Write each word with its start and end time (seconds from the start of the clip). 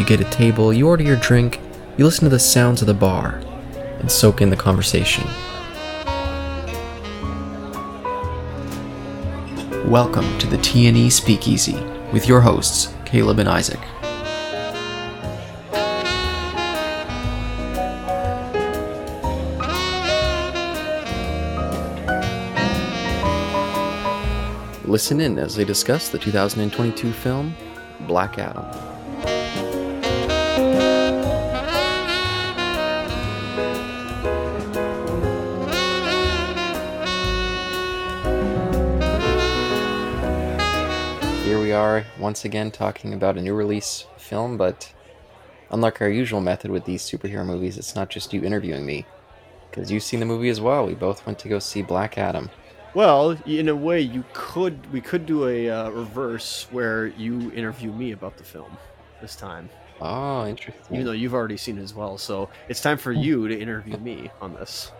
You 0.00 0.06
get 0.06 0.18
a 0.22 0.30
table, 0.30 0.72
you 0.72 0.88
order 0.88 1.02
your 1.02 1.16
drink, 1.16 1.60
you 1.98 2.06
listen 2.06 2.24
to 2.24 2.30
the 2.30 2.38
sounds 2.38 2.80
of 2.80 2.86
the 2.86 2.94
bar, 2.94 3.42
and 3.98 4.10
soak 4.10 4.40
in 4.40 4.48
the 4.48 4.56
conversation. 4.56 5.26
Welcome 9.90 10.38
to 10.38 10.46
the 10.46 10.56
TNE 10.56 11.12
Speakeasy 11.12 11.78
with 12.14 12.26
your 12.26 12.40
hosts, 12.40 12.94
Caleb 13.04 13.40
and 13.40 13.48
Isaac. 13.50 13.78
Listen 24.86 25.20
in 25.20 25.38
as 25.38 25.54
they 25.54 25.66
discuss 25.66 26.08
the 26.08 26.18
2022 26.18 27.12
film 27.12 27.54
Black 28.06 28.38
Adam. 28.38 28.64
Here 41.50 41.58
we 41.58 41.72
are 41.72 42.06
once 42.16 42.44
again 42.44 42.70
talking 42.70 43.12
about 43.12 43.36
a 43.36 43.42
new 43.42 43.54
release 43.54 44.06
film, 44.16 44.56
but 44.56 44.92
unlike 45.72 46.00
our 46.00 46.08
usual 46.08 46.40
method 46.40 46.70
with 46.70 46.84
these 46.84 47.02
superhero 47.02 47.44
movies, 47.44 47.76
it's 47.76 47.96
not 47.96 48.08
just 48.08 48.32
you 48.32 48.44
interviewing 48.44 48.86
me. 48.86 49.04
Because 49.68 49.90
you've 49.90 50.04
seen 50.04 50.20
the 50.20 50.26
movie 50.26 50.48
as 50.48 50.60
well. 50.60 50.86
We 50.86 50.94
both 50.94 51.26
went 51.26 51.40
to 51.40 51.48
go 51.48 51.58
see 51.58 51.82
Black 51.82 52.18
Adam. 52.18 52.50
Well, 52.94 53.32
in 53.46 53.68
a 53.68 53.74
way, 53.74 54.00
you 54.00 54.22
could 54.32 54.92
we 54.92 55.00
could 55.00 55.26
do 55.26 55.48
a 55.48 55.68
uh, 55.68 55.90
reverse 55.90 56.68
where 56.70 57.08
you 57.08 57.50
interview 57.50 57.90
me 57.90 58.12
about 58.12 58.36
the 58.36 58.44
film 58.44 58.78
this 59.20 59.34
time, 59.34 59.68
Oh, 60.00 60.46
interesting. 60.46 60.94
even 60.94 61.04
though 61.04 61.10
you've 61.10 61.34
already 61.34 61.56
seen 61.56 61.78
it 61.78 61.82
as 61.82 61.92
well. 61.92 62.16
So 62.16 62.48
it's 62.68 62.80
time 62.80 62.96
for 62.96 63.10
you 63.10 63.48
to 63.48 63.60
interview 63.60 63.96
me 63.96 64.30
on 64.40 64.54
this. 64.54 64.92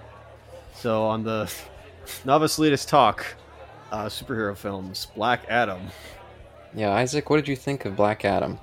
So 0.74 1.04
on 1.04 1.22
the 1.22 1.48
Novice 2.24 2.58
Elitists 2.58 2.88
Talk, 2.88 3.24
uh, 3.92 4.06
superhero 4.06 4.56
films, 4.56 5.06
Black 5.14 5.42
Adam. 5.48 5.82
Yeah, 6.74 6.92
Isaac, 6.92 7.28
what 7.30 7.36
did 7.36 7.48
you 7.48 7.56
think 7.56 7.84
of 7.84 7.96
Black 7.96 8.24
Adam? 8.24 8.58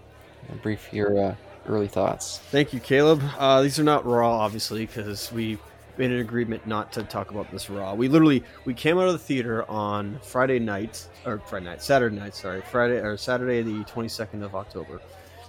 Brief 0.61 0.94
your 0.94 1.19
uh, 1.19 1.36
early 1.67 1.88
thoughts. 1.89 2.39
Thank 2.52 2.73
you, 2.73 2.80
Caleb. 2.80 3.22
Uh, 3.38 3.61
these 3.61 3.80
are 3.80 3.83
not 3.83 4.05
raw, 4.05 4.39
obviously, 4.39 4.86
because 4.86 5.31
we 5.31 5.58
made 5.97 6.11
an 6.11 6.19
agreement 6.19 6.66
not 6.66 6.94
to 6.94 7.03
talk 7.03 7.31
about 7.31 7.52
this 7.52 7.69
raw. 7.69 7.94
We 7.94 8.08
literally 8.08 8.44
we 8.66 8.73
came 8.73 8.97
out 8.97 9.08
of 9.08 9.13
the 9.13 9.19
theater 9.19 9.69
on 9.69 10.19
Friday 10.23 10.59
night 10.59 11.08
or 11.25 11.39
Friday 11.39 11.66
night, 11.66 11.81
Saturday 11.81 12.16
night, 12.16 12.35
sorry, 12.35 12.61
Friday 12.72 13.00
or 13.00 13.17
Saturday 13.17 13.61
the 13.61 13.83
22nd 13.83 14.44
of 14.44 14.55
October, 14.55 15.00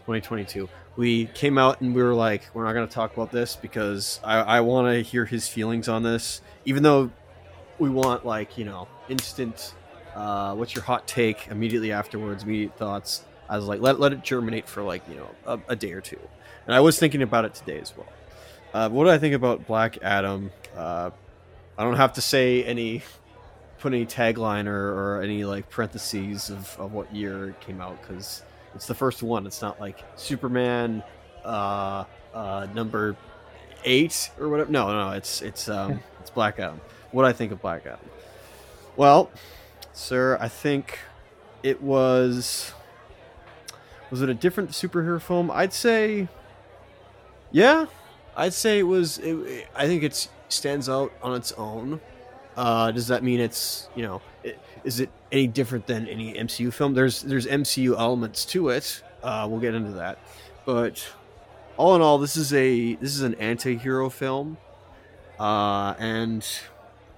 2022. 0.07 0.69
We 0.97 1.27
came 1.27 1.59
out 1.59 1.81
and 1.81 1.95
we 1.95 2.03
were 2.03 2.15
like, 2.15 2.49
we're 2.55 2.65
not 2.65 2.73
going 2.73 2.89
to 2.89 2.95
talk 2.95 3.13
about 3.13 3.31
this 3.31 3.55
because 3.55 4.21
I, 4.25 4.39
I 4.41 4.61
want 4.63 4.93
to 4.93 5.03
hear 5.03 5.25
his 5.25 5.49
feelings 5.49 5.89
on 5.89 6.03
this, 6.03 6.41
even 6.65 6.83
though 6.83 7.11
we 7.79 7.89
want 7.89 8.27
like 8.27 8.59
you 8.59 8.65
know 8.65 8.89
instant. 9.09 9.75
Uh, 10.19 10.53
what's 10.57 10.75
your 10.75 10.83
hot 10.83 11.07
take 11.07 11.47
immediately 11.47 11.93
afterwards? 11.93 12.43
Immediate 12.43 12.77
thoughts. 12.77 13.25
I 13.49 13.57
was 13.57 13.67
like, 13.67 13.81
let, 13.81 14.01
let 14.01 14.13
it 14.13 14.25
germinate 14.25 14.69
for 14.69 14.83
like 14.83 15.09
you 15.09 15.15
know 15.15 15.31
a, 15.47 15.61
a 15.69 15.77
day 15.77 15.93
or 15.93 16.01
two, 16.01 16.19
and 16.67 16.75
I 16.75 16.81
was 16.81 16.99
thinking 16.99 17.23
about 17.23 17.45
it 17.45 17.55
today 17.55 17.79
as 17.79 17.97
well. 17.97 18.09
Uh, 18.75 18.89
what 18.89 19.05
do 19.05 19.11
I 19.11 19.19
think 19.19 19.37
about 19.37 19.69
Black 19.69 19.97
Adam? 20.03 20.51
Uh, 20.77 21.11
I 21.79 21.85
don't 21.85 21.95
have 21.95 22.15
to 22.15 22.21
say 22.21 22.65
any, 22.65 23.03
put 23.79 23.95
any 23.95 24.05
tagline 24.07 24.67
or, 24.67 25.19
or 25.19 25.23
any 25.23 25.45
like 25.45 25.71
parentheses 25.71 26.51
of, 26.51 26.77
of 26.81 26.93
what 26.93 27.15
year 27.15 27.51
it 27.51 27.61
came 27.61 27.81
out 27.81 28.03
because 28.03 28.43
it's 28.75 28.87
the 28.87 28.97
first 28.97 29.23
one. 29.23 29.47
It's 29.47 29.63
not 29.63 29.81
like 29.81 30.03
Superman 30.19 31.05
uh, 31.45 32.05
uh, 32.35 32.67
number 32.75 33.17
eight 33.85 34.31
or 34.41 34.49
whatever. 34.49 34.71
No, 34.73 34.91
no, 34.91 35.13
it's 35.13 35.43
it's 35.43 35.69
um, 35.69 36.01
it's 36.21 36.31
Black 36.31 36.59
Adam. 36.59 36.81
What 37.13 37.23
do 37.23 37.29
I 37.29 37.33
think 37.33 37.53
of 37.53 37.63
Black 37.63 37.87
Adam? 37.87 38.01
Well, 38.97 39.31
sir, 39.99 40.39
I 40.41 40.49
think 40.49 41.01
it 41.63 41.83
was. 41.83 42.73
Was 44.11 44.23
it 44.23 44.29
a 44.29 44.35
different 44.35 44.71
superhero 44.71 45.21
film? 45.21 45.51
I'd 45.51 45.73
say. 45.73 46.29
Yeah, 47.51 47.87
I'd 48.37 48.55
say 48.55 48.79
it 48.79 48.85
was. 48.85 49.19
It, 49.19 49.69
I 49.75 49.87
think 49.87 50.03
it 50.03 50.29
stands 50.49 50.89
out 50.89 51.13
on 51.23 51.35
its 51.35 51.53
own. 51.53 52.01
Uh, 52.57 52.91
does 52.91 53.09
that 53.09 53.23
mean 53.23 53.41
it's 53.41 53.89
you 53.95 54.03
know? 54.03 54.23
It, 54.43 54.59
is 54.85 55.01
it 55.01 55.11
any 55.33 55.47
different 55.47 55.87
than 55.87 56.07
any 56.07 56.35
MCU 56.35 56.73
film? 56.73 56.95
There's 56.95 57.23
there's 57.23 57.47
MCU 57.47 57.99
elements 57.99 58.45
to 58.47 58.69
it. 58.71 59.03
Uh, 59.23 59.47
we'll 59.51 59.61
get 59.61 59.75
into 59.75 59.93
that, 59.93 60.19
but 60.65 61.07
all 61.77 61.97
in 61.97 62.03
all, 62.03 62.19
this 62.19 62.37
is 62.37 62.53
a 62.53 62.95
this 62.97 63.15
is 63.15 63.23
an 63.23 63.35
anti-hero 63.35 64.11
film, 64.11 64.59
uh, 65.41 65.95
and 65.99 66.47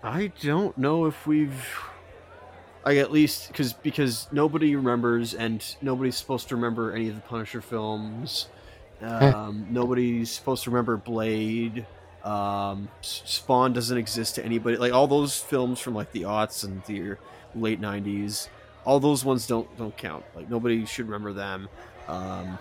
I 0.02 0.32
don't 0.40 0.76
know 0.78 1.04
if 1.04 1.26
we've. 1.26 1.89
Like 2.84 2.96
at 2.98 3.12
least 3.12 3.48
because 3.48 3.72
because 3.74 4.26
nobody 4.32 4.74
remembers 4.74 5.34
and 5.34 5.62
nobody's 5.82 6.16
supposed 6.16 6.48
to 6.48 6.56
remember 6.56 6.92
any 6.94 7.08
of 7.08 7.14
the 7.14 7.20
Punisher 7.20 7.60
films. 7.60 8.48
Um, 9.02 9.66
nobody's 9.70 10.30
supposed 10.30 10.64
to 10.64 10.70
remember 10.70 10.96
Blade. 10.96 11.86
Um, 12.24 12.88
Spawn 13.02 13.72
doesn't 13.72 13.96
exist 13.96 14.34
to 14.36 14.44
anybody. 14.44 14.76
Like 14.76 14.92
all 14.92 15.06
those 15.06 15.38
films 15.38 15.80
from 15.80 15.94
like 15.94 16.12
the 16.12 16.22
aughts 16.22 16.64
and 16.64 16.82
the 16.84 17.16
late 17.54 17.80
'90s, 17.80 18.48
all 18.84 19.00
those 19.00 19.24
ones 19.24 19.46
don't 19.46 19.74
don't 19.76 19.96
count. 19.96 20.24
Like 20.34 20.48
nobody 20.50 20.84
should 20.86 21.06
remember 21.06 21.32
them. 21.32 21.68
Um, 22.08 22.58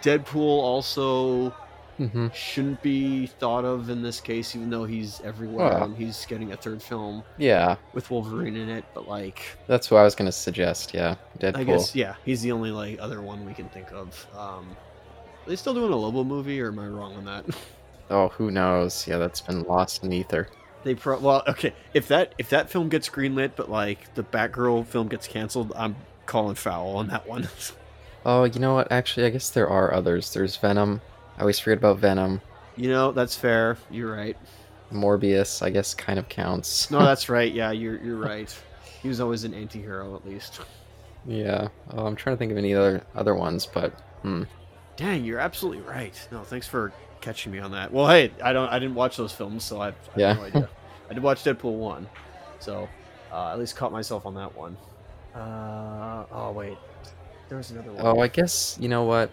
Deadpool 0.00 0.36
also 0.40 1.54
Mm-hmm. 2.00 2.28
shouldn't 2.34 2.82
be 2.82 3.26
thought 3.26 3.64
of 3.64 3.90
in 3.90 4.02
this 4.02 4.20
case, 4.20 4.56
even 4.56 4.70
though 4.70 4.84
he's 4.84 5.20
everywhere 5.20 5.78
and 5.78 5.96
he's 5.96 6.24
getting 6.26 6.52
a 6.52 6.56
third 6.56 6.82
film 6.82 7.22
Yeah, 7.38 7.76
with 7.92 8.10
Wolverine 8.10 8.56
in 8.56 8.68
it. 8.68 8.84
But 8.94 9.08
like, 9.08 9.42
that's 9.66 9.90
what 9.90 9.98
I 9.98 10.04
was 10.04 10.14
gonna 10.14 10.32
suggest. 10.32 10.94
Yeah, 10.94 11.16
Deadpool. 11.38 11.56
I 11.56 11.64
guess 11.64 11.94
yeah, 11.94 12.14
he's 12.24 12.42
the 12.42 12.52
only 12.52 12.70
like 12.70 12.98
other 13.00 13.20
one 13.20 13.44
we 13.44 13.54
can 13.54 13.68
think 13.68 13.92
of. 13.92 14.26
Um, 14.36 14.74
are 15.44 15.48
they 15.48 15.56
still 15.56 15.74
doing 15.74 15.92
a 15.92 15.96
Lobo 15.96 16.24
movie, 16.24 16.60
or 16.60 16.68
am 16.68 16.78
I 16.78 16.86
wrong 16.86 17.16
on 17.16 17.24
that? 17.26 17.44
Oh, 18.10 18.28
who 18.28 18.50
knows? 18.50 19.06
Yeah, 19.06 19.16
that's 19.16 19.40
been 19.40 19.62
lost 19.62 20.04
in 20.04 20.12
ether. 20.12 20.48
They 20.82 20.94
pro 20.94 21.18
well, 21.18 21.42
okay. 21.48 21.72
If 21.94 22.08
that 22.08 22.34
if 22.36 22.50
that 22.50 22.68
film 22.68 22.90
gets 22.90 23.08
greenlit, 23.08 23.52
but 23.56 23.70
like 23.70 24.12
the 24.14 24.22
Batgirl 24.22 24.86
film 24.86 25.08
gets 25.08 25.26
canceled, 25.26 25.72
I'm 25.74 25.96
calling 26.26 26.54
foul 26.54 26.96
on 26.96 27.08
that 27.08 27.26
one. 27.26 27.48
Oh, 28.24 28.44
you 28.44 28.60
know 28.60 28.74
what? 28.74 28.92
Actually, 28.92 29.26
I 29.26 29.30
guess 29.30 29.50
there 29.50 29.68
are 29.68 29.92
others. 29.92 30.32
There's 30.32 30.56
Venom. 30.56 31.00
I 31.36 31.40
always 31.40 31.58
forget 31.58 31.78
about 31.78 31.98
Venom. 31.98 32.40
you 32.76 32.88
know, 32.88 33.12
that's 33.12 33.36
fair. 33.36 33.76
You're 33.90 34.12
right. 34.14 34.36
Morbius, 34.92 35.62
I 35.62 35.70
guess, 35.70 35.94
kind 35.94 36.18
of 36.18 36.28
counts. 36.28 36.90
No, 36.90 36.98
that's 37.04 37.28
right. 37.28 37.52
Yeah, 37.52 37.70
you're 37.72 37.96
you're 38.02 38.16
right. 38.18 38.54
He 39.00 39.08
was 39.08 39.20
always 39.20 39.44
an 39.44 39.54
anti-hero 39.54 40.14
at 40.14 40.26
least. 40.26 40.60
yeah. 41.26 41.68
Oh, 41.90 42.06
I'm 42.06 42.14
trying 42.16 42.36
to 42.36 42.38
think 42.38 42.52
of 42.52 42.58
any 42.58 42.74
other 42.74 43.02
other 43.14 43.34
ones, 43.34 43.66
but 43.66 43.92
hmm. 44.22 44.42
Dang, 44.96 45.24
you're 45.24 45.38
absolutely 45.40 45.82
right. 45.82 46.14
No, 46.30 46.42
thanks 46.42 46.68
for 46.68 46.92
catching 47.22 47.50
me 47.52 47.58
on 47.58 47.70
that. 47.72 47.92
Well, 47.92 48.06
hey, 48.08 48.32
I 48.44 48.52
don't 48.52 48.68
I 48.68 48.78
didn't 48.78 48.94
watch 48.94 49.16
those 49.16 49.32
films, 49.32 49.64
so 49.64 49.80
I, 49.80 49.88
I 49.88 49.94
Yeah. 50.16 50.28
have 50.28 50.38
no 50.38 50.44
idea. 50.44 50.68
I 51.10 51.14
did 51.14 51.22
watch 51.22 51.42
Deadpool 51.44 51.72
one, 51.78 52.06
so 52.58 52.88
uh, 53.32 53.52
at 53.52 53.58
least 53.58 53.74
caught 53.76 53.92
myself 53.92 54.26
on 54.26 54.34
that 54.34 54.54
one. 54.56 54.76
Uh, 55.34 56.24
oh 56.30 56.52
wait, 56.52 56.76
there 57.48 57.56
was 57.58 57.70
another 57.70 57.92
one. 57.92 58.04
Oh, 58.04 58.20
I 58.20 58.28
guess 58.28 58.76
you 58.78 58.88
know 58.90 59.04
what? 59.04 59.30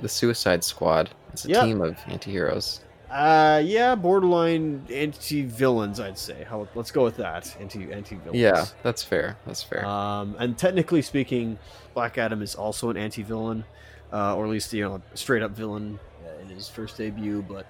The 0.00 0.08
Suicide 0.08 0.62
Squad. 0.64 1.10
It's 1.32 1.44
a 1.44 1.48
Yeah. 1.48 1.64
team 1.64 1.80
of 1.82 1.96
anti-heroes. 2.06 2.80
Uh, 3.10 3.62
yeah, 3.64 3.94
borderline 3.94 4.84
anti-villains, 4.92 6.00
I'd 6.00 6.18
say. 6.18 6.44
How, 6.48 6.66
let's 6.74 6.90
go 6.90 7.04
with 7.04 7.16
that. 7.18 7.54
Anti 7.60 7.92
anti-villains. 7.92 8.38
Yeah, 8.40 8.64
that's 8.82 9.02
fair. 9.02 9.36
That's 9.46 9.62
fair. 9.62 9.84
Um, 9.86 10.34
and 10.38 10.58
technically 10.58 11.02
speaking, 11.02 11.58
Black 11.94 12.18
Adam 12.18 12.42
is 12.42 12.54
also 12.54 12.90
an 12.90 12.96
anti-villain, 12.96 13.64
uh, 14.12 14.34
or 14.36 14.44
at 14.44 14.50
least 14.50 14.72
you 14.72 14.82
know, 14.84 15.00
straight 15.14 15.42
up 15.42 15.52
villain 15.52 15.98
in 16.42 16.48
his 16.48 16.68
first 16.68 16.96
debut. 16.98 17.42
But 17.48 17.66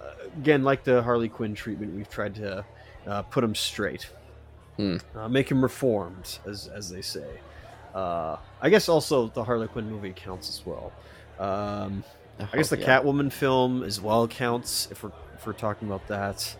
uh, 0.00 0.12
again, 0.38 0.62
like 0.64 0.82
the 0.84 1.02
Harley 1.02 1.28
Quinn 1.28 1.54
treatment, 1.54 1.94
we've 1.94 2.08
tried 2.08 2.34
to 2.36 2.64
uh, 3.06 3.22
put 3.22 3.44
him 3.44 3.54
straight, 3.54 4.08
Hmm. 4.76 4.96
uh, 5.14 5.28
make 5.28 5.50
him 5.50 5.62
reformed, 5.62 6.38
as 6.46 6.68
as 6.68 6.88
they 6.90 7.02
say. 7.02 7.28
Uh, 7.94 8.36
I 8.62 8.70
guess 8.70 8.88
also 8.88 9.28
the 9.28 9.44
Harley 9.44 9.68
Quinn 9.68 9.90
movie 9.90 10.12
counts 10.14 10.48
as 10.48 10.64
well. 10.64 10.92
Um, 11.40 12.04
I 12.38 12.56
guess 12.56 12.72
Oh, 12.72 12.76
the 12.76 12.82
yeah. 12.82 13.00
Catwoman 13.00 13.32
film 13.32 13.82
as 13.82 14.00
well 14.00 14.28
counts 14.28 14.88
if 14.90 15.02
we're 15.02 15.12
if 15.34 15.46
we're 15.46 15.52
talking 15.54 15.88
about 15.88 16.06
that. 16.08 16.56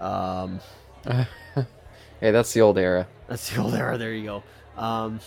Um, 0.00 0.60
hey, 1.04 2.30
that's 2.30 2.52
the 2.52 2.60
old 2.60 2.78
era. 2.78 3.06
that's 3.28 3.50
the 3.50 3.60
old 3.60 3.74
era. 3.74 3.98
There 3.98 4.12
you 4.12 4.24
go. 4.24 4.42
Um, 4.80 5.20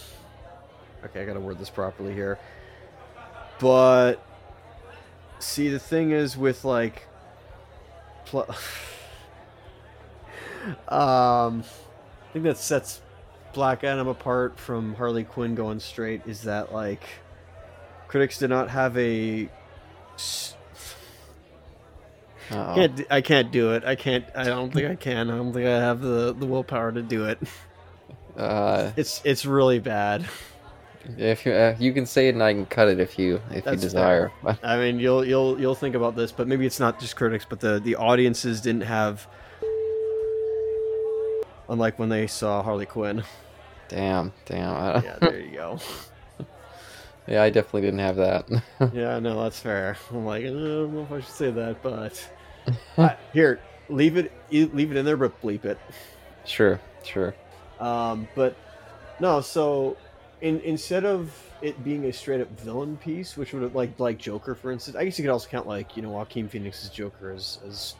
okay, 1.04 1.22
I 1.22 1.26
gotta 1.26 1.40
word 1.40 1.60
this 1.60 1.70
properly 1.70 2.14
here. 2.14 2.40
But 3.60 4.16
see, 5.40 5.70
the 5.70 5.80
thing 5.80 6.12
is 6.12 6.38
with 6.38 6.66
like, 6.66 7.08
pl- 8.26 8.48
um, 10.90 11.64
I 11.64 12.34
think 12.34 12.44
that 12.46 12.58
sets 12.58 13.02
Black 13.54 13.84
Adam 13.84 14.08
apart 14.08 14.60
from 14.60 14.96
Harley 14.96 15.24
Quinn 15.24 15.56
going 15.56 15.80
straight 15.80 16.22
is 16.26 16.42
that 16.44 16.74
like 16.74 17.04
critics 18.08 18.38
did 18.40 18.50
not 18.50 18.70
have 18.70 18.98
a. 18.98 19.50
I 22.52 22.76
can't 22.76 23.02
I 23.10 23.22
can't 23.22 23.52
do 23.52 23.74
it. 23.74 23.84
I 23.84 23.96
can't. 23.96 24.26
I 24.36 24.44
don't 24.46 24.72
think 24.72 24.88
I 24.90 24.96
can. 24.96 25.30
I 25.32 25.38
don't 25.38 25.52
think 25.52 25.66
I 25.66 25.80
have 25.80 26.02
the 26.02 26.34
the 26.34 26.46
willpower 26.46 26.92
to 26.92 27.02
do 27.02 27.26
it. 27.26 27.40
Uh, 28.38 28.92
It's 28.98 29.22
it's 29.24 29.46
really 29.46 29.80
bad. 29.80 30.26
if 31.18 31.46
you 31.46 31.54
uh, 31.54 31.76
you 31.80 31.92
can 31.94 32.06
say 32.06 32.28
it 32.28 32.36
and 32.36 32.44
I 32.44 32.54
can 32.54 32.66
cut 32.66 32.88
it 32.88 33.00
if 33.00 33.18
you 33.18 33.42
if 33.52 33.64
That's 33.64 33.78
you 33.82 33.82
desire. 33.90 34.32
I 34.64 34.78
mean, 34.78 35.00
you'll 35.00 35.26
you'll 35.26 35.60
you'll 35.60 35.74
think 35.76 35.96
about 35.96 36.16
this, 36.16 36.32
but 36.32 36.48
maybe 36.48 36.66
it's 36.66 36.80
not 36.80 37.00
just 37.00 37.16
critics, 37.16 37.46
but 37.50 37.60
the 37.60 37.80
the 37.80 37.96
audiences 37.96 38.62
didn't 38.62 38.82
have. 38.84 39.28
Unlike 41.68 41.98
when 41.98 42.10
they 42.10 42.28
saw 42.28 42.62
Harley 42.62 42.86
Quinn. 42.86 43.24
damn, 43.88 44.34
damn. 44.46 45.02
Yeah, 45.04 45.18
there 45.20 45.40
you 45.40 45.52
go. 45.52 45.80
Yeah, 47.28 47.42
I 47.44 47.50
definitely 47.50 47.82
didn't 47.82 48.00
have 48.00 48.16
that. 48.18 48.50
Yeah, 48.94 49.20
no, 49.20 49.44
that's 49.44 49.60
fair. 49.60 49.98
I'm 50.12 50.26
like, 50.26 50.44
I 50.44 50.48
don't 50.48 50.94
know 50.94 51.02
if 51.04 51.12
I 51.12 51.20
should 51.22 51.30
say 51.34 51.52
that, 51.52 51.82
but 51.82 52.30
Uh, 52.98 53.10
here, 53.34 53.60
leave 53.90 54.18
it 54.18 54.32
leave 54.52 54.92
it 54.92 54.98
in 54.98 55.06
there, 55.06 55.18
but 55.18 55.40
bleep 55.42 55.66
it. 55.66 55.78
sure, 56.46 56.80
sure. 57.04 57.36
Um, 57.80 58.28
but 58.36 58.56
no, 59.20 59.42
so 59.42 59.98
in, 60.42 60.60
instead 60.62 61.06
of 61.06 61.32
it 61.62 61.84
being 61.84 62.06
a 62.06 62.14
straight 62.14 62.42
up 62.42 62.50
villain 62.60 62.98
piece, 62.98 63.38
which 63.38 63.54
would 63.54 63.62
have 63.64 63.76
like 63.76 64.00
like 64.00 64.18
Joker, 64.18 64.56
for 64.56 64.72
instance, 64.72 64.98
I 64.98 65.06
guess 65.06 65.18
you 65.20 65.24
could 65.24 65.32
also 65.32 65.48
count 65.48 65.68
like 65.68 65.96
you 65.96 66.02
know 66.02 66.10
Joaquin 66.10 66.50
Phoenix's 66.50 66.90
Joker 66.90 67.32
as 67.32 67.60
as 67.68 67.96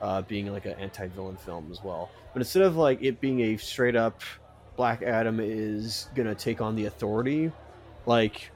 uh, 0.00 0.22
being 0.22 0.52
like 0.52 0.66
an 0.66 0.74
anti 0.78 1.08
villain 1.08 1.36
film 1.36 1.68
as 1.72 1.82
well. 1.82 2.10
But 2.32 2.42
instead 2.42 2.62
of 2.62 2.76
like 2.76 3.02
it 3.02 3.20
being 3.20 3.40
a 3.40 3.56
straight 3.56 3.96
up 3.96 4.20
Black 4.76 5.02
Adam 5.02 5.40
is 5.40 6.08
gonna 6.14 6.34
take 6.34 6.60
on 6.60 6.76
the 6.76 6.86
authority, 6.86 7.50
like 8.06 8.50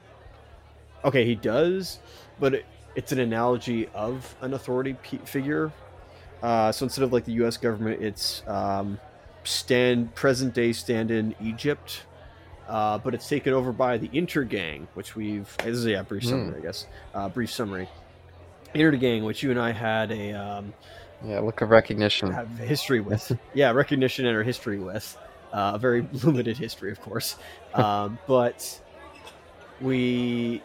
okay, 1.03 1.25
he 1.25 1.35
does, 1.35 1.99
but 2.39 2.53
it, 2.55 2.65
it's 2.95 3.11
an 3.11 3.19
analogy 3.19 3.87
of 3.89 4.35
an 4.41 4.53
authority 4.53 4.95
p- 4.95 5.21
figure. 5.25 5.75
Uh, 6.41 6.71
so 6.71 6.85
instead 6.85 7.03
of 7.03 7.13
like 7.13 7.25
the 7.25 7.33
U.S. 7.33 7.57
government, 7.57 8.01
it's 8.01 8.43
um, 8.47 8.99
stand 9.43 10.15
present 10.15 10.53
day 10.53 10.73
stand 10.73 11.11
in 11.11 11.35
Egypt, 11.39 12.07
uh, 12.67 12.97
but 12.99 13.13
it's 13.15 13.27
taken 13.27 13.53
over 13.53 13.73
by 13.73 13.97
the 13.97 14.09
Intergang, 14.09 14.87
which 14.93 15.15
we've 15.15 15.55
this 15.63 15.75
is 15.77 15.85
yeah 15.85 16.03
brief 16.03 16.23
Hmm. 16.23 16.25
summary 16.25 16.59
I 16.59 16.61
guess 16.61 16.87
uh, 17.13 17.29
brief 17.29 17.51
summary. 17.51 17.89
Intergang, 18.75 19.25
which 19.25 19.43
you 19.43 19.51
and 19.51 19.59
I 19.59 19.71
had 19.71 20.11
a 20.11 20.33
um, 20.33 20.75
Yeah, 21.25 21.39
look 21.39 21.61
of 21.61 21.69
recognition. 21.69 22.35
have 22.35 22.57
history 22.57 23.01
with, 23.01 23.31
yeah, 23.53 23.71
recognition 23.71 24.25
and 24.25 24.35
our 24.35 24.43
history 24.43 24.79
with, 24.79 25.17
uh, 25.53 25.73
a 25.75 25.79
very 25.79 26.01
limited 26.23 26.57
history, 26.57 26.91
of 26.91 26.99
course, 27.01 27.37
um, 27.73 28.19
but 28.27 28.81
we, 29.79 30.63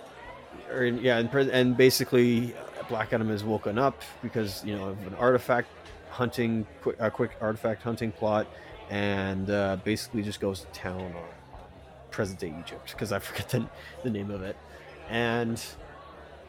are 0.71 0.85
in, 0.85 0.99
yeah, 0.99 1.19
and, 1.19 1.31
pres- 1.31 1.49
and 1.49 1.77
basically 1.77 2.55
Black 2.89 3.13
Adam 3.13 3.31
is 3.31 3.45
woken 3.45 3.79
up 3.79 4.03
because 4.23 4.65
you 4.65 4.77
know 4.77 4.89
of 4.89 5.07
an 5.07 5.15
artifact 5.15 5.69
hunting, 6.11 6.67
quick, 6.83 6.97
a 6.99 7.11
quick 7.11 7.33
artifact 7.41 7.83
hunting 7.83 8.13
plot, 8.13 8.47
and 8.91 9.51
uh, 9.51 9.77
basically 9.85 10.23
just 10.23 10.41
goes 10.41 10.61
to 10.61 10.67
town 10.67 11.01
on 11.01 11.15
present 12.11 12.39
day 12.39 12.55
Egypt 12.61 12.93
because 12.93 13.13
I 13.13 13.19
forget 13.19 13.49
the, 13.49 13.67
the 14.03 14.11
name 14.11 14.31
of 14.31 14.43
it, 14.43 14.57
and 15.09 15.63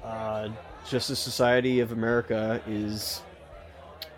uh, 0.04 0.50
Justice 0.88 1.20
Society 1.20 1.80
of 1.80 1.92
America 1.92 2.62
is 2.68 3.22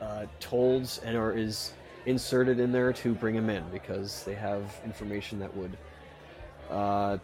uh, 0.02 0.26
told 0.40 1.00
and 1.04 1.16
or 1.16 1.34
is 1.34 1.72
inserted 2.06 2.60
in 2.60 2.72
there 2.72 2.94
to 2.94 3.14
bring 3.14 3.36
him 3.36 3.50
in 3.50 3.64
because 3.72 4.24
they 4.24 4.34
have 4.34 4.80
information 4.86 5.40
that 5.40 5.56
would 5.56 5.78
uh, 6.70 7.18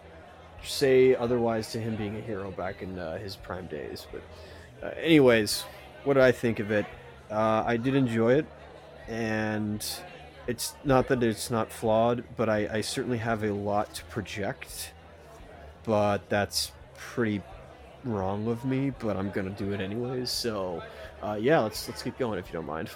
say 0.64 1.16
otherwise 1.16 1.72
to 1.72 1.80
him 1.80 1.96
being 1.96 2.16
a 2.16 2.22
hero 2.22 2.52
back 2.52 2.82
in 2.82 2.98
uh, 2.98 3.18
his 3.18 3.36
prime 3.36 3.68
days. 3.68 4.08
But, 4.12 4.22
uh, 4.86 4.92
anyways, 5.00 5.64
what 6.04 6.16
did 6.16 6.24
I 6.24 6.32
think 6.32 6.60
of 6.60 6.72
it? 6.72 6.86
Uh, 7.30 7.64
I 7.66 7.78
did 7.78 7.96
enjoy 7.96 8.34
it, 8.34 8.46
and 9.08 9.86
it's 10.48 10.76
not 10.84 11.08
that 11.08 11.24
it's 11.24 11.50
not 11.50 11.72
flawed, 11.72 12.24
but 12.36 12.50
I, 12.50 12.68
I 12.72 12.82
certainly 12.82 13.18
have 13.18 13.44
a 13.44 13.52
lot 13.52 13.94
to 13.96 14.04
project. 14.06 14.94
But 15.84 16.30
that's 16.30 16.72
pretty 16.96 17.42
wrong 18.04 18.48
of 18.48 18.64
me. 18.66 18.92
But 18.92 19.18
I'm 19.18 19.32
gonna 19.32 19.50
do 19.50 19.74
it 19.74 19.82
anyways. 19.82 20.30
So, 20.30 20.82
uh, 21.22 21.38
yeah, 21.40 21.60
let's 21.60 21.88
let's 21.88 22.02
keep 22.02 22.18
going 22.18 22.40
if 22.40 22.48
you 22.48 22.54
don't 22.54 22.66
mind. 22.66 22.90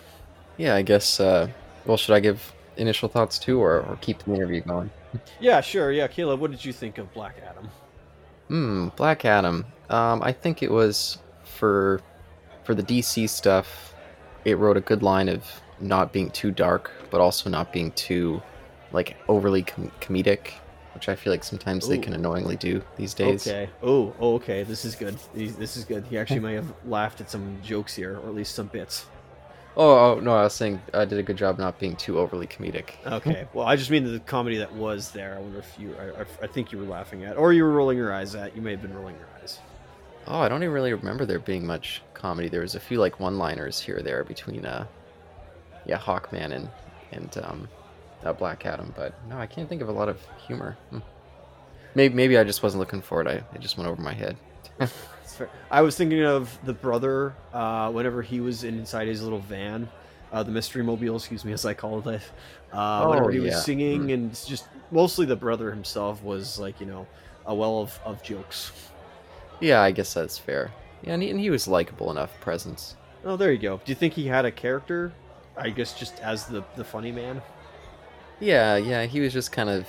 Yeah, 0.57 0.75
I 0.75 0.81
guess. 0.81 1.19
Uh, 1.19 1.49
well, 1.85 1.97
should 1.97 2.15
I 2.15 2.19
give 2.19 2.53
initial 2.77 3.09
thoughts 3.09 3.39
too, 3.39 3.61
or, 3.61 3.81
or 3.81 3.97
keep 4.01 4.23
the 4.23 4.33
interview 4.33 4.61
going? 4.61 4.89
Yeah, 5.39 5.61
sure. 5.61 5.91
Yeah, 5.91 6.07
Caleb, 6.07 6.39
what 6.39 6.51
did 6.51 6.63
you 6.63 6.73
think 6.73 6.97
of 6.97 7.11
Black 7.13 7.35
Adam? 7.47 7.69
Hmm, 8.47 8.87
Black 8.95 9.25
Adam. 9.25 9.65
Um, 9.89 10.21
I 10.21 10.31
think 10.31 10.61
it 10.63 10.71
was 10.71 11.17
for 11.43 12.01
for 12.63 12.75
the 12.75 12.83
DC 12.83 13.29
stuff. 13.29 13.93
It 14.45 14.57
wrote 14.57 14.77
a 14.77 14.81
good 14.81 15.03
line 15.03 15.29
of 15.29 15.45
not 15.79 16.11
being 16.13 16.29
too 16.31 16.51
dark, 16.51 16.91
but 17.09 17.21
also 17.21 17.49
not 17.49 17.71
being 17.71 17.91
too 17.91 18.41
like 18.91 19.17
overly 19.27 19.63
com- 19.63 19.91
comedic, 19.99 20.53
which 20.93 21.09
I 21.09 21.15
feel 21.15 21.31
like 21.31 21.43
sometimes 21.43 21.87
they 21.87 21.97
can 21.97 22.13
annoyingly 22.13 22.55
do 22.55 22.81
these 22.95 23.13
days. 23.13 23.47
Okay. 23.47 23.69
Oh, 23.83 24.13
okay. 24.35 24.63
This 24.63 24.85
is 24.85 24.95
good. 24.95 25.17
This 25.33 25.77
is 25.77 25.83
good. 25.83 26.05
He 26.09 26.17
actually 26.17 26.39
may 26.39 26.53
have 26.53 26.73
laughed 26.85 27.21
at 27.21 27.29
some 27.29 27.57
jokes 27.63 27.95
here, 27.95 28.17
or 28.19 28.29
at 28.29 28.35
least 28.35 28.55
some 28.55 28.67
bits. 28.67 29.05
Oh, 29.79 30.15
oh 30.15 30.19
no, 30.19 30.31
I 30.35 30.41
was 30.43 30.53
saying 30.53 30.81
I 30.91 31.05
did 31.05 31.19
a 31.19 31.23
good 31.23 31.37
job 31.37 31.59
not 31.59 31.79
being 31.79 31.95
too 31.95 32.17
overly 32.17 32.47
comedic. 32.47 32.89
Okay. 33.05 33.47
Well, 33.53 33.67
I 33.67 33.75
just 33.75 33.91
mean 33.91 34.11
the 34.11 34.19
comedy 34.19 34.57
that 34.57 34.73
was 34.73 35.11
there. 35.11 35.35
I 35.35 35.39
wonder 35.39 35.59
if 35.59 35.75
you, 35.79 35.95
I, 35.99 36.43
I- 36.43 36.47
think 36.47 36.71
you 36.71 36.79
were 36.79 36.85
laughing 36.85 37.23
at, 37.23 37.37
or 37.37 37.53
you 37.53 37.63
were 37.63 37.71
rolling 37.71 37.97
your 37.97 38.11
eyes 38.11 38.33
at. 38.33 38.55
You 38.55 38.61
may 38.63 38.71
have 38.71 38.81
been 38.81 38.93
rolling 38.95 39.15
your 39.17 39.27
eyes. 39.39 39.59
Oh, 40.25 40.39
I 40.39 40.49
don't 40.49 40.63
even 40.63 40.73
really 40.73 40.93
remember 40.93 41.25
there 41.25 41.39
being 41.39 41.65
much 41.65 42.01
comedy. 42.15 42.49
There 42.49 42.61
was 42.61 42.73
a 42.75 42.79
few 42.79 42.99
like 42.99 43.19
one-liners 43.19 43.79
here 43.79 43.97
or 43.97 44.01
there 44.01 44.23
between 44.23 44.65
uh, 44.65 44.85
yeah, 45.85 45.97
Hawkman 45.99 46.51
and 46.53 46.69
and 47.11 47.37
um, 47.43 47.69
uh, 48.23 48.33
Black 48.33 48.65
Adam, 48.65 48.93
but 48.97 49.13
no, 49.29 49.37
I 49.37 49.45
can't 49.45 49.69
think 49.69 49.81
of 49.81 49.89
a 49.89 49.93
lot 49.93 50.09
of 50.09 50.19
humor. 50.47 50.75
Hmm. 50.89 50.99
Maybe 51.95 52.13
maybe 52.15 52.37
I 52.37 52.43
just 52.43 52.61
wasn't 52.63 52.79
looking 52.79 53.01
for 53.01 53.21
it. 53.21 53.27
I 53.27 53.43
it 53.55 53.61
just 53.61 53.77
went 53.77 53.89
over 53.89 54.01
my 54.01 54.13
head. 54.13 54.35
Fair. 55.37 55.49
I 55.71 55.81
was 55.81 55.95
thinking 55.95 56.23
of 56.23 56.57
the 56.65 56.73
brother 56.73 57.33
uh, 57.53 57.91
whenever 57.91 58.21
he 58.21 58.39
was 58.39 58.63
inside 58.63 59.07
his 59.07 59.21
little 59.21 59.39
van, 59.39 59.87
uh, 60.31 60.43
the 60.43 60.51
mystery 60.51 60.83
mobile, 60.83 61.15
excuse 61.15 61.45
me, 61.45 61.53
as 61.53 61.65
I 61.65 61.73
called 61.73 62.07
it. 62.07 62.21
Uh, 62.73 63.03
Oh, 63.05 63.09
whenever 63.11 63.31
he 63.31 63.39
was 63.39 63.53
yeah. 63.53 63.59
singing, 63.59 64.11
and 64.11 64.31
just 64.45 64.67
mostly 64.91 65.25
the 65.25 65.35
brother 65.35 65.71
himself 65.71 66.21
was 66.23 66.59
like 66.59 66.79
you 66.81 66.85
know 66.85 67.07
a 67.45 67.55
well 67.55 67.79
of, 67.79 67.99
of 68.05 68.21
jokes. 68.23 68.71
Yeah, 69.61 69.81
I 69.81 69.91
guess 69.91 70.13
that's 70.13 70.37
fair. 70.37 70.71
Yeah, 71.03 71.13
and 71.13 71.23
he, 71.23 71.29
and 71.29 71.39
he 71.39 71.49
was 71.49 71.67
likable 71.67 72.11
enough 72.11 72.37
presence. 72.41 72.95
Oh, 73.25 73.37
there 73.37 73.51
you 73.51 73.57
go. 73.57 73.77
Do 73.83 73.91
you 73.91 73.95
think 73.95 74.13
he 74.13 74.27
had 74.27 74.45
a 74.45 74.51
character? 74.51 75.13
I 75.57 75.69
guess 75.69 75.93
just 75.97 76.19
as 76.19 76.45
the 76.45 76.63
the 76.75 76.83
funny 76.83 77.11
man. 77.11 77.41
Yeah, 78.39 78.77
yeah, 78.77 79.05
he 79.05 79.19
was 79.19 79.33
just 79.33 79.51
kind 79.51 79.69
of. 79.69 79.87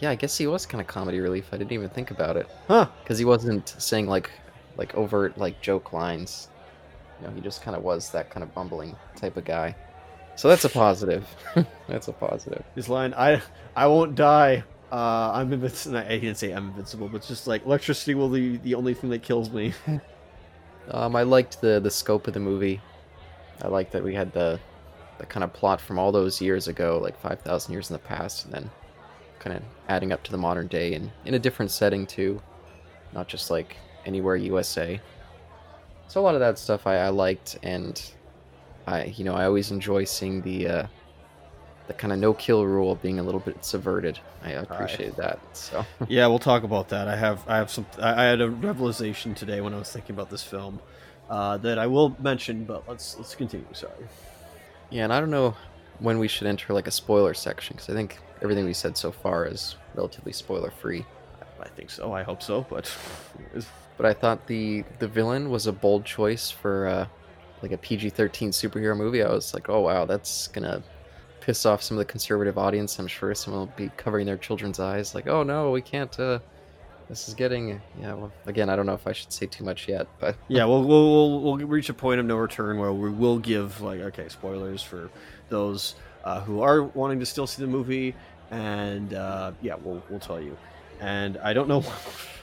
Yeah, 0.00 0.10
I 0.10 0.14
guess 0.14 0.36
he 0.38 0.46
was 0.46 0.64
kind 0.64 0.80
of 0.80 0.86
comedy 0.86 1.18
relief. 1.18 1.48
I 1.52 1.56
didn't 1.56 1.72
even 1.72 1.88
think 1.88 2.12
about 2.12 2.36
it 2.36 2.48
Huh. 2.68 2.86
because 3.02 3.18
he 3.18 3.24
wasn't 3.24 3.74
saying 3.78 4.06
like 4.06 4.30
like 4.78 4.94
overt 4.94 5.36
like 5.36 5.60
joke 5.60 5.92
lines. 5.92 6.48
You 7.20 7.26
know, 7.26 7.34
he 7.34 7.40
just 7.40 7.62
kind 7.62 7.76
of 7.76 7.82
was 7.82 8.10
that 8.12 8.30
kind 8.30 8.42
of 8.42 8.54
bumbling 8.54 8.96
type 9.16 9.36
of 9.36 9.44
guy. 9.44 9.76
So 10.36 10.48
that's 10.48 10.64
a 10.64 10.68
positive. 10.70 11.26
that's 11.88 12.08
a 12.08 12.12
positive. 12.12 12.64
His 12.74 12.88
line, 12.88 13.12
"I 13.14 13.42
I 13.76 13.88
won't 13.88 14.14
die. 14.14 14.62
Uh, 14.90 15.32
I'm 15.34 15.52
invincible." 15.52 16.00
He 16.00 16.20
didn't 16.20 16.38
say 16.38 16.52
I'm 16.52 16.68
invincible, 16.68 17.08
but 17.08 17.22
just 17.22 17.46
like 17.46 17.66
electricity 17.66 18.14
will 18.14 18.28
be 18.28 18.56
the 18.56 18.76
only 18.76 18.94
thing 18.94 19.10
that 19.10 19.22
kills 19.22 19.50
me. 19.50 19.74
Um, 20.90 21.14
I 21.16 21.22
liked 21.22 21.60
the 21.60 21.80
the 21.80 21.90
scope 21.90 22.26
of 22.28 22.34
the 22.34 22.40
movie. 22.40 22.80
I 23.62 23.68
liked 23.68 23.92
that 23.92 24.02
we 24.02 24.14
had 24.14 24.32
the 24.32 24.58
the 25.18 25.26
kind 25.26 25.44
of 25.44 25.52
plot 25.52 25.80
from 25.80 25.98
all 25.98 26.12
those 26.12 26.40
years 26.40 26.68
ago, 26.68 26.98
like 27.02 27.20
five 27.20 27.40
thousand 27.42 27.72
years 27.72 27.90
in 27.90 27.94
the 27.94 27.98
past, 27.98 28.44
and 28.44 28.54
then 28.54 28.70
kind 29.38 29.56
of 29.56 29.62
adding 29.88 30.12
up 30.12 30.22
to 30.24 30.32
the 30.32 30.38
modern 30.38 30.66
day 30.66 30.94
and 30.94 31.10
in 31.24 31.34
a 31.34 31.38
different 31.38 31.70
setting 31.70 32.06
too, 32.06 32.40
not 33.12 33.28
just 33.28 33.50
like 33.50 33.76
anywhere 34.08 34.34
USA. 34.36 35.00
So 36.08 36.20
a 36.20 36.22
lot 36.22 36.34
of 36.34 36.40
that 36.40 36.58
stuff 36.58 36.86
I, 36.86 36.96
I 36.96 37.08
liked, 37.10 37.58
and 37.62 38.02
I 38.86 39.04
you 39.04 39.24
know 39.24 39.34
I 39.34 39.44
always 39.44 39.70
enjoy 39.70 40.04
seeing 40.04 40.42
the 40.42 40.68
uh, 40.68 40.86
the 41.86 41.94
kind 41.94 42.12
of 42.12 42.18
no 42.18 42.34
kill 42.34 42.66
rule 42.66 42.94
being 42.96 43.18
a 43.18 43.22
little 43.22 43.40
bit 43.40 43.64
subverted. 43.64 44.18
I 44.42 44.52
appreciate 44.52 45.16
that. 45.16 45.38
So 45.54 45.84
yeah, 46.08 46.26
we'll 46.26 46.38
talk 46.38 46.64
about 46.64 46.88
that. 46.88 47.06
I 47.08 47.16
have 47.16 47.44
I 47.46 47.56
have 47.58 47.70
some 47.70 47.86
I, 48.00 48.24
I 48.24 48.24
had 48.24 48.40
a 48.40 48.50
revelation 48.50 49.34
today 49.34 49.60
when 49.60 49.74
I 49.74 49.78
was 49.78 49.92
thinking 49.92 50.16
about 50.16 50.30
this 50.30 50.42
film 50.42 50.80
uh, 51.28 51.58
that 51.58 51.78
I 51.78 51.86
will 51.86 52.16
mention, 52.20 52.64
but 52.64 52.88
let's 52.88 53.16
let's 53.18 53.34
continue. 53.34 53.66
Sorry. 53.72 53.92
Yeah, 54.90 55.04
and 55.04 55.12
I 55.12 55.20
don't 55.20 55.30
know 55.30 55.54
when 55.98 56.18
we 56.18 56.28
should 56.28 56.46
enter 56.46 56.72
like 56.72 56.86
a 56.86 56.90
spoiler 56.90 57.34
section 57.34 57.76
because 57.76 57.90
I 57.90 57.92
think 57.92 58.18
everything 58.40 58.64
we 58.64 58.72
said 58.72 58.96
so 58.96 59.12
far 59.12 59.46
is 59.46 59.76
relatively 59.94 60.32
spoiler 60.32 60.70
free. 60.70 61.04
I 61.60 61.68
think 61.68 61.90
so. 61.90 62.12
I 62.12 62.22
hope 62.22 62.42
so, 62.42 62.64
but 62.70 62.90
but 63.98 64.06
I 64.06 64.14
thought 64.14 64.46
the 64.46 64.84
the 65.00 65.08
villain 65.08 65.50
was 65.50 65.66
a 65.66 65.72
bold 65.72 66.06
choice 66.06 66.50
for 66.50 66.86
uh, 66.86 67.06
like 67.60 67.72
a 67.72 67.76
PG 67.76 68.10
thirteen 68.10 68.50
superhero 68.50 68.96
movie. 68.96 69.22
I 69.22 69.28
was 69.28 69.52
like, 69.52 69.68
oh 69.68 69.80
wow, 69.80 70.06
that's 70.06 70.48
gonna 70.48 70.82
piss 71.40 71.66
off 71.66 71.82
some 71.82 71.96
of 71.96 71.98
the 71.98 72.10
conservative 72.10 72.56
audience. 72.56 72.98
I'm 72.98 73.08
sure 73.08 73.34
someone 73.34 73.60
will 73.60 73.74
be 73.76 73.90
covering 73.96 74.24
their 74.24 74.36
children's 74.36 74.78
eyes, 74.80 75.14
like, 75.14 75.26
"Oh 75.26 75.42
no, 75.42 75.72
we 75.72 75.82
can't." 75.82 76.18
Uh, 76.18 76.38
this 77.08 77.28
is 77.28 77.34
getting 77.34 77.80
yeah. 78.00 78.14
Well, 78.14 78.32
again, 78.46 78.70
I 78.70 78.76
don't 78.76 78.86
know 78.86 78.94
if 78.94 79.06
I 79.06 79.12
should 79.12 79.32
say 79.32 79.46
too 79.46 79.64
much 79.64 79.88
yet, 79.88 80.06
but 80.20 80.36
yeah, 80.48 80.64
we'll 80.64 80.84
we'll 80.84 81.40
we'll, 81.40 81.56
we'll 81.56 81.66
reach 81.66 81.88
a 81.88 81.94
point 81.94 82.20
of 82.20 82.26
no 82.26 82.36
return 82.36 82.78
where 82.78 82.92
we 82.92 83.10
will 83.10 83.38
give 83.38 83.80
like 83.80 84.00
okay 84.00 84.28
spoilers 84.28 84.82
for 84.82 85.10
those 85.48 85.96
uh, 86.24 86.40
who 86.40 86.62
are 86.62 86.84
wanting 86.84 87.18
to 87.18 87.26
still 87.26 87.48
see 87.48 87.62
the 87.62 87.68
movie, 87.68 88.14
and 88.52 89.12
uh, 89.12 89.50
yeah, 89.60 89.74
we'll 89.82 90.02
we'll 90.08 90.20
tell 90.20 90.40
you. 90.40 90.56
And 91.00 91.36
I 91.38 91.52
don't 91.52 91.68
know. 91.68 91.82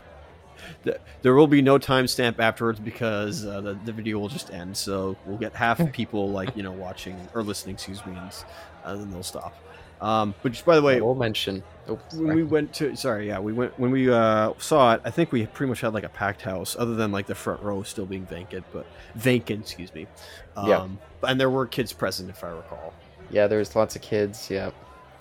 there 1.22 1.34
will 1.34 1.48
be 1.48 1.62
no 1.62 1.78
timestamp 1.80 2.40
afterwards 2.40 2.80
because 2.80 3.46
uh, 3.46 3.62
the, 3.62 3.74
the 3.86 3.92
video 3.92 4.20
will 4.20 4.30
just 4.30 4.52
end. 4.52 4.76
So 4.78 5.16
we'll 5.26 5.38
get 5.38 5.54
half 5.54 5.92
people 5.92 6.30
like 6.30 6.56
you 6.56 6.64
know 6.64 6.72
watching 6.72 7.18
or 7.34 7.44
listening, 7.44 7.76
excuse 7.76 8.06
me, 8.06 8.16
and 8.16 8.32
and 8.84 9.02
then 9.02 9.12
they'll 9.12 9.24
stop. 9.24 9.56
Um, 10.02 10.36
but 10.44 10.52
just 10.52 10.66
by 10.66 10.76
the 10.76 10.82
way, 10.82 11.00
we'll 11.00 11.16
mention 11.16 11.64
when 12.14 12.36
we 12.36 12.44
went 12.44 12.74
to 12.76 12.96
sorry, 12.96 13.28
yeah, 13.28 13.40
we 13.40 13.54
went 13.54 13.78
when 13.80 13.92
we 13.92 14.12
uh, 14.12 14.54
saw 14.58 14.94
it. 14.94 15.02
I 15.06 15.10
think 15.10 15.32
we 15.32 15.46
pretty 15.46 15.70
much 15.70 15.82
had 15.82 15.94
like 15.94 16.04
a 16.04 16.10
packed 16.10 16.42
house, 16.42 16.76
other 16.78 16.96
than 16.96 17.12
like 17.12 17.28
the 17.28 17.36
front 17.36 17.62
row 17.62 17.84
still 17.84 18.06
being 18.06 18.26
vacant, 18.26 18.66
but 18.74 18.86
vacant, 19.16 19.62
excuse 19.62 19.94
me. 19.94 20.08
Um, 20.58 20.68
yeah, 20.68 20.88
and 21.30 21.40
there 21.40 21.50
were 21.50 21.66
kids 21.66 21.94
present, 21.94 22.30
if 22.30 22.44
I 22.44 22.50
recall. 22.50 22.94
Yeah, 23.30 23.48
there 23.48 23.60
was 23.60 23.76
lots 23.76 23.96
of 23.96 24.02
kids. 24.02 24.50
Yeah, 24.50 24.72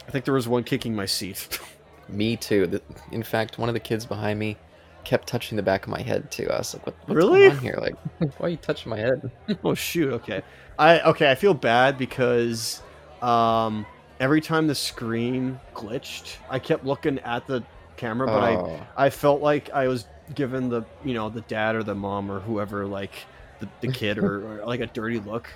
I 0.06 0.10
think 0.10 0.24
there 0.24 0.34
was 0.34 0.48
one 0.48 0.64
kicking 0.64 0.94
my 0.94 1.06
seat. 1.06 1.58
me 2.08 2.36
too. 2.36 2.80
In 3.12 3.22
fact, 3.22 3.58
one 3.58 3.68
of 3.68 3.74
the 3.74 3.80
kids 3.80 4.04
behind 4.04 4.38
me 4.38 4.56
kept 5.04 5.28
touching 5.28 5.56
the 5.56 5.62
back 5.62 5.84
of 5.84 5.90
my 5.90 6.02
head 6.02 6.30
too. 6.30 6.48
I 6.50 6.58
was 6.58 6.74
like, 6.74 6.86
what, 6.86 6.94
"What's 7.06 7.16
really? 7.16 7.40
going 7.40 7.52
on 7.52 7.58
here? 7.58 7.78
Like, 7.80 7.94
why 8.38 8.46
are 8.46 8.50
you 8.50 8.56
touching 8.56 8.90
my 8.90 8.98
head?" 8.98 9.30
oh 9.64 9.74
shoot. 9.74 10.12
Okay. 10.14 10.42
I 10.78 11.00
okay. 11.00 11.30
I 11.30 11.34
feel 11.34 11.54
bad 11.54 11.98
because 11.98 12.82
um, 13.22 13.86
every 14.20 14.40
time 14.40 14.66
the 14.66 14.74
screen 14.74 15.60
glitched, 15.74 16.36
I 16.50 16.58
kept 16.58 16.84
looking 16.84 17.18
at 17.20 17.46
the 17.46 17.62
camera, 17.96 18.26
but 18.26 18.42
oh. 18.42 18.80
I 18.96 19.06
I 19.06 19.10
felt 19.10 19.40
like 19.40 19.70
I 19.70 19.88
was 19.88 20.06
given 20.34 20.68
the 20.68 20.82
you 21.04 21.14
know 21.14 21.28
the 21.28 21.42
dad 21.42 21.76
or 21.76 21.82
the 21.82 21.94
mom 21.94 22.30
or 22.30 22.40
whoever 22.40 22.86
like 22.86 23.12
the, 23.60 23.68
the 23.80 23.92
kid 23.92 24.18
or, 24.18 24.60
or 24.60 24.66
like 24.66 24.80
a 24.80 24.86
dirty 24.86 25.20
look. 25.20 25.48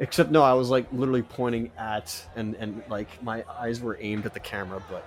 Except 0.00 0.30
no, 0.30 0.42
I 0.42 0.52
was 0.52 0.70
like 0.70 0.86
literally 0.92 1.22
pointing 1.22 1.72
at 1.76 2.24
and 2.36 2.54
and 2.56 2.82
like 2.88 3.22
my 3.22 3.44
eyes 3.58 3.80
were 3.80 3.98
aimed 4.00 4.26
at 4.26 4.34
the 4.34 4.40
camera, 4.40 4.82
but 4.88 5.04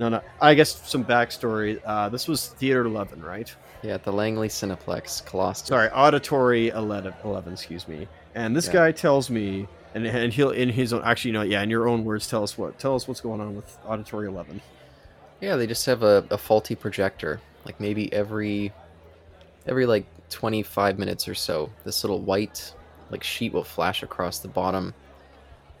no, 0.00 0.08
no. 0.08 0.22
I 0.40 0.54
guess 0.54 0.88
some 0.88 1.04
backstory. 1.04 1.80
Uh, 1.84 2.08
this 2.08 2.26
was 2.26 2.48
Theater 2.48 2.86
11, 2.86 3.22
right? 3.22 3.54
Yeah, 3.82 3.94
at 3.94 4.02
the 4.02 4.12
Langley 4.12 4.48
Cineplex, 4.48 5.24
Colossus. 5.26 5.68
Sorry, 5.68 5.90
Auditory 5.90 6.68
11, 6.70 7.14
11 7.22 7.52
excuse 7.52 7.86
me. 7.86 8.08
And 8.34 8.56
this 8.56 8.66
yeah. 8.66 8.72
guy 8.72 8.92
tells 8.92 9.30
me 9.30 9.68
and 9.94 10.06
and 10.06 10.32
he'll 10.32 10.50
in 10.50 10.68
his 10.68 10.92
own 10.92 11.02
actually 11.04 11.30
you 11.30 11.32
know 11.32 11.42
yeah 11.42 11.62
in 11.62 11.70
your 11.70 11.88
own 11.88 12.04
words 12.04 12.26
tell 12.28 12.42
us 12.42 12.56
what 12.56 12.78
tell 12.78 12.94
us 12.94 13.08
what's 13.08 13.20
going 13.20 13.40
on 13.40 13.56
with 13.56 13.78
auditory 13.86 14.28
11 14.28 14.60
yeah 15.40 15.56
they 15.56 15.66
just 15.66 15.84
have 15.86 16.02
a, 16.02 16.24
a 16.30 16.38
faulty 16.38 16.74
projector 16.74 17.40
like 17.64 17.80
maybe 17.80 18.12
every 18.12 18.72
every 19.66 19.86
like 19.86 20.06
25 20.30 20.98
minutes 20.98 21.26
or 21.26 21.34
so 21.34 21.70
this 21.84 22.04
little 22.04 22.20
white 22.20 22.72
like 23.10 23.24
sheet 23.24 23.52
will 23.52 23.64
flash 23.64 24.02
across 24.02 24.38
the 24.38 24.48
bottom 24.48 24.94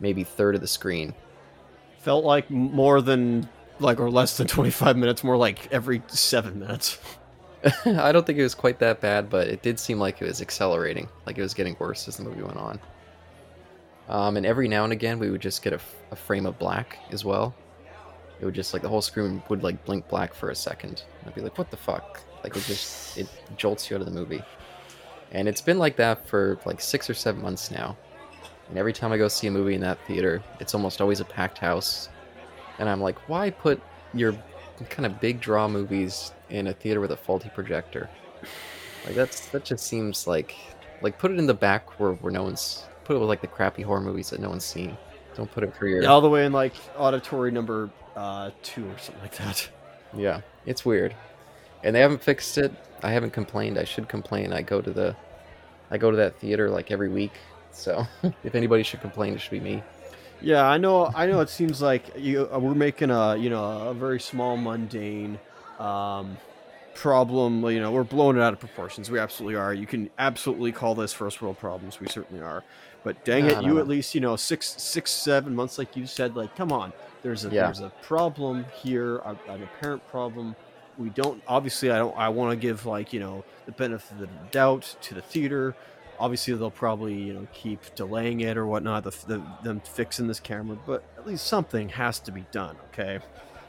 maybe 0.00 0.24
third 0.24 0.54
of 0.54 0.60
the 0.60 0.66
screen 0.66 1.14
felt 1.98 2.24
like 2.24 2.50
more 2.50 3.00
than 3.00 3.48
like 3.80 4.00
or 4.00 4.10
less 4.10 4.36
than 4.36 4.46
25 4.46 4.96
minutes 4.96 5.24
more 5.24 5.36
like 5.36 5.70
every 5.72 6.02
seven 6.08 6.58
minutes 6.58 6.98
i 7.84 8.12
don't 8.12 8.26
think 8.26 8.38
it 8.38 8.42
was 8.42 8.54
quite 8.54 8.78
that 8.78 9.00
bad 9.00 9.28
but 9.30 9.48
it 9.48 9.62
did 9.62 9.78
seem 9.78 9.98
like 9.98 10.20
it 10.20 10.24
was 10.24 10.40
accelerating 10.40 11.08
like 11.26 11.38
it 11.38 11.42
was 11.42 11.54
getting 11.54 11.76
worse 11.78 12.08
as 12.08 12.16
the 12.16 12.22
movie 12.22 12.42
went 12.42 12.56
on 12.56 12.78
um, 14.10 14.36
and 14.36 14.44
every 14.44 14.66
now 14.66 14.82
and 14.82 14.92
again, 14.92 15.20
we 15.20 15.30
would 15.30 15.40
just 15.40 15.62
get 15.62 15.72
a, 15.72 15.80
a, 16.10 16.16
frame 16.16 16.44
of 16.44 16.58
black 16.58 16.98
as 17.12 17.24
well. 17.24 17.54
It 18.40 18.44
would 18.44 18.54
just 18.54 18.72
like 18.72 18.82
the 18.82 18.88
whole 18.88 19.02
screen 19.02 19.40
would 19.48 19.62
like 19.62 19.84
blink 19.84 20.08
black 20.08 20.34
for 20.34 20.50
a 20.50 20.54
second. 20.54 21.04
I'd 21.24 21.34
be 21.34 21.40
like, 21.40 21.56
"What 21.56 21.70
the 21.70 21.76
fuck?" 21.76 22.20
Like 22.42 22.56
it 22.56 22.64
just 22.64 23.16
it 23.16 23.28
jolts 23.56 23.88
you 23.88 23.96
out 23.96 24.00
of 24.00 24.06
the 24.06 24.12
movie. 24.12 24.42
And 25.30 25.46
it's 25.46 25.60
been 25.60 25.78
like 25.78 25.94
that 25.96 26.26
for 26.26 26.58
like 26.64 26.80
six 26.80 27.08
or 27.08 27.14
seven 27.14 27.40
months 27.40 27.70
now. 27.70 27.96
And 28.68 28.78
every 28.78 28.92
time 28.92 29.12
I 29.12 29.16
go 29.16 29.28
see 29.28 29.46
a 29.46 29.50
movie 29.50 29.74
in 29.74 29.80
that 29.82 30.04
theater, 30.08 30.42
it's 30.58 30.74
almost 30.74 31.00
always 31.00 31.20
a 31.20 31.24
packed 31.24 31.58
house. 31.58 32.08
And 32.80 32.88
I'm 32.88 33.00
like, 33.00 33.28
why 33.28 33.50
put 33.50 33.80
your 34.14 34.34
kind 34.88 35.04
of 35.04 35.20
big 35.20 35.38
draw 35.40 35.68
movies 35.68 36.32
in 36.48 36.66
a 36.66 36.72
theater 36.72 37.00
with 37.00 37.12
a 37.12 37.16
faulty 37.16 37.50
projector? 37.54 38.08
Like 39.04 39.14
that's 39.14 39.46
that 39.50 39.64
just 39.64 39.86
seems 39.86 40.26
like 40.26 40.56
like 41.02 41.18
put 41.18 41.30
it 41.30 41.38
in 41.38 41.46
the 41.46 41.54
back 41.54 42.00
where, 42.00 42.12
where 42.14 42.32
no 42.32 42.42
one's 42.42 42.84
put 43.04 43.16
it 43.16 43.18
with 43.18 43.28
like 43.28 43.42
the 43.42 43.46
crappy 43.46 43.82
horror 43.82 44.00
movies 44.00 44.30
that 44.30 44.40
no 44.40 44.48
one's 44.48 44.64
seen. 44.64 44.96
Don't 45.36 45.50
put 45.52 45.62
it 45.62 45.76
for 45.76 45.86
your 45.86 46.08
all 46.08 46.22
the 46.22 46.28
way 46.28 46.46
in 46.46 46.52
like 46.52 46.72
auditory 46.96 47.50
number 47.50 47.90
uh, 48.16 48.50
two 48.62 48.86
or 48.88 48.98
something 48.98 49.22
like 49.22 49.36
that. 49.36 49.68
Yeah, 50.16 50.40
it's 50.66 50.84
weird, 50.84 51.14
and 51.84 51.94
they 51.94 52.00
haven't 52.00 52.22
fixed 52.22 52.58
it. 52.58 52.72
I 53.02 53.12
haven't 53.12 53.32
complained. 53.32 53.78
I 53.78 53.84
should 53.84 54.08
complain. 54.08 54.52
I 54.52 54.62
go 54.62 54.80
to 54.80 54.90
the, 54.90 55.14
I 55.90 55.98
go 55.98 56.10
to 56.10 56.16
that 56.16 56.40
theater 56.40 56.68
like 56.68 56.90
every 56.90 57.08
week. 57.08 57.32
So 57.72 58.06
if 58.42 58.54
anybody 58.54 58.82
should 58.82 59.02
complain, 59.02 59.34
it 59.34 59.40
should 59.40 59.52
be 59.52 59.60
me. 59.60 59.82
Yeah, 60.42 60.64
I 60.66 60.78
know. 60.78 61.06
I 61.14 61.26
know. 61.26 61.40
It 61.40 61.48
seems 61.48 61.82
like 61.82 62.04
you 62.16 62.48
uh, 62.52 62.58
we're 62.58 62.74
making 62.74 63.10
a 63.10 63.36
you 63.36 63.50
know 63.50 63.88
a 63.88 63.94
very 63.94 64.20
small 64.20 64.56
mundane 64.56 65.38
um, 65.78 66.36
problem. 66.94 67.64
You 67.64 67.80
know, 67.80 67.92
we're 67.92 68.04
blowing 68.04 68.36
it 68.36 68.42
out 68.42 68.52
of 68.52 68.60
proportions. 68.60 69.10
We 69.10 69.18
absolutely 69.18 69.56
are. 69.56 69.74
You 69.74 69.86
can 69.86 70.10
absolutely 70.18 70.72
call 70.72 70.94
this 70.94 71.12
first 71.12 71.42
world 71.42 71.58
problems. 71.58 72.00
We 72.00 72.08
certainly 72.08 72.42
are. 72.42 72.64
But 73.02 73.24
dang 73.24 73.46
it, 73.46 73.62
you 73.62 73.78
at 73.78 73.88
least 73.88 74.14
you 74.14 74.20
know 74.20 74.36
six, 74.36 74.66
six, 74.66 75.10
seven 75.10 75.54
months, 75.54 75.78
like 75.78 75.96
you 75.96 76.06
said. 76.06 76.36
Like, 76.36 76.54
come 76.56 76.72
on, 76.72 76.92
there's 77.22 77.44
a 77.44 77.48
yeah. 77.48 77.64
there's 77.64 77.80
a 77.80 77.92
problem 78.02 78.66
here, 78.82 79.16
a, 79.18 79.36
an 79.48 79.62
apparent 79.62 80.06
problem. 80.08 80.54
We 80.98 81.08
don't 81.10 81.42
obviously. 81.48 81.90
I 81.90 81.98
don't. 81.98 82.16
I 82.16 82.28
want 82.28 82.50
to 82.52 82.56
give 82.56 82.84
like 82.84 83.12
you 83.12 83.20
know 83.20 83.44
the 83.66 83.72
benefit 83.72 84.12
of 84.12 84.18
the 84.18 84.28
doubt 84.50 84.96
to 85.02 85.14
the 85.14 85.22
theater. 85.22 85.74
Obviously, 86.20 86.54
they'll 86.54 86.70
probably 86.70 87.14
you 87.14 87.32
know 87.32 87.46
keep 87.52 87.94
delaying 87.94 88.40
it 88.40 88.56
or 88.56 88.66
whatnot. 88.66 89.04
The, 89.04 89.10
the 89.26 89.42
them 89.62 89.80
fixing 89.80 90.28
this 90.28 90.38
camera, 90.38 90.78
but 90.86 91.02
at 91.16 91.26
least 91.26 91.46
something 91.46 91.88
has 91.88 92.20
to 92.20 92.32
be 92.32 92.44
done. 92.52 92.76
Okay, 92.92 93.18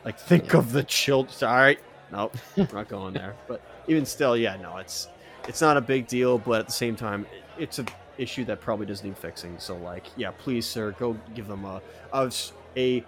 like 0.05 0.20
think 0.20 0.51
yeah. 0.51 0.60
of 0.60 0.72
the 0.72 0.84
children. 0.84 1.50
All 1.50 1.55
right, 1.55 1.79
nope, 2.12 2.36
not 2.58 2.88
going 2.88 3.13
there. 3.13 3.36
But 3.48 3.62
even 3.88 4.05
still, 4.05 4.38
yeah, 4.38 4.58
no, 4.58 4.77
it's 4.77 5.08
it's 5.48 5.62
not 5.62 5.77
a 5.77 5.81
big 5.81 6.08
deal. 6.08 6.38
But 6.38 6.60
at 6.60 6.65
the 6.67 6.74
same 6.74 6.96
time, 6.96 7.25
it's 7.58 7.79
a 7.79 7.86
issue 8.17 8.46
that 8.46 8.62
probably 8.62 8.86
doesn't 8.86 9.08
need 9.08 9.17
fixing. 9.17 9.58
So, 9.58 9.75
like, 9.77 10.05
yeah, 10.15 10.31
please, 10.31 10.65
sir, 10.65 10.91
go 11.00 11.17
give 11.34 11.48
them 11.48 11.65
a 11.65 11.81
a, 12.13 12.31
a 12.77 13.03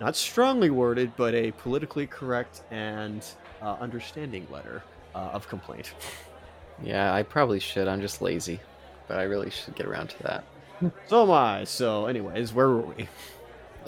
not 0.00 0.16
strongly 0.16 0.70
worded, 0.70 1.12
but 1.16 1.34
a 1.34 1.50
politically 1.52 2.06
correct 2.06 2.62
and 2.70 3.24
uh, 3.60 3.76
understanding 3.80 4.46
letter 4.50 4.82
uh, 5.14 5.30
of 5.32 5.48
complaint. 5.48 5.92
Yeah, 6.82 7.12
I 7.12 7.22
probably 7.22 7.60
should. 7.60 7.88
I'm 7.88 8.00
just 8.00 8.22
lazy, 8.22 8.60
but 9.08 9.18
I 9.18 9.24
really 9.24 9.50
should 9.50 9.74
get 9.74 9.86
around 9.86 10.10
to 10.10 10.22
that. 10.22 10.44
so 11.06 11.22
am 11.22 11.30
I. 11.30 11.64
So, 11.64 12.06
anyways, 12.06 12.52
where 12.52 12.68
were 12.68 12.80
we? 12.80 13.08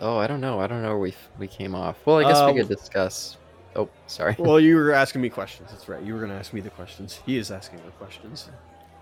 Oh, 0.00 0.16
I 0.16 0.26
don't 0.26 0.40
know. 0.40 0.60
I 0.60 0.66
don't 0.66 0.82
know 0.82 0.88
where 0.88 0.98
we 0.98 1.14
we 1.38 1.46
came 1.46 1.74
off. 1.74 1.96
Well, 2.06 2.18
I 2.18 2.22
guess 2.24 2.38
uh, 2.38 2.50
we 2.52 2.60
could 2.60 2.68
discuss. 2.68 3.36
Oh, 3.76 3.88
sorry. 4.06 4.34
Well, 4.38 4.58
you 4.58 4.74
were 4.74 4.92
asking 4.92 5.20
me 5.20 5.28
questions. 5.28 5.70
That's 5.70 5.88
right. 5.88 6.02
You 6.02 6.14
were 6.14 6.20
going 6.20 6.32
to 6.32 6.36
ask 6.36 6.52
me 6.52 6.60
the 6.60 6.70
questions. 6.70 7.20
He 7.24 7.36
is 7.36 7.50
asking 7.50 7.80
the 7.84 7.90
questions. 7.92 8.48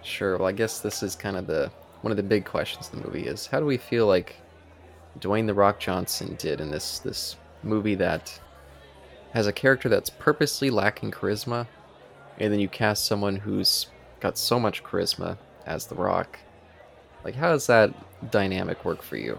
Sure. 0.03 0.37
Well, 0.37 0.47
I 0.47 0.53
guess 0.53 0.81
this 0.81 1.03
is 1.03 1.17
kind 1.17 1.37
of 1.37 1.47
the 1.47 1.71
one 2.03 2.11
of 2.11 2.17
the 2.17 2.23
big 2.23 2.45
questions 2.45 2.91
in 2.93 3.01
the 3.01 3.07
movie 3.07 3.27
is 3.27 3.47
how 3.47 3.59
do 3.61 3.67
we 3.67 3.77
feel 3.77 4.07
like 4.07 4.37
Dwayne 5.21 5.47
the 5.47 5.55
Rock 5.55 5.81
Johnson 5.81 6.37
did 6.39 6.61
in 6.61 6.71
this 6.71 6.99
this 6.99 7.37
movie 7.63 7.95
that 7.97 8.39
has 9.33 9.47
a 9.47 9.53
character 9.53 9.89
that's 9.89 10.11
purposely 10.11 10.71
lacking 10.71 11.11
charisma, 11.11 11.67
and 12.39 12.53
then 12.53 12.61
you 12.61 12.69
cast 12.69 13.07
someone 13.07 13.37
who's 13.37 13.89
got 14.21 14.39
so 14.39 14.59
much 14.59 14.83
charisma 14.83 15.37
as 15.67 15.87
The 15.87 15.95
Rock. 15.95 16.39
Like, 17.25 17.35
how 17.35 17.51
does 17.51 17.67
that 17.67 17.93
dynamic 18.31 18.85
work 18.85 19.03
for 19.03 19.17
you? 19.17 19.39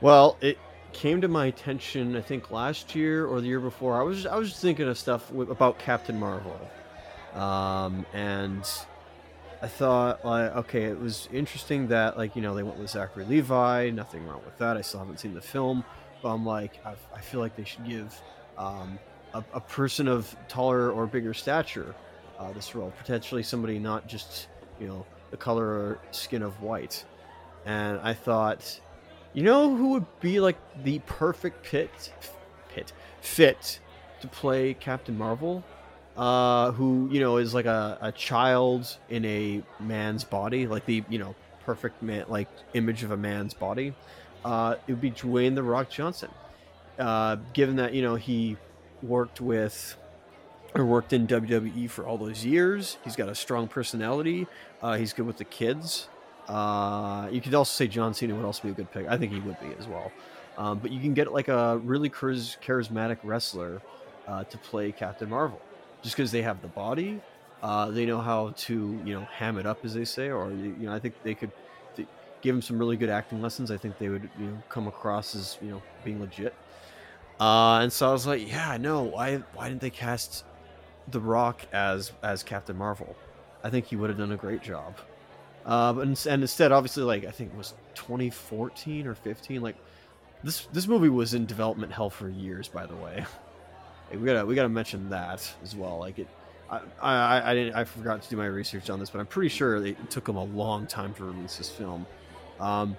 Well, 0.00 0.36
it 0.40 0.58
came 0.92 1.20
to 1.20 1.28
my 1.28 1.46
attention, 1.46 2.16
I 2.16 2.20
think 2.20 2.50
last 2.50 2.94
year 2.94 3.26
or 3.26 3.40
the 3.40 3.46
year 3.46 3.60
before. 3.60 3.98
I 3.98 4.02
was 4.02 4.26
I 4.26 4.36
was 4.36 4.58
thinking 4.58 4.88
of 4.88 4.98
stuff 4.98 5.30
with, 5.30 5.50
about 5.50 5.78
Captain 5.78 6.18
Marvel, 6.18 6.58
um, 7.34 8.04
and 8.12 8.68
I 9.62 9.68
thought 9.68 10.24
like 10.24 10.54
okay, 10.56 10.84
it 10.84 10.98
was 10.98 11.28
interesting 11.32 11.88
that 11.88 12.16
like 12.18 12.34
you 12.36 12.42
know 12.42 12.54
they 12.54 12.62
went 12.62 12.78
with 12.78 12.90
Zachary 12.90 13.24
Levi. 13.24 13.90
Nothing 13.90 14.26
wrong 14.26 14.42
with 14.44 14.58
that. 14.58 14.76
I 14.76 14.80
still 14.80 15.00
haven't 15.00 15.20
seen 15.20 15.34
the 15.34 15.40
film, 15.40 15.84
but 16.22 16.30
I'm 16.30 16.44
like 16.44 16.84
I, 16.84 16.94
I 17.14 17.20
feel 17.20 17.40
like 17.40 17.56
they 17.56 17.64
should 17.64 17.86
give 17.86 18.20
um, 18.58 18.98
a, 19.34 19.44
a 19.54 19.60
person 19.60 20.08
of 20.08 20.34
taller 20.48 20.90
or 20.90 21.06
bigger 21.06 21.34
stature 21.34 21.94
uh, 22.38 22.52
this 22.52 22.74
role. 22.74 22.92
Potentially 22.98 23.42
somebody 23.42 23.78
not 23.78 24.06
just 24.06 24.48
you 24.80 24.86
know 24.86 25.06
the 25.30 25.36
color 25.36 25.66
or 25.66 25.98
skin 26.10 26.42
of 26.42 26.60
white. 26.62 27.04
And 27.64 28.00
I 28.00 28.14
thought, 28.14 28.80
you 29.32 29.42
know 29.42 29.74
who 29.76 29.90
would 29.90 30.20
be 30.20 30.40
like 30.40 30.56
the 30.82 30.98
perfect 31.00 31.64
pit 31.64 32.12
pit 32.68 32.92
fit 33.20 33.80
to 34.20 34.28
play 34.28 34.74
Captain 34.74 35.16
Marvel? 35.16 35.64
uh, 36.16 36.72
who 36.72 37.08
you 37.10 37.20
know 37.20 37.38
is 37.38 37.54
like 37.54 37.66
a, 37.66 37.98
a 38.00 38.12
child 38.12 38.96
in 39.08 39.24
a 39.24 39.62
man's 39.80 40.24
body, 40.24 40.66
like 40.66 40.84
the 40.86 41.04
you 41.08 41.18
know 41.18 41.34
perfect 41.64 42.02
man, 42.02 42.24
like 42.28 42.48
image 42.74 43.02
of 43.02 43.10
a 43.10 43.16
man's 43.16 43.54
body. 43.54 43.94
Uh, 44.44 44.76
it 44.86 44.92
would 44.92 45.00
be 45.00 45.10
Dwayne 45.10 45.54
the 45.54 45.62
Rock 45.62 45.88
Johnson. 45.88 46.30
Uh, 46.98 47.36
given 47.52 47.76
that 47.76 47.94
you 47.94 48.02
know 48.02 48.14
he 48.14 48.56
worked 49.02 49.40
with 49.40 49.96
or 50.74 50.84
worked 50.86 51.12
in 51.12 51.26
WWE 51.26 51.88
for 51.90 52.06
all 52.06 52.16
those 52.16 52.44
years, 52.44 52.96
he's 53.04 53.16
got 53.16 53.28
a 53.28 53.34
strong 53.34 53.68
personality. 53.68 54.46
Uh, 54.82 54.96
he's 54.96 55.12
good 55.12 55.26
with 55.26 55.36
the 55.36 55.44
kids. 55.44 56.08
Uh, 56.48 57.28
you 57.30 57.40
could 57.40 57.54
also 57.54 57.72
say 57.72 57.86
John 57.86 58.14
Cena 58.14 58.34
would 58.34 58.44
also 58.44 58.62
be 58.62 58.70
a 58.70 58.72
good 58.72 58.90
pick. 58.90 59.06
I 59.06 59.16
think 59.16 59.32
he 59.32 59.40
would 59.40 59.60
be 59.60 59.74
as 59.78 59.86
well. 59.86 60.10
Um, 60.58 60.78
but 60.78 60.90
you 60.90 61.00
can 61.00 61.14
get 61.14 61.32
like 61.32 61.48
a 61.48 61.78
really 61.78 62.10
charismatic 62.10 63.18
wrestler 63.22 63.80
uh, 64.26 64.44
to 64.44 64.58
play 64.58 64.92
Captain 64.92 65.28
Marvel 65.28 65.60
just 66.02 66.16
because 66.16 66.30
they 66.30 66.42
have 66.42 66.60
the 66.62 66.68
body. 66.68 67.20
Uh, 67.62 67.90
they 67.90 68.04
know 68.04 68.20
how 68.20 68.52
to 68.56 69.00
you 69.04 69.14
know 69.14 69.26
ham 69.36 69.56
it 69.56 69.66
up, 69.66 69.84
as 69.84 69.94
they 69.94 70.04
say, 70.04 70.30
or 70.30 70.50
you 70.50 70.74
know 70.80 70.92
I 70.92 70.98
think 70.98 71.14
they 71.22 71.34
could 71.34 71.52
th- 71.94 72.08
give 72.40 72.54
him 72.54 72.60
some 72.62 72.76
really 72.78 72.96
good 72.96 73.08
acting 73.08 73.40
lessons. 73.40 73.70
I 73.70 73.76
think 73.76 73.98
they 73.98 74.08
would 74.08 74.28
you 74.38 74.46
know 74.46 74.62
come 74.68 74.88
across 74.88 75.34
as 75.34 75.58
you 75.62 75.70
know 75.70 75.82
being 76.04 76.20
legit. 76.20 76.54
Uh, 77.40 77.80
and 77.80 77.92
so 77.92 78.08
I 78.08 78.12
was 78.12 78.26
like, 78.26 78.46
yeah, 78.48 78.76
no, 78.78 79.02
why 79.02 79.36
why 79.54 79.68
didn't 79.68 79.80
they 79.80 79.90
cast 79.90 80.44
The 81.08 81.20
Rock 81.20 81.62
as 81.72 82.12
as 82.22 82.42
Captain 82.42 82.76
Marvel? 82.76 83.16
I 83.64 83.70
think 83.70 83.86
he 83.86 83.96
would 83.96 84.10
have 84.10 84.18
done 84.18 84.32
a 84.32 84.36
great 84.36 84.62
job. 84.62 84.96
Uh, 85.64 85.94
and, 85.98 86.26
and 86.28 86.42
instead, 86.42 86.72
obviously, 86.72 87.02
like 87.04 87.24
I 87.24 87.30
think 87.30 87.52
it 87.52 87.56
was 87.56 87.74
2014 87.94 89.06
or 89.06 89.14
15. 89.14 89.62
Like 89.62 89.76
this 90.42 90.66
this 90.72 90.86
movie 90.86 91.08
was 91.08 91.34
in 91.34 91.46
development 91.46 91.92
hell 91.92 92.10
for 92.10 92.28
years, 92.28 92.68
by 92.68 92.86
the 92.86 92.96
way. 92.96 93.24
we 94.12 94.26
gotta 94.26 94.44
we 94.44 94.54
gotta 94.54 94.68
mention 94.68 95.08
that 95.10 95.52
as 95.62 95.76
well. 95.76 95.98
Like 95.98 96.18
it, 96.18 96.28
I, 96.70 96.80
I 97.00 97.50
I 97.50 97.54
didn't 97.54 97.74
I 97.74 97.84
forgot 97.84 98.22
to 98.22 98.28
do 98.28 98.36
my 98.36 98.46
research 98.46 98.90
on 98.90 98.98
this, 98.98 99.10
but 99.10 99.20
I'm 99.20 99.26
pretty 99.26 99.48
sure 99.48 99.84
it 99.84 100.10
took 100.10 100.24
them 100.24 100.36
a 100.36 100.44
long 100.44 100.86
time 100.86 101.14
to 101.14 101.24
release 101.24 101.56
this 101.56 101.70
film. 101.70 102.06
Um, 102.60 102.96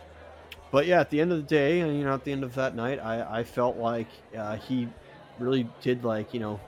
but 0.74 0.88
yeah, 0.88 1.00
at 1.00 1.12
the 1.12 1.22
end 1.22 1.32
of 1.32 1.38
the 1.38 1.44
day, 1.44 1.82
and 1.82 1.96
you 1.96 2.03
know, 2.03 2.15
at 2.15 2.24
the 2.24 2.32
end 2.32 2.44
of 2.44 2.56
that 2.56 2.75
night, 2.75 2.98
I 2.98 3.42
I 3.42 3.44
felt 3.44 3.77
like 3.77 4.08
uh, 4.36 4.56
he 4.56 4.89
really 5.38 5.70
did 5.82 6.03
like 6.03 6.34
you 6.34 6.39
know 6.39 6.60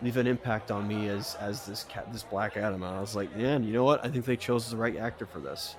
leave 0.00 0.16
an 0.16 0.26
impact 0.26 0.70
on 0.70 0.88
me 0.88 1.08
as 1.08 1.36
as 1.38 1.66
this 1.66 1.84
cat 1.84 2.10
this 2.14 2.22
Black 2.22 2.56
Adam. 2.56 2.82
And 2.82 2.96
I 2.96 2.98
was 2.98 3.14
like, 3.14 3.36
man, 3.36 3.62
you 3.62 3.74
know 3.74 3.84
what? 3.84 4.02
I 4.02 4.08
think 4.08 4.24
they 4.24 4.38
chose 4.38 4.70
the 4.70 4.78
right 4.78 4.96
actor 4.96 5.26
for 5.26 5.40
this. 5.40 5.76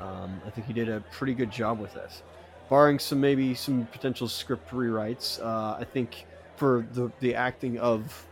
Um, 0.00 0.42
I 0.44 0.50
think 0.50 0.66
he 0.66 0.72
did 0.72 0.88
a 0.88 0.98
pretty 1.12 1.34
good 1.34 1.52
job 1.52 1.78
with 1.78 1.94
this, 1.94 2.24
barring 2.68 2.98
some 2.98 3.20
maybe 3.20 3.54
some 3.54 3.86
potential 3.86 4.26
script 4.26 4.68
rewrites. 4.72 5.40
Uh, 5.40 5.78
I 5.78 5.84
think 5.84 6.26
for 6.56 6.84
the 6.94 7.12
the 7.20 7.32
acting 7.36 7.78
of 7.78 8.26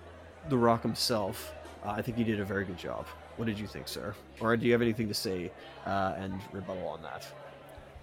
The 0.48 0.58
Rock 0.58 0.82
himself, 0.82 1.54
uh, 1.84 1.90
I 1.90 2.02
think 2.02 2.16
he 2.16 2.24
did 2.24 2.40
a 2.40 2.44
very 2.44 2.64
good 2.64 2.78
job. 2.78 3.06
What 3.36 3.44
did 3.44 3.60
you 3.60 3.68
think, 3.68 3.86
sir? 3.86 4.12
Or 4.40 4.56
do 4.56 4.66
you 4.66 4.72
have 4.72 4.82
anything 4.82 5.06
to 5.06 5.14
say 5.14 5.52
uh, 5.86 6.14
and 6.16 6.40
rebuttal 6.52 6.88
on 6.88 7.00
that? 7.02 7.24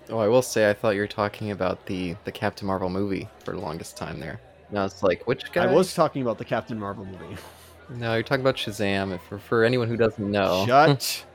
Oh, 0.10 0.19
I 0.19 0.27
will 0.27 0.41
say 0.41 0.69
I 0.69 0.74
thought 0.74 0.95
you 0.95 1.01
were 1.01 1.07
talking 1.07 1.51
about 1.51 1.86
the 1.86 2.15
the 2.25 2.31
Captain 2.31 2.67
Marvel 2.67 2.89
movie 2.89 3.27
for 3.43 3.51
the 3.53 3.60
longest 3.60 3.98
time 3.98 4.19
there. 4.19 4.39
Now 4.72 4.86
it's 4.86 5.03
like 5.03 5.25
which 5.27 5.51
guy? 5.51 5.65
I 5.65 5.74
was 5.74 5.93
talking 5.93 6.22
about 6.22 6.38
the 6.38 6.45
Captain 6.45 6.79
Marvel 6.79 7.05
movie. 7.05 7.38
No, 7.89 8.13
you're 8.13 8.24
talking 8.24 8.41
about 8.41 8.55
Shazam. 8.55 9.19
For 9.27 9.38
for 9.38 9.65
anyone 9.65 9.89
who 9.89 9.98
doesn't 9.98 10.31
know, 10.31 10.65
shut 10.67 11.25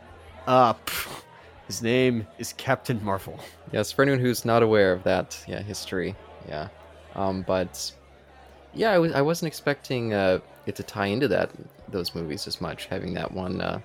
up. 0.47 0.91
His 1.67 1.83
name 1.83 2.27
is 2.39 2.55
Captain 2.55 3.05
Marvel. 3.05 3.39
Yes, 3.71 3.93
for 3.93 4.01
anyone 4.01 4.19
who's 4.19 4.47
not 4.47 4.63
aware 4.63 4.93
of 4.93 5.03
that, 5.05 5.39
yeah, 5.47 5.61
history, 5.61 6.17
yeah. 6.49 6.69
Um, 7.15 7.43
but 7.43 7.93
yeah, 8.73 8.93
I 8.93 8.99
was 8.99 9.13
I 9.13 9.21
wasn't 9.21 9.49
expecting 9.49 10.15
uh, 10.15 10.39
it 10.65 10.75
to 10.77 10.83
tie 10.83 11.07
into 11.07 11.29
that 11.29 11.51
those 11.89 12.15
movies 12.15 12.47
as 12.47 12.61
much. 12.63 12.87
Having 12.87 13.13
that 13.15 13.31
one, 13.31 13.61
uh, 13.61 13.81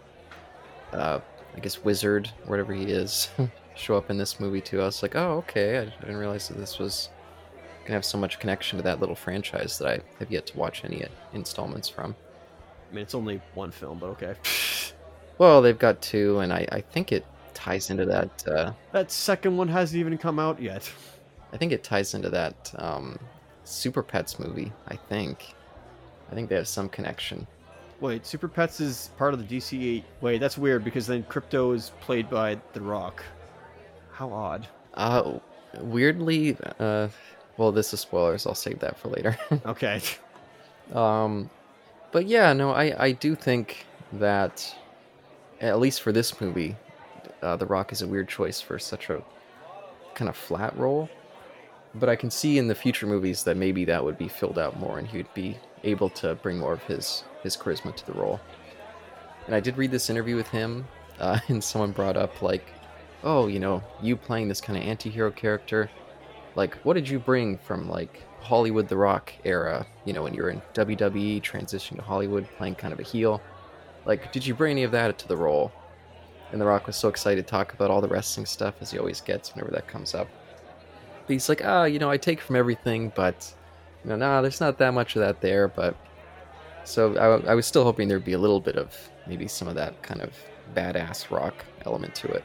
uh, 0.94 1.20
I 1.56 1.60
guess 1.60 1.84
wizard, 1.84 2.32
whatever 2.46 2.74
he 2.74 2.86
is, 2.86 3.30
show 3.76 3.98
up 3.98 4.10
in 4.10 4.18
this 4.18 4.40
movie 4.40 4.62
too. 4.62 4.82
I 4.82 4.86
was 4.86 5.02
like, 5.02 5.16
oh 5.16 5.38
okay, 5.40 5.80
I 5.80 5.86
didn't 5.86 6.18
realize 6.18 6.48
that 6.48 6.58
this 6.58 6.80
was 6.80 7.10
gonna 7.84 7.96
have 7.96 8.06
so 8.06 8.18
much 8.18 8.40
connection 8.40 8.78
to 8.78 8.84
that 8.84 9.00
little 9.00 9.16
franchise 9.16 9.78
that 9.80 9.88
I 9.88 10.00
have 10.20 10.32
yet 10.32 10.46
to 10.48 10.58
watch 10.58 10.84
any 10.86 11.06
installments 11.34 11.90
from. 11.90 12.16
I 12.90 12.96
mean, 12.96 13.04
it's 13.04 13.16
only 13.16 13.42
one 13.54 13.72
film, 13.72 14.00
but 14.00 14.08
okay. 14.12 14.36
well, 15.38 15.62
they've 15.62 15.78
got 15.78 16.02
two, 16.02 16.40
and 16.40 16.54
I 16.54 16.68
I 16.72 16.82
think 16.82 17.12
it 17.12 17.26
ties 17.54 17.90
into 17.90 18.06
that. 18.06 18.48
Uh, 18.48 18.74
that 18.92 19.12
second 19.12 19.58
one 19.58 19.68
hasn't 19.68 20.00
even 20.00 20.18
come 20.18 20.40
out 20.40 20.62
yet. 20.62 20.92
I 21.52 21.58
think 21.58 21.72
it 21.72 21.84
ties 21.84 22.14
into 22.14 22.30
that 22.32 22.74
um, 22.78 23.20
Super 23.64 24.04
Pets 24.04 24.40
movie, 24.40 24.72
I 24.88 24.96
think. 24.96 25.54
I 26.32 26.36
think 26.36 26.50
they 26.50 26.56
have 26.56 26.68
some 26.68 26.90
connection. 26.90 27.46
Wait, 28.00 28.26
Super 28.26 28.48
Pets 28.48 28.80
is 28.80 29.12
part 29.18 29.34
of 29.34 29.48
the 29.48 29.58
DCEU. 29.58 30.04
Wait, 30.20 30.40
that's 30.40 30.58
weird 30.58 30.84
because 30.84 31.08
then 31.08 31.24
Krypto 31.24 31.76
is 31.76 31.92
played 32.02 32.30
by 32.30 32.60
The 32.74 32.82
Rock. 32.82 33.24
How 34.14 34.32
odd. 34.32 34.68
Uh, 34.94 35.40
weirdly, 35.80 36.58
uh, 36.80 37.08
well, 37.58 37.72
this 37.72 37.94
is 37.94 38.00
spoilers. 38.00 38.46
I'll 38.46 38.56
save 38.56 38.80
that 38.80 38.98
for 38.98 39.10
later. 39.10 39.38
okay. 39.66 40.02
Um, 40.94 41.50
but 42.12 42.28
yeah, 42.28 42.54
no, 42.54 42.72
I 42.72 43.06
I 43.06 43.12
do 43.12 43.36
think 43.36 43.86
that 44.14 44.76
at 45.62 45.80
least 45.80 46.02
for 46.02 46.12
this 46.12 46.40
movie, 46.40 46.76
uh, 47.42 47.56
The 47.56 47.66
Rock 47.66 47.92
is 47.92 48.02
a 48.02 48.08
weird 48.08 48.28
choice 48.28 48.62
for 48.62 48.78
such 48.80 49.10
a 49.10 49.24
kind 50.14 50.30
of 50.30 50.36
flat 50.36 50.78
role 50.78 51.10
but 51.96 52.10
I 52.10 52.16
can 52.16 52.32
see 52.32 52.58
in 52.58 52.68
the 52.68 52.76
future 52.76 53.06
movies 53.06 53.44
that 53.44 53.58
maybe 53.58 53.86
that 53.86 54.04
would 54.04 54.18
be 54.18 54.28
filled 54.28 54.58
out 54.58 54.80
more, 54.80 54.98
and 54.98 55.08
he'd 55.08 55.32
be 55.34 55.58
able 55.84 56.10
to 56.10 56.36
bring 56.36 56.58
more 56.58 56.74
of 56.74 56.84
his 56.84 57.24
his 57.44 57.56
charisma 57.56 57.96
to 57.96 58.06
the 58.06 58.14
role. 58.14 58.40
And 59.46 59.56
I 59.56 59.60
did 59.60 59.78
read 59.78 59.92
this 59.92 60.10
interview 60.10 60.36
with 60.36 60.48
him, 60.48 60.88
uh, 61.20 61.40
and 61.48 61.64
someone 61.64 61.92
brought 61.92 62.18
up 62.18 62.42
like, 62.42 62.66
"Oh, 63.24 63.48
you 63.48 63.60
know, 63.60 63.84
you 64.02 64.16
playing 64.16 64.48
this 64.48 64.62
kind 64.62 64.78
of 64.78 64.86
anti-hero 64.86 65.32
character, 65.32 65.90
like, 66.56 66.76
what 66.84 66.94
did 66.94 67.10
you 67.10 67.20
bring 67.20 67.58
from 67.58 67.90
like 67.90 68.24
Hollywood 68.42 68.88
The 68.88 68.98
Rock 68.98 69.34
era? 69.44 69.86
You 70.06 70.14
know, 70.14 70.24
when 70.24 70.34
you're 70.34 70.50
in 70.50 70.62
WWE, 70.74 71.42
transition 71.42 71.98
to 71.98 72.04
Hollywood, 72.04 72.48
playing 72.58 72.76
kind 72.76 72.94
of 72.94 73.00
a 73.00 73.04
heel. 73.04 73.42
Like, 74.06 74.32
did 74.32 74.46
you 74.46 74.54
bring 74.54 74.72
any 74.72 74.84
of 74.84 74.92
that 74.92 75.18
to 75.20 75.28
the 75.28 75.38
role?" 75.38 75.72
And 76.52 76.62
The 76.62 76.66
Rock 76.66 76.86
was 76.86 76.96
so 76.96 77.08
excited 77.08 77.46
to 77.46 77.50
talk 77.50 77.74
about 77.74 77.90
all 77.90 78.02
the 78.02 78.08
wrestling 78.08 78.46
stuff 78.46 78.76
as 78.82 78.92
he 78.92 79.00
always 79.00 79.22
gets 79.22 79.54
whenever 79.54 79.72
that 79.72 79.88
comes 79.88 80.14
up. 80.14 80.28
But 81.26 81.34
he's 81.34 81.50
like, 81.50 81.62
ah, 81.64 81.82
oh, 81.82 81.84
you 81.86 82.00
know, 82.00 82.10
I 82.10 82.18
take 82.18 82.42
from 82.42 82.56
everything, 82.56 83.12
but 83.16 83.52
you 84.04 84.10
know, 84.10 84.18
nah, 84.18 84.42
there's 84.42 84.60
not 84.60 84.78
that 84.78 84.94
much 84.94 85.16
of 85.16 85.22
that 85.22 85.42
there. 85.42 85.68
But 85.68 85.96
so 86.84 87.16
I, 87.18 87.52
I 87.52 87.56
was 87.56 87.66
still 87.66 87.84
hoping 87.84 88.08
there'd 88.08 88.26
be 88.26 88.34
a 88.34 88.40
little 88.40 88.60
bit 88.60 88.76
of 88.76 88.96
maybe 89.26 89.48
some 89.48 89.68
of 89.68 89.76
that 89.76 90.02
kind 90.04 90.22
of 90.22 90.34
badass 90.76 91.32
rock 91.32 91.66
element 91.86 92.14
to 92.16 92.28
it. 92.28 92.44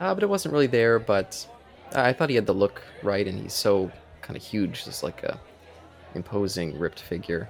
Uh, 0.00 0.14
but 0.14 0.22
it 0.22 0.28
wasn't 0.28 0.52
really 0.52 0.66
there. 0.66 0.98
But 0.98 1.46
I 1.94 2.12
thought 2.12 2.30
he 2.30 2.34
had 2.34 2.46
the 2.46 2.54
look 2.54 2.82
right, 3.02 3.26
and 3.26 3.38
he's 3.38 3.52
so 3.52 3.90
kind 4.22 4.36
of 4.36 4.42
huge, 4.42 4.84
just 4.84 5.02
like 5.02 5.22
a 5.22 5.38
imposing, 6.14 6.78
ripped 6.78 7.00
figure. 7.00 7.48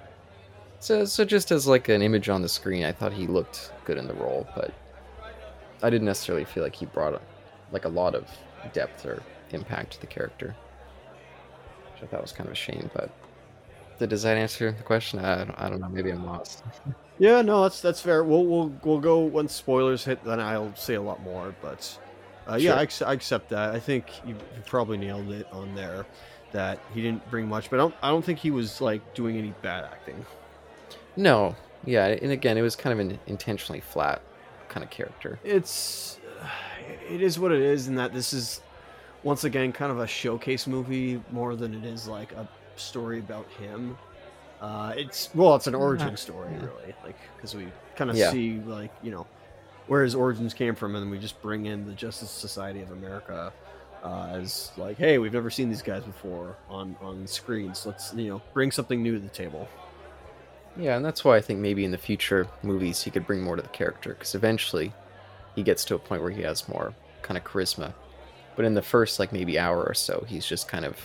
So, 0.81 1.05
so 1.05 1.25
just 1.25 1.51
as 1.51 1.67
like 1.67 1.89
an 1.89 2.03
image 2.03 2.29
on 2.29 2.43
the 2.43 2.49
screen, 2.49 2.85
I 2.85 2.93
thought 2.93 3.13
he 3.13 3.27
looked 3.27 3.73
good 3.85 3.99
in 3.99 4.07
the 4.07 4.15
role, 4.15 4.47
but 4.55 4.73
I 5.83 5.91
didn't 5.91 6.07
necessarily 6.07 6.45
feel 6.45 6.63
like 6.63 6.75
he 6.75 6.87
brought 6.87 7.21
like 7.73 7.85
a 7.85 7.89
lot 7.89 8.15
of 8.15 8.29
depth 8.73 9.07
or 9.07 9.23
impact 9.51 9.93
to 9.93 10.01
the 10.01 10.07
character. 10.07 10.55
Which 11.93 12.03
I 12.03 12.07
thought 12.07 12.23
was 12.23 12.33
kind 12.33 12.47
of 12.49 12.53
a 12.53 12.57
shame, 12.57 12.91
but 12.95 13.11
does 14.09 14.23
that 14.23 14.39
answer 14.39 14.73
the 14.73 14.83
question? 14.83 15.19
I 15.19 15.45
don't, 15.45 15.55
I 15.59 15.69
don't 15.69 15.81
know. 15.81 15.89
Maybe 15.89 16.11
I'm 16.11 16.25
lost. 16.25 16.63
yeah, 17.19 17.43
no, 17.43 17.63
that's 17.63 17.83
that's 17.83 18.01
fair. 18.01 18.25
We'll 18.25 18.47
we'll 18.47 18.73
we'll 18.83 19.01
go 19.01 19.19
once 19.19 19.55
spoilers 19.55 20.05
hit. 20.05 20.25
Then 20.25 20.41
I'll 20.41 20.75
say 20.75 20.95
a 20.95 21.03
lot 21.03 21.23
more. 21.23 21.55
But 21.61 21.99
uh, 22.51 22.57
yeah, 22.57 22.75
I, 22.75 22.89
I, 23.05 23.13
accept 23.13 23.49
that. 23.51 23.71
I 23.71 23.79
think 23.79 24.07
you, 24.27 24.35
you, 24.35 24.63
probably 24.67 24.99
nailed 24.99 25.31
it 25.31 25.47
on 25.53 25.75
there. 25.75 26.07
That 26.53 26.81
he 26.93 27.01
didn't 27.01 27.29
bring 27.31 27.49
much, 27.49 27.71
but 27.71 27.77
I 27.77 27.79
don't 27.79 27.95
I 28.03 28.09
don't 28.09 28.25
think 28.25 28.41
he 28.41 28.51
was 28.51 28.81
like 28.81 29.15
doing 29.15 29.37
any 29.37 29.55
bad 29.63 29.85
acting. 29.85 30.27
No, 31.17 31.55
yeah, 31.85 32.07
and 32.07 32.33
again, 32.33 32.59
it 32.59 32.63
was 32.63 32.75
kind 32.75 32.93
of 32.93 33.07
an 33.07 33.21
intentionally 33.29 33.81
flat 33.81 34.21
kind 34.69 34.83
of 34.83 34.91
character. 34.91 35.39
It's 35.45 36.19
it 37.09 37.23
is 37.23 37.39
what 37.39 37.53
it 37.53 37.61
is, 37.61 37.87
in 37.87 37.95
that 37.97 38.13
this 38.13 38.33
is 38.33 38.63
once 39.23 39.45
again 39.45 39.73
kind 39.73 39.93
of 39.93 40.01
a 40.01 40.07
showcase 40.07 40.67
movie 40.67 41.23
more 41.31 41.55
than 41.55 41.75
it 41.75 41.85
is 41.85 42.09
like 42.09 42.33
a 42.33 42.49
story 42.77 43.21
about 43.21 43.47
him. 43.61 43.97
Uh, 44.61 44.93
it's 44.97 45.31
well, 45.35 45.55
it's 45.55 45.67
an 45.67 45.75
origin 45.75 46.17
story 46.17 46.53
really, 46.55 46.95
like 47.05 47.17
because 47.37 47.55
we 47.55 47.69
kind 47.97 48.11
of 48.11 48.17
yeah. 48.17 48.31
see 48.31 48.61
like 48.67 48.91
you 49.03 49.11
know 49.11 49.27
where 49.91 50.05
his 50.05 50.15
origins 50.15 50.55
came 50.55 50.77
from, 50.77 50.95
and 50.95 51.03
then 51.03 51.11
we 51.11 51.19
just 51.19 51.43
bring 51.43 51.67
in 51.67 51.85
the 51.85 51.93
Justice 51.93 52.31
Society 52.31 52.81
of 52.81 52.93
America 52.93 53.53
uh, 54.05 54.29
as 54.31 54.71
like, 54.77 54.97
hey, 54.97 55.19
we've 55.19 55.33
never 55.33 55.51
seen 55.51 55.69
these 55.69 55.83
guys 55.83 56.05
before 56.05 56.57
on 56.69 56.95
on 57.01 57.27
screens. 57.27 57.85
Let's 57.85 58.15
you 58.15 58.29
know 58.29 58.43
bring 58.55 58.71
something 58.71 59.03
new 59.03 59.15
to 59.15 59.19
the 59.19 59.29
table. 59.29 59.69
Yeah, 60.77 60.95
and 60.95 61.05
that's 61.05 61.25
why 61.25 61.35
I 61.35 61.41
think 61.41 61.59
maybe 61.59 61.85
in 61.85 61.91
the 61.91 61.99
future 61.99 62.47
movies 62.63 63.03
he 63.03 63.11
could 63.11 63.27
bring 63.27 63.43
more 63.43 63.57
to 63.57 63.63
the 63.63 63.69
character 63.71 64.11
because 64.11 64.37
eventually 64.37 64.93
he 65.57 65.65
gets 65.65 65.85
to 65.87 65.97
a 65.97 65.99
point 65.99 66.23
where 66.23 66.31
he 66.31 66.43
has 66.43 66.69
more 66.69 66.95
kind 67.23 67.37
of 67.37 67.43
charisma. 67.43 67.93
But 68.55 68.67
in 68.67 68.75
the 68.75 68.83
first 68.83 69.19
like 69.19 69.33
maybe 69.33 69.59
hour 69.59 69.83
or 69.83 69.95
so, 69.95 70.25
he's 70.29 70.47
just 70.47 70.69
kind 70.69 70.85
of 70.85 70.97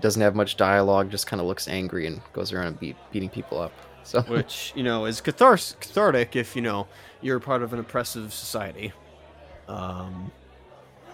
doesn't 0.00 0.22
have 0.22 0.34
much 0.34 0.56
dialogue, 0.56 1.10
just 1.10 1.26
kind 1.26 1.42
of 1.42 1.46
looks 1.46 1.68
angry 1.68 2.06
and 2.06 2.22
goes 2.32 2.54
around 2.54 2.68
and 2.68 2.80
beat, 2.80 2.96
beating 3.12 3.28
people 3.28 3.60
up. 3.60 3.72
So 4.04 4.22
which 4.22 4.72
you 4.74 4.82
know 4.82 5.04
is 5.06 5.20
cathars- 5.20 5.76
cathartic 5.80 6.36
if 6.36 6.56
you 6.56 6.62
know 6.62 6.86
you're 7.20 7.40
part 7.40 7.62
of 7.62 7.72
an 7.72 7.78
oppressive 7.78 8.32
society. 8.32 8.92
Um, 9.68 10.32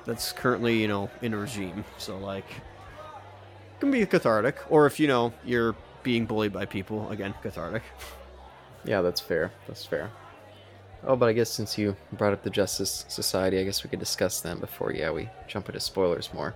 that's 0.05 0.33
currently 0.33 0.81
you 0.81 0.89
know 0.89 1.11
in 1.23 1.35
a 1.35 1.39
regime, 1.39 1.85
so 1.99 2.17
like 2.19 2.47
can 3.81 3.91
be 3.91 4.05
cathartic, 4.07 4.57
or 4.71 4.87
if 4.87 4.99
you 4.99 5.07
know 5.07 5.33
you're 5.45 5.77
being 6.03 6.27
bullied 6.27 6.53
by 6.53 6.65
people, 6.65 7.09
again 7.11 7.35
cathartic. 7.43 7.83
yeah, 8.85 9.03
that's 9.03 9.21
fair. 9.21 9.53
That's 9.67 9.85
fair. 9.85 10.11
Oh, 11.05 11.15
but 11.15 11.29
I 11.29 11.33
guess 11.33 11.51
since 11.51 11.79
you 11.79 11.95
brought 12.15 12.33
up 12.33 12.43
the 12.43 12.51
Justice 12.51 13.05
Society, 13.09 13.61
I 13.61 13.65
guess 13.65 13.85
we 13.85 13.91
could 13.91 14.01
discuss 14.01 14.41
them 14.41 14.59
before, 14.59 14.93
yeah, 14.93 15.13
we 15.13 15.29
jump 15.47 15.69
into 15.69 15.79
spoilers 15.79 16.35
more. 16.35 16.55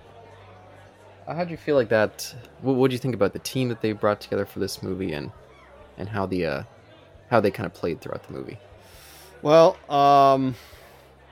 How 1.25 1.45
do 1.45 1.51
you 1.51 1.57
feel 1.57 1.77
like 1.77 1.87
that? 1.89 2.35
What 2.61 2.89
do 2.89 2.93
you 2.93 2.99
think 2.99 3.15
about 3.15 3.31
the 3.31 3.39
team 3.39 3.69
that 3.69 3.81
they 3.81 3.93
brought 3.93 4.19
together 4.19 4.45
for 4.45 4.59
this 4.59 4.83
movie, 4.83 5.13
and 5.13 5.31
and 5.97 6.09
how 6.09 6.25
the 6.25 6.45
uh, 6.45 6.63
how 7.29 7.39
they 7.39 7.51
kind 7.51 7.65
of 7.65 7.73
played 7.73 8.01
throughout 8.01 8.23
the 8.27 8.33
movie? 8.33 8.57
Well, 9.41 9.77
um, 9.89 10.55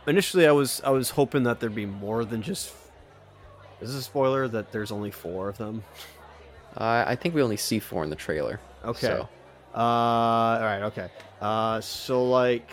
initially 0.08 0.48
I 0.48 0.52
was 0.52 0.82
I 0.84 0.90
was 0.90 1.12
hoping 1.12 1.44
that 1.44 1.60
there'd 1.60 1.76
be 1.76 1.86
more 1.86 2.26
than 2.26 2.42
just. 2.42 2.74
Is 3.82 3.90
this 3.94 4.02
a 4.02 4.04
spoiler 4.04 4.48
that 4.48 4.72
there's 4.72 4.92
only 4.92 5.10
four 5.10 5.50
of 5.50 5.58
them? 5.58 5.84
Uh, 6.78 7.04
I 7.08 7.16
think 7.16 7.34
we 7.34 7.42
only 7.42 7.58
see 7.58 7.80
four 7.80 8.04
in 8.04 8.10
the 8.10 8.16
trailer. 8.16 8.60
Okay. 8.86 9.08
So. 9.08 9.28
Uh, 9.74 9.78
all 9.78 10.62
right. 10.62 10.84
Okay. 10.84 11.10
Uh, 11.42 11.82
so 11.82 12.30
like, 12.30 12.70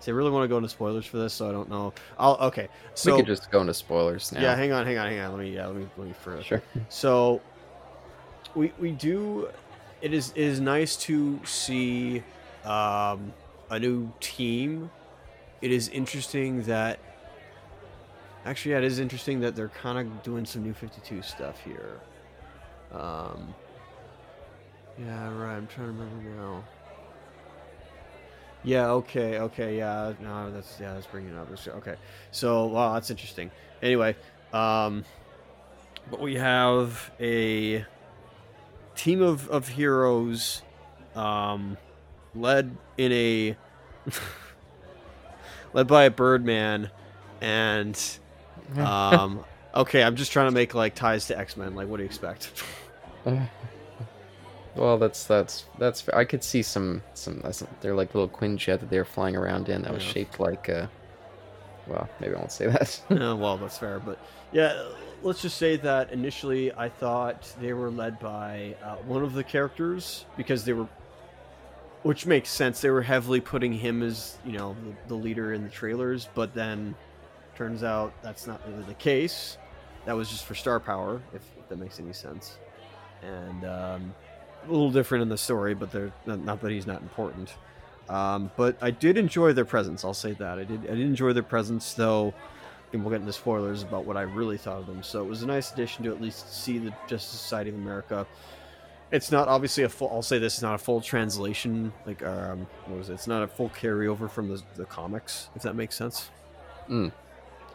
so 0.00 0.10
I 0.10 0.14
really 0.14 0.30
want 0.30 0.44
to 0.44 0.48
go 0.48 0.56
into 0.56 0.68
spoilers 0.68 1.04
for 1.04 1.18
this, 1.18 1.34
so 1.34 1.48
I 1.48 1.52
don't 1.52 1.68
know. 1.68 1.92
I'll 2.18 2.36
okay. 2.36 2.68
So 2.94 3.12
we 3.12 3.18
could 3.20 3.26
just 3.26 3.50
go 3.50 3.60
into 3.60 3.74
spoilers 3.74 4.32
now. 4.32 4.40
Yeah, 4.40 4.56
hang 4.56 4.72
on, 4.72 4.86
hang 4.86 4.98
on, 4.98 5.08
hang 5.08 5.20
on. 5.20 5.32
Let 5.32 5.40
me 5.40 5.54
yeah, 5.54 5.66
let 5.66 5.76
me 5.76 5.86
let 5.96 6.06
me 6.06 6.14
first. 6.22 6.46
Sure. 6.46 6.62
So 6.88 7.40
we 8.54 8.72
we 8.78 8.92
do. 8.92 9.48
It 10.02 10.12
is 10.12 10.32
it 10.34 10.42
is 10.42 10.60
nice 10.60 10.96
to 10.96 11.40
see 11.44 12.24
um, 12.64 13.32
a 13.70 13.78
new 13.78 14.12
team. 14.20 14.90
It 15.62 15.70
is 15.70 15.88
interesting 15.88 16.64
that. 16.64 16.98
Actually, 18.44 18.72
yeah, 18.72 18.78
it 18.78 18.84
is 18.84 18.98
interesting 18.98 19.38
that 19.40 19.54
they're 19.54 19.68
kind 19.68 19.96
of 19.96 20.24
doing 20.24 20.44
some 20.44 20.64
new 20.64 20.74
Fifty 20.74 21.00
Two 21.02 21.22
stuff 21.22 21.60
here. 21.60 22.00
Um. 22.90 23.54
Yeah, 24.98 25.32
right. 25.36 25.56
I'm 25.56 25.68
trying 25.68 25.86
to 25.86 25.92
remember 25.92 26.28
now. 26.30 26.64
Yeah. 28.64 28.90
Okay. 28.90 29.38
Okay. 29.38 29.78
Yeah. 29.78 30.14
No. 30.20 30.50
That's 30.50 30.80
yeah. 30.80 30.94
That's 30.94 31.06
bringing 31.06 31.32
it 31.32 31.38
up. 31.38 31.48
Okay. 31.76 31.94
So 32.32 32.66
wow, 32.66 32.94
that's 32.94 33.10
interesting. 33.10 33.52
Anyway, 33.80 34.16
um, 34.52 35.04
but 36.10 36.20
we 36.20 36.34
have 36.34 37.12
a 37.20 37.84
team 38.94 39.22
of 39.22 39.48
of 39.48 39.68
heroes, 39.68 40.62
um, 41.14 41.76
led 42.34 42.76
in 42.98 43.12
a 43.12 43.56
led 45.72 45.86
by 45.86 46.04
a 46.04 46.10
Birdman, 46.10 46.90
and 47.40 48.00
um. 48.76 49.44
okay, 49.74 50.02
I'm 50.02 50.16
just 50.16 50.32
trying 50.32 50.48
to 50.48 50.54
make 50.54 50.74
like 50.74 50.94
ties 50.94 51.26
to 51.28 51.38
X 51.38 51.56
Men. 51.56 51.74
Like, 51.74 51.88
what 51.88 51.98
do 51.98 52.02
you 52.02 52.08
expect? 52.08 52.50
Well, 54.74 54.96
that's 54.96 55.24
that's 55.24 55.66
that's. 55.78 56.08
I 56.10 56.24
could 56.24 56.42
see 56.42 56.62
some 56.62 57.02
some. 57.14 57.42
They're 57.80 57.94
like 57.94 58.14
little 58.14 58.28
Quinjet 58.28 58.80
that 58.80 58.88
they 58.88 58.98
were 58.98 59.04
flying 59.04 59.36
around 59.36 59.68
in 59.68 59.82
that 59.82 59.92
was 59.92 60.02
shaped 60.02 60.40
like. 60.40 60.68
Uh, 60.68 60.86
well, 61.86 62.08
maybe 62.20 62.34
I 62.34 62.38
won't 62.38 62.52
say 62.52 62.66
that. 62.68 63.00
no, 63.10 63.36
well, 63.36 63.58
that's 63.58 63.76
fair, 63.76 63.98
but 63.98 64.18
yeah, 64.52 64.88
let's 65.22 65.42
just 65.42 65.56
say 65.56 65.76
that 65.76 66.12
initially 66.12 66.72
I 66.72 66.88
thought 66.88 67.52
they 67.60 67.72
were 67.72 67.90
led 67.90 68.18
by 68.18 68.76
uh, 68.82 68.96
one 69.06 69.22
of 69.22 69.34
the 69.34 69.44
characters 69.44 70.24
because 70.36 70.64
they 70.64 70.72
were, 70.72 70.88
which 72.02 72.26
makes 72.26 72.50
sense. 72.50 72.80
They 72.80 72.90
were 72.90 73.02
heavily 73.02 73.40
putting 73.40 73.72
him 73.72 74.02
as 74.02 74.36
you 74.44 74.52
know 74.52 74.76
the, 74.84 75.08
the 75.08 75.14
leader 75.14 75.52
in 75.52 75.62
the 75.62 75.70
trailers, 75.70 76.28
but 76.34 76.54
then 76.54 76.94
turns 77.54 77.82
out 77.82 78.12
that's 78.22 78.46
not 78.46 78.60
really 78.68 78.82
the 78.84 78.94
case. 78.94 79.58
That 80.04 80.16
was 80.16 80.28
just 80.28 80.44
for 80.44 80.54
star 80.54 80.80
power, 80.80 81.22
if, 81.32 81.42
if 81.58 81.68
that 81.68 81.78
makes 81.78 82.00
any 82.00 82.12
sense. 82.12 82.58
And 83.22 83.64
um, 83.64 84.14
a 84.66 84.70
little 84.70 84.90
different 84.90 85.22
in 85.22 85.28
the 85.28 85.38
story, 85.38 85.74
but 85.74 85.92
they're 85.92 86.12
not 86.26 86.60
that 86.60 86.70
he's 86.70 86.86
not 86.86 87.02
important. 87.02 87.54
Um, 88.08 88.50
but 88.56 88.76
I 88.80 88.90
did 88.90 89.16
enjoy 89.16 89.52
their 89.52 89.64
presence. 89.64 90.04
I'll 90.04 90.12
say 90.12 90.32
that 90.32 90.58
I 90.58 90.64
did. 90.64 90.80
I 90.86 90.94
did 90.94 91.00
enjoy 91.00 91.32
their 91.32 91.42
presence, 91.42 91.94
though. 91.94 92.34
And 92.92 93.02
we'll 93.02 93.10
get 93.10 93.20
into 93.20 93.32
spoilers 93.32 93.82
about 93.82 94.04
what 94.04 94.16
I 94.16 94.22
really 94.22 94.58
thought 94.58 94.78
of 94.78 94.86
them. 94.86 95.02
So 95.02 95.22
it 95.22 95.28
was 95.28 95.42
a 95.42 95.46
nice 95.46 95.72
addition 95.72 96.04
to 96.04 96.10
at 96.10 96.20
least 96.20 96.52
see 96.54 96.78
the 96.78 96.92
Justice 97.06 97.40
Society 97.40 97.70
of 97.70 97.76
America. 97.76 98.26
It's 99.10 99.30
not 99.30 99.48
obviously 99.48 99.84
a 99.84 99.88
full. 99.88 100.10
I'll 100.10 100.22
say 100.22 100.38
this 100.38 100.56
is 100.56 100.62
not 100.62 100.74
a 100.74 100.78
full 100.78 101.00
translation. 101.00 101.92
Like, 102.06 102.22
um, 102.22 102.66
what 102.86 102.98
was 102.98 103.10
it? 103.10 103.14
It's 103.14 103.26
not 103.26 103.42
a 103.42 103.46
full 103.46 103.70
carryover 103.70 104.30
from 104.30 104.48
the, 104.48 104.62
the 104.76 104.84
comics. 104.84 105.48
If 105.54 105.62
that 105.62 105.74
makes 105.74 105.94
sense. 105.94 106.30
Mm. 106.88 107.12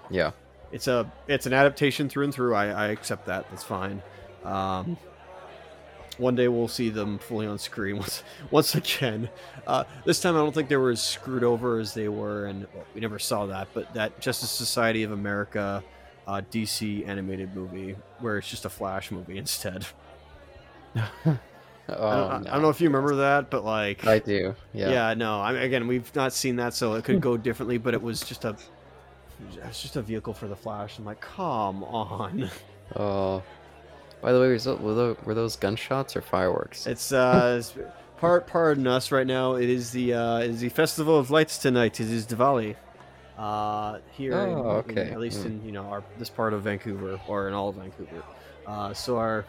Yeah. 0.09 0.31
It's 0.71 0.87
a 0.87 1.11
it's 1.27 1.45
an 1.45 1.53
adaptation 1.53 2.09
through 2.09 2.25
and 2.25 2.33
through. 2.33 2.55
I, 2.55 2.67
I 2.67 2.87
accept 2.87 3.25
that. 3.27 3.49
That's 3.49 3.63
fine. 3.63 4.01
Um, 4.43 4.97
one 6.17 6.35
day 6.35 6.47
we'll 6.47 6.67
see 6.67 6.89
them 6.89 7.19
fully 7.19 7.47
on 7.47 7.57
screen 7.57 7.97
once 7.99 8.23
once 8.51 8.75
again. 8.75 9.29
Uh, 9.65 9.83
this 10.05 10.19
time 10.21 10.35
I 10.35 10.39
don't 10.39 10.53
think 10.53 10.69
they 10.69 10.77
were 10.77 10.91
as 10.91 11.01
screwed 11.01 11.43
over 11.43 11.79
as 11.79 11.93
they 11.93 12.07
were, 12.07 12.45
and 12.45 12.67
well, 12.73 12.85
we 12.93 13.01
never 13.01 13.19
saw 13.19 13.45
that. 13.47 13.67
But 13.73 13.93
that 13.93 14.19
Justice 14.19 14.51
Society 14.51 15.03
of 15.03 15.11
America 15.11 15.83
uh, 16.27 16.41
DC 16.51 17.07
animated 17.07 17.55
movie 17.55 17.95
where 18.19 18.37
it's 18.37 18.49
just 18.49 18.65
a 18.65 18.69
Flash 18.69 19.11
movie 19.11 19.37
instead. 19.37 19.85
oh, 20.95 21.07
I, 21.27 21.35
don't, 21.87 21.97
no. 22.43 22.49
I, 22.49 22.53
don't, 22.53 22.61
know 22.61 22.69
if 22.69 22.81
you 22.81 22.89
remember 22.89 23.15
that, 23.17 23.49
but 23.49 23.63
like 23.63 24.05
I 24.05 24.19
do. 24.19 24.55
Yeah. 24.73 24.89
Yeah. 24.89 25.13
No. 25.13 25.39
I 25.39 25.53
mean, 25.53 25.61
again, 25.61 25.87
we've 25.87 26.13
not 26.15 26.33
seen 26.33 26.57
that, 26.57 26.73
so 26.73 26.93
it 26.95 27.03
could 27.03 27.21
go 27.21 27.37
differently. 27.37 27.77
But 27.77 27.93
it 27.93 28.01
was 28.01 28.21
just 28.21 28.45
a, 28.45 28.55
it's 29.63 29.81
just 29.81 29.95
a 29.95 30.01
vehicle 30.01 30.33
for 30.33 30.47
the 30.47 30.55
Flash. 30.55 30.97
I'm 30.97 31.05
like, 31.05 31.21
come 31.21 31.83
on. 31.83 32.49
Oh. 32.95 33.43
By 34.21 34.31
the 34.31 34.39
way, 34.39 34.49
were 34.49 34.57
those, 34.57 35.17
were 35.23 35.33
those 35.33 35.55
gunshots 35.55 36.15
or 36.15 36.21
fireworks? 36.21 36.87
It's 36.87 37.11
uh, 37.11 37.61
part 38.17 38.47
pardon 38.47 38.87
us 38.87 39.11
right 39.11 39.27
now. 39.27 39.55
It 39.55 39.69
is 39.69 39.91
the 39.91 40.13
uh, 40.13 40.39
it 40.39 40.49
is 40.49 40.59
the 40.61 40.69
festival 40.69 41.17
of 41.17 41.29
lights 41.29 41.57
tonight. 41.57 41.99
It 41.99 42.09
is 42.09 42.25
Diwali. 42.25 42.75
Uh, 43.37 43.99
here, 44.13 44.33
oh, 44.33 44.79
in, 44.79 44.91
okay. 44.91 45.01
in, 45.01 45.13
at 45.13 45.19
least 45.19 45.41
mm. 45.41 45.45
in 45.45 45.65
you 45.65 45.71
know 45.71 45.83
our 45.83 46.03
this 46.17 46.29
part 46.29 46.53
of 46.53 46.63
Vancouver 46.63 47.19
or 47.27 47.47
in 47.47 47.53
all 47.53 47.69
of 47.69 47.75
Vancouver. 47.75 48.23
Uh, 48.65 48.93
so 48.93 49.17
our 49.17 49.45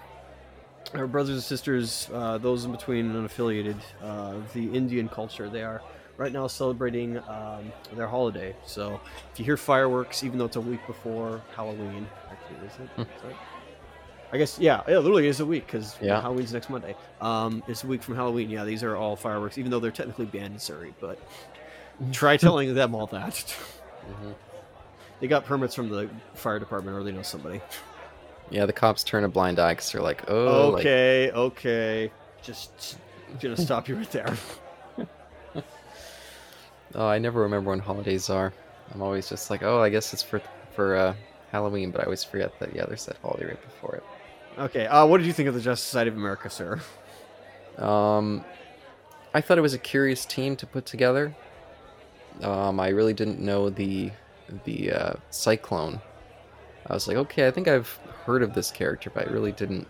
our 0.95 1.07
brothers 1.07 1.35
and 1.35 1.43
sisters, 1.43 2.09
uh, 2.13 2.39
those 2.39 2.65
in 2.65 2.73
between 2.73 3.11
and 3.11 3.29
unaffiliated, 3.29 3.77
uh, 4.03 4.35
the 4.55 4.73
Indian 4.75 5.09
culture, 5.09 5.49
they 5.49 5.63
are 5.63 5.83
right 6.17 6.33
now 6.33 6.47
celebrating 6.47 7.19
um, 7.29 7.73
their 7.95 8.07
holiday. 8.07 8.55
So 8.65 9.01
if 9.33 9.39
you 9.39 9.45
hear 9.45 9.57
fireworks, 9.57 10.25
even 10.25 10.39
though 10.39 10.47
it's 10.47 10.57
a 10.57 10.61
week 10.61 10.87
before 10.87 11.43
Halloween, 11.55 12.07
actually, 12.31 12.67
is 12.67 12.73
it? 12.75 12.89
Hmm. 12.97 13.33
I 14.33 14.39
guess 14.39 14.59
yeah, 14.59 14.83
it 14.87 14.99
literally 14.99 15.27
is 15.27 15.41
a 15.41 15.47
week 15.47 15.67
because 15.67 15.97
yeah. 16.03 16.21
Halloween's 16.21 16.53
next 16.53 16.69
Monday. 16.69 16.95
Um, 17.21 17.63
it's 17.67 17.85
a 17.85 17.87
week 17.87 18.03
from 18.03 18.15
Halloween. 18.15 18.51
Yeah, 18.51 18.65
these 18.65 18.83
are 18.83 18.95
all 18.97 19.17
fireworks, 19.17 19.57
even 19.57 19.71
though 19.71 19.81
they're 19.81 19.91
technically 19.91 20.27
banned 20.27 20.55
in 20.55 20.59
Surrey. 20.59 20.95
But 21.01 21.19
try 22.13 22.37
telling 22.37 22.75
them 22.75 22.95
all 22.95 23.07
that. 23.07 23.35
Mm-hmm. 23.35 24.33
They 25.21 25.29
got 25.29 25.47
permits 25.47 25.75
from 25.75 25.89
the 25.89 26.09
fire 26.35 26.59
department, 26.59 26.97
or 26.97 27.03
they 27.03 27.13
know 27.13 27.23
somebody. 27.23 27.61
Yeah, 28.51 28.67
the 28.67 28.73
cops 28.73 29.03
turn 29.03 29.25
a 29.25 29.29
blind 29.29 29.59
eye 29.59 29.73
because 29.73 29.93
they're 29.93 30.03
like, 30.03 30.25
"Oh, 30.29 30.75
okay, 30.77 31.27
like... 31.27 31.37
okay, 31.37 32.13
just 32.43 32.99
gonna 33.41 33.57
stop 33.57 33.89
you 33.89 33.97
right 33.97 34.11
there." 34.11 34.37
oh, 36.95 37.07
I 37.07 37.19
never 37.19 37.43
remember 37.43 37.71
when 37.71 37.79
holidays 37.79 38.31
are. 38.31 38.53
I'm 38.95 39.03
always 39.03 39.29
just 39.29 39.51
like, 39.51 39.63
"Oh, 39.63 39.83
I 39.83 39.89
guess 39.89 40.13
it's 40.13 40.23
for 40.23 40.41
for 40.75 40.97
uh, 40.97 41.15
Halloween," 41.51 41.91
but 41.91 42.01
I 42.01 42.05
always 42.05 42.25
forget 42.25 42.59
that 42.61 42.75
yeah, 42.75 42.87
there's 42.87 43.07
that 43.07 43.17
holiday 43.23 43.47
right 43.47 43.63
before 43.63 43.97
it. 43.97 44.05
Okay. 44.59 44.87
Uh, 44.87 45.07
what 45.07 45.19
did 45.19 45.27
you 45.27 45.33
think 45.33 45.49
of 45.49 45.55
the 45.55 45.61
Justice 45.61 45.87
Society 45.87 46.11
of 46.11 46.17
America, 46.17 46.51
sir? 46.51 46.81
Um, 47.77 48.45
I 49.33 49.41
thought 49.41 49.59
it 49.59 49.63
was 49.63 49.75
a 49.75 49.79
curious 49.79 50.25
team 50.27 50.57
to 50.57 50.67
put 50.67 50.85
together. 50.85 51.35
Um, 52.43 52.81
I 52.81 52.89
really 52.89 53.15
didn't 53.15 53.41
know 53.41 53.71
the 53.71 54.11
the 54.65 54.93
uh, 54.93 55.13
Cyclone. 55.31 56.01
I 56.87 56.95
was 56.95 57.07
like, 57.07 57.17
okay, 57.19 57.47
I 57.47 57.51
think 57.51 57.69
I've 57.69 57.89
heard 58.25 58.43
of 58.43 58.55
this 58.55 58.71
character, 58.71 59.11
but 59.11 59.29
I 59.29 59.31
really 59.31 59.53
didn't 59.53 59.87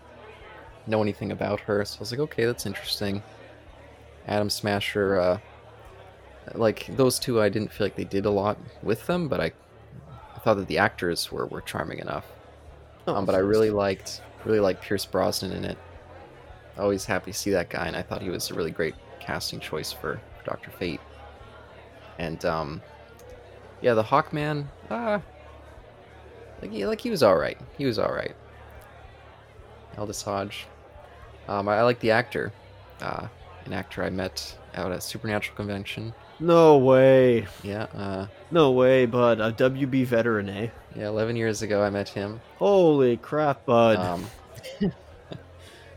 know 0.85 1.01
anything 1.01 1.31
about 1.31 1.61
her. 1.61 1.83
So 1.85 1.97
I 1.97 1.99
was 2.01 2.11
like, 2.11 2.19
okay, 2.19 2.45
that's 2.45 2.65
interesting. 2.65 3.23
Atom 4.27 4.49
Smasher 4.49 5.17
uh, 5.17 5.39
like 6.55 6.87
those 6.95 7.19
two, 7.19 7.41
I 7.41 7.49
didn't 7.49 7.71
feel 7.71 7.85
like 7.85 7.95
they 7.95 8.03
did 8.03 8.25
a 8.25 8.29
lot 8.29 8.57
with 8.83 9.05
them, 9.07 9.27
but 9.27 9.39
I, 9.39 9.51
I 10.35 10.39
thought 10.39 10.55
that 10.55 10.67
the 10.67 10.77
actors 10.77 11.31
were, 11.31 11.45
were 11.45 11.61
charming 11.61 11.99
enough. 11.99 12.25
Oh, 13.07 13.15
Um, 13.15 13.25
but 13.25 13.35
I 13.35 13.39
really 13.39 13.69
liked 13.69 14.21
really 14.45 14.59
like 14.59 14.81
Pierce 14.81 15.05
Brosnan 15.05 15.51
in 15.51 15.65
it. 15.65 15.77
Always 16.77 17.05
happy 17.05 17.31
to 17.31 17.37
see 17.37 17.51
that 17.51 17.69
guy, 17.69 17.87
and 17.87 17.95
I 17.95 18.01
thought 18.01 18.21
he 18.21 18.29
was 18.29 18.51
a 18.51 18.53
really 18.53 18.71
great 18.71 18.95
casting 19.19 19.59
choice 19.59 19.91
for, 19.91 20.19
Doctor 20.45 20.71
Fate. 20.71 21.01
And 22.17 22.43
um, 22.45 22.81
yeah, 23.81 23.93
the 23.93 24.03
Hawkman, 24.03 24.65
uh, 24.89 25.19
like 26.61 26.71
he, 26.71 26.85
like 26.85 27.01
he 27.01 27.09
was 27.09 27.23
all 27.23 27.37
right. 27.37 27.57
He 27.77 27.85
was 27.85 27.99
all 27.99 28.11
right. 28.11 28.35
Aldis 29.97 30.21
Hodge. 30.21 30.67
Um, 31.47 31.67
I, 31.67 31.77
I 31.77 31.81
like 31.81 31.99
the 31.99 32.11
actor, 32.11 32.53
uh, 33.01 33.27
an 33.65 33.73
actor 33.73 34.03
I 34.03 34.09
met 34.09 34.57
out 34.75 34.91
at 34.91 35.03
Supernatural 35.03 35.55
convention. 35.55 36.13
No 36.39 36.77
way. 36.77 37.47
Yeah, 37.63 37.83
uh, 37.95 38.27
No 38.51 38.71
way, 38.71 39.05
bud. 39.05 39.39
A 39.41 39.51
WB 39.51 40.05
veteran, 40.05 40.49
eh? 40.49 40.67
yeah, 40.95 41.07
eleven 41.07 41.35
years 41.35 41.61
ago 41.61 41.83
I 41.83 41.89
met 41.89 42.09
him. 42.09 42.39
Holy 42.57 43.17
crap, 43.17 43.65
bud. 43.65 43.97
Um, 43.97 44.25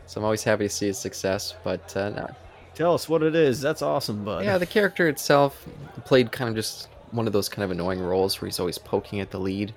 so 0.05 0.19
I'm 0.19 0.23
always 0.25 0.43
happy 0.43 0.65
to 0.65 0.69
see 0.69 0.87
his 0.87 0.97
success, 0.97 1.55
but 1.63 1.95
uh, 1.95 2.09
no, 2.09 2.29
Tell 2.75 2.93
us 2.93 3.07
what 3.07 3.23
it 3.23 3.35
is. 3.35 3.61
That's 3.61 3.81
awesome, 3.81 4.23
bud. 4.25 4.43
yeah, 4.45 4.57
the 4.57 4.65
character 4.65 5.07
itself 5.07 5.65
played 6.05 6.31
kind 6.31 6.49
of 6.49 6.55
just 6.55 6.89
one 7.11 7.27
of 7.27 7.33
those 7.33 7.47
kind 7.49 7.63
of 7.63 7.71
annoying 7.71 7.99
roles 8.01 8.41
where 8.41 8.47
he's 8.47 8.59
always 8.59 8.77
poking 8.77 9.19
at 9.19 9.31
the 9.31 9.39
lead, 9.39 9.73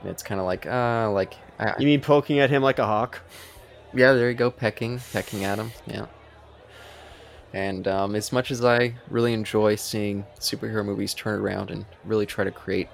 and 0.00 0.10
it's 0.10 0.22
kind 0.22 0.38
of 0.40 0.46
like, 0.46 0.66
uh, 0.66 1.10
like, 1.10 1.34
I, 1.58 1.74
You 1.78 1.86
mean 1.86 2.00
poking 2.02 2.38
at 2.40 2.50
him 2.50 2.62
like 2.62 2.78
a 2.78 2.86
hawk? 2.86 3.20
yeah, 3.94 4.12
there 4.12 4.28
you 4.30 4.36
go, 4.36 4.50
pecking, 4.50 5.00
pecking 5.12 5.44
at 5.44 5.58
him, 5.58 5.72
yeah. 5.86 6.06
And 7.54 7.86
um, 7.86 8.14
as 8.14 8.32
much 8.32 8.50
as 8.50 8.64
I 8.64 8.94
really 9.10 9.34
enjoy 9.34 9.76
seeing 9.76 10.24
superhero 10.38 10.84
movies 10.84 11.12
turn 11.12 11.40
around 11.40 11.70
and 11.70 11.84
really 12.04 12.24
try 12.26 12.44
to 12.44 12.50
create 12.50 12.88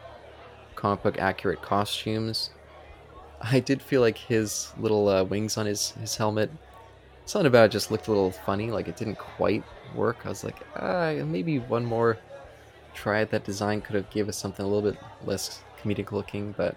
comic 0.75 1.03
book 1.03 1.19
accurate 1.19 1.63
costumes, 1.63 2.51
I 3.41 3.61
did 3.61 3.81
feel 3.81 4.01
like 4.01 4.19
his 4.19 4.73
little 4.79 5.09
uh, 5.09 5.23
wings 5.25 5.57
on 5.57 5.67
his, 5.67 5.91
his 5.93 6.17
helmet, 6.17 6.51
something 7.25 7.47
about 7.47 7.67
it 7.67 7.73
just 7.73 7.91
looked 7.91 8.09
a 8.09 8.11
little 8.11 8.33
funny, 8.33 8.71
like 8.71 8.89
it 8.89 8.97
didn't 8.97 9.19
quite 9.19 9.63
work. 9.95 10.19
I 10.25 10.29
was 10.29 10.43
like, 10.43 10.57
ah, 10.77 11.13
maybe 11.25 11.59
one 11.59 11.85
more 11.85 12.19
try 12.95 13.21
at 13.21 13.31
that 13.31 13.45
design 13.45 13.81
could 13.81 13.95
have 13.95 14.11
gave 14.11 14.29
us 14.29 14.37
something 14.37 14.65
a 14.65 14.69
little 14.69 14.91
bit 14.91 15.01
less 15.25 15.61
comedic 15.81 16.11
looking, 16.11 16.53
but 16.57 16.75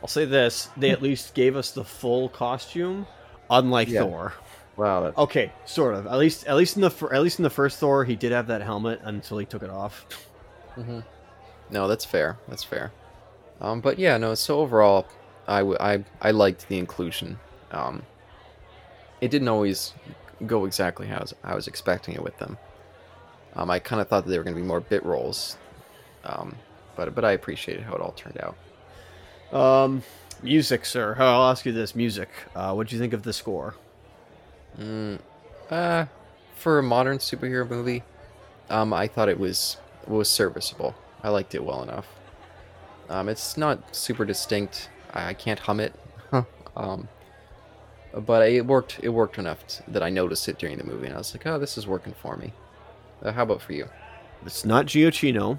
I'll 0.00 0.08
say 0.08 0.24
this: 0.24 0.70
they 0.76 0.90
at 0.90 1.02
least 1.08 1.34
gave 1.34 1.56
us 1.56 1.72
the 1.72 1.84
full 1.84 2.28
costume, 2.30 3.06
unlike 3.50 3.88
Yeah. 3.88 4.02
Thor. 4.04 4.32
Wow, 4.78 5.02
that, 5.02 5.18
Okay, 5.18 5.52
sort 5.66 5.94
of. 5.94 6.06
At 6.06 6.16
least, 6.18 6.46
at 6.46 6.56
least 6.56 6.76
in 6.76 6.82
the 6.82 6.90
fir- 6.90 7.12
at 7.12 7.20
least 7.22 7.38
in 7.38 7.42
the 7.42 7.50
first 7.50 7.78
Thor, 7.78 8.04
he 8.04 8.16
did 8.16 8.32
have 8.32 8.46
that 8.46 8.62
helmet 8.62 9.00
until 9.02 9.36
he 9.38 9.44
took 9.44 9.62
it 9.62 9.70
off. 9.70 10.06
hmm 10.74 11.00
No, 11.70 11.86
that's 11.88 12.04
fair. 12.04 12.38
That's 12.48 12.64
fair. 12.64 12.92
Um, 13.60 13.80
but 13.80 13.98
yeah, 13.98 14.16
no. 14.16 14.34
So 14.34 14.60
overall, 14.60 15.06
I, 15.46 15.58
w- 15.58 15.76
I, 15.80 16.04
I 16.22 16.30
liked 16.30 16.68
the 16.68 16.78
inclusion. 16.78 17.38
Um, 17.72 18.02
it 19.20 19.30
didn't 19.30 19.48
always 19.48 19.92
go 20.46 20.64
exactly 20.64 21.08
how 21.08 21.16
I 21.16 21.20
was, 21.20 21.34
I 21.42 21.54
was 21.56 21.66
expecting 21.66 22.14
it 22.14 22.22
with 22.22 22.38
them. 22.38 22.56
Um, 23.56 23.70
I 23.70 23.80
kind 23.80 24.00
of 24.00 24.06
thought 24.08 24.24
that 24.24 24.30
they 24.30 24.38
were 24.38 24.44
going 24.44 24.54
to 24.54 24.62
be 24.62 24.66
more 24.66 24.78
bit 24.80 25.04
roles, 25.04 25.56
um, 26.24 26.54
but 26.94 27.12
but 27.14 27.24
I 27.24 27.32
appreciated 27.32 27.82
how 27.82 27.94
it 27.94 28.00
all 28.00 28.12
turned 28.12 28.38
out. 28.38 28.56
Um, 29.52 30.02
music, 30.42 30.84
sir. 30.84 31.16
I'll 31.18 31.50
ask 31.50 31.66
you 31.66 31.72
this: 31.72 31.96
music. 31.96 32.28
Uh, 32.54 32.72
what 32.74 32.86
do 32.86 32.94
you 32.94 33.00
think 33.00 33.12
of 33.12 33.24
the 33.24 33.32
score? 33.32 33.74
Mm, 34.78 35.18
uh, 35.70 36.06
for 36.54 36.78
a 36.78 36.82
modern 36.82 37.18
superhero 37.18 37.68
movie, 37.68 38.02
um, 38.70 38.92
I 38.92 39.06
thought 39.08 39.28
it 39.28 39.38
was 39.38 39.76
was 40.06 40.28
serviceable. 40.28 40.94
I 41.22 41.28
liked 41.30 41.54
it 41.54 41.64
well 41.64 41.82
enough. 41.82 42.06
Um, 43.08 43.28
it's 43.28 43.56
not 43.56 43.94
super 43.94 44.24
distinct. 44.24 44.88
I, 45.12 45.28
I 45.30 45.34
can't 45.34 45.58
hum 45.58 45.80
it. 45.80 45.92
um, 46.76 47.08
but 48.14 48.48
it 48.48 48.64
worked. 48.66 49.00
It 49.02 49.08
worked 49.10 49.38
enough 49.38 49.66
t- 49.66 49.84
that 49.88 50.02
I 50.02 50.10
noticed 50.10 50.48
it 50.48 50.58
during 50.58 50.78
the 50.78 50.84
movie, 50.84 51.06
and 51.06 51.14
I 51.14 51.18
was 51.18 51.34
like, 51.34 51.46
"Oh, 51.46 51.58
this 51.58 51.76
is 51.76 51.86
working 51.86 52.14
for 52.14 52.36
me." 52.36 52.52
Uh, 53.22 53.32
how 53.32 53.42
about 53.42 53.60
for 53.62 53.72
you? 53.72 53.88
It's 54.46 54.64
not 54.64 54.86
Giacchino, 54.86 55.58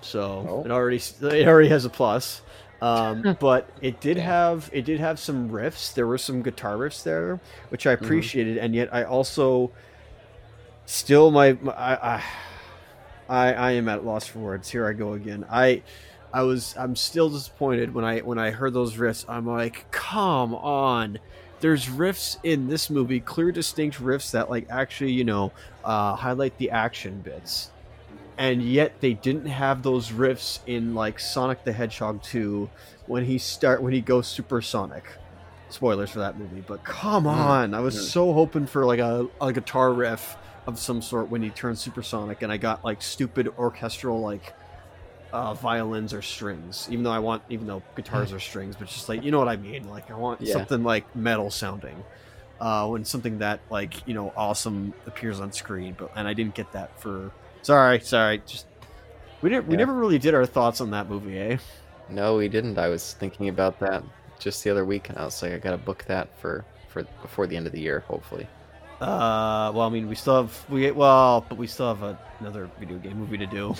so 0.00 0.46
Oh. 0.48 0.62
it 0.64 0.70
already 0.70 0.96
it 0.96 1.46
already 1.46 1.68
has 1.68 1.84
a 1.84 1.90
plus. 1.90 2.40
Um, 2.80 3.28
but 3.38 3.70
it 3.80 4.00
did 4.00 4.18
Yeah. 4.18 4.18
have 4.18 4.68
it 4.72 4.84
did 4.84 5.00
have 5.00 5.18
some 5.18 5.50
riffs. 5.50 5.94
There 5.94 6.06
were 6.06 6.18
some 6.18 6.42
guitar 6.42 6.76
riffs 6.76 7.02
there, 7.02 7.40
which 7.70 7.86
I 7.86 7.92
Mm-hmm. 8.00 8.28
appreciated, 8.32 8.58
and 8.58 8.74
yet 8.74 8.92
I 8.92 9.04
also 9.04 9.72
still 10.84 11.30
my, 11.30 11.52
my 11.54 11.72
I, 11.72 12.16
I 12.16 12.24
I 13.28 13.52
I 13.54 13.70
am 13.72 13.88
at 13.88 14.04
loss 14.04 14.26
for 14.26 14.40
words. 14.40 14.70
Here 14.70 14.86
I 14.88 14.92
go 14.92 15.12
again. 15.14 15.44
I 15.50 15.82
I 16.32 16.42
was 16.42 16.74
I'm 16.76 16.96
still 16.96 17.30
disappointed 17.30 17.94
when 17.94 18.04
I 18.04 18.20
when 18.20 18.38
I 18.38 18.50
heard 18.50 18.74
those 18.74 18.96
riffs. 18.96 19.24
I'm 19.28 19.46
like, 19.46 19.86
come 19.90 20.54
on. 20.54 21.18
There's 21.60 21.86
riffs 21.86 22.36
in 22.42 22.68
this 22.68 22.90
movie, 22.90 23.20
clear, 23.20 23.50
distinct 23.52 23.98
riffs 23.98 24.30
that 24.32 24.50
like 24.50 24.66
actually, 24.70 25.12
you 25.12 25.24
know, 25.24 25.54
uh, 25.84 26.14
highlight 26.16 26.58
the 26.58 26.70
action 26.70 27.22
bits, 27.22 27.72
and 28.38 28.62
yet 28.62 29.00
they 29.00 29.14
didn't 29.14 29.46
have 29.46 29.82
those 29.82 30.10
riffs 30.10 30.58
in 30.66 30.94
like 30.94 31.18
Sonic 31.20 31.64
the 31.64 31.72
Hedgehog 31.72 32.22
2 32.22 32.70
when 33.06 33.24
he 33.24 33.38
start 33.38 33.82
when 33.82 33.92
he 33.92 34.00
goes 34.02 34.28
supersonic. 34.28 35.06
Spoilers 35.68 36.10
for 36.10 36.20
that 36.20 36.38
movie, 36.38 36.60
but 36.60 36.84
come 36.84 37.24
Mm. 37.24 37.26
on! 37.26 37.74
I 37.74 37.80
was 37.80 37.96
Mm. 37.96 38.12
so 38.12 38.32
hoping 38.32 38.66
for 38.66 38.86
like 38.86 39.00
a, 39.00 39.26
a 39.40 39.52
guitar 39.52 39.92
riff 39.92 40.36
of 40.66 40.78
some 40.78 41.02
sort 41.02 41.28
when 41.28 41.42
he 41.42 41.50
turns 41.50 41.82
supersonic, 41.82 42.40
and 42.42 42.52
I 42.52 42.56
got 42.56 42.84
like 42.84 43.02
stupid 43.02 43.48
orchestral 43.58 44.20
like 44.22 44.54
uh, 45.32 45.54
violins 45.54 46.14
or 46.14 46.22
strings. 46.22 46.86
Even 46.88 47.04
though 47.04 47.10
I 47.10 47.18
want, 47.18 47.42
even 47.48 47.66
though 47.66 47.84
guitars 47.96 48.32
are 48.32 48.40
strings, 48.40 48.76
but 48.76 48.88
just 48.88 49.08
like 49.08 49.22
you 49.22 49.30
know 49.30 49.38
what 49.38 49.48
I 49.48 49.56
mean. 49.56 49.84
Like 49.84 50.10
I 50.10 50.14
want 50.14 50.40
Yeah. 50.42 50.54
something 50.54 50.82
like 50.82 51.08
metal 51.14 51.50
sounding. 51.50 52.04
Uh, 52.60 52.88
when 52.88 53.04
something 53.04 53.38
that 53.38 53.62
like 53.70 54.06
you 54.06 54.14
know 54.14 54.32
awesome 54.36 54.94
appears 55.06 55.40
on 55.40 55.52
screen, 55.52 55.94
but 55.98 56.10
and 56.14 56.28
I 56.28 56.34
didn't 56.34 56.54
get 56.54 56.72
that 56.72 56.90
for. 56.96 57.34
Sorry, 57.66 57.98
sorry. 57.98 58.40
Just 58.46 58.66
we 59.42 59.50
didn't. 59.50 59.66
We 59.66 59.72
Yeah. 59.74 59.78
never 59.78 59.92
really 59.94 60.20
did 60.20 60.34
our 60.36 60.46
thoughts 60.46 60.80
on 60.80 60.92
that 60.92 61.10
movie, 61.10 61.36
eh? 61.36 61.56
No, 62.08 62.36
we 62.36 62.46
didn't. 62.46 62.78
I 62.78 62.86
was 62.86 63.14
thinking 63.14 63.48
about 63.48 63.80
that 63.80 64.04
just 64.38 64.62
the 64.62 64.70
other 64.70 64.84
week, 64.84 65.08
and 65.08 65.18
I 65.18 65.24
was 65.24 65.42
like, 65.42 65.50
I 65.52 65.58
gotta 65.58 65.76
book 65.76 66.04
that 66.06 66.28
for 66.38 66.64
for 66.88 67.02
before 67.22 67.48
the 67.48 67.56
end 67.56 67.66
of 67.66 67.72
the 67.72 67.80
year, 67.80 68.04
hopefully. 68.06 68.46
Uh, 69.00 69.72
well, 69.74 69.80
I 69.80 69.88
mean, 69.88 70.06
we 70.08 70.14
still 70.14 70.42
have 70.42 70.70
we 70.70 70.88
well, 70.92 71.44
but 71.48 71.58
we 71.58 71.66
still 71.66 71.88
have 71.92 72.04
a, 72.04 72.16
another 72.38 72.70
video 72.78 72.98
game 72.98 73.18
movie 73.18 73.36
to 73.38 73.46
do. 73.46 73.74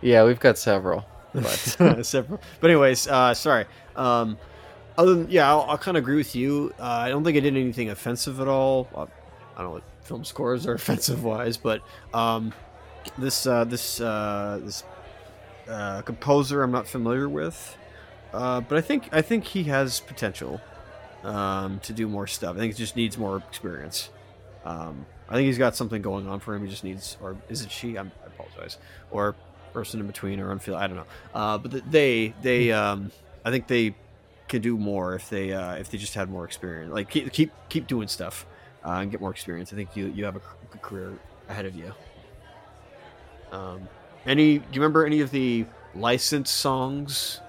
Yeah, 0.00 0.24
we've 0.24 0.40
got 0.40 0.58
several. 0.58 1.04
But 1.34 1.44
Several. 2.04 2.40
But 2.60 2.70
anyways, 2.70 3.06
uh, 3.06 3.32
sorry. 3.32 3.66
Um, 3.94 4.36
other 4.96 5.14
than 5.14 5.30
yeah, 5.30 5.48
I'll, 5.48 5.62
I'll 5.68 5.78
kind 5.78 5.96
of 5.96 6.02
agree 6.02 6.16
with 6.16 6.34
you. 6.34 6.74
Uh, 6.80 6.82
I 6.82 7.10
don't 7.10 7.22
think 7.22 7.36
I 7.36 7.40
did 7.40 7.54
anything 7.56 7.90
offensive 7.90 8.40
at 8.40 8.48
all. 8.48 8.88
Uh, 8.92 9.02
I 9.02 9.58
don't 9.62 9.66
know 9.66 9.70
what 9.74 9.84
film 10.02 10.24
scores 10.24 10.66
are 10.66 10.74
offensive 10.82 11.22
wise, 11.22 11.56
but 11.56 11.82
um, 12.12 12.52
this 13.18 13.46
uh, 13.46 13.64
this 13.64 14.00
uh, 14.00 14.60
this 14.62 14.84
uh, 15.68 16.02
composer 16.02 16.62
I'm 16.62 16.72
not 16.72 16.88
familiar 16.88 17.28
with, 17.28 17.76
uh, 18.32 18.60
but 18.60 18.78
I 18.78 18.80
think 18.80 19.08
I 19.12 19.22
think 19.22 19.44
he 19.44 19.64
has 19.64 20.00
potential 20.00 20.60
um, 21.24 21.80
to 21.80 21.92
do 21.92 22.08
more 22.08 22.26
stuff. 22.26 22.56
I 22.56 22.58
think 22.58 22.74
he 22.74 22.78
just 22.78 22.96
needs 22.96 23.18
more 23.18 23.38
experience. 23.38 24.10
Um, 24.64 25.06
I 25.28 25.34
think 25.34 25.46
he's 25.46 25.58
got 25.58 25.76
something 25.76 26.02
going 26.02 26.26
on 26.26 26.40
for 26.40 26.54
him. 26.54 26.64
He 26.64 26.70
just 26.70 26.84
needs, 26.84 27.16
or 27.20 27.36
is 27.48 27.62
it 27.62 27.70
she? 27.70 27.96
I'm, 27.96 28.10
I 28.22 28.26
apologize. 28.26 28.78
Or 29.10 29.34
person 29.72 30.00
in 30.00 30.06
between, 30.06 30.40
or 30.40 30.54
unfeel. 30.54 30.76
I 30.76 30.86
don't 30.86 30.96
know. 30.96 31.06
Uh, 31.34 31.58
but 31.58 31.70
th- 31.70 31.84
they, 31.90 32.34
they, 32.42 32.72
um, 32.72 33.12
I 33.44 33.50
think 33.50 33.66
they 33.66 33.94
could 34.48 34.62
do 34.62 34.78
more 34.78 35.14
if 35.14 35.28
they, 35.28 35.52
uh, 35.52 35.74
if 35.74 35.90
they 35.90 35.98
just 35.98 36.14
had 36.14 36.30
more 36.30 36.44
experience. 36.44 36.92
Like 36.92 37.10
keep, 37.10 37.32
keep, 37.32 37.52
keep 37.68 37.86
doing 37.86 38.08
stuff 38.08 38.46
uh, 38.84 38.92
and 38.92 39.10
get 39.10 39.20
more 39.20 39.30
experience. 39.30 39.72
I 39.72 39.76
think 39.76 39.94
you, 39.94 40.06
you 40.06 40.24
have 40.24 40.36
a 40.36 40.78
career 40.78 41.12
ahead 41.48 41.66
of 41.66 41.76
you. 41.76 41.92
Um, 43.52 43.88
any? 44.26 44.58
Do 44.58 44.64
you 44.72 44.80
remember 44.80 45.04
any 45.06 45.20
of 45.20 45.30
the 45.30 45.64
licensed 45.94 46.54
songs 46.56 47.40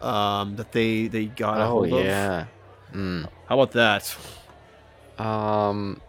um, 0.00 0.56
that 0.56 0.72
they 0.72 1.08
they 1.08 1.26
got? 1.26 1.60
oh 1.60 1.84
yeah. 1.84 2.46
Mm. 2.92 3.26
How 3.48 3.58
about 3.60 3.72
that? 3.72 4.16
Um. 5.18 6.00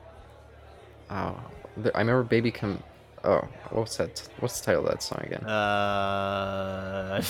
Oh, 1.10 1.36
I 1.96 2.00
remember 2.00 2.24
"Baby 2.24 2.52
Come." 2.52 2.82
Oh, 3.24 3.48
what's 3.72 3.98
that? 3.98 4.28
What's 4.40 4.60
the 4.60 4.66
title 4.66 4.84
of 4.86 4.90
that 4.92 5.02
song 5.02 5.22
again? 5.24 5.44
Uh, 5.46 7.16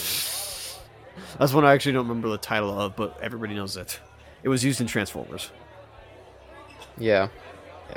that's 1.38 1.54
one 1.54 1.66
I 1.66 1.74
actually 1.74 1.92
don't 1.94 2.08
remember 2.08 2.30
the 2.30 2.38
title 2.38 2.80
of, 2.80 2.96
but 2.96 3.18
everybody 3.22 3.54
knows 3.54 3.78
it. 3.78 4.00
It 4.42 4.50
was 4.50 4.64
used 4.66 4.82
in 4.82 4.88
Transformers. 4.88 5.52
yeah, 6.98 7.24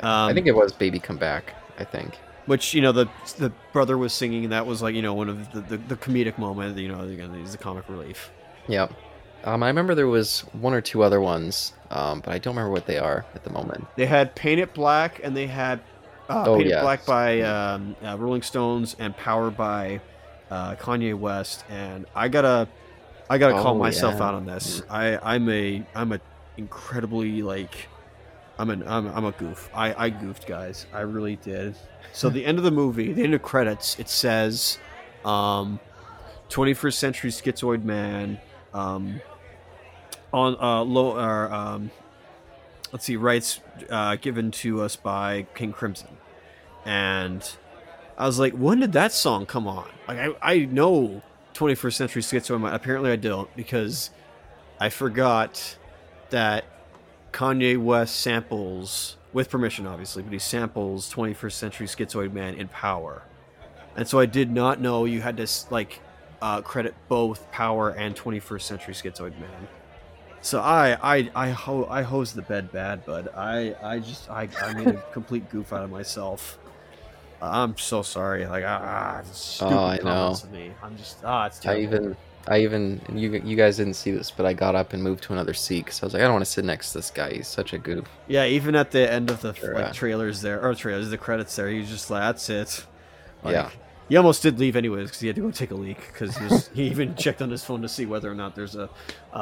Um, 0.01 0.29
I 0.29 0.33
think 0.33 0.47
it 0.47 0.55
was 0.55 0.71
"Baby 0.73 0.99
Come 0.99 1.17
Back." 1.17 1.53
I 1.79 1.83
think. 1.83 2.17
Which 2.47 2.73
you 2.73 2.81
know 2.81 2.91
the 2.91 3.07
the 3.37 3.51
brother 3.71 3.97
was 3.97 4.11
singing, 4.13 4.43
and 4.45 4.51
that 4.53 4.65
was 4.65 4.81
like 4.81 4.95
you 4.95 5.01
know 5.03 5.13
one 5.13 5.29
of 5.29 5.51
the, 5.51 5.61
the, 5.61 5.77
the 5.77 5.95
comedic 5.95 6.37
moment. 6.39 6.77
You 6.77 6.87
know, 6.89 7.01
again, 7.01 7.33
he's 7.39 7.51
the 7.51 7.57
comic 7.59 7.87
relief. 7.87 8.31
Yep. 8.67 8.91
Um, 9.43 9.61
I 9.63 9.67
remember 9.67 9.93
there 9.93 10.07
was 10.07 10.41
one 10.53 10.73
or 10.73 10.81
two 10.81 11.03
other 11.03 11.21
ones, 11.21 11.73
um, 11.91 12.21
but 12.21 12.33
I 12.33 12.39
don't 12.39 12.55
remember 12.55 12.71
what 12.71 12.87
they 12.87 12.97
are 12.97 13.23
at 13.35 13.43
the 13.43 13.51
moment. 13.51 13.85
They 13.95 14.07
had 14.07 14.33
Paint 14.35 14.59
It 14.59 14.73
Black, 14.73 15.21
and 15.23 15.37
they 15.37 15.45
had 15.47 15.79
Uh, 16.27 16.43
Oh, 16.47 16.57
Painted 16.57 16.71
yeah. 16.71 16.81
Black 16.81 17.05
by 17.05 17.41
um, 17.41 17.95
uh, 18.03 18.17
Rolling 18.17 18.41
Stones 18.41 18.95
and 18.99 19.15
Power 19.15 19.49
by 19.51 20.01
uh, 20.49 20.75
Kanye 20.75 21.13
West. 21.17 21.63
And 21.69 22.05
I 22.15 22.27
gotta, 22.27 22.67
I 23.29 23.37
gotta 23.37 23.53
call 23.53 23.75
Oh, 23.75 23.77
myself 23.77 24.15
yeah. 24.17 24.23
out 24.27 24.33
on 24.33 24.45
this. 24.45 24.81
I, 24.89 25.17
I'm 25.21 25.47
a, 25.49 25.85
I'm 25.95 26.11
a 26.11 26.19
incredibly 26.57 27.41
like, 27.43 27.87
I'm 28.59 28.69
an, 28.69 28.87
I'm, 28.87 29.07
I'm 29.07 29.25
a 29.25 29.31
goof. 29.31 29.69
I, 29.73 30.05
I 30.05 30.09
goofed, 30.09 30.47
guys. 30.47 30.85
I 30.93 31.01
really 31.01 31.35
did. 31.37 31.75
So 32.13 32.29
the 32.29 32.45
end 32.45 32.57
of 32.57 32.63
the 32.63 32.71
movie, 32.71 33.13
the 33.13 33.23
end 33.23 33.33
of 33.33 33.41
credits, 33.41 33.99
it 33.99 34.09
says, 34.09 34.79
um, 35.23 35.79
21st 36.49 36.93
century 36.93 37.29
schizoid 37.29 37.83
man, 37.83 38.39
um, 38.73 39.21
on 40.33 40.55
uh, 40.59 40.81
low, 40.83 41.17
or 41.17 41.51
um, 41.53 41.91
let's 42.91 43.05
see, 43.05 43.15
rights 43.15 43.59
uh, 43.89 44.15
given 44.15 44.51
to 44.51 44.81
us 44.81 44.95
by 44.95 45.45
King 45.55 45.73
Crimson, 45.73 46.17
and 46.85 47.57
I 48.17 48.25
was 48.25 48.39
like, 48.39 48.53
when 48.53 48.79
did 48.79 48.93
that 48.93 49.11
song 49.11 49.45
come 49.45 49.67
on? 49.67 49.89
Like, 50.07 50.17
I, 50.17 50.53
I 50.53 50.59
know 50.65 51.21
21st 51.53 51.93
Century 51.93 52.21
Schizoid. 52.21 52.61
Man. 52.61 52.73
Apparently, 52.73 53.11
I 53.11 53.15
don't 53.15 53.53
because 53.55 54.09
I 54.79 54.89
forgot 54.89 55.77
that 56.29 56.65
Kanye 57.31 57.77
West 57.77 58.15
samples, 58.19 59.17
with 59.33 59.49
permission, 59.49 59.85
obviously, 59.85 60.23
but 60.23 60.33
he 60.33 60.39
samples 60.39 61.11
21st 61.13 61.51
Century 61.51 61.87
Schizoid 61.87 62.33
Man 62.33 62.55
in 62.55 62.67
Power, 62.69 63.23
and 63.95 64.07
so 64.07 64.19
I 64.19 64.25
did 64.25 64.51
not 64.51 64.79
know 64.79 65.05
you 65.05 65.21
had 65.21 65.37
to 65.37 65.47
like 65.69 65.99
uh, 66.41 66.61
credit 66.61 66.93
both 67.07 67.51
Power 67.51 67.89
and 67.89 68.15
21st 68.15 68.61
Century 68.61 68.93
Schizoid 68.93 69.39
Man. 69.39 69.67
So 70.41 70.61
I 70.61 70.97
I 71.17 71.29
I 71.35 71.49
ho- 71.49 71.87
I 71.89 72.03
hosed 72.03 72.35
the 72.35 72.41
bed 72.43 72.71
bad, 72.71 73.05
bud. 73.05 73.27
I 73.35 73.75
I 73.83 73.99
just 73.99 74.29
I, 74.29 74.47
I 74.61 74.73
made 74.73 74.87
a 74.87 75.01
complete 75.13 75.49
goof 75.49 75.73
out 75.73 75.83
of 75.83 75.89
myself. 75.91 76.57
I'm 77.41 77.77
so 77.77 78.01
sorry. 78.01 78.45
Like 78.47 78.63
ah, 78.65 79.21
stupid 79.31 79.73
Oh, 79.73 79.85
I 79.85 79.97
know. 79.97 80.27
of 80.29 80.51
me. 80.51 80.71
I'm 80.81 80.95
just 80.97 81.17
ah, 81.25 81.47
it's 81.47 81.63
I 81.65 81.77
even, 81.79 82.15
I 82.47 82.59
even, 82.61 83.01
you 83.13 83.31
you 83.43 83.55
guys 83.57 83.77
didn't 83.77 83.95
see 83.95 84.11
this, 84.11 84.31
but 84.31 84.45
I 84.45 84.53
got 84.53 84.75
up 84.75 84.93
and 84.93 85.03
moved 85.03 85.23
to 85.23 85.33
another 85.33 85.53
seat 85.53 85.85
because 85.85 86.01
I 86.01 86.05
was 86.05 86.13
like, 86.13 86.21
I 86.21 86.25
don't 86.25 86.33
want 86.33 86.45
to 86.45 86.51
sit 86.51 86.63
next 86.65 86.91
to 86.93 86.99
this 86.99 87.11
guy. 87.11 87.33
He's 87.33 87.47
such 87.47 87.73
a 87.73 87.77
goof. 87.77 88.05
yeah. 88.27 88.45
Even 88.45 88.75
at 88.75 88.91
the 88.91 89.11
end 89.11 89.29
of 89.29 89.41
the 89.41 89.53
Sure, 89.53 89.73
like 89.73 89.85
uh, 89.85 89.93
trailers 89.93 90.41
there 90.41 90.61
or 90.61 90.73
trailers, 90.73 91.09
the 91.09 91.17
credits 91.17 91.55
there, 91.55 91.67
he's 91.69 91.89
just 91.89 92.09
like 92.09 92.21
that's 92.21 92.49
it. 92.49 92.85
Like, 93.43 93.53
Yeah. 93.53 93.69
He 94.09 94.15
almost 94.15 94.41
did 94.41 94.57
leave 94.57 94.77
anyways 94.77 95.07
because 95.07 95.19
he 95.19 95.27
had 95.27 95.35
to 95.35 95.41
go 95.41 95.51
take 95.51 95.71
a 95.71 95.75
leak 95.75 95.97
because 96.13 96.69
he 96.73 96.83
even 96.87 97.13
checked 97.15 97.41
on 97.41 97.49
his 97.49 97.65
phone 97.65 97.81
to 97.81 97.89
see 97.89 98.05
whether 98.05 98.31
or 98.31 98.35
not 98.35 98.55
there's 98.55 98.75
a 98.77 98.89
uh, 99.33 99.37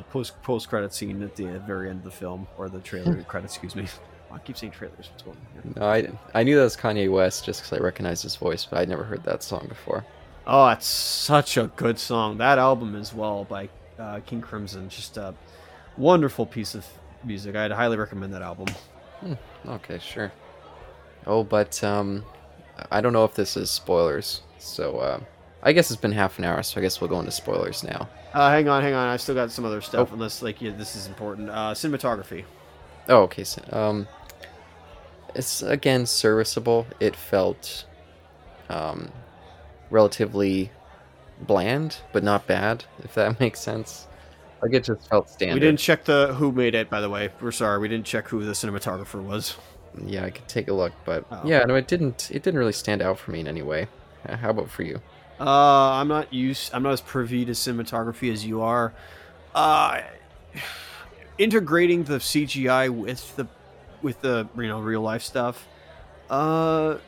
a 0.00 0.04
post 0.10 0.40
post 0.42 0.68
credit 0.68 0.92
scene 0.92 1.22
at 1.22 1.34
the 1.36 1.46
very 1.66 1.88
end 1.88 2.00
of 2.00 2.04
the 2.04 2.10
film 2.10 2.46
or 2.58 2.68
the 2.68 2.80
trailer 2.80 3.22
credit, 3.28 3.46
Excuse 3.46 3.74
me. 3.74 3.86
I 4.30 4.38
keep 4.38 4.56
saying 4.56 4.72
trailers. 4.72 5.08
What's 5.10 5.22
going 5.22 5.36
on 5.36 5.62
here? 5.62 5.72
No, 5.76 5.86
I 5.86 6.38
I 6.38 6.42
knew 6.42 6.56
that 6.56 6.62
was 6.62 6.76
Kanye 6.76 7.10
West 7.10 7.46
just 7.46 7.62
because 7.62 7.78
I 7.78 7.82
recognized 7.82 8.22
his 8.22 8.36
voice, 8.36 8.66
but 8.66 8.78
I'd 8.78 8.88
never 8.88 9.04
heard 9.04 9.24
that 9.24 9.42
song 9.42 9.66
before. 9.68 10.04
Oh, 10.46 10.68
it's 10.68 10.86
such 10.86 11.56
a 11.56 11.70
good 11.76 11.98
song. 11.98 12.38
That 12.38 12.58
album 12.58 12.96
as 12.96 13.14
well 13.14 13.44
by 13.44 13.68
uh, 13.98 14.20
King 14.26 14.40
Crimson, 14.40 14.88
just 14.88 15.16
a 15.16 15.34
wonderful 15.96 16.46
piece 16.46 16.74
of 16.74 16.86
music. 17.22 17.54
I'd 17.54 17.70
highly 17.70 17.96
recommend 17.96 18.34
that 18.34 18.42
album. 18.42 18.66
Okay, 19.66 20.00
sure. 20.00 20.32
Oh, 21.26 21.44
but 21.44 21.82
um, 21.84 22.24
I 22.90 23.00
don't 23.00 23.12
know 23.12 23.24
if 23.24 23.34
this 23.34 23.56
is 23.56 23.70
spoilers, 23.70 24.42
so 24.58 24.98
uh, 24.98 25.20
I 25.62 25.72
guess 25.72 25.90
it's 25.92 26.00
been 26.00 26.12
half 26.12 26.38
an 26.38 26.44
hour, 26.44 26.62
so 26.64 26.80
I 26.80 26.82
guess 26.82 27.00
we'll 27.00 27.08
go 27.08 27.20
into 27.20 27.30
spoilers 27.30 27.84
now. 27.84 28.08
Uh, 28.34 28.50
hang 28.50 28.68
on, 28.68 28.82
hang 28.82 28.94
on. 28.94 29.08
I 29.08 29.16
still 29.18 29.36
got 29.36 29.52
some 29.52 29.64
other 29.64 29.80
stuff. 29.80 30.08
Oh. 30.10 30.14
Unless 30.14 30.42
like 30.42 30.60
yeah, 30.60 30.72
this 30.72 30.96
is 30.96 31.06
important. 31.06 31.50
Uh, 31.50 31.72
cinematography. 31.72 32.44
Oh, 33.08 33.22
okay. 33.22 33.44
So, 33.44 33.62
um, 33.70 34.08
it's 35.36 35.62
again 35.62 36.06
serviceable. 36.06 36.86
It 36.98 37.14
felt 37.14 37.84
um, 38.68 39.12
relatively 39.92 40.70
bland, 41.40 41.98
but 42.12 42.24
not 42.24 42.46
bad, 42.48 42.84
if 43.04 43.14
that 43.14 43.38
makes 43.40 43.60
sense. 43.60 44.08
Like 44.60 44.74
it 44.74 44.84
just 44.84 45.08
felt 45.08 45.28
standard. 45.28 45.54
We 45.54 45.60
didn't 45.60 45.80
check 45.80 46.04
the 46.04 46.34
who 46.34 46.50
made 46.52 46.74
it. 46.74 46.88
By 46.90 47.00
the 47.00 47.10
way, 47.10 47.30
we're 47.40 47.50
sorry. 47.52 47.78
We 47.78 47.88
didn't 47.88 48.06
check 48.06 48.28
who 48.28 48.44
the 48.44 48.52
cinematographer 48.52 49.20
was. 49.22 49.56
Yeah, 50.06 50.24
I 50.24 50.30
could 50.30 50.48
take 50.48 50.68
a 50.68 50.72
look, 50.72 50.92
but 51.04 51.24
Oh. 51.30 51.42
yeah, 51.44 51.64
no, 51.64 51.74
it 51.74 51.86
didn't. 51.88 52.30
It 52.32 52.42
didn't 52.42 52.58
really 52.58 52.72
stand 52.72 53.02
out 53.02 53.18
for 53.18 53.30
me 53.32 53.40
in 53.40 53.46
any 53.48 53.62
way. 53.62 53.88
How 54.28 54.50
about 54.50 54.70
for 54.70 54.84
you? 54.84 55.00
Uh, 55.40 55.44
I'm 55.94 56.06
not 56.08 56.32
used. 56.32 56.72
I'm 56.72 56.84
not 56.84 56.92
as 56.92 57.00
privy 57.00 57.44
to 57.44 57.52
cinematography 57.52 58.32
as 58.32 58.46
you 58.46 58.62
are. 58.62 58.92
Uh, 59.54 60.00
integrating 61.38 62.04
the 62.04 62.18
CGI 62.18 62.88
with 62.88 63.34
the 63.36 63.48
with 64.00 64.20
the 64.20 64.48
you 64.56 64.68
know 64.68 64.80
real 64.80 65.00
life 65.00 65.22
stuff. 65.22 65.66
Uh, 66.30 66.98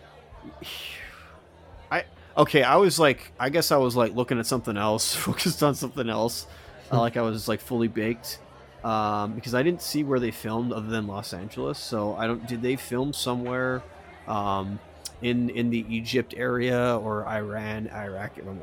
okay. 2.36 2.62
I 2.62 2.76
was 2.76 2.98
like, 2.98 3.32
I 3.38 3.48
guess 3.48 3.70
I 3.72 3.76
was 3.76 3.96
like 3.96 4.14
looking 4.14 4.38
at 4.38 4.46
something 4.46 4.76
else, 4.76 5.14
focused 5.28 5.62
on 5.62 5.74
something 5.74 6.08
else. 6.08 6.46
Uh, 6.92 7.00
like 7.00 7.16
I 7.16 7.22
was 7.22 7.48
like 7.48 7.60
fully 7.60 7.88
baked. 7.88 8.38
Um, 8.84 9.32
because 9.32 9.54
I 9.54 9.62
didn't 9.62 9.80
see 9.80 10.04
where 10.04 10.20
they 10.20 10.30
filmed 10.30 10.70
other 10.70 10.88
than 10.88 11.06
Los 11.06 11.32
Angeles, 11.32 11.78
so 11.78 12.14
I 12.16 12.26
don't. 12.26 12.46
Did 12.46 12.60
they 12.60 12.76
film 12.76 13.14
somewhere? 13.14 13.82
Um, 14.28 14.78
in 15.22 15.48
in 15.50 15.70
the 15.70 15.86
Egypt 15.88 16.34
area 16.36 16.98
or 16.98 17.26
Iran, 17.26 17.88
Iraq, 17.88 18.32
I 18.38 18.42
mean, 18.42 18.60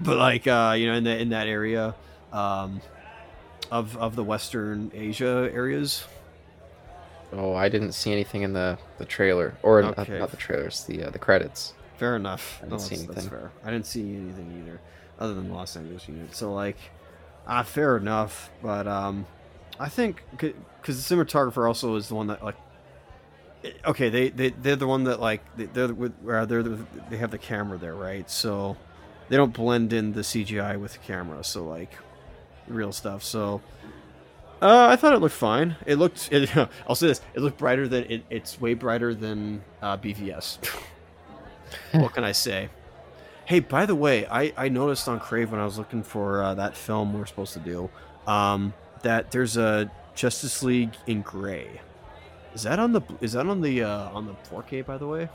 but 0.00 0.16
like 0.16 0.46
uh, 0.46 0.74
you 0.76 0.86
know 0.86 0.94
in 0.94 1.04
the 1.04 1.18
in 1.18 1.28
that 1.30 1.46
area 1.48 1.94
um, 2.32 2.80
of 3.70 3.96
of 3.98 4.16
the 4.16 4.24
Western 4.24 4.90
Asia 4.94 5.50
areas. 5.52 6.04
Oh, 7.32 7.54
I 7.54 7.68
didn't 7.68 7.92
see 7.92 8.12
anything 8.12 8.42
in 8.42 8.52
the 8.52 8.78
the 8.98 9.04
trailer, 9.04 9.54
or 9.62 9.82
not- 9.82 10.08
not, 10.08 10.30
the 10.30 10.36
trailers, 10.36 10.84
the 10.84 11.04
uh, 11.04 11.10
the 11.10 11.18
credits. 11.18 11.74
Fair 11.98 12.16
enough. 12.16 12.60
I 12.62 12.66
didn't 12.66 12.80
see 12.80 12.96
that's, 12.96 13.06
that's 13.06 13.18
anything. 13.18 13.38
fair. 13.38 13.52
I 13.64 13.70
didn't 13.70 13.86
see 13.86 14.00
anything 14.14 14.62
either, 14.62 14.80
other 15.18 15.34
than 15.34 15.50
Los 15.52 15.76
Angeles 15.76 16.06
unit. 16.08 16.34
So 16.36 16.52
like, 16.52 16.76
ah, 17.46 17.62
fair 17.62 17.96
enough. 17.96 18.50
But 18.62 18.86
um, 18.86 19.26
I 19.80 19.88
think 19.88 20.22
because 20.30 20.54
the 21.08 21.14
cinematographer 21.16 21.66
also 21.66 21.96
is 21.96 22.08
the 22.08 22.14
one 22.14 22.26
that 22.28 22.44
like. 22.44 22.56
eh, 23.64 23.70
Okay, 23.86 24.08
they 24.10 24.28
they 24.28 24.50
they're 24.50 24.76
the 24.76 24.86
one 24.86 25.04
that 25.04 25.20
like 25.20 25.42
they- 25.56 25.66
they're 25.66 25.92
with 25.94 26.12
they're 26.24 26.62
the, 26.62 26.84
they 27.10 27.16
have 27.16 27.30
the 27.30 27.38
camera 27.38 27.78
there, 27.78 27.94
right? 27.94 28.28
So 28.30 28.76
they 29.28 29.36
don't 29.36 29.52
blend 29.54 29.92
in 29.92 30.12
the 30.12 30.20
CGI 30.20 30.78
with 30.78 30.92
the 30.92 30.98
camera. 30.98 31.42
So 31.44 31.64
like 31.64 31.92
real 32.68 32.92
stuff. 32.92 33.22
So 33.24 33.62
uh, 34.60 34.86
I 34.90 34.96
thought 34.96 35.14
it 35.14 35.18
looked 35.20 35.34
fine. 35.34 35.76
It 35.86 35.96
looked. 35.96 36.30
It, 36.32 36.54
I'll 36.86 36.94
say 36.94 37.06
this: 37.08 37.20
it 37.34 37.40
looked 37.40 37.58
brighter 37.58 37.88
than 37.88 38.04
it, 38.10 38.24
it's 38.28 38.60
way 38.60 38.74
brighter 38.74 39.14
than 39.14 39.62
uh, 39.80 39.96
BVS. 39.96 40.58
what 41.92 42.14
can 42.14 42.24
I 42.24 42.32
say? 42.32 42.68
Hey, 43.46 43.60
by 43.60 43.86
the 43.86 43.94
way, 43.94 44.26
I, 44.26 44.52
I 44.56 44.68
noticed 44.68 45.08
on 45.08 45.20
Crave 45.20 45.52
when 45.52 45.60
I 45.60 45.64
was 45.64 45.78
looking 45.78 46.02
for 46.02 46.42
uh, 46.42 46.54
that 46.54 46.76
film 46.76 47.14
we 47.14 47.20
are 47.20 47.26
supposed 47.26 47.52
to 47.52 47.60
do, 47.60 47.88
um, 48.26 48.74
that 49.02 49.30
there's 49.30 49.56
a 49.56 49.90
Justice 50.14 50.62
League 50.62 50.94
in 51.06 51.22
gray. 51.22 51.80
Is 52.54 52.62
that 52.62 52.78
on 52.78 52.92
the 52.92 53.02
is 53.20 53.32
that 53.34 53.46
on 53.46 53.60
the 53.60 53.82
uh, 53.82 54.08
on 54.10 54.26
the 54.26 54.34
4K 54.50 54.84
by 54.84 54.96
the 54.96 55.06
way? 55.06 55.28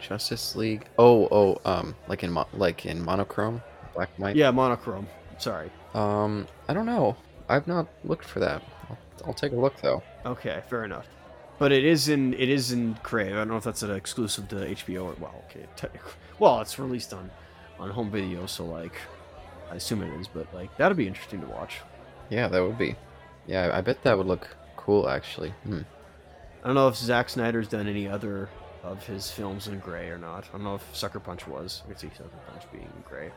Justice 0.00 0.54
League. 0.54 0.86
Oh, 0.98 1.26
oh, 1.30 1.60
um, 1.64 1.94
like 2.06 2.22
in 2.22 2.30
mo- 2.30 2.48
like 2.52 2.86
in 2.86 3.02
monochrome, 3.04 3.62
black 3.94 4.10
and 4.16 4.22
white. 4.24 4.36
Yeah, 4.36 4.50
monochrome. 4.50 5.08
Sorry. 5.38 5.70
Um, 5.94 6.46
I 6.68 6.74
don't 6.74 6.86
know. 6.86 7.16
I've 7.48 7.66
not 7.66 7.88
looked 8.04 8.24
for 8.26 8.40
that. 8.40 8.62
I'll, 8.88 8.98
I'll 9.26 9.34
take 9.34 9.52
a 9.52 9.56
look 9.56 9.80
though. 9.80 10.02
Okay, 10.24 10.62
fair 10.68 10.84
enough. 10.84 11.06
But 11.60 11.72
it 11.72 11.84
is 11.84 12.08
in 12.08 12.32
it 12.32 12.48
is 12.48 12.72
in 12.72 12.94
Crave. 13.02 13.34
I 13.34 13.36
don't 13.36 13.48
know 13.48 13.58
if 13.58 13.64
that's 13.64 13.82
an 13.82 13.94
exclusive 13.94 14.48
to 14.48 14.54
HBO 14.56 15.04
or 15.04 15.14
well, 15.20 15.44
okay. 15.50 15.66
Well, 16.38 16.62
it's 16.62 16.78
released 16.78 17.12
on 17.12 17.30
on 17.78 17.90
home 17.90 18.10
video, 18.10 18.46
so 18.46 18.64
like 18.64 18.94
I 19.70 19.74
assume 19.74 20.02
it 20.02 20.18
is. 20.18 20.26
But 20.26 20.52
like 20.54 20.74
that'd 20.78 20.96
be 20.96 21.06
interesting 21.06 21.42
to 21.42 21.46
watch. 21.46 21.82
Yeah, 22.30 22.48
that 22.48 22.62
would 22.62 22.78
be. 22.78 22.96
Yeah, 23.46 23.70
I 23.74 23.82
bet 23.82 24.02
that 24.04 24.16
would 24.16 24.26
look 24.26 24.48
cool 24.78 25.06
actually. 25.06 25.50
Hmm. 25.64 25.82
I 26.64 26.66
don't 26.66 26.76
know 26.76 26.88
if 26.88 26.96
Zack 26.96 27.28
Snyder's 27.28 27.68
done 27.68 27.86
any 27.86 28.08
other 28.08 28.48
of 28.82 29.06
his 29.06 29.30
films 29.30 29.68
in 29.68 29.80
gray 29.80 30.08
or 30.08 30.16
not. 30.16 30.46
I 30.48 30.52
don't 30.52 30.64
know 30.64 30.76
if 30.76 30.96
Sucker 30.96 31.20
Punch 31.20 31.46
was. 31.46 31.82
I 31.84 31.88
could 31.88 32.00
see 32.00 32.10
Sucker 32.16 32.30
Punch 32.50 32.72
being 32.72 32.90
gray. 33.06 33.30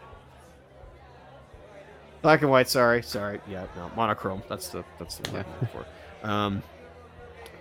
Black 2.22 2.42
and 2.42 2.50
white. 2.50 2.70
Sorry, 2.70 3.04
sorry. 3.04 3.42
Yeah, 3.50 3.66
no 3.76 3.92
monochrome. 3.98 4.44
That's 4.48 4.70
the 4.70 4.86
that's 4.98 5.18
the 5.18 5.30
word 5.30 5.46
I'm 5.46 5.52
looking 5.60 5.68
for. 5.68 6.26
Um, 6.26 6.64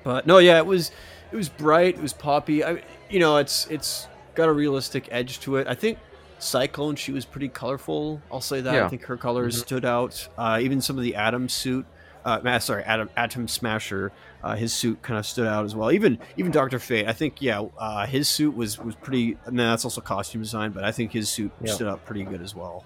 but 0.04 0.26
no, 0.26 0.38
yeah, 0.38 0.58
it 0.58 0.66
was 0.66 0.90
it 1.30 1.36
was 1.36 1.48
bright. 1.48 1.96
It 1.96 2.02
was 2.02 2.12
poppy. 2.12 2.62
I, 2.64 2.82
you 3.10 3.18
know, 3.20 3.36
it's 3.38 3.66
it's 3.68 4.06
got 4.34 4.48
a 4.48 4.52
realistic 4.52 5.08
edge 5.10 5.40
to 5.40 5.56
it. 5.56 5.66
I 5.66 5.74
think 5.74 5.98
Cyclone. 6.38 6.96
She 6.96 7.12
was 7.12 7.24
pretty 7.24 7.48
colorful. 7.48 8.20
I'll 8.30 8.40
say 8.40 8.60
that. 8.60 8.82
I 8.82 8.88
think 8.88 9.04
her 9.04 9.16
colors 9.16 9.56
Mhm. 9.56 9.60
stood 9.66 9.84
out. 9.84 10.28
Uh, 10.36 10.58
even 10.60 10.80
some 10.80 10.96
of 10.98 11.04
the 11.04 11.14
Atom 11.16 11.48
suit. 11.48 11.86
Uh, 12.24 12.58
sorry, 12.60 12.84
Atom 12.84 13.10
Atom 13.16 13.48
Smasher. 13.48 14.12
Uh, 14.44 14.54
his 14.56 14.72
suit 14.72 15.00
kind 15.02 15.18
of 15.18 15.26
stood 15.26 15.46
out 15.46 15.64
as 15.64 15.74
well. 15.74 15.90
Even 15.92 16.18
even 16.36 16.52
Doctor 16.52 16.78
Fate. 16.78 17.06
I 17.08 17.12
think 17.12 17.40
yeah, 17.42 17.64
uh, 17.78 18.06
his 18.06 18.28
suit 18.28 18.56
was 18.56 18.78
was 18.78 18.94
pretty. 18.94 19.36
I 19.46 19.50
mean, 19.50 19.56
that's 19.58 19.84
also 19.84 20.00
costume 20.00 20.40
design, 20.42 20.70
but 20.72 20.84
I 20.84 20.92
think 20.92 21.12
his 21.12 21.28
suit 21.28 21.50
Yeah. 21.60 21.72
stood 21.72 21.88
out 21.88 22.04
pretty 22.04 22.22
good 22.24 22.40
as 22.42 22.54
well. 22.54 22.84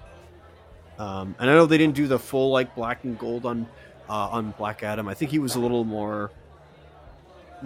Um, 0.98 1.34
and 1.38 1.50
I 1.50 1.54
know 1.54 1.66
they 1.66 1.76
didn't 1.78 1.94
do 1.96 2.06
the 2.06 2.18
full 2.18 2.50
like 2.50 2.74
black 2.74 3.04
and 3.04 3.18
gold 3.18 3.44
on 3.44 3.66
uh, 4.08 4.12
on 4.30 4.52
Black 4.56 4.82
Adam. 4.82 5.08
I 5.08 5.14
think 5.14 5.30
he 5.30 5.38
was 5.38 5.54
a 5.54 5.60
little 5.60 5.84
more 5.84 6.30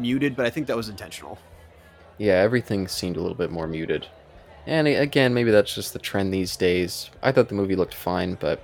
muted, 0.01 0.37
but 0.37 0.47
I 0.47 0.51
think 0.51 0.67
that 0.69 0.77
was 0.77 0.89
intentional. 0.89 1.39
Yeah, 2.19 2.35
everything 2.35 2.89
seemed 2.89 3.17
a 3.17 3.21
little 3.21 3.37
bit 3.37 3.51
more 3.51 3.67
muted. 3.67 4.07
And 4.67 4.87
again, 4.87 5.33
maybe 5.33 5.51
that's 5.51 5.75
just 5.75 5.93
the 5.93 5.99
trend 5.99 6.33
these 6.33 6.57
days. 6.57 7.11
I 7.23 7.33
thought 7.33 7.49
the 7.49 7.55
movie 7.55 7.77
looked 7.77 7.95
fine, 7.95 8.35
but 8.35 8.61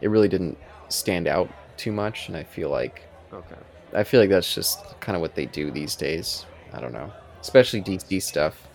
it 0.00 0.08
really 0.08 0.28
didn't 0.28 0.58
stand 0.88 1.28
out 1.28 1.48
too 1.76 1.92
much, 1.92 2.28
and 2.28 2.36
I 2.36 2.42
feel 2.44 2.70
like 2.70 3.02
Okay. 3.32 3.56
I 3.94 4.04
feel 4.04 4.20
like 4.20 4.30
that's 4.30 4.54
just 4.54 4.78
kind 5.00 5.16
of 5.16 5.22
what 5.22 5.34
they 5.34 5.46
do 5.46 5.70
these 5.70 5.94
days. 5.96 6.44
I 6.72 6.80
don't 6.80 6.92
know, 6.92 7.10
especially 7.40 7.80
DC 7.82 8.20
stuff. 8.22 8.68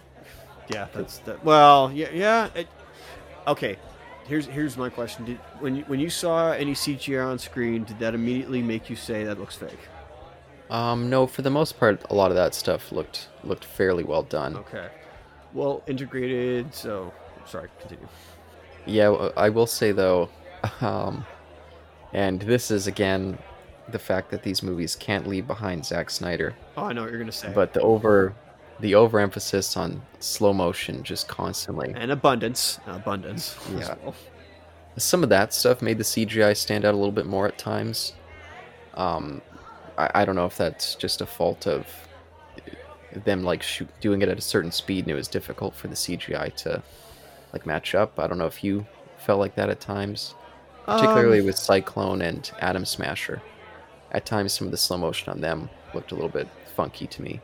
Yeah, 0.70 0.88
that's 0.94 1.20
that. 1.20 1.44
Well, 1.44 1.92
yeah, 1.94 2.10
yeah. 2.12 2.50
It, 2.56 2.68
okay, 3.48 3.78
here's 4.28 4.46
here's 4.48 4.78
my 4.78 4.90
question: 4.90 5.26
Did 5.26 5.38
when 5.60 5.76
you 5.76 5.84
when 5.84 6.00
you 6.00 6.10
saw 6.10 6.52
any 6.52 6.74
CGI 6.74 7.26
on 7.26 7.38
screen, 7.40 7.84
did 7.84 8.00
that 8.00 8.16
immediately 8.16 8.62
make 8.62 8.90
you 8.90 8.96
say 8.96 9.24
that 9.26 9.40
looks 9.40 9.56
fake? 9.56 9.80
Um, 10.70 11.10
no, 11.10 11.28
for 11.28 11.42
the 11.42 11.50
most 11.50 11.80
part, 11.80 12.04
a 12.10 12.14
lot 12.16 12.30
of 12.32 12.36
that 12.36 12.54
stuff 12.54 12.92
looked 12.92 13.30
looked 13.44 13.64
fairly 13.66 14.04
well 14.04 14.24
done. 14.24 14.58
Okay. 14.58 14.88
Well, 15.54 15.82
integrated. 15.88 16.74
So, 16.76 17.14
sorry. 17.46 17.70
Continue. 17.80 18.08
Yeah, 18.86 19.30
I 19.38 19.50
will 19.50 19.68
say 19.68 19.92
though, 19.92 20.30
um, 20.82 21.26
and 22.14 22.42
this 22.42 22.70
is 22.72 22.88
again 22.88 23.38
the 23.90 24.00
fact 24.00 24.32
that 24.32 24.44
these 24.44 24.62
movies 24.62 24.96
can't 24.96 25.26
leave 25.28 25.48
behind 25.48 25.86
Zack 25.86 26.10
Snyder, 26.10 26.54
Oh, 26.76 26.84
I 26.86 26.94
know 26.94 27.04
what 27.04 27.10
you're 27.12 27.20
gonna 27.20 27.32
say. 27.32 27.52
but 27.56 27.74
the 27.74 27.82
over 27.82 28.34
the 28.82 28.94
overemphasis 28.96 29.76
on 29.78 30.02
slow 30.20 30.54
motion 30.54 31.02
just 31.04 31.28
constantly. 31.30 31.94
and 31.96 32.12
abundance, 32.12 32.80
abundance. 32.86 33.58
Yeah. 33.74 33.96
well. 34.04 34.14
Some 34.98 35.24
of 35.24 35.30
that 35.30 35.54
stuff 35.54 35.82
made 35.82 35.98
the 36.00 36.04
CGI 36.04 36.56
stand 36.58 36.84
out 36.84 36.94
a 36.94 36.98
little 36.98 37.12
bit 37.12 37.26
more 37.28 37.48
at 37.48 37.58
times. 37.58 38.14
Um, 38.96 39.42
I, 39.98 40.12
I 40.16 40.26
don't 40.26 40.36
know 40.36 40.46
if 40.46 40.58
that's 40.58 40.96
just 40.96 41.22
a 41.22 41.26
fault 41.26 41.68
of 41.68 41.88
them 43.26 43.44
like 43.44 43.64
shoot, 43.64 43.88
doing 44.00 44.22
it 44.22 44.30
at 44.30 44.38
a 44.38 44.42
certain 44.42 44.72
speed 44.72 45.06
and 45.06 45.12
it 45.12 45.16
was 45.16 45.28
difficult 45.28 45.76
for 45.76 45.88
the 45.88 45.96
CGI 45.96 46.54
to 46.58 46.84
like 47.54 47.66
match 47.66 47.96
up. 47.96 48.20
I 48.20 48.28
don't 48.28 48.38
know 48.38 48.46
if 48.46 48.64
you 48.64 48.86
felt 49.18 49.40
like 49.40 49.56
that 49.56 49.70
at 49.70 49.80
times, 49.80 50.36
particularly 50.86 51.40
Um, 51.40 51.46
with 51.46 51.58
Cyclone 51.58 52.22
and 52.22 52.50
Atom 52.60 52.86
Smasher. 52.86 53.42
At 54.12 54.26
times, 54.26 54.54
some 54.54 54.68
of 54.68 54.72
the 54.72 54.78
slow 54.78 54.98
motion 54.98 55.32
on 55.32 55.42
them 55.42 55.70
looked 55.94 56.12
a 56.12 56.16
little 56.16 56.30
bit 56.30 56.48
funky 56.76 57.08
to 57.08 57.22
me. 57.22 57.42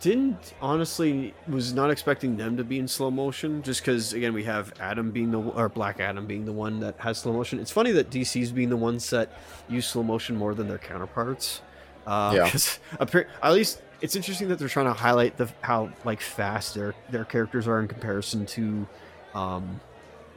Didn't 0.00 0.54
honestly 0.60 1.34
was 1.46 1.74
not 1.74 1.90
expecting 1.90 2.36
them 2.38 2.56
to 2.56 2.64
be 2.64 2.78
in 2.78 2.88
slow 2.88 3.10
motion 3.10 3.62
just 3.62 3.82
because 3.82 4.14
again 4.14 4.32
we 4.32 4.42
have 4.44 4.72
Adam 4.80 5.10
being 5.10 5.30
the 5.30 5.38
or 5.38 5.68
Black 5.68 6.00
Adam 6.00 6.26
being 6.26 6.46
the 6.46 6.52
one 6.52 6.80
that 6.80 6.98
has 7.00 7.18
slow 7.18 7.34
motion. 7.34 7.60
It's 7.60 7.70
funny 7.70 7.92
that 7.92 8.08
DC's 8.10 8.52
being 8.52 8.70
the 8.70 8.76
ones 8.76 9.10
that 9.10 9.30
use 9.68 9.86
slow 9.86 10.02
motion 10.02 10.34
more 10.34 10.54
than 10.54 10.66
their 10.66 10.78
counterparts. 10.78 11.60
Uh, 12.06 12.32
Yeah. 12.34 13.24
At 13.42 13.52
least 13.52 13.82
it's 14.00 14.16
interesting 14.16 14.48
that 14.48 14.58
they're 14.58 14.68
trying 14.68 14.86
to 14.86 14.92
highlight 14.92 15.36
the 15.36 15.48
how 15.60 15.90
like 16.04 16.20
fast 16.20 16.74
their 16.74 16.94
their 17.10 17.24
characters 17.24 17.68
are 17.68 17.80
in 17.80 17.88
comparison 17.88 18.44
to, 18.46 18.86
um, 19.34 19.80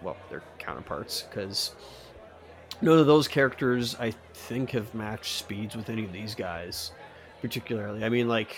well 0.02 0.18
their 0.30 0.44
counterparts. 0.60 1.24
Because 1.24 1.74
none 2.82 3.00
of 3.00 3.08
those 3.08 3.28
characters 3.28 3.96
I 4.00 4.14
think 4.34 4.72
have 4.72 4.94
matched 4.94 5.34
speeds 5.38 5.76
with 5.76 5.90
any 5.90 6.06
of 6.06 6.14
these 6.14 6.36
guys, 6.36 6.92
particularly. 7.42 8.04
I 8.04 8.10
mean 8.10 8.28
like. 8.28 8.56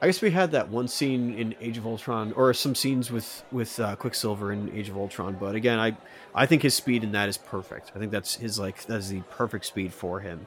I 0.00 0.06
guess 0.06 0.22
we 0.22 0.30
had 0.30 0.52
that 0.52 0.68
one 0.68 0.86
scene 0.86 1.34
in 1.34 1.56
Age 1.60 1.76
of 1.76 1.84
Ultron, 1.84 2.32
or 2.34 2.54
some 2.54 2.76
scenes 2.76 3.10
with 3.10 3.42
with 3.50 3.80
uh, 3.80 3.96
Quicksilver 3.96 4.52
in 4.52 4.72
Age 4.72 4.88
of 4.88 4.96
Ultron. 4.96 5.34
But 5.34 5.56
again, 5.56 5.80
I 5.80 5.96
I 6.32 6.46
think 6.46 6.62
his 6.62 6.72
speed 6.74 7.02
in 7.02 7.10
that 7.12 7.28
is 7.28 7.36
perfect. 7.36 7.90
I 7.96 7.98
think 7.98 8.12
that's 8.12 8.36
his 8.36 8.60
like 8.60 8.84
that's 8.86 9.08
the 9.08 9.22
perfect 9.22 9.64
speed 9.66 9.92
for 9.92 10.20
him. 10.20 10.46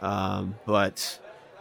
Um, 0.00 0.56
but 0.66 1.18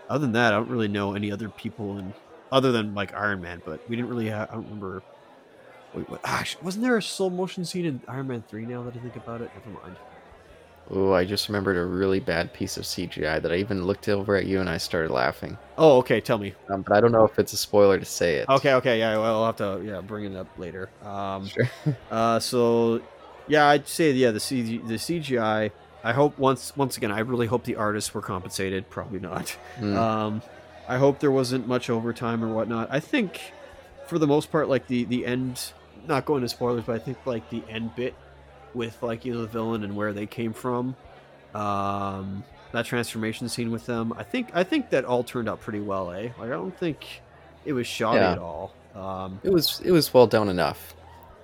other 0.09 0.21
than 0.21 0.33
that, 0.33 0.53
I 0.53 0.57
don't 0.57 0.69
really 0.69 0.87
know 0.87 1.13
any 1.13 1.31
other 1.31 1.49
people 1.49 1.97
in 1.97 2.13
other 2.51 2.71
than 2.71 2.93
like 2.93 3.13
Iron 3.13 3.41
Man. 3.41 3.61
But 3.65 3.87
we 3.89 3.95
didn't 3.95 4.09
really. 4.09 4.29
Have, 4.29 4.49
I 4.49 4.53
don't 4.53 4.65
remember. 4.65 5.03
Wait, 5.93 6.09
what? 6.09 6.21
Gosh, 6.23 6.57
wasn't 6.61 6.83
there 6.83 6.97
a 6.97 7.01
slow 7.01 7.29
motion 7.29 7.65
scene 7.65 7.85
in 7.85 8.01
Iron 8.07 8.27
Man 8.27 8.43
three? 8.47 8.65
Now 8.65 8.83
that 8.83 8.95
I 8.95 8.99
think 8.99 9.15
about 9.15 9.41
it, 9.41 9.51
never 9.55 9.79
mind. 9.81 9.97
Oh, 10.89 11.11
I 11.11 11.25
just 11.25 11.49
remembered 11.49 11.75
a 11.75 11.83
really 11.83 12.21
bad 12.21 12.53
piece 12.53 12.77
of 12.77 12.83
CGI 12.85 13.41
that 13.41 13.51
I 13.51 13.55
even 13.55 13.83
looked 13.83 14.07
over 14.07 14.37
at 14.37 14.45
you 14.45 14.61
and 14.61 14.69
I 14.69 14.77
started 14.77 15.11
laughing. 15.11 15.57
Oh, 15.77 15.97
okay. 15.97 16.21
Tell 16.21 16.37
me. 16.37 16.53
Um, 16.69 16.81
but 16.81 16.95
I 16.95 17.01
don't 17.01 17.11
know 17.11 17.25
if 17.25 17.37
it's 17.37 17.51
a 17.51 17.57
spoiler 17.57 17.99
to 17.99 18.05
say 18.05 18.35
it. 18.35 18.47
Okay, 18.47 18.73
okay, 18.75 18.97
yeah, 18.97 19.17
well, 19.17 19.43
I'll 19.43 19.45
have 19.47 19.57
to 19.57 19.81
yeah 19.85 19.99
bring 19.99 20.25
it 20.31 20.37
up 20.37 20.47
later. 20.57 20.89
Um, 21.03 21.47
Sure. 21.47 21.69
uh, 22.11 22.39
so 22.39 23.01
yeah, 23.47 23.67
I'd 23.67 23.87
say 23.87 24.11
yeah 24.11 24.31
the 24.31 24.39
CG, 24.39 24.87
the 24.87 24.93
CGI. 24.95 25.71
I 26.09 26.13
hope 26.13 26.37
once 26.39 26.75
once 26.77 26.95
again, 26.97 27.11
I 27.11 27.19
really 27.19 27.47
hope 27.47 27.63
the 27.65 27.75
artists 27.75 28.13
were 28.13 28.21
compensated. 28.21 28.89
Probably 28.89 29.19
not. 29.19 29.55
Mm. 29.79 29.95
Um, 29.95 30.41
I 30.87 30.97
hope 30.97 31.19
there 31.19 31.31
wasn't 31.31 31.67
much 31.67 31.89
overtime 31.89 32.43
or 32.43 32.47
whatnot. 32.53 32.87
I 32.91 32.99
think 33.01 33.41
for 34.07 34.17
the 34.17 34.27
most 34.27 34.51
part, 34.51 34.69
like 34.69 34.87
the 34.87 35.03
the 35.03 35.25
end, 35.25 35.73
not 36.07 36.25
going 36.25 36.41
to 36.43 36.49
spoilers, 36.49 36.85
but 36.85 36.95
I 36.95 36.99
think 36.99 37.17
like 37.25 37.49
the 37.49 37.61
end 37.69 37.93
bit 37.95 38.15
with 38.73 39.01
like 39.03 39.25
you 39.25 39.33
know 39.33 39.41
the 39.41 39.47
villain 39.47 39.83
and 39.83 39.95
where 39.97 40.13
they 40.13 40.25
came 40.25 40.53
from, 40.53 40.95
um, 41.53 42.43
that 42.71 42.85
transformation 42.85 43.49
scene 43.49 43.71
with 43.71 43.85
them. 43.85 44.13
I 44.17 44.23
think 44.23 44.49
I 44.53 44.63
think 44.63 44.89
that 44.91 45.05
all 45.05 45.23
turned 45.23 45.49
out 45.49 45.59
pretty 45.61 45.79
well. 45.81 46.11
Eh, 46.11 46.29
like 46.39 46.47
I 46.47 46.47
don't 46.47 46.77
think 46.77 47.21
it 47.65 47.73
was 47.73 47.87
shoddy 47.87 48.19
Yeah. 48.19 48.31
at 48.33 48.37
all. 48.39 48.73
Um, 48.95 49.39
It 49.43 49.51
was 49.51 49.81
it 49.83 49.91
was 49.91 50.13
well 50.13 50.27
done 50.27 50.49
enough. 50.49 50.95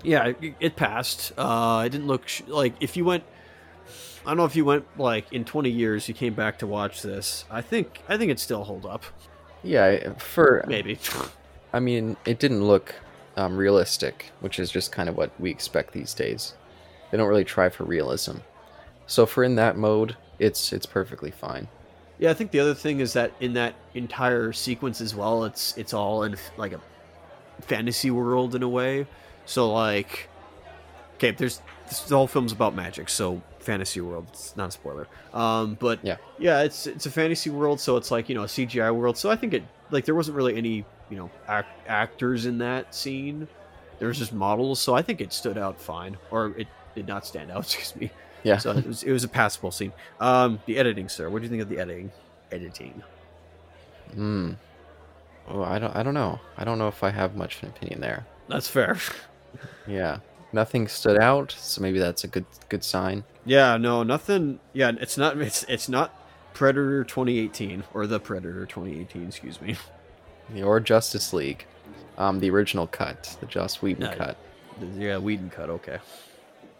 yeah, 0.04 0.28
it, 0.42 0.56
it 0.60 0.76
passed. 0.76 1.34
Uh, 1.38 1.84
it 1.86 1.90
didn't 1.90 2.08
look 2.08 2.28
sh- 2.28 2.44
like 2.48 2.74
if 2.80 2.96
you 2.98 3.06
went. 3.06 3.24
I 4.26 4.30
don't 4.30 4.38
know 4.38 4.46
if 4.46 4.56
you 4.56 4.66
went 4.66 4.86
like 4.98 5.32
in 5.34 5.44
20 5.44 5.70
years 5.70 6.08
you 6.08 6.14
came 6.14 6.34
back 6.34 6.60
to 6.60 6.68
watch 6.68 7.02
this. 7.02 7.46
I 7.52 7.62
think 7.62 8.02
I 8.08 8.18
think 8.18 8.32
it 8.32 8.40
still 8.40 8.64
hold 8.64 8.86
up. 8.86 9.04
Yeah, 9.64 10.14
for 10.18 10.64
Maybe. 10.68 11.00
I 11.72 11.80
mean, 11.80 12.18
it 12.26 12.40
didn't 12.40 12.66
look 12.66 12.96
um, 13.36 13.58
realistic, 13.58 14.32
which 14.42 14.60
is 14.60 14.70
just 14.70 14.92
kind 14.92 15.10
of 15.10 15.18
what 15.18 15.32
we 15.40 15.50
expect 15.50 15.94
these 15.94 16.14
days. 16.14 16.54
They 17.12 17.18
don't 17.18 17.28
really 17.28 17.44
try 17.44 17.70
for 17.70 17.84
realism. 17.84 18.38
So 19.08 19.26
for 19.26 19.44
in 19.44 19.56
that 19.56 19.78
mode, 19.78 20.16
it's 20.40 20.72
it's 20.74 20.86
perfectly 20.86 21.32
fine. 21.32 21.68
Yeah, 22.20 22.30
I 22.30 22.34
think 22.34 22.52
the 22.52 22.60
other 22.60 22.74
thing 22.74 23.00
is 23.00 23.14
that 23.14 23.32
in 23.40 23.54
that 23.54 23.76
entire 23.94 24.54
sequence 24.54 25.02
as 25.02 25.16
well, 25.16 25.44
it's 25.44 25.78
it's 25.78 25.94
all 25.94 26.24
in 26.24 26.36
like 26.58 26.74
a 26.74 26.82
fantasy 27.62 28.12
world 28.12 28.56
in 28.56 28.64
a 28.64 28.70
way. 28.70 29.08
So 29.46 29.72
like, 29.72 30.30
okay, 31.16 31.32
there's 31.32 31.62
this 31.88 32.02
the 32.02 32.16
whole 32.16 32.28
film's 32.28 32.52
about 32.52 32.76
magic, 32.76 33.10
so 33.10 33.42
fantasy 33.64 34.02
world. 34.02 34.28
It's 34.30 34.56
not 34.56 34.70
a 34.70 34.72
spoiler. 34.72 35.08
Um, 35.34 35.76
but 35.80 36.00
Yeah. 36.04 36.18
yeah, 36.38 36.62
it's 36.62 36.86
it's 36.88 37.06
a 37.06 37.12
fantasy 37.12 37.50
world, 37.50 37.80
so 37.80 37.98
it's 37.98 38.12
like 38.12 38.30
you 38.30 38.36
know 38.36 38.44
a 38.44 38.48
CGI 38.48 38.94
world. 38.96 39.18
So 39.18 39.32
I 39.32 39.36
think 39.36 39.54
it 39.54 39.64
like 39.92 40.06
there 40.06 40.16
wasn't 40.16 40.38
really 40.38 40.56
any 40.56 40.86
you 41.10 41.18
know 41.18 41.30
act, 41.48 41.70
actors 41.88 42.46
in 42.46 42.58
that 42.60 42.94
scene. 42.94 43.48
There 44.00 44.08
was 44.08 44.18
just 44.20 44.34
models, 44.34 44.80
so 44.80 44.94
I 44.94 45.02
think 45.02 45.22
it 45.22 45.32
stood 45.34 45.58
out 45.58 45.80
fine, 45.80 46.18
or 46.32 46.54
it 46.58 46.68
did 46.96 47.08
not 47.08 47.26
stand 47.26 47.50
out. 47.52 47.60
Excuse 47.74 47.96
me. 47.96 48.12
Yeah. 48.44 48.58
So 48.58 48.72
it 48.72 48.86
was, 48.86 49.04
it 49.04 49.12
was 49.12 49.24
a 49.24 49.30
passable 49.30 49.72
scene. 49.72 49.94
Um, 50.20 50.60
the 50.66 50.78
editing, 50.78 51.08
sir. 51.08 51.30
What 51.30 51.40
do 51.40 51.44
you 51.46 51.50
think 51.50 51.62
of 51.62 51.70
the 51.70 51.80
editing? 51.80 52.12
Editing. 52.52 53.02
Hmm. 54.14 54.52
Oh, 55.48 55.64
I 55.64 55.80
don't 55.80 55.96
I 55.96 56.04
don't 56.04 56.14
know. 56.14 56.40
I 56.58 56.64
don't 56.66 56.78
know 56.78 56.88
if 56.88 57.04
I 57.04 57.10
have 57.12 57.36
much 57.36 57.58
of 57.58 57.64
an 57.64 57.70
opinion 57.70 58.02
there. 58.02 58.26
That's 58.48 58.68
fair. 58.68 58.98
Yeah. 59.88 60.18
Nothing 60.54 60.88
stood 60.88 61.20
out, 61.20 61.52
so 61.52 61.82
maybe 61.82 62.00
that's 62.00 62.24
a 62.24 62.28
good 62.28 62.46
good 62.70 62.84
sign. 62.84 63.24
yeah, 63.46 63.76
no, 63.78 64.04
nothing. 64.04 64.60
Yeah, 64.74 64.92
it's 65.02 65.18
not. 65.18 65.38
It's 65.42 65.64
it's 65.64 65.90
not 65.90 66.14
Predator 66.54 67.04
2018 67.04 67.84
or 67.94 68.06
the 68.08 68.20
Predator 68.20 68.66
2018. 68.68 69.28
Excuse 69.28 69.60
me. 69.62 69.76
Or 70.62 70.80
Justice 70.80 71.34
League. 71.34 71.66
Um, 72.18 72.40
the 72.40 72.50
original 72.52 72.86
cut, 72.86 73.36
the 73.40 73.46
Joss 73.48 73.82
Whedon 73.82 74.04
No. 74.12 74.16
cut. 74.16 74.38
Yeah, 74.98 75.18
Whedon 75.18 75.50
cut. 75.50 75.70
Okay. 75.70 75.98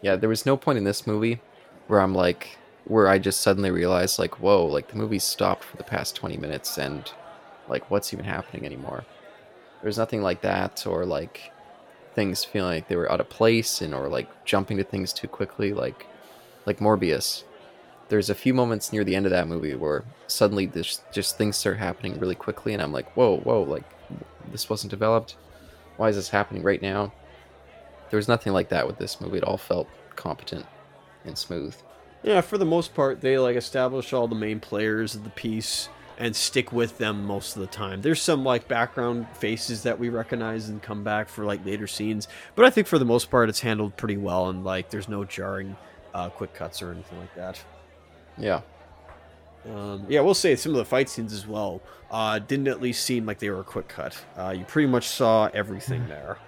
Yeah, 0.02 0.14
there 0.16 0.28
was 0.28 0.46
no 0.46 0.56
point 0.56 0.78
in 0.78 0.84
this 0.84 1.06
movie 1.06 1.40
where 1.88 1.98
I'm 2.00 2.14
like, 2.14 2.56
where 2.84 3.08
I 3.08 3.18
just 3.18 3.40
suddenly 3.40 3.70
realized, 3.70 4.18
like, 4.18 4.38
whoa, 4.38 4.64
like 4.66 4.88
the 4.88 4.96
movie 4.96 5.18
stopped 5.18 5.64
for 5.64 5.76
the 5.78 5.82
past 5.82 6.14
20 6.14 6.36
minutes 6.36 6.76
and, 6.78 7.10
like, 7.68 7.90
what's 7.90 8.12
even 8.12 8.26
happening 8.26 8.64
anymore? 8.66 9.04
There's 9.82 9.98
nothing 9.98 10.22
like 10.22 10.42
that, 10.42 10.86
or 10.86 11.04
like 11.06 11.50
things 12.14 12.44
feeling 12.44 12.76
like 12.76 12.88
they 12.88 12.96
were 12.96 13.10
out 13.10 13.20
of 13.20 13.28
place 13.28 13.80
and, 13.80 13.94
or 13.94 14.08
like 14.08 14.44
jumping 14.44 14.76
to 14.76 14.84
things 14.84 15.12
too 15.12 15.28
quickly, 15.28 15.72
like, 15.72 16.06
like 16.66 16.78
Morbius. 16.78 17.44
There's 18.08 18.30
a 18.30 18.34
few 18.34 18.54
moments 18.54 18.92
near 18.92 19.04
the 19.04 19.16
end 19.16 19.26
of 19.26 19.30
that 19.30 19.48
movie 19.48 19.74
where 19.74 20.04
suddenly 20.26 20.66
this 20.66 21.00
just 21.12 21.38
things 21.38 21.56
start 21.56 21.78
happening 21.78 22.18
really 22.18 22.34
quickly, 22.34 22.72
and 22.72 22.82
I'm 22.82 22.92
like, 22.92 23.10
whoa, 23.16 23.38
whoa, 23.38 23.62
like 23.62 23.84
this 24.50 24.68
wasn't 24.68 24.90
developed. 24.90 25.36
Why 25.96 26.08
is 26.08 26.16
this 26.16 26.28
happening 26.28 26.62
right 26.62 26.82
now? 26.82 27.12
There 28.10 28.18
was 28.18 28.28
nothing 28.28 28.52
like 28.52 28.68
that 28.68 28.86
with 28.86 28.98
this 28.98 29.20
movie. 29.20 29.38
It 29.38 29.44
all 29.44 29.56
felt 29.56 29.88
competent 30.16 30.66
and 31.24 31.36
smooth. 31.36 31.74
Yeah, 32.22 32.40
for 32.40 32.58
the 32.58 32.64
most 32.64 32.94
part, 32.94 33.20
they 33.20 33.38
like 33.38 33.56
establish 33.56 34.12
all 34.12 34.28
the 34.28 34.34
main 34.34 34.60
players 34.60 35.14
of 35.14 35.24
the 35.24 35.30
piece 35.30 35.88
and 36.18 36.34
stick 36.34 36.72
with 36.72 36.98
them 36.98 37.24
most 37.24 37.56
of 37.56 37.60
the 37.60 37.66
time. 37.66 38.02
There's 38.02 38.22
some 38.22 38.44
like 38.44 38.68
background 38.68 39.26
faces 39.34 39.82
that 39.82 39.98
we 39.98 40.08
recognize 40.08 40.68
and 40.68 40.82
come 40.82 41.02
back 41.04 41.28
for 41.28 41.44
like 41.44 41.64
later 41.64 41.86
scenes, 41.86 42.28
but 42.54 42.64
I 42.64 42.70
think 42.70 42.86
for 42.86 42.98
the 42.98 43.04
most 43.04 43.30
part, 43.30 43.48
it's 43.48 43.60
handled 43.60 43.96
pretty 43.96 44.16
well 44.16 44.48
and 44.48 44.64
like 44.64 44.90
there's 44.90 45.08
no 45.08 45.24
jarring 45.24 45.76
uh, 46.14 46.28
quick 46.28 46.54
cuts 46.54 46.82
or 46.82 46.92
anything 46.92 47.18
like 47.18 47.34
that. 47.34 47.62
Yeah. 48.38 48.60
Um, 49.68 50.04
yeah, 50.08 50.20
we'll 50.20 50.34
say 50.34 50.56
some 50.56 50.72
of 50.72 50.78
the 50.78 50.84
fight 50.84 51.08
scenes 51.08 51.32
as 51.32 51.46
well 51.46 51.80
uh, 52.10 52.38
didn't 52.38 52.68
at 52.68 52.80
least 52.80 53.04
seem 53.04 53.26
like 53.26 53.38
they 53.38 53.50
were 53.50 53.60
a 53.60 53.64
quick 53.64 53.88
cut. 53.88 54.22
Uh, 54.36 54.54
you 54.56 54.64
pretty 54.64 54.88
much 54.88 55.08
saw 55.08 55.48
everything 55.54 56.06
there. 56.08 56.38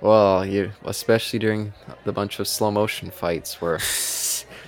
Well, 0.00 0.44
you 0.44 0.72
especially 0.84 1.38
during 1.38 1.72
the 2.04 2.12
bunch 2.12 2.38
of 2.38 2.48
slow 2.48 2.70
motion 2.70 3.10
fights 3.10 3.60
where 3.60 3.74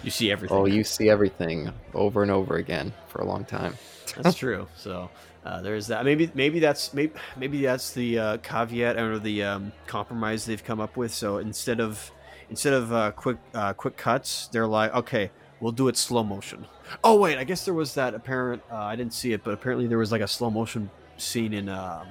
you 0.02 0.10
see 0.10 0.30
everything. 0.30 0.56
oh, 0.56 0.66
you 0.66 0.84
see 0.84 1.10
everything 1.10 1.72
over 1.94 2.22
and 2.22 2.30
over 2.30 2.56
again 2.56 2.92
for 3.08 3.20
a 3.20 3.24
long 3.24 3.44
time. 3.44 3.74
That's 4.14 4.36
true. 4.36 4.68
So 4.76 5.10
uh, 5.44 5.62
there's 5.62 5.86
that. 5.88 6.04
Maybe 6.04 6.30
maybe 6.34 6.58
that's 6.58 6.92
maybe 6.92 7.12
maybe 7.36 7.62
that's 7.62 7.92
the 7.92 8.18
uh, 8.18 8.36
caveat 8.38 8.96
or 8.96 9.18
the 9.18 9.42
um, 9.42 9.72
compromise 9.86 10.44
they've 10.44 10.62
come 10.64 10.80
up 10.80 10.96
with. 10.96 11.12
So 11.12 11.38
instead 11.38 11.80
of 11.80 12.10
instead 12.50 12.72
of 12.72 12.92
uh, 12.92 13.12
quick 13.12 13.38
uh, 13.54 13.72
quick 13.72 13.96
cuts, 13.96 14.48
they're 14.48 14.66
like, 14.66 14.94
okay, 14.94 15.30
we'll 15.60 15.72
do 15.72 15.88
it 15.88 15.96
slow 15.96 16.22
motion. 16.22 16.66
Oh 17.02 17.18
wait, 17.18 17.38
I 17.38 17.44
guess 17.44 17.64
there 17.64 17.74
was 17.74 17.94
that 17.94 18.14
apparent. 18.14 18.62
Uh, 18.70 18.76
I 18.76 18.96
didn't 18.96 19.14
see 19.14 19.32
it, 19.32 19.42
but 19.44 19.54
apparently 19.54 19.86
there 19.86 19.98
was 19.98 20.12
like 20.12 20.20
a 20.22 20.28
slow 20.28 20.50
motion 20.50 20.90
scene 21.16 21.52
in 21.54 21.68
um 21.68 22.08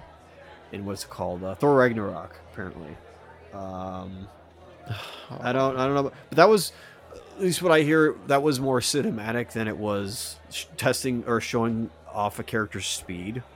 in 0.72 0.86
what's 0.86 1.04
it 1.04 1.10
called 1.10 1.44
uh, 1.44 1.56
Thor 1.56 1.76
Ragnarok. 1.76 2.40
Apparently, 2.52 2.96
um, 3.54 4.28
I 5.40 5.52
don't 5.52 5.78
I 5.78 5.86
don't 5.86 5.96
know, 5.96 6.04
but 6.04 6.14
that 6.32 6.50
was 6.50 6.72
at 7.14 7.42
least 7.42 7.62
what 7.62 7.72
I 7.72 7.82
hear. 7.82 8.16
That 8.28 8.44
was 8.44 8.60
more 8.60 8.80
cinematic 8.80 9.52
than 9.52 9.68
it 9.68 9.78
was 9.78 10.38
testing 10.78 11.24
or 11.28 11.42
showing 11.42 11.90
off 12.12 12.40
a 12.40 12.44
character's 12.44 12.88
speed. 12.88 13.44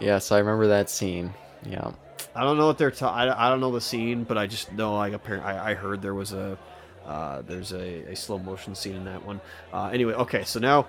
Yes, 0.00 0.32
I 0.32 0.38
remember 0.38 0.68
that 0.68 0.88
scene. 0.88 1.34
Yeah. 1.62 1.92
I 2.34 2.42
don't 2.42 2.56
know 2.56 2.66
what 2.66 2.78
they're. 2.78 2.90
Ta- 2.90 3.12
I, 3.12 3.46
I 3.46 3.50
don't 3.50 3.60
know 3.60 3.70
the 3.70 3.80
scene, 3.80 4.24
but 4.24 4.38
I 4.38 4.46
just 4.46 4.72
know 4.72 4.94
like 4.96 5.12
apparently 5.12 5.52
I, 5.52 5.72
I 5.72 5.74
heard 5.74 6.00
there 6.00 6.14
was 6.14 6.32
a 6.32 6.58
uh, 7.06 7.42
there's 7.42 7.72
a, 7.72 8.10
a 8.12 8.16
slow 8.16 8.38
motion 8.38 8.74
scene 8.74 8.96
in 8.96 9.04
that 9.04 9.24
one. 9.24 9.40
Uh, 9.72 9.90
anyway, 9.92 10.14
okay, 10.14 10.44
so 10.44 10.58
now 10.58 10.86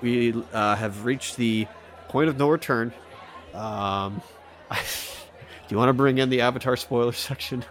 we 0.00 0.32
uh, 0.52 0.74
have 0.74 1.04
reached 1.04 1.36
the 1.36 1.66
point 2.08 2.28
of 2.28 2.38
no 2.38 2.48
return. 2.48 2.92
Um, 3.52 4.22
do 4.70 4.76
you 5.68 5.76
want 5.76 5.90
to 5.90 5.92
bring 5.94 6.18
in 6.18 6.30
the 6.30 6.40
Avatar 6.40 6.76
spoiler 6.76 7.12
section 7.12 7.64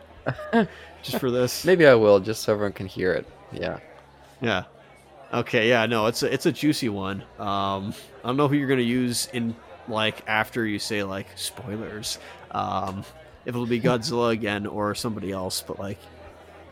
just 1.01 1.19
for 1.19 1.31
this? 1.31 1.65
Maybe 1.65 1.87
I 1.87 1.95
will, 1.95 2.19
just 2.19 2.43
so 2.43 2.53
everyone 2.53 2.73
can 2.73 2.85
hear 2.85 3.13
it. 3.13 3.25
Yeah. 3.51 3.79
Yeah. 4.41 4.65
Okay. 5.35 5.69
Yeah. 5.69 5.85
No, 5.85 6.07
it's 6.07 6.23
a, 6.23 6.33
it's 6.33 6.45
a 6.45 6.51
juicy 6.51 6.89
one. 6.89 7.21
Um, 7.39 7.93
I 8.23 8.27
don't 8.27 8.37
know 8.37 8.47
who 8.47 8.55
you're 8.55 8.67
gonna 8.69 8.81
use 8.81 9.27
in 9.33 9.55
like 9.87 10.23
after 10.27 10.65
you 10.65 10.79
say 10.79 11.03
like 11.03 11.27
spoilers. 11.35 12.17
Um, 12.51 13.01
if 13.45 13.49
it'll 13.49 13.65
be 13.67 13.79
Godzilla 13.81 14.31
again 14.31 14.65
or 14.65 14.95
somebody 14.95 15.31
else, 15.31 15.61
but 15.61 15.77
like, 15.77 15.99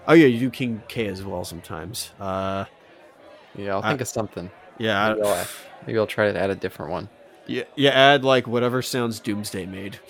oh 0.07 0.13
yeah, 0.13 0.27
you 0.27 0.39
do 0.39 0.49
King 0.49 0.81
K 0.87 1.07
as 1.07 1.23
well 1.23 1.43
sometimes. 1.45 2.11
Uh, 2.19 2.65
Yeah, 3.55 3.73
I'll 3.75 3.83
I- 3.83 3.89
think 3.89 4.01
of 4.01 4.07
something. 4.07 4.49
yeah, 4.79 5.09
Maybe 5.13 5.27
I'll, 5.27 5.47
maybe 5.85 5.99
I'll 5.99 6.07
try 6.07 6.31
to 6.31 6.39
add 6.39 6.49
a 6.49 6.55
different 6.55 6.91
one. 6.91 7.09
yeah, 7.45 7.63
yeah. 7.75 7.91
Add 7.91 8.23
like 8.23 8.47
whatever 8.47 8.81
sounds 8.81 9.19
Doomsday 9.19 9.65
made. 9.65 9.99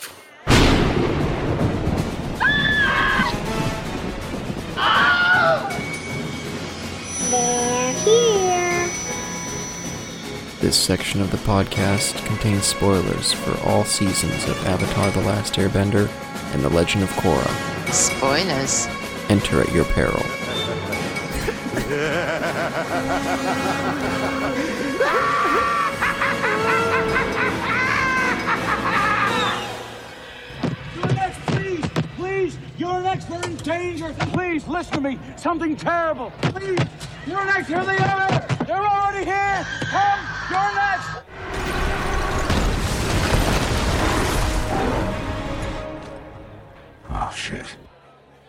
This 10.64 10.78
section 10.78 11.20
of 11.20 11.30
the 11.30 11.38
podcast 11.40 12.26
contains 12.26 12.64
spoilers 12.64 13.34
for 13.34 13.52
all 13.68 13.84
seasons 13.84 14.46
of 14.46 14.66
Avatar 14.66 15.12
The 15.12 15.20
Last 15.20 15.56
Airbender 15.56 16.10
and 16.54 16.64
The 16.64 16.70
Legend 16.70 17.04
of 17.04 17.10
Korra. 17.10 17.50
Spoilers. 17.92 18.88
Enter 19.30 19.60
at 19.60 19.74
your 19.74 19.84
peril. 19.84 20.24
You're 30.96 31.14
next, 31.14 31.40
please! 31.48 31.86
Please! 32.16 32.58
You're 32.78 33.02
next! 33.02 33.26
They're 33.26 33.44
in 33.44 33.58
danger! 33.58 34.16
Please, 34.32 34.66
listen 34.70 34.94
to 34.94 35.02
me! 35.02 35.20
Something 35.36 35.76
terrible! 35.76 36.32
Please! 36.42 36.80
You're 37.28 37.44
next! 37.44 37.68
Here 37.68 37.84
they 37.84 37.98
are! 37.98 38.53
They're 38.68 38.78
already 38.78 39.26
here! 39.26 39.66
Come! 39.82 40.20
You're 40.50 40.76
next! 40.76 42.24
Oh, 47.10 47.32
shit. 47.36 47.76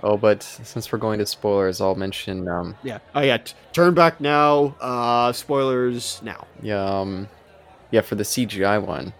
Oh, 0.02 0.16
but 0.16 0.42
since 0.42 0.90
we're 0.92 0.98
going 0.98 1.18
to 1.18 1.26
spoilers, 1.26 1.80
I'll 1.80 1.94
mention 1.94 2.46
um, 2.48 2.76
Yeah. 2.82 2.98
Oh 3.14 3.20
yeah. 3.20 3.38
T- 3.38 3.54
turn 3.72 3.94
back 3.94 4.20
now. 4.20 4.74
Uh, 4.80 5.32
spoilers 5.32 6.20
now. 6.22 6.46
yeah, 6.62 6.84
um, 6.84 7.28
yeah, 7.90 8.02
for 8.02 8.14
the 8.14 8.22
CGI 8.24 8.82
one. 8.84 9.14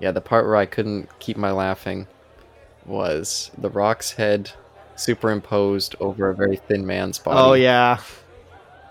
Yeah, 0.00 0.10
the 0.12 0.20
part 0.20 0.44
where 0.44 0.56
I 0.56 0.66
couldn't 0.66 1.08
keep 1.20 1.36
my 1.36 1.50
laughing 1.52 2.06
was 2.84 3.50
the 3.58 3.70
rock's 3.70 4.12
head 4.12 4.50
superimposed 4.96 5.94
over 6.00 6.30
a 6.30 6.34
very 6.34 6.56
thin 6.56 6.84
man's 6.86 7.18
body. 7.18 7.38
Oh 7.38 7.52
yeah. 7.54 8.00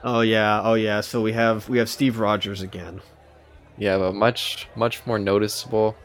Oh 0.10 0.22
yeah. 0.22 0.62
Oh 0.64 0.76
yeah. 0.76 1.02
So 1.02 1.22
we 1.22 1.34
have 1.34 1.68
we 1.68 1.80
have 1.80 1.90
Steve 1.90 2.18
Rogers 2.18 2.62
again. 2.62 3.02
Yeah, 3.78 3.98
but 3.98 4.16
much 4.16 4.70
much 4.74 5.06
more 5.06 5.20
noticeable, 5.20 5.98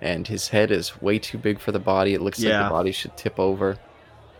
and 0.00 0.26
his 0.26 0.48
head 0.48 0.72
is 0.72 1.00
way 1.00 1.20
too 1.20 1.38
big 1.38 1.60
for 1.60 1.70
the 1.70 1.78
body. 1.78 2.12
It 2.12 2.20
looks 2.20 2.42
like 2.42 2.52
the 2.52 2.68
body 2.68 2.90
should 2.90 3.16
tip 3.16 3.38
over. 3.38 3.78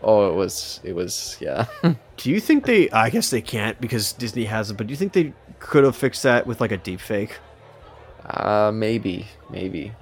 Oh, 0.03 0.29
it 0.29 0.35
was 0.35 0.81
it 0.83 0.93
was 0.93 1.37
yeah. 1.39 1.67
Do 2.17 2.29
you 2.29 2.41
think 2.41 2.65
they? 2.65 2.89
I 2.89 3.09
guess 3.09 3.29
they 3.29 3.41
can't 3.41 3.79
because 3.79 4.11
Disney 4.11 4.43
has 4.43 4.71
it. 4.71 4.73
But 4.75 4.87
do 4.87 4.91
you 4.91 4.97
think 4.97 5.13
they 5.13 5.33
could 5.59 5.85
have 5.85 5.95
fixed 5.95 6.23
that 6.23 6.45
with 6.45 6.59
like 6.59 6.73
a 6.73 6.77
deep 6.77 6.99
fake? 6.99 7.39
uh, 8.25 8.71
maybe 8.73 9.25
maybe. 9.49 9.93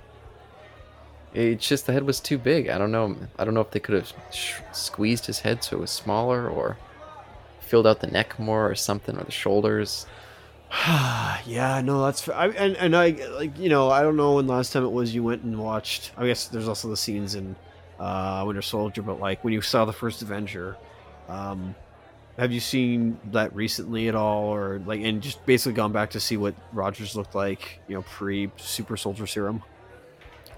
It's 1.36 1.68
just 1.68 1.86
the 1.86 1.94
head 1.94 2.04
was 2.04 2.20
too 2.20 2.40
big. 2.40 2.70
I 2.70 2.80
don't 2.80 2.92
know. 2.92 3.16
I 3.38 3.46
don't 3.46 3.54
know 3.54 3.62
if 3.62 3.70
they 3.70 3.80
could 3.80 3.96
have 3.96 4.14
sh- 4.34 4.62
squeezed 4.72 5.28
his 5.28 5.42
head 5.42 5.64
so 5.64 5.78
it 5.78 5.80
was 5.80 5.92
smaller, 5.92 6.50
or 6.50 6.78
filled 7.66 7.88
out 7.88 8.00
the 8.00 8.08
neck 8.08 8.40
more, 8.40 8.70
or 8.70 8.76
something, 8.76 9.18
or 9.18 9.24
the 9.24 9.32
shoulders. 9.32 10.06
yeah, 11.46 11.82
no, 11.84 12.04
that's 12.04 12.28
I, 12.28 12.48
and 12.48 12.76
and 12.78 12.96
I 12.96 13.12
like 13.32 13.58
you 13.58 13.70
know 13.70 13.90
I 13.90 14.02
don't 14.02 14.16
know 14.16 14.36
when 14.36 14.48
last 14.48 14.74
time 14.74 14.84
it 14.84 14.92
was 14.92 15.14
you 15.14 15.24
went 15.24 15.44
and 15.44 15.58
watched. 15.58 16.12
I 16.18 16.26
guess 16.26 16.48
there's 16.48 16.68
also 16.68 16.90
the 16.90 16.98
scenes 16.98 17.36
in 17.36 17.56
uh, 18.00 18.44
Winter 18.46 18.62
Soldier, 18.62 19.02
but 19.02 19.20
like 19.20 19.44
when 19.44 19.54
you 19.54 19.62
saw 19.62 19.86
the 19.86 19.94
first 19.94 20.22
Avenger, 20.22 20.76
um, 21.30 21.76
have 22.38 22.52
you 22.52 22.60
seen 22.60 23.20
that 23.32 23.56
recently 23.56 24.10
at 24.10 24.16
all, 24.16 24.46
or 24.46 24.80
like 24.86 25.02
and 25.02 25.22
just 25.22 25.46
basically 25.46 25.74
gone 25.74 25.92
back 25.92 26.10
to 26.12 26.20
see 26.20 26.36
what 26.36 26.56
Rogers 26.74 27.16
looked 27.16 27.36
like, 27.36 27.80
you 27.88 27.96
know, 27.96 28.02
pre 28.02 28.52
Super 28.58 28.98
Soldier 28.98 29.28
Serum? 29.28 29.64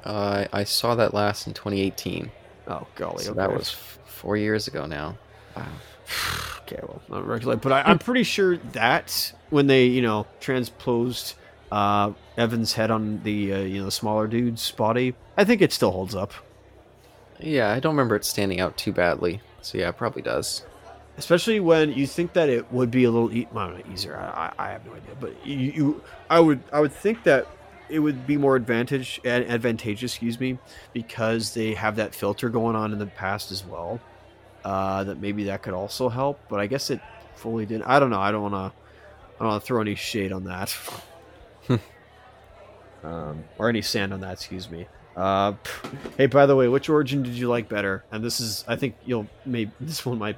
Uh, 0.04 0.46
I 0.54 0.64
saw 0.64 0.96
that 0.96 1.14
last 1.14 1.48
in 1.48 1.54
2018. 1.54 2.32
Oh 2.70 2.88
golly, 2.96 3.24
So 3.24 3.32
okay. 3.32 3.38
that 3.38 3.52
was 3.54 3.70
f- 3.70 4.00
four 4.06 4.38
years 4.38 4.68
ago 4.68 4.86
now. 4.86 5.18
Wow. 5.56 5.68
Okay, 6.68 6.82
well, 6.84 7.02
not 7.10 7.26
recollect, 7.26 7.62
but 7.62 7.72
I, 7.72 7.84
I'm 7.84 7.98
pretty 7.98 8.24
sure 8.24 8.58
that 8.58 9.32
when 9.52 9.68
they, 9.68 9.86
you 9.86 10.02
know, 10.02 10.28
transposed 10.42 11.36
uh, 11.72 12.12
Evans' 12.38 12.74
head 12.74 12.92
on 12.92 13.24
the, 13.24 13.54
uh, 13.54 13.60
you 13.60 13.80
know, 13.80 13.86
the 13.86 13.92
smaller 13.92 14.28
dude's 14.28 14.70
body, 14.72 15.16
I 15.38 15.46
think 15.46 15.62
it 15.62 15.72
still 15.72 15.92
holds 15.92 16.14
up. 16.14 16.34
Yeah, 17.40 17.72
I 17.72 17.80
don't 17.80 17.94
remember 17.94 18.18
it 18.18 18.26
standing 18.26 18.60
out 18.60 18.78
too 18.78 18.92
badly. 18.92 19.40
So 19.62 19.78
yeah, 19.78 19.90
it 19.90 19.98
probably 19.98 20.22
does. 20.22 20.64
Especially 21.18 21.62
when 21.62 21.94
you 21.94 22.06
think 22.06 22.34
that 22.34 22.50
it 22.50 22.72
would 22.72 22.92
be 22.92 23.06
a 23.06 23.12
little 23.12 23.32
e- 23.32 23.48
well, 23.54 23.78
easier. 23.92 24.18
I, 24.18 24.52
I, 24.58 24.68
I 24.68 24.72
have 24.72 24.86
no 24.86 24.94
idea, 24.94 25.16
but 25.20 25.46
you, 25.46 25.58
you, 25.58 26.04
I 26.30 26.40
would, 26.42 26.62
I 26.74 26.82
would 26.82 26.92
think 26.92 27.24
that 27.24 27.48
it 27.90 28.00
would 28.00 28.28
be 28.28 28.36
more 28.36 28.58
advantage, 28.58 29.22
ad- 29.24 29.48
advantageous, 29.48 30.12
excuse 30.12 30.38
me, 30.38 30.60
because 30.92 31.54
they 31.54 31.76
have 31.76 31.96
that 31.96 32.14
filter 32.14 32.50
going 32.50 32.76
on 32.76 32.92
in 32.92 33.00
the 33.00 33.08
past 33.08 33.52
as 33.52 33.66
well. 33.66 34.02
Uh, 34.68 35.02
that 35.06 35.22
maybe 35.22 35.46
that 35.46 35.62
could 35.62 35.74
also 35.74 36.10
help, 36.10 36.42
but 36.50 36.60
I 36.60 36.68
guess 36.68 36.90
it 36.90 37.00
fully 37.36 37.66
didn't. 37.66 37.84
I 37.84 38.02
don't 38.02 38.10
know. 38.10 38.20
I 38.20 38.32
don't 38.34 38.42
want 38.42 38.54
to. 38.54 38.78
I 39.38 39.40
don't 39.40 39.48
want 39.48 39.64
to 39.64 39.66
throw 39.66 39.80
any 39.80 39.96
shade 39.96 40.34
on 40.34 40.44
that. 40.44 40.78
um, 43.02 43.46
or 43.58 43.70
any 43.70 43.82
sand 43.82 44.12
on 44.14 44.20
that. 44.20 44.34
Excuse 44.34 44.70
me. 44.70 44.86
Uh, 45.16 45.54
hey, 46.18 46.26
by 46.26 46.46
the 46.46 46.54
way, 46.54 46.68
which 46.68 46.90
origin 46.90 47.24
did 47.24 47.36
you 47.36 47.48
like 47.48 47.70
better? 47.70 48.04
And 48.12 48.22
this 48.22 48.42
is, 48.42 48.66
I 48.68 48.76
think 48.76 48.98
you'll 49.06 49.28
maybe 49.46 49.72
this 49.80 50.06
one 50.06 50.18
might 50.18 50.38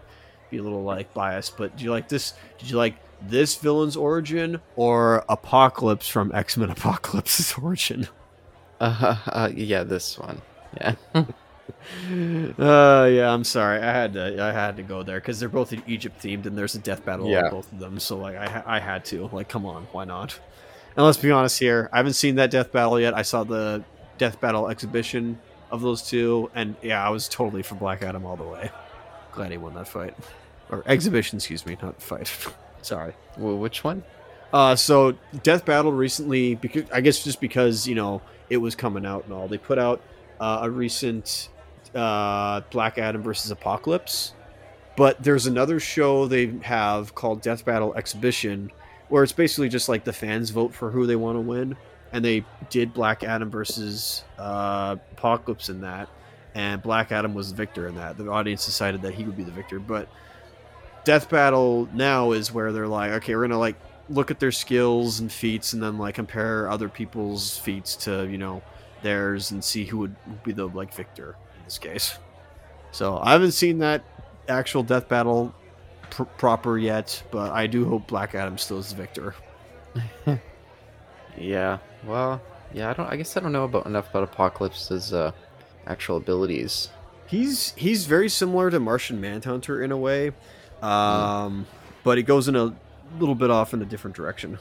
be 0.52 0.58
a 0.58 0.62
little 0.62 0.84
like 0.84 1.12
biased, 1.16 1.58
but 1.58 1.76
do 1.76 1.84
you 1.84 1.90
like 1.90 2.08
this? 2.08 2.34
Did 2.60 2.70
you 2.70 2.78
like 2.78 2.98
this 3.28 3.56
villain's 3.56 3.98
origin 3.98 4.62
or 4.76 5.26
Apocalypse 5.28 6.08
from 6.08 6.32
X 6.36 6.56
Men 6.56 6.70
Apocalypse's 6.70 7.56
origin? 7.64 8.08
Uh, 8.80 9.18
uh, 9.26 9.50
yeah, 9.56 9.82
this 9.82 10.20
one. 10.20 10.40
Yeah. 10.80 10.94
Uh, 12.60 13.10
yeah, 13.12 13.32
I'm 13.32 13.44
sorry. 13.44 13.80
I 13.80 13.92
had 13.92 14.14
to, 14.14 14.44
I 14.44 14.52
had 14.52 14.78
to 14.78 14.84
go 14.84 15.04
there 15.04 15.20
because 15.20 15.40
they're 15.40 15.50
both 15.50 15.74
Egypt 15.88 16.22
themed, 16.22 16.46
and 16.46 16.58
there's 16.58 16.76
a 16.76 16.80
death 16.80 17.06
battle 17.06 17.28
Yeah. 17.30 17.46
on 17.46 17.52
both 17.52 17.72
of 17.72 17.80
them. 17.80 18.00
So 18.00 18.18
like, 18.18 18.36
I, 18.36 18.64
I 18.66 18.80
had 18.80 19.06
to. 19.06 19.28
Like, 19.32 19.50
come 19.50 19.66
on, 19.66 19.88
why 19.92 20.06
not? 20.06 20.40
And 20.96 21.06
let's 21.06 21.18
be 21.18 21.32
honest 21.32 21.60
here. 21.60 21.90
I 21.94 21.98
haven't 21.98 22.14
seen 22.14 22.36
that 22.36 22.52
death 22.52 22.72
battle 22.72 23.00
yet. 23.00 23.14
I 23.16 23.22
saw 23.22 23.44
the 23.44 23.84
death 24.18 24.42
battle 24.42 24.70
exhibition 24.70 25.40
of 25.72 25.82
those 25.82 26.02
two, 26.02 26.50
and 26.56 26.76
yeah, 26.82 27.06
I 27.06 27.10
was 27.10 27.30
totally 27.30 27.62
for 27.64 27.76
Black 27.76 28.02
Adam 28.02 28.26
all 28.26 28.36
the 28.36 28.44
way. 28.44 28.72
Glad 29.32 29.52
he 29.52 29.58
won 29.58 29.76
that 29.76 29.88
fight, 29.88 30.16
or 30.70 30.84
exhibition, 30.88 31.38
excuse 31.38 31.66
me, 31.66 31.78
not 31.82 32.02
fight. 32.02 32.30
sorry. 32.82 33.14
Well, 33.38 33.58
which 33.58 33.84
one? 33.84 34.04
Uh, 34.52 34.76
so 34.76 35.14
Death 35.44 35.64
Battle 35.64 35.92
recently, 35.92 36.56
because 36.56 36.90
I 36.92 37.02
guess 37.02 37.24
just 37.24 37.40
because 37.40 37.88
you 37.88 37.94
know 37.94 38.22
it 38.50 38.58
was 38.58 38.74
coming 38.76 39.06
out 39.06 39.26
and 39.26 39.34
all, 39.34 39.48
they 39.48 39.60
put 39.60 39.78
out 39.78 40.02
uh, 40.40 40.62
a 40.64 40.70
recent 40.72 41.50
uh, 41.96 42.62
Black 42.72 42.98
Adam 42.98 43.22
versus 43.22 43.52
Apocalypse. 43.52 44.34
But 44.96 45.24
there's 45.24 45.48
another 45.48 45.80
show 45.80 46.28
they 46.28 46.58
have 46.62 47.16
called 47.16 47.42
Death 47.42 47.64
Battle 47.64 47.94
Exhibition, 47.96 48.70
where 49.08 49.24
it's 49.24 49.32
basically 49.32 49.70
just 49.70 49.88
like 49.88 50.04
the 50.04 50.12
fans 50.12 50.50
vote 50.50 50.74
for 50.74 50.92
who 50.92 51.06
they 51.06 51.16
want 51.16 51.38
to 51.38 51.42
win, 51.42 51.78
and 52.12 52.24
they 52.24 52.44
did 52.70 52.94
Black 52.94 53.24
Adam 53.24 53.50
versus 53.50 54.24
uh, 54.38 54.98
Apocalypse 55.14 55.70
in 55.70 55.82
that, 55.82 56.10
and 56.54 56.82
Black 56.82 57.14
Adam 57.14 57.34
was 57.34 57.52
the 57.52 57.56
victor 57.56 57.88
in 57.88 57.96
that. 57.96 58.18
The 58.18 58.30
audience 58.30 58.66
decided 58.66 59.02
that 59.04 59.14
he 59.14 59.24
would 59.24 59.38
be 59.38 59.44
the 59.44 59.52
victor, 59.52 59.80
but 59.80 60.10
Death 61.06 61.30
Battle 61.30 61.88
now 61.94 62.34
is 62.34 62.52
where 62.54 62.74
they're 62.74 62.88
like, 62.88 63.12
okay, 63.12 63.36
we're 63.36 63.44
gonna 63.44 63.58
like 63.58 63.78
look 64.10 64.32
at 64.32 64.40
their 64.42 64.52
skills 64.52 65.22
and 65.22 65.32
feats, 65.32 65.72
and 65.72 65.82
then 65.82 65.98
like 65.98 66.16
compare 66.16 66.70
other 66.70 66.90
people's 66.90 67.58
feats 67.58 67.96
to 67.96 68.28
you 68.28 68.38
know 68.38 68.62
theirs, 69.02 69.52
and 69.52 69.64
see 69.64 69.86
who 69.86 70.00
would 70.00 70.44
be 70.44 70.52
the 70.52 70.68
like 70.68 70.94
victor 70.94 71.38
this 71.70 71.78
case. 71.78 72.18
So 72.92 73.20
I 73.22 73.32
haven't 73.34 73.52
seen 73.52 73.78
that 73.80 74.04
actual 74.48 74.82
Death 74.84 75.08
Battle 75.08 75.54
pr- 76.10 76.24
proper 76.24 76.78
yet, 76.78 77.22
but 77.30 77.52
I 77.52 77.68
do 77.68 77.86
hope 77.86 78.08
Black 78.08 78.34
Adam 78.34 78.58
still 78.58 78.80
is 78.80 78.90
the 78.90 78.96
victor. 78.96 79.36
Yeah. 81.38 81.78
Well, 82.06 82.42
yeah. 82.74 82.90
I 82.90 82.94
don't. 82.94 83.08
I 83.10 83.16
guess 83.16 83.38
I 83.38 83.40
don't 83.40 83.54
know 83.54 83.64
about 83.64 83.86
enough 83.86 84.10
about 84.10 84.24
Apocalypse's 84.24 85.14
uh, 85.14 85.32
actual 85.88 86.18
abilities. 86.18 86.90
He's 87.28 87.74
he's 87.76 88.06
very 88.06 88.28
similar 88.28 88.70
to 88.70 88.80
Martian 88.80 89.22
Manhunter 89.22 89.82
in 89.82 89.92
a 89.92 89.98
way, 89.98 90.32
um, 90.82 91.66
but 92.04 92.18
he 92.18 92.24
goes 92.24 92.50
in 92.50 92.56
a 92.58 92.76
little 93.20 93.36
bit 93.36 93.50
off 93.52 93.74
in 93.74 93.82
a 93.82 93.86
different 93.86 94.18
direction. 94.18 94.60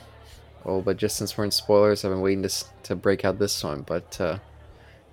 Oh, 0.65 0.81
but 0.81 0.99
just 0.99 1.17
since 1.17 1.37
we're 1.37 1.45
in 1.45 1.51
spoilers, 1.51 2.05
I've 2.05 2.13
been 2.13 2.21
waiting 2.21 2.43
to 2.45 2.65
to 2.85 2.95
break 2.95 3.25
out 3.25 3.39
this 3.39 3.65
one. 3.65 3.83
But 3.83 4.21
uh, 4.21 4.39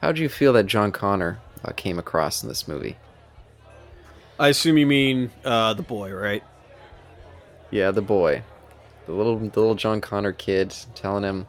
how 0.01 0.11
do 0.11 0.21
you 0.21 0.29
feel 0.29 0.53
that 0.53 0.67
John 0.67 0.91
Connor 0.91 1.39
uh, 1.66 1.72
came 1.74 1.99
across 1.99 2.43
in 2.43 2.49
this 2.49 2.68
movie? 2.68 2.97
I 4.39 4.49
assume 4.49 4.78
you 4.78 4.86
mean 4.86 5.32
uh, 5.43 5.74
the 5.74 5.84
boy, 5.84 6.13
right? 6.13 6.43
Yeah, 7.72 7.91
the 7.91 8.01
boy, 8.01 8.43
the 9.05 9.13
little 9.13 9.38
the 9.38 9.45
little 9.59 9.76
John 9.76 10.01
Connor 10.01 10.34
kid, 10.34 10.76
telling 10.93 11.24
him, 11.24 11.47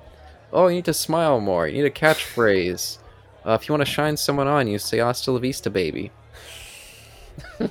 "Oh, 0.53 0.69
you 0.69 0.77
need 0.77 0.85
to 0.87 0.95
smile 0.95 1.41
more. 1.41 1.67
You 1.67 1.83
need 1.83 1.87
a 1.87 1.91
catchphrase. 1.91 2.99
Uh, 3.45 3.53
if 3.53 3.69
you 3.69 3.73
want 3.73 3.87
to 3.87 3.91
shine 3.91 4.17
someone 4.17 4.47
on, 4.47 4.69
you 4.69 4.79
say 4.79 4.99
"Hasta 4.99 5.33
la 5.33 5.39
vista, 5.39 5.71
baby." 5.71 6.13
Did 7.59 7.71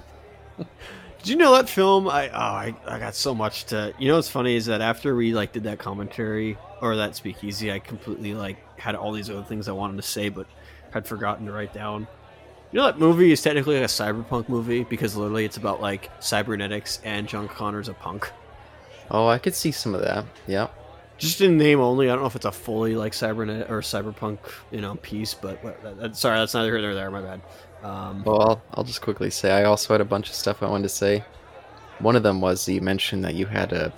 you 1.23 1.37
know 1.37 1.53
that 1.53 1.69
film? 1.69 2.07
I 2.07 2.29
oh, 2.29 2.33
I, 2.33 2.75
I 2.85 2.99
got 2.99 3.15
so 3.15 3.33
much 3.33 3.65
to. 3.65 3.93
You 3.97 4.09
know 4.09 4.15
what's 4.15 4.29
funny 4.29 4.55
is 4.55 4.67
that 4.67 4.81
after 4.81 5.15
we 5.15 5.33
like 5.33 5.53
did 5.53 5.63
that 5.63 5.79
commentary 5.79 6.57
or 6.81 6.97
that 6.97 7.15
speakeasy, 7.15 7.71
I 7.71 7.79
completely 7.79 8.33
like 8.33 8.57
had 8.79 8.95
all 8.95 9.11
these 9.11 9.29
other 9.29 9.43
things 9.43 9.67
I 9.67 9.71
wanted 9.71 9.97
to 9.97 10.03
say, 10.03 10.29
but 10.29 10.45
had 10.91 11.07
forgotten 11.07 11.45
to 11.47 11.51
write 11.51 11.73
down. 11.73 12.07
You 12.75 12.81
know 12.81 12.87
that 12.87 12.99
movie 12.99 13.31
is 13.31 13.41
technically 13.41 13.75
like 13.75 13.85
a 13.85 13.87
cyberpunk 13.87 14.49
movie 14.49 14.83
because 14.83 15.15
literally 15.15 15.45
it's 15.45 15.55
about 15.55 15.79
like 15.79 16.11
cybernetics 16.21 16.99
and 17.05 17.25
John 17.25 17.47
Connor's 17.47 17.87
a 17.87 17.93
punk. 17.93 18.29
Oh, 19.09 19.27
I 19.27 19.37
could 19.37 19.55
see 19.55 19.71
some 19.71 19.95
of 19.95 20.01
that. 20.01 20.25
Yeah. 20.45 20.67
Just 21.17 21.39
in 21.39 21.57
name 21.57 21.79
only. 21.79 22.09
I 22.09 22.11
don't 22.11 22.23
know 22.23 22.27
if 22.27 22.35
it's 22.35 22.43
a 22.43 22.51
fully 22.51 22.97
like 22.97 23.13
cybernet 23.13 23.69
or 23.69 23.79
cyberpunk 23.79 24.39
you 24.71 24.81
know 24.81 24.95
piece, 24.95 25.33
but 25.33 25.63
what- 25.63 25.81
that- 26.01 26.17
sorry, 26.17 26.37
that's 26.37 26.53
neither 26.53 26.69
here 26.77 26.81
nor 26.81 26.93
there. 26.93 27.09
My 27.09 27.21
bad. 27.21 27.41
Um, 27.81 28.23
Well, 28.25 28.41
I'll, 28.41 28.61
I'll 28.73 28.83
just 28.83 29.01
quickly 29.01 29.29
say 29.29 29.51
I 29.53 29.63
also 29.63 29.93
had 29.93 30.01
a 30.01 30.03
bunch 30.05 30.27
of 30.27 30.35
stuff 30.35 30.61
I 30.61 30.67
wanted 30.67 30.83
to 30.83 30.89
say. 30.89 31.23
One 31.99 32.17
of 32.17 32.23
them 32.23 32.41
was 32.41 32.67
you 32.67 32.81
mentioned 32.81 33.23
that 33.23 33.35
you 33.35 33.45
had 33.45 33.71
a, 33.71 33.93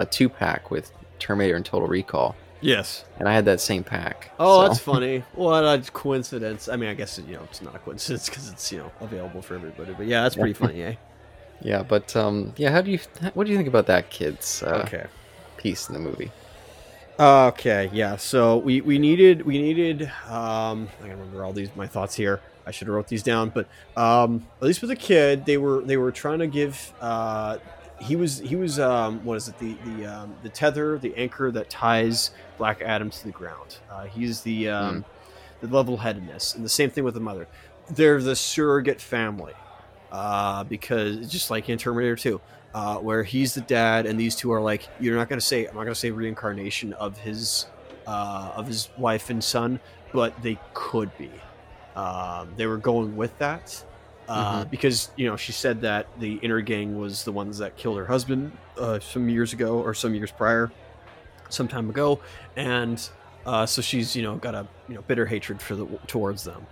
a 0.00 0.04
two 0.04 0.28
pack 0.28 0.70
with 0.70 0.92
Terminator 1.18 1.56
and 1.56 1.64
Total 1.64 1.88
Recall, 1.88 2.36
yes. 2.60 3.04
and 3.18 3.28
I 3.28 3.32
had 3.32 3.44
that 3.46 3.60
same 3.60 3.84
pack. 3.84 4.30
Oh, 4.38 4.62
so- 4.62 4.68
that's 4.68 4.80
funny. 4.80 5.24
What 5.34 5.62
a 5.64 5.82
coincidence. 5.92 6.68
I 6.68 6.76
mean, 6.76 6.88
I 6.88 6.94
guess 6.94 7.18
you 7.18 7.34
know 7.36 7.42
it's 7.44 7.62
not 7.62 7.74
a 7.74 7.78
coincidence 7.78 8.28
because 8.28 8.50
it's 8.50 8.70
you 8.72 8.78
know 8.78 8.92
available 9.00 9.42
for 9.42 9.54
everybody. 9.54 9.94
But 9.94 10.06
yeah, 10.06 10.22
that's 10.22 10.34
pretty 10.36 10.54
funny, 10.54 10.82
eh? 10.82 10.94
Yeah, 11.60 11.82
but 11.82 12.14
um, 12.14 12.52
yeah. 12.56 12.70
How 12.70 12.82
do 12.82 12.90
you 12.92 13.00
what 13.34 13.44
do 13.44 13.50
you 13.50 13.56
think 13.56 13.68
about 13.68 13.86
that 13.86 14.10
kid's 14.10 14.62
uh, 14.62 14.84
Okay. 14.86 15.06
piece 15.56 15.88
in 15.88 15.94
the 15.94 15.98
movie? 16.00 16.30
Okay. 17.18 17.90
Yeah. 17.92 18.14
So 18.16 18.58
we 18.58 18.80
we 18.80 18.98
needed 18.98 19.42
we 19.44 19.58
needed. 19.60 20.02
Um, 20.28 20.88
I 21.00 21.08
gotta 21.08 21.16
remember 21.16 21.44
all 21.44 21.52
these 21.52 21.74
my 21.74 21.86
thoughts 21.88 22.14
here. 22.14 22.40
I 22.64 22.70
should 22.70 22.86
have 22.86 22.94
wrote 22.94 23.08
these 23.08 23.22
down, 23.24 23.48
but 23.50 23.66
um, 23.96 24.46
at 24.60 24.66
least 24.66 24.82
with 24.82 24.90
the 24.90 24.96
kid, 24.96 25.46
they 25.46 25.56
were 25.56 25.80
they 25.80 25.96
were 25.96 26.12
trying 26.12 26.38
to 26.40 26.46
give. 26.46 26.92
Uh, 27.00 27.58
he 28.00 28.16
was 28.16 28.38
he 28.38 28.56
was 28.56 28.78
um, 28.78 29.24
what 29.24 29.36
is 29.36 29.48
it 29.48 29.58
the 29.58 29.76
the 29.84 30.06
um, 30.06 30.34
the 30.42 30.48
tether 30.48 30.98
the 30.98 31.14
anchor 31.16 31.50
that 31.50 31.68
ties 31.70 32.30
Black 32.56 32.82
Adam 32.82 33.10
to 33.10 33.24
the 33.24 33.30
ground. 33.30 33.78
Uh, 33.90 34.04
he's 34.04 34.42
the 34.42 34.68
um, 34.68 35.04
the 35.60 35.66
level 35.68 35.96
headedness, 35.96 36.54
and 36.54 36.64
the 36.64 36.68
same 36.68 36.90
thing 36.90 37.04
with 37.04 37.14
the 37.14 37.20
mother. 37.20 37.46
They're 37.90 38.20
the 38.20 38.36
surrogate 38.36 39.00
family 39.00 39.54
uh, 40.12 40.64
because 40.64 41.30
just 41.30 41.50
like 41.50 41.68
in 41.68 41.78
Terminator 41.78 42.16
2, 42.16 42.40
uh, 42.74 42.96
where 42.98 43.22
he's 43.22 43.54
the 43.54 43.62
dad 43.62 44.06
and 44.06 44.20
these 44.20 44.36
two 44.36 44.52
are 44.52 44.60
like, 44.60 44.88
you're 45.00 45.16
not 45.16 45.28
gonna 45.28 45.40
say, 45.40 45.66
I'm 45.66 45.74
not 45.74 45.84
gonna 45.84 45.94
say 45.94 46.10
reincarnation 46.10 46.92
of 46.94 47.18
his 47.18 47.66
uh, 48.06 48.52
of 48.54 48.66
his 48.66 48.88
wife 48.98 49.30
and 49.30 49.42
son, 49.42 49.80
but 50.12 50.40
they 50.42 50.58
could 50.74 51.16
be. 51.18 51.30
Um, 51.96 52.52
they 52.56 52.66
were 52.66 52.76
going 52.76 53.16
with 53.16 53.36
that 53.38 53.84
uh, 54.28 54.64
because 54.66 55.10
you 55.16 55.26
know 55.26 55.36
she 55.36 55.52
said 55.52 55.80
that 55.80 56.06
the 56.20 56.38
Intergang 56.40 56.96
was 56.96 57.24
the 57.24 57.32
ones 57.32 57.58
that 57.58 57.76
killed 57.76 57.96
her 57.96 58.06
husband 58.06 58.52
uh, 58.78 59.00
some 59.00 59.28
years 59.28 59.52
ago 59.52 59.80
or 59.80 59.94
some 59.94 60.14
years 60.14 60.30
prior, 60.30 60.70
some 61.48 61.66
time 61.66 61.88
ago, 61.88 62.20
and 62.56 63.08
uh, 63.46 63.64
so 63.64 63.80
she's 63.80 64.14
you 64.14 64.22
know 64.22 64.36
got 64.36 64.54
a 64.54 64.66
you 64.88 64.94
know 64.94 65.02
bitter 65.02 65.26
hatred 65.26 65.60
for 65.62 65.74
the 65.74 65.86
towards 66.06 66.44
them, 66.44 66.66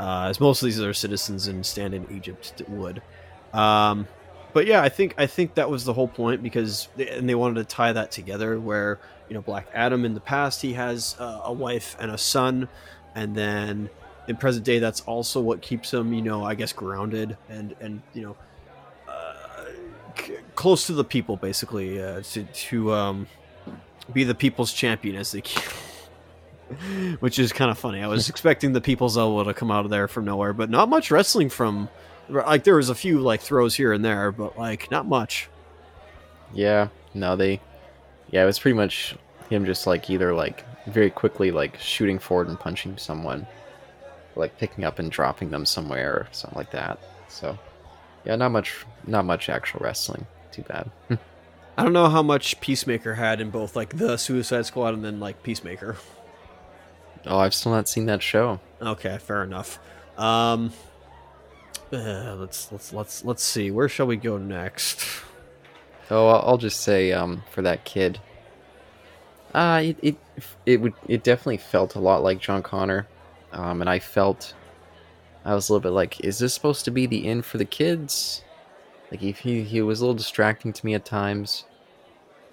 uh, 0.00 0.26
as 0.30 0.40
most 0.40 0.62
of 0.62 0.66
these 0.66 0.80
other 0.80 0.94
citizens 0.94 1.48
in 1.48 1.62
stand 1.62 1.94
in 1.94 2.06
Egypt 2.10 2.62
would. 2.68 3.02
Um, 3.52 4.08
but 4.54 4.66
yeah, 4.66 4.82
I 4.82 4.88
think 4.88 5.14
I 5.18 5.26
think 5.26 5.54
that 5.54 5.68
was 5.68 5.84
the 5.84 5.92
whole 5.92 6.08
point 6.08 6.42
because 6.42 6.88
they, 6.96 7.08
and 7.08 7.28
they 7.28 7.34
wanted 7.34 7.56
to 7.56 7.64
tie 7.64 7.92
that 7.92 8.10
together 8.10 8.58
where 8.58 8.98
you 9.28 9.34
know 9.34 9.42
Black 9.42 9.68
Adam 9.74 10.04
in 10.04 10.14
the 10.14 10.20
past 10.20 10.62
he 10.62 10.72
has 10.72 11.16
uh, 11.18 11.42
a 11.44 11.52
wife 11.52 11.96
and 12.00 12.10
a 12.10 12.18
son, 12.18 12.68
and 13.14 13.34
then 13.34 13.90
in 14.28 14.36
present 14.36 14.64
day 14.64 14.78
that's 14.78 15.00
also 15.02 15.40
what 15.40 15.60
keeps 15.62 15.92
him 15.92 16.12
you 16.12 16.22
know 16.22 16.44
I 16.44 16.54
guess 16.54 16.72
grounded 16.72 17.36
and 17.48 17.74
and 17.80 18.02
you 18.14 18.22
know 18.22 18.36
uh, 19.08 19.64
c- 20.18 20.36
close 20.54 20.86
to 20.86 20.92
the 20.92 21.04
people 21.04 21.36
basically 21.36 22.00
uh, 22.02 22.22
to 22.22 22.44
to 22.44 22.92
um, 22.92 23.26
be 24.12 24.24
the 24.24 24.34
people's 24.34 24.72
champion 24.72 25.16
as 25.16 25.32
they. 25.32 25.42
Which 27.20 27.38
is 27.38 27.52
kind 27.52 27.70
of 27.70 27.78
funny. 27.78 28.02
I 28.02 28.06
was 28.06 28.28
expecting 28.30 28.72
the 28.72 28.80
people's 28.80 29.18
elbow 29.18 29.44
to 29.44 29.52
come 29.52 29.70
out 29.70 29.84
of 29.84 29.90
there 29.90 30.08
from 30.08 30.24
nowhere, 30.24 30.54
but 30.54 30.70
not 30.70 30.88
much 30.88 31.10
wrestling 31.10 31.50
from. 31.50 31.90
Like 32.30 32.64
there 32.64 32.76
was 32.76 32.88
a 32.88 32.94
few 32.94 33.20
like 33.20 33.42
throws 33.42 33.74
here 33.74 33.92
and 33.92 34.02
there, 34.02 34.32
but 34.32 34.56
like 34.58 34.90
not 34.90 35.06
much. 35.06 35.50
Yeah, 36.54 36.88
no, 37.12 37.36
they, 37.36 37.60
yeah, 38.30 38.42
it 38.42 38.46
was 38.46 38.58
pretty 38.58 38.76
much 38.76 39.16
him 39.50 39.66
just 39.66 39.86
like 39.86 40.08
either 40.08 40.32
like 40.32 40.64
very 40.86 41.10
quickly 41.10 41.50
like 41.50 41.78
shooting 41.78 42.18
forward 42.18 42.48
and 42.48 42.58
punching 42.58 42.96
someone, 42.96 43.46
like 44.36 44.58
picking 44.58 44.84
up 44.84 44.98
and 44.98 45.10
dropping 45.10 45.50
them 45.50 45.66
somewhere 45.66 46.12
or 46.12 46.28
something 46.32 46.58
like 46.58 46.70
that. 46.72 46.98
So, 47.28 47.58
yeah, 48.24 48.36
not 48.36 48.50
much, 48.50 48.84
not 49.06 49.24
much 49.24 49.48
actual 49.48 49.80
wrestling. 49.82 50.26
Too 50.50 50.62
bad. 50.62 50.90
I 51.76 51.84
don't 51.84 51.94
know 51.94 52.08
how 52.08 52.22
much 52.22 52.60
Peacemaker 52.60 53.14
had 53.14 53.40
in 53.40 53.50
both 53.50 53.74
like 53.74 53.96
the 53.96 54.16
Suicide 54.16 54.66
Squad 54.66 54.94
and 54.94 55.04
then 55.04 55.20
like 55.20 55.42
Peacemaker. 55.42 55.96
oh, 57.26 57.38
I've 57.38 57.54
still 57.54 57.72
not 57.72 57.88
seen 57.88 58.06
that 58.06 58.22
show. 58.22 58.60
Okay, 58.80 59.16
fair 59.18 59.42
enough. 59.42 59.78
Um, 60.18 60.72
uh, 61.92 62.36
let's 62.38 62.70
let's 62.70 62.92
let's 62.92 63.24
let's 63.24 63.42
see. 63.42 63.70
Where 63.70 63.88
shall 63.88 64.06
we 64.06 64.16
go 64.16 64.36
next? 64.36 65.04
Oh, 66.10 66.28
I'll 66.28 66.50
I'll 66.50 66.58
just 66.58 66.80
say 66.80 67.12
um, 67.12 67.42
for 67.50 67.62
that 67.62 67.84
kid, 67.84 68.20
uh, 69.54 69.80
it, 69.82 69.96
it 70.02 70.16
it 70.66 70.80
would 70.80 70.94
it 71.08 71.22
definitely 71.22 71.58
felt 71.58 71.94
a 71.94 72.00
lot 72.00 72.22
like 72.22 72.38
John 72.38 72.62
Connor, 72.62 73.06
um, 73.52 73.80
and 73.80 73.90
I 73.90 73.98
felt 73.98 74.54
I 75.44 75.54
was 75.54 75.68
a 75.68 75.72
little 75.72 75.82
bit 75.82 75.94
like, 75.94 76.20
is 76.20 76.38
this 76.38 76.54
supposed 76.54 76.84
to 76.84 76.90
be 76.90 77.06
the 77.06 77.26
end 77.26 77.44
for 77.44 77.58
the 77.58 77.64
kids? 77.64 78.42
Like 79.10 79.20
he 79.20 79.32
he, 79.62 79.82
was 79.82 80.00
a 80.00 80.04
little 80.04 80.14
distracting 80.14 80.72
to 80.72 80.86
me 80.86 80.94
at 80.94 81.04
times. 81.04 81.64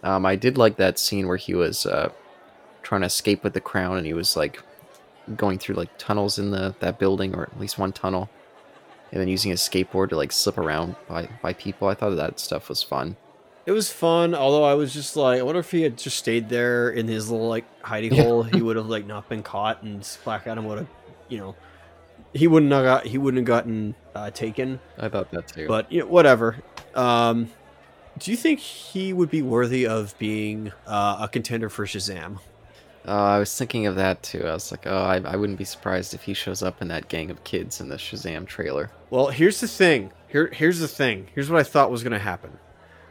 Um, 0.04 0.26
I 0.26 0.36
did 0.36 0.58
like 0.58 0.78
that 0.78 1.00
scene 1.00 1.28
where 1.28 1.38
he 1.38 1.54
was 1.54 1.86
uh, 1.86 2.10
trying 2.84 3.02
to 3.02 3.08
escape 3.08 3.43
with 3.43 3.54
the 3.54 3.62
crown, 3.62 3.97
and 3.97 4.06
he 4.06 4.14
was 4.14 4.36
like 4.36 4.62
going 5.36 5.60
through 5.60 5.76
like 5.76 5.97
tunnels 5.97 6.38
in 6.38 6.52
the 6.52 6.76
that 6.80 7.00
building, 7.00 7.34
or 7.34 7.43
at 7.43 7.60
least 7.60 7.78
one 7.78 7.93
tunnel, 7.93 8.30
and 9.12 9.22
then 9.22 9.28
using 9.30 9.52
his 9.52 9.62
skateboard 9.62 10.10
to 10.10 10.18
like 10.18 10.34
slip 10.34 10.58
around 10.58 10.95
by 11.08 11.30
by 11.41 11.54
people. 11.54 11.88
I 11.88 11.93
thought 11.93 12.16
that 12.16 12.39
stuff 12.39 12.68
was 12.68 12.84
fun. 12.84 13.16
It 13.66 13.72
was 13.72 13.91
fun, 13.91 14.34
although 14.34 14.64
I 14.64 14.74
was 14.74 14.93
just 14.93 15.16
like, 15.16 15.39
I 15.39 15.43
wonder 15.43 15.60
if 15.60 15.70
he 15.70 15.82
had 15.84 15.97
just 15.97 16.18
stayed 16.18 16.49
there 16.49 16.89
in 16.89 17.07
his 17.07 17.30
little 17.30 17.47
like 17.47 17.66
hiding 17.84 18.14
Yeah. 18.16 18.24
hole, 18.24 18.43
he 18.43 18.62
would 18.64 18.78
have 18.78 18.88
like 18.88 19.05
not 19.05 19.30
been 19.30 19.43
caught, 19.43 19.84
and 19.84 20.07
Black 20.24 20.47
Adam 20.47 20.66
would 20.66 20.80
have, 20.80 20.88
you 21.28 21.38
know, 21.38 21.55
he 22.34 22.47
wouldn't 22.47 22.72
have 22.72 22.84
got 22.84 23.05
he 23.05 23.18
wouldn't 23.18 23.39
have 23.39 23.45
gotten 23.47 23.95
uh, 24.16 24.32
taken. 24.32 24.80
I 24.97 25.10
thought 25.10 25.30
that 25.32 25.47
too. 25.47 25.68
but 25.68 25.91
you 25.91 26.01
know, 26.01 26.07
whatever. 26.07 26.57
Um, 26.95 27.49
Do 28.18 28.32
you 28.32 28.38
think 28.38 28.60
he 28.60 29.14
would 29.14 29.30
be 29.30 29.41
worthy 29.41 29.86
of 29.88 30.18
being 30.18 30.72
uh, 30.88 31.20
a 31.22 31.28
contender 31.28 31.70
for 31.70 31.86
Shazam? 31.86 32.39
Uh, 33.07 33.12
I 33.12 33.39
was 33.39 33.55
thinking 33.57 33.86
of 33.88 33.95
that 33.95 34.22
too. 34.24 34.45
I 34.45 34.53
was 34.53 34.72
like, 34.72 34.86
oh, 34.86 34.97
I, 35.03 35.18
I 35.24 35.36
wouldn't 35.36 35.57
be 35.57 35.64
surprised 35.66 36.14
if 36.14 36.24
he 36.24 36.34
shows 36.34 36.62
up 36.62 36.82
in 36.82 36.89
that 36.89 37.07
gang 37.07 37.32
of 37.32 37.43
kids 37.43 37.80
in 37.80 37.88
the 37.89 37.95
Shazam 37.95 38.45
trailer. 38.45 38.91
Well, 39.10 39.28
here's 39.28 39.62
the 39.62 39.68
thing. 39.68 40.12
Here, 40.28 40.47
here's 40.53 40.80
the 40.80 40.88
thing. 40.88 41.28
Here's 41.34 41.49
what 41.49 41.60
I 41.60 41.64
thought 41.64 41.89
was 41.91 42.03
going 42.03 42.14
to 42.14 42.20
happen. 42.20 42.51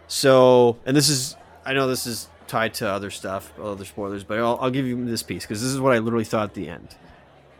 So, 0.08 0.78
and 0.84 0.96
this 0.96 1.08
is, 1.08 1.36
I 1.64 1.74
know 1.74 1.86
this 1.86 2.06
is 2.06 2.28
tied 2.46 2.74
to 2.74 2.88
other 2.88 3.10
stuff, 3.10 3.52
other 3.60 3.84
spoilers, 3.84 4.24
but 4.24 4.38
I'll, 4.38 4.58
I'll 4.60 4.70
give 4.70 4.86
you 4.86 5.04
this 5.04 5.22
piece 5.22 5.44
because 5.44 5.62
this 5.62 5.70
is 5.70 5.78
what 5.80 5.92
I 5.92 5.98
literally 5.98 6.24
thought 6.24 6.44
at 6.44 6.54
the 6.54 6.68
end. 6.68 6.96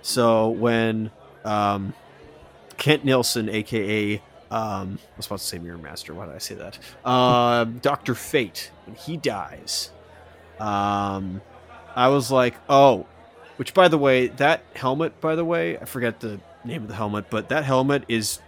So 0.03 0.49
when 0.49 1.11
um, 1.45 1.95
Kent 2.79 3.05
Nelson, 3.05 3.49
aka 3.49 4.23
um, 4.51 4.99
I 5.15 5.17
was 5.17 5.27
about 5.27 5.41
to 5.41 5.45
say 5.45 5.59
Mirror 5.59 5.79
Master. 5.79 6.15
Why 6.15 6.27
did 6.27 6.35
I 6.35 6.39
say 6.39 6.55
that? 6.55 6.79
Uh, 7.05 7.65
Doctor 7.65 8.15
Fate, 8.15 8.71
when 8.87 8.97
he 8.97 9.19
dies, 9.19 9.91
um, 10.59 11.43
I 11.95 12.09
was 12.09 12.31
like, 12.31 12.55
oh, 12.69 13.07
which 13.57 13.75
by 13.75 13.89
the 13.89 13.99
way, 13.99 14.29
that 14.29 14.63
helmet, 14.75 15.21
by 15.21 15.35
the 15.35 15.45
way, 15.45 15.77
I 15.79 15.85
forget 15.85 16.21
the 16.21 16.41
name 16.65 16.83
of 16.83 16.89
the 16.89 16.95
helmet, 16.95 17.27
but 17.29 17.51
that 17.51 17.65
helmet 17.65 18.05
is 18.09 18.41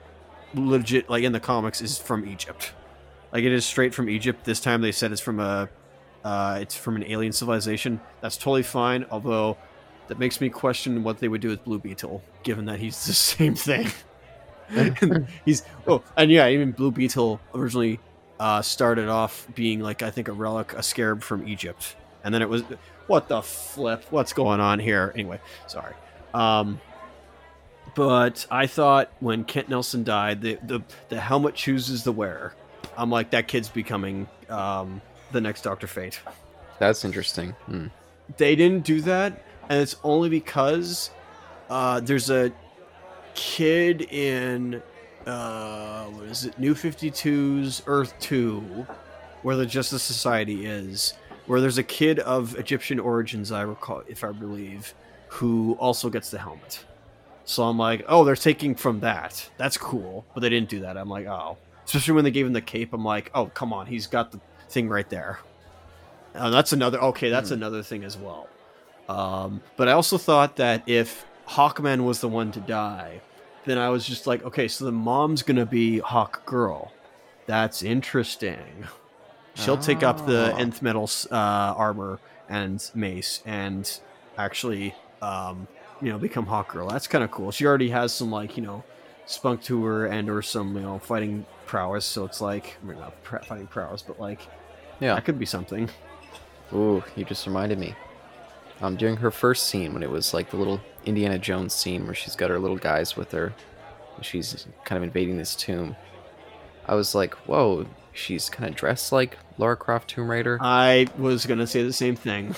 legit, 0.54 1.10
like 1.10 1.22
in 1.22 1.32
the 1.32 1.40
comics, 1.40 1.82
is 1.82 1.98
from 1.98 2.26
Egypt. 2.26 2.72
Like 3.32 3.44
it 3.44 3.52
is 3.52 3.64
straight 3.64 3.94
from 3.94 4.08
Egypt. 4.08 4.44
This 4.44 4.60
time 4.60 4.80
they 4.80 4.92
said 4.92 5.12
it's 5.12 5.20
from 5.20 5.40
a, 5.40 5.68
uh, 6.24 6.58
it's 6.60 6.74
from 6.74 6.96
an 6.96 7.04
alien 7.04 7.32
civilization. 7.32 8.00
That's 8.20 8.36
totally 8.36 8.62
fine. 8.62 9.06
Although 9.10 9.56
that 10.08 10.18
makes 10.18 10.40
me 10.40 10.48
question 10.48 11.04
what 11.04 11.18
they 11.18 11.28
would 11.28 11.40
do 11.40 11.48
with 11.48 11.64
Blue 11.64 11.78
Beetle, 11.78 12.22
given 12.42 12.64
that 12.66 12.80
he's 12.80 13.06
the 13.06 13.12
same 13.12 13.54
thing. 13.54 13.88
he's 15.44 15.64
oh, 15.86 16.02
and 16.16 16.30
yeah, 16.30 16.48
even 16.48 16.72
Blue 16.72 16.90
Beetle 16.90 17.40
originally 17.54 17.98
uh, 18.38 18.62
started 18.62 19.08
off 19.08 19.46
being 19.54 19.80
like 19.80 20.02
I 20.02 20.10
think 20.10 20.28
a 20.28 20.32
relic, 20.32 20.72
a 20.72 20.82
scarab 20.82 21.22
from 21.22 21.46
Egypt, 21.46 21.96
and 22.24 22.34
then 22.34 22.42
it 22.42 22.48
was 22.48 22.62
what 23.06 23.28
the 23.28 23.42
flip? 23.42 24.04
What's 24.10 24.32
going 24.32 24.60
on 24.60 24.78
here? 24.78 25.12
Anyway, 25.14 25.40
sorry. 25.66 25.94
Um, 26.32 26.80
but 27.94 28.46
I 28.50 28.66
thought 28.66 29.10
when 29.20 29.44
Kent 29.44 29.68
Nelson 29.68 30.04
died, 30.04 30.40
the 30.40 30.58
the, 30.62 30.80
the 31.08 31.20
helmet 31.20 31.54
chooses 31.54 32.04
the 32.04 32.12
wearer. 32.12 32.54
I'm 33.00 33.08
like 33.10 33.30
that 33.30 33.48
kid's 33.48 33.70
becoming 33.70 34.28
um, 34.50 35.00
the 35.32 35.40
next 35.40 35.62
Doctor 35.62 35.86
Fate. 35.86 36.20
That's 36.78 37.02
interesting. 37.02 37.52
Hmm. 37.64 37.86
They 38.36 38.54
didn't 38.54 38.84
do 38.84 39.00
that, 39.00 39.42
and 39.70 39.80
it's 39.80 39.96
only 40.04 40.28
because 40.28 41.10
uh, 41.70 42.00
there's 42.00 42.28
a 42.28 42.52
kid 43.34 44.02
in 44.02 44.82
uh, 45.26 46.04
what 46.06 46.24
is 46.26 46.44
it? 46.44 46.58
New 46.58 46.74
52's 46.74 47.82
Earth 47.86 48.12
2, 48.20 48.86
where 49.42 49.56
the 49.56 49.64
Justice 49.64 50.02
Society 50.02 50.66
is, 50.66 51.14
where 51.46 51.62
there's 51.62 51.78
a 51.78 51.82
kid 51.82 52.18
of 52.18 52.54
Egyptian 52.58 53.00
origins, 53.00 53.50
I 53.50 53.62
recall, 53.62 54.02
if 54.08 54.24
I 54.24 54.32
believe, 54.32 54.92
who 55.28 55.74
also 55.80 56.10
gets 56.10 56.30
the 56.30 56.38
helmet. 56.38 56.84
So 57.46 57.64
I'm 57.64 57.78
like, 57.78 58.04
oh, 58.08 58.24
they're 58.24 58.36
taking 58.36 58.74
from 58.74 59.00
that. 59.00 59.48
That's 59.56 59.78
cool. 59.78 60.26
But 60.34 60.40
they 60.40 60.50
didn't 60.50 60.68
do 60.68 60.80
that. 60.80 60.98
I'm 60.98 61.08
like, 61.08 61.26
oh. 61.26 61.56
Especially 61.90 62.14
when 62.14 62.22
they 62.22 62.30
gave 62.30 62.46
him 62.46 62.52
the 62.52 62.60
cape, 62.60 62.92
I'm 62.92 63.04
like, 63.04 63.32
oh, 63.34 63.46
come 63.46 63.72
on, 63.72 63.86
he's 63.86 64.06
got 64.06 64.30
the 64.30 64.38
thing 64.68 64.88
right 64.88 65.08
there. 65.10 65.40
Uh, 66.36 66.48
that's 66.48 66.72
another, 66.72 67.00
okay, 67.02 67.30
that's 67.30 67.48
Hmm. 67.48 67.54
another 67.56 67.82
thing 67.82 68.04
as 68.04 68.16
well. 68.16 68.46
Um, 69.08 69.60
but 69.76 69.88
I 69.88 69.92
also 69.92 70.16
thought 70.16 70.54
that 70.56 70.84
if 70.88 71.24
Hawkman 71.48 72.04
was 72.04 72.20
the 72.20 72.28
one 72.28 72.52
to 72.52 72.60
die, 72.60 73.22
then 73.64 73.76
I 73.76 73.88
was 73.88 74.06
just 74.06 74.28
like, 74.28 74.44
okay, 74.44 74.68
so 74.68 74.84
the 74.84 74.92
mom's 74.92 75.42
gonna 75.42 75.66
be 75.66 75.98
Hawk 75.98 76.46
Girl. 76.46 76.92
That's 77.46 77.82
interesting. 77.82 78.86
She'll 79.54 79.76
take 79.76 80.04
up 80.04 80.26
the 80.26 80.52
Oh. 80.54 80.58
nth 80.58 80.82
metal 80.82 81.10
uh, 81.32 81.34
armor 81.76 82.20
and 82.48 82.88
mace 82.94 83.42
and 83.44 83.98
actually, 84.38 84.94
um, 85.20 85.66
you 86.00 86.12
know, 86.12 86.18
become 86.18 86.46
Hawk 86.46 86.72
Girl. 86.72 86.86
That's 86.88 87.08
kind 87.08 87.24
of 87.24 87.32
cool. 87.32 87.50
She 87.50 87.66
already 87.66 87.90
has 87.90 88.12
some 88.12 88.30
like 88.30 88.56
you 88.56 88.62
know, 88.62 88.84
spunk 89.30 89.62
to 89.64 89.84
her 89.84 90.06
and 90.06 90.28
or 90.28 90.42
some 90.42 90.74
you 90.76 90.82
know 90.82 90.98
fighting 90.98 91.46
prowess. 91.66 92.04
So 92.04 92.24
it's 92.24 92.40
like, 92.40 92.76
I 92.82 92.86
mean, 92.86 92.98
not 92.98 93.22
pr- 93.22 93.38
fighting 93.38 93.66
prowess, 93.66 94.02
but 94.02 94.18
like 94.20 94.40
Yeah. 95.00 95.14
that 95.14 95.24
could 95.24 95.38
be 95.38 95.46
something. 95.46 95.88
Ooh, 96.72 97.02
you 97.16 97.24
just 97.24 97.46
reminded 97.46 97.78
me. 97.78 97.94
Um, 98.80 98.96
during 98.96 99.16
her 99.18 99.30
first 99.30 99.66
scene, 99.66 99.92
when 99.92 100.02
it 100.02 100.10
was 100.10 100.32
like 100.32 100.50
the 100.50 100.56
little 100.56 100.80
Indiana 101.04 101.38
Jones 101.38 101.74
scene 101.74 102.06
where 102.06 102.14
she's 102.14 102.34
got 102.36 102.50
her 102.50 102.58
little 102.58 102.76
guys 102.78 103.16
with 103.16 103.30
her, 103.32 103.52
and 104.16 104.24
she's 104.24 104.66
kind 104.84 104.96
of 104.96 105.02
invading 105.02 105.36
this 105.36 105.54
tomb, 105.54 105.96
I 106.86 106.94
was 106.94 107.14
like, 107.14 107.34
whoa, 107.46 107.86
she's 108.12 108.48
kind 108.48 108.68
of 108.70 108.74
dressed 108.76 109.12
like 109.12 109.36
Lara 109.58 109.76
Croft 109.76 110.08
Tomb 110.10 110.30
Raider. 110.30 110.58
I 110.60 111.08
was 111.18 111.44
gonna 111.46 111.66
say 111.66 111.82
the 111.82 111.92
same 111.92 112.16
thing. 112.16 112.54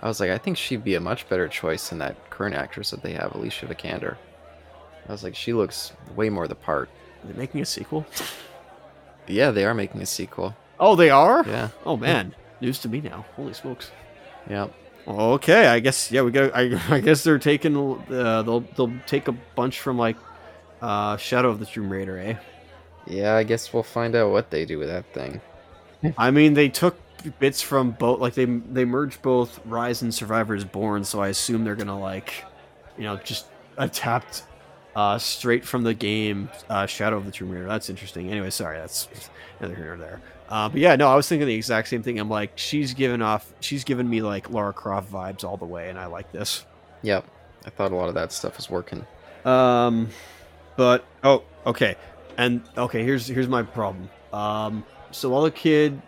I 0.00 0.06
was 0.08 0.20
like, 0.20 0.30
I 0.30 0.38
think 0.38 0.56
she'd 0.56 0.84
be 0.84 0.94
a 0.94 1.00
much 1.00 1.28
better 1.28 1.46
choice 1.48 1.88
than 1.88 1.98
that 1.98 2.30
current 2.30 2.54
actress 2.54 2.90
that 2.90 3.02
they 3.02 3.12
have, 3.12 3.34
Alicia 3.34 3.66
Vikander. 3.66 4.16
I 5.08 5.12
was 5.12 5.22
like, 5.24 5.34
she 5.34 5.52
looks 5.52 5.92
way 6.14 6.28
more 6.30 6.46
the 6.48 6.54
part. 6.54 6.88
Are 7.22 7.26
they 7.32 7.38
making 7.38 7.60
a 7.60 7.64
sequel? 7.64 8.06
Yeah, 9.26 9.50
they 9.50 9.64
are 9.64 9.74
making 9.74 10.00
a 10.02 10.06
sequel. 10.06 10.56
Oh, 10.78 10.96
they 10.96 11.10
are. 11.10 11.44
Yeah, 11.46 11.68
Oh 11.84 11.96
man, 11.96 12.34
news 12.60 12.78
to 12.80 12.88
me 12.88 13.00
now. 13.00 13.24
Holy 13.36 13.52
smokes. 13.54 13.90
yeah. 14.48 14.68
Okay, 15.08 15.66
I 15.66 15.80
guess 15.80 16.12
yeah, 16.12 16.22
we 16.22 16.30
got. 16.30 16.54
I, 16.54 16.78
I 16.94 17.00
guess 17.00 17.24
they're 17.24 17.38
taking. 17.38 17.76
Uh, 17.76 18.42
they'll 18.42 18.60
they'll 18.60 18.92
take 19.06 19.28
a 19.28 19.32
bunch 19.32 19.80
from 19.80 19.98
like 19.98 20.16
uh, 20.82 21.16
Shadow 21.16 21.48
of 21.50 21.58
the 21.58 21.66
Tomb 21.66 21.90
Raider, 21.90 22.18
eh? 22.18 22.34
Yeah, 23.06 23.34
I 23.34 23.42
guess 23.42 23.72
we'll 23.72 23.82
find 23.82 24.14
out 24.14 24.30
what 24.30 24.50
they 24.50 24.64
do 24.64 24.78
with 24.78 24.88
that 24.88 25.12
thing. 25.12 25.40
I 26.16 26.30
mean, 26.30 26.54
they 26.54 26.68
took 26.68 26.96
bits 27.38 27.60
from 27.60 27.92
both. 27.92 28.20
Like 28.20 28.34
they 28.34 28.44
they 28.44 28.84
merged 28.84 29.20
both 29.22 29.58
Rise 29.66 30.02
and 30.02 30.14
Survivors 30.14 30.64
Born, 30.64 31.02
so 31.04 31.20
I 31.20 31.28
assume 31.28 31.64
they're 31.64 31.76
gonna 31.76 31.98
like, 31.98 32.44
you 32.96 33.04
know, 33.04 33.16
just 33.16 33.46
adapt 33.78 34.44
uh, 34.94 35.18
straight 35.18 35.64
from 35.64 35.82
the 35.82 35.94
game 35.94 36.50
uh, 36.68 36.86
Shadow 36.86 37.16
of 37.16 37.24
the 37.24 37.32
Tomb 37.32 37.50
Raider. 37.50 37.66
That's 37.66 37.90
interesting. 37.90 38.30
Anyway, 38.30 38.50
sorry, 38.50 38.78
that's 38.78 39.08
neither 39.60 39.74
here 39.74 39.96
nor 39.96 39.96
there. 39.96 40.20
Uh, 40.48 40.68
but 40.68 40.80
yeah, 40.80 40.96
no, 40.96 41.08
I 41.08 41.14
was 41.14 41.28
thinking 41.28 41.46
the 41.46 41.54
exact 41.54 41.88
same 41.88 42.02
thing. 42.02 42.18
I'm 42.18 42.28
like, 42.28 42.52
she's 42.56 42.92
given 42.92 43.22
off, 43.22 43.52
she's 43.60 43.84
given 43.84 44.08
me 44.08 44.20
like 44.20 44.50
Lara 44.50 44.72
Croft 44.72 45.10
vibes 45.10 45.44
all 45.44 45.56
the 45.56 45.64
way, 45.64 45.88
and 45.88 45.98
I 45.98 46.06
like 46.06 46.32
this. 46.32 46.64
Yep, 47.02 47.24
I 47.64 47.70
thought 47.70 47.92
a 47.92 47.96
lot 47.96 48.08
of 48.08 48.14
that 48.14 48.32
stuff 48.32 48.56
was 48.56 48.68
working. 48.68 49.06
Um, 49.44 50.08
but 50.76 51.04
oh, 51.22 51.44
okay, 51.66 51.96
and 52.36 52.62
okay. 52.76 53.04
Here's 53.04 53.26
here's 53.26 53.48
my 53.48 53.62
problem. 53.62 54.10
Um, 54.32 54.84
so 55.12 55.30
while 55.30 55.42
the 55.42 55.50
kid 55.50 56.00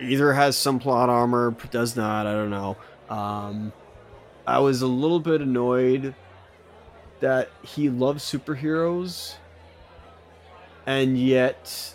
either 0.00 0.32
has 0.32 0.56
some 0.56 0.78
plot 0.78 1.08
armor, 1.08 1.54
does 1.70 1.96
not, 1.96 2.26
I 2.26 2.32
don't 2.32 2.50
know. 2.50 2.76
Um, 3.08 3.72
I 4.46 4.58
was 4.58 4.82
a 4.82 4.86
little 4.86 5.20
bit 5.20 5.40
annoyed 5.40 6.14
that 7.20 7.50
he 7.62 7.88
loves 7.90 8.24
superheroes, 8.24 9.34
and 10.86 11.18
yet, 11.18 11.94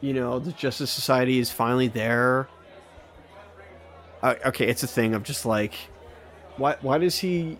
you 0.00 0.12
know, 0.12 0.38
the 0.38 0.52
Justice 0.52 0.90
Society 0.90 1.38
is 1.38 1.50
finally 1.50 1.88
there. 1.88 2.48
Uh, 4.22 4.34
okay, 4.46 4.68
it's 4.68 4.82
a 4.82 4.86
thing 4.86 5.14
of 5.14 5.22
just 5.22 5.46
like, 5.46 5.74
why 6.56 6.76
why 6.80 6.98
does 6.98 7.18
he 7.18 7.58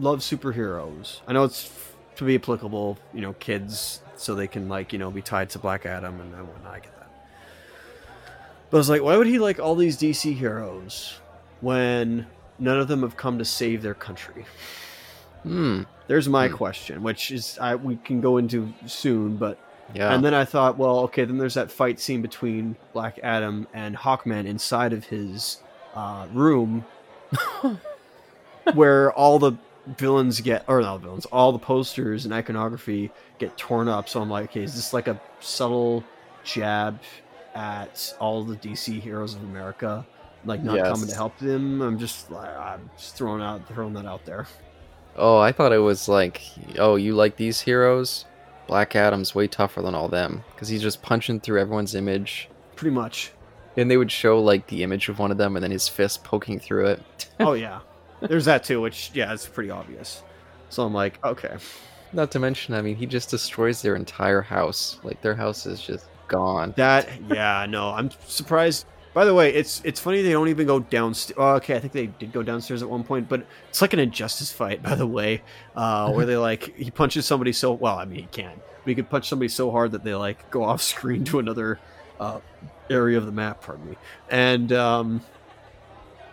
love 0.00 0.20
superheroes. 0.20 1.20
I 1.26 1.32
know 1.32 1.44
it's 1.44 1.66
f- 1.66 1.96
to 2.16 2.24
be 2.24 2.34
applicable, 2.36 2.98
you 3.14 3.20
know, 3.20 3.34
kids, 3.34 4.02
so 4.16 4.34
they 4.34 4.46
can 4.46 4.68
like 4.68 4.92
you 4.92 4.98
know 4.98 5.10
be 5.10 5.22
tied 5.22 5.50
to 5.50 5.58
Black 5.58 5.86
Adam 5.86 6.20
and, 6.20 6.34
and 6.34 6.48
whatnot. 6.48 6.74
I 6.74 6.80
get 6.80 6.96
that. 6.98 7.10
But 8.70 8.76
I 8.76 8.80
was 8.80 8.90
like, 8.90 9.02
why 9.02 9.16
would 9.16 9.26
he 9.26 9.38
like 9.38 9.58
all 9.58 9.74
these 9.74 9.96
DC 9.96 10.34
heroes 10.34 11.18
when 11.60 12.26
none 12.58 12.78
of 12.78 12.88
them 12.88 13.02
have 13.02 13.16
come 13.16 13.38
to 13.38 13.44
save 13.44 13.82
their 13.82 13.94
country? 13.94 14.44
Hmm. 15.42 15.82
There's 16.06 16.28
my 16.28 16.48
Hmm. 16.48 16.54
question, 16.56 17.02
which 17.02 17.30
is 17.30 17.56
I 17.60 17.76
we 17.76 17.96
can 17.96 18.20
go 18.20 18.36
into 18.36 18.74
soon, 18.86 19.36
but 19.38 19.60
Yeah. 19.94 20.14
and 20.14 20.24
then 20.24 20.34
I 20.34 20.44
thought, 20.44 20.76
well, 20.78 21.00
okay, 21.00 21.24
then 21.24 21.38
there's 21.38 21.54
that 21.54 21.70
fight 21.70 22.00
scene 22.00 22.20
between 22.22 22.78
Black 22.92 23.18
Adam 23.22 23.66
and 23.72 23.96
Hawkman 23.96 24.46
inside 24.46 24.92
of 24.92 25.04
his 25.04 25.62
uh, 25.94 26.26
room, 26.30 26.88
where 28.72 29.12
all 29.12 29.38
the 29.38 29.58
villains 29.86 30.40
get, 30.40 30.64
or 30.68 30.80
not 30.80 31.02
villains, 31.02 31.26
all 31.26 31.52
the 31.52 31.58
posters 31.58 32.24
and 32.24 32.34
iconography 32.34 33.14
get 33.38 33.56
torn 33.56 33.88
up. 33.88 34.08
So 34.08 34.20
I'm 34.20 34.28
like, 34.30 34.44
okay, 34.46 34.62
is 34.62 34.74
this 34.74 34.92
like 34.92 35.08
a 35.08 35.20
subtle 35.40 36.10
jab 36.42 37.02
at 37.54 38.12
all 38.20 38.44
the 38.44 38.56
DC 38.56 39.00
heroes 39.00 39.34
of 39.34 39.42
America, 39.42 40.06
like 40.44 40.64
not 40.64 40.82
Yes. 40.82 40.84
coming 40.84 41.08
to 41.08 41.14
help 41.14 41.38
them? 41.38 41.82
I'm 41.82 41.98
just, 41.98 42.30
I'm 42.32 42.92
just 42.96 43.16
throwing 43.16 43.42
out, 43.42 43.66
throwing 43.68 43.94
that 43.94 44.06
out 44.06 44.24
there. 44.24 44.46
Oh, 45.16 45.38
I 45.38 45.52
thought 45.52 45.72
it 45.72 45.78
was 45.78 46.08
like, 46.08 46.40
oh, 46.78 46.96
you 46.96 47.14
like 47.14 47.36
these 47.36 47.60
heroes? 47.60 48.24
Black 48.66 48.94
Adam's 48.94 49.34
way 49.34 49.48
tougher 49.48 49.82
than 49.82 49.94
all 49.94 50.08
them 50.08 50.44
because 50.54 50.68
he's 50.68 50.82
just 50.82 51.02
punching 51.02 51.40
through 51.40 51.60
everyone's 51.60 51.94
image, 51.94 52.48
Pretty 52.76 52.94
much. 52.94 53.32
and 53.76 53.90
they 53.90 53.96
would 53.96 54.12
show 54.12 54.40
like 54.40 54.68
the 54.68 54.82
image 54.84 55.08
of 55.08 55.18
one 55.18 55.32
of 55.32 55.38
them 55.38 55.56
and 55.56 55.62
then 55.64 55.72
his 55.72 55.88
fist 55.88 56.22
poking 56.22 56.60
through 56.60 56.86
it. 56.86 57.28
oh 57.40 57.52
yeah, 57.54 57.80
there's 58.20 58.44
that 58.44 58.62
too, 58.62 58.80
which 58.80 59.10
yeah, 59.12 59.32
it's 59.34 59.46
pretty 59.48 59.70
obvious. 59.70 60.22
So 60.68 60.84
I'm 60.84 60.94
like, 60.94 61.18
okay, 61.24 61.56
Not 62.12 62.30
to 62.30 62.38
mention, 62.38 62.74
I 62.74 62.80
mean, 62.82 62.94
he 62.94 63.06
just 63.06 63.28
destroys 63.30 63.82
their 63.82 63.96
entire 63.96 64.40
house. 64.42 65.00
Like 65.02 65.20
their 65.20 65.34
house 65.34 65.66
is 65.66 65.82
just 65.82 66.06
gone. 66.28 66.72
That 66.76 67.08
yeah, 67.28 67.66
no, 67.68 67.90
I'm 67.90 68.10
surprised. 68.24 68.86
By 69.12 69.24
the 69.24 69.34
way, 69.34 69.52
it's 69.52 69.82
it's 69.84 69.98
funny 69.98 70.22
they 70.22 70.30
don't 70.30 70.48
even 70.48 70.66
go 70.66 70.78
downstairs. 70.78 71.36
Oh, 71.36 71.54
okay, 71.56 71.74
I 71.74 71.80
think 71.80 71.92
they 71.92 72.06
did 72.06 72.32
go 72.32 72.42
downstairs 72.42 72.82
at 72.82 72.88
one 72.88 73.02
point, 73.02 73.28
but 73.28 73.44
it's 73.68 73.82
like 73.82 73.92
an 73.92 73.98
injustice 73.98 74.52
fight. 74.52 74.82
By 74.82 74.94
the 74.94 75.06
way, 75.06 75.42
uh, 75.74 76.12
where 76.12 76.26
they 76.26 76.36
like 76.36 76.76
he 76.76 76.90
punches 76.90 77.26
somebody 77.26 77.52
so 77.52 77.72
well. 77.72 77.98
I 77.98 78.04
mean, 78.04 78.20
he 78.20 78.28
can, 78.30 78.52
but 78.56 78.88
he 78.88 78.94
could 78.94 79.10
punch 79.10 79.28
somebody 79.28 79.48
so 79.48 79.70
hard 79.70 79.92
that 79.92 80.04
they 80.04 80.14
like 80.14 80.50
go 80.50 80.62
off 80.62 80.80
screen 80.82 81.24
to 81.24 81.40
another 81.40 81.80
uh, 82.20 82.40
area 82.88 83.18
of 83.18 83.26
the 83.26 83.32
map. 83.32 83.62
Pardon 83.62 83.90
me. 83.90 83.96
And 84.30 84.72
um, 84.72 85.22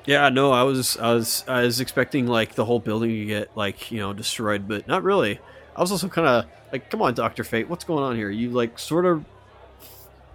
yeah, 0.05 0.29
no, 0.29 0.51
I 0.51 0.63
was 0.63 0.97
I 0.97 1.13
was 1.13 1.43
I 1.47 1.63
was 1.63 1.79
expecting 1.79 2.27
like 2.27 2.53
the 2.53 2.65
whole 2.65 2.79
building 2.79 3.09
to 3.09 3.25
get 3.25 3.57
like 3.57 3.91
you 3.91 3.99
know 3.99 4.13
destroyed, 4.13 4.67
but 4.67 4.87
not 4.87 5.03
really. 5.03 5.39
I 5.75 5.81
was 5.81 5.91
also 5.91 6.09
kind 6.09 6.27
of 6.27 6.45
like, 6.71 6.89
come 6.89 7.01
on, 7.01 7.13
Doctor 7.13 7.43
Fate, 7.43 7.69
what's 7.69 7.83
going 7.83 8.03
on 8.03 8.15
here? 8.15 8.29
You 8.29 8.49
like 8.49 8.79
sort 8.79 9.05
of 9.05 9.25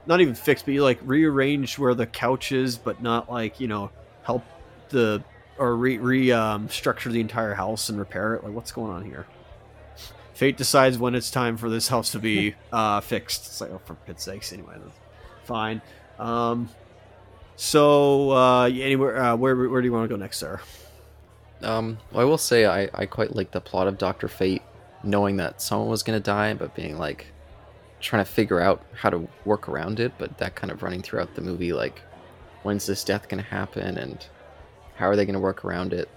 not 0.06 0.20
even 0.20 0.34
fixed, 0.34 0.64
but 0.64 0.74
you 0.74 0.82
like 0.82 0.98
rearranged 1.02 1.78
where 1.78 1.94
the 1.94 2.06
couch 2.06 2.52
is, 2.52 2.76
but 2.78 3.02
not 3.02 3.30
like 3.30 3.60
you 3.60 3.68
know 3.68 3.90
help 4.22 4.44
the 4.88 5.22
or 5.58 5.76
re, 5.76 5.98
re 5.98 6.32
um, 6.32 6.68
structure 6.68 7.10
the 7.10 7.20
entire 7.20 7.54
house 7.54 7.88
and 7.88 7.98
repair 7.98 8.34
it. 8.34 8.44
Like, 8.44 8.52
what's 8.52 8.72
going 8.72 8.90
on 8.90 9.04
here? 9.04 9.26
Fate 10.34 10.56
decides 10.56 10.98
when 10.98 11.14
it's 11.14 11.30
time 11.30 11.56
for 11.56 11.68
this 11.68 11.88
house 11.88 12.12
to 12.12 12.18
be 12.18 12.54
uh, 12.72 13.00
fixed. 13.00 13.46
It's 13.46 13.60
like, 13.60 13.70
oh, 13.70 13.80
for 13.84 13.94
pit's 13.94 14.24
sakes, 14.24 14.52
anyway, 14.52 14.74
that's 14.82 14.98
fine. 15.44 15.82
Um, 16.18 16.68
so, 17.56 18.30
uh, 18.30 18.64
anywhere, 18.64 19.22
uh, 19.22 19.36
where 19.36 19.54
where 19.68 19.80
do 19.80 19.86
you 19.86 19.92
want 19.92 20.08
to 20.08 20.08
go 20.08 20.18
next, 20.18 20.38
sir? 20.38 20.60
Um, 21.62 21.98
well, 22.10 22.22
I 22.22 22.24
will 22.24 22.38
say 22.38 22.66
I, 22.66 22.88
I 22.92 23.06
quite 23.06 23.36
like 23.36 23.52
the 23.52 23.60
plot 23.60 23.86
of 23.86 23.98
Doctor 23.98 24.26
Fate, 24.26 24.62
knowing 25.04 25.36
that 25.36 25.62
someone 25.62 25.88
was 25.88 26.02
gonna 26.02 26.18
die, 26.18 26.54
but 26.54 26.74
being 26.74 26.98
like 26.98 27.26
trying 28.02 28.24
to 28.24 28.30
figure 28.30 28.60
out 28.60 28.84
how 28.94 29.08
to 29.08 29.26
work 29.44 29.68
around 29.68 30.00
it. 30.00 30.12
But 30.18 30.36
that 30.38 30.54
kind 30.54 30.70
of 30.70 30.82
running 30.82 31.02
throughout 31.02 31.34
the 31.34 31.40
movie, 31.40 31.72
like 31.72 32.02
when's 32.62 32.86
this 32.86 33.04
death 33.04 33.28
gonna 33.28 33.42
happen, 33.42 33.96
and 33.96 34.26
how 34.96 35.08
are 35.08 35.16
they 35.16 35.24
gonna 35.24 35.40
work 35.40 35.64
around 35.64 35.92
it? 35.94 36.08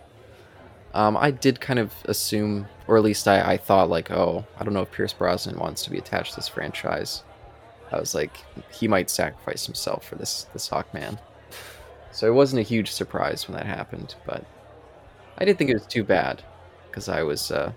Um, 0.93 1.17
I 1.17 1.31
did 1.31 1.59
kind 1.59 1.79
of 1.79 1.93
assume, 2.05 2.67
or 2.87 2.97
at 2.97 3.03
least 3.03 3.27
I, 3.27 3.53
I 3.53 3.57
thought, 3.57 3.89
like, 3.89 4.11
oh, 4.11 4.45
I 4.57 4.63
don't 4.63 4.73
know 4.73 4.81
if 4.81 4.91
Pierce 4.91 5.11
Brosnan 5.13 5.59
wants 5.59 5.83
to 5.83 5.89
be 5.89 5.97
attached 5.97 6.31
to 6.31 6.35
this 6.37 6.47
franchise. 6.47 7.23
I 7.91 7.99
was 7.99 8.15
like, 8.15 8.37
he 8.71 8.87
might 8.87 9.09
sacrifice 9.09 9.65
himself 9.65 10.07
for 10.07 10.15
this 10.15 10.47
this 10.53 10.69
Hawkman. 10.69 11.19
So 12.11 12.27
it 12.27 12.33
wasn't 12.33 12.61
a 12.61 12.63
huge 12.63 12.91
surprise 12.91 13.47
when 13.47 13.57
that 13.57 13.65
happened, 13.65 14.15
but 14.25 14.45
I 15.37 15.43
didn't 15.43 15.57
think 15.57 15.69
it 15.69 15.75
was 15.75 15.85
too 15.85 16.03
bad 16.03 16.41
because 16.89 17.09
I 17.09 17.23
was 17.23 17.51
uh, 17.51 17.73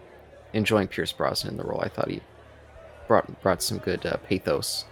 enjoying 0.52 0.86
Pierce 0.86 1.12
Brosnan 1.12 1.54
in 1.54 1.58
the 1.58 1.64
role. 1.64 1.80
I 1.80 1.88
thought 1.88 2.08
he 2.08 2.20
brought 3.08 3.40
brought 3.42 3.62
some 3.62 3.78
good 3.78 4.06
uh, 4.06 4.16
pathos 4.18 4.84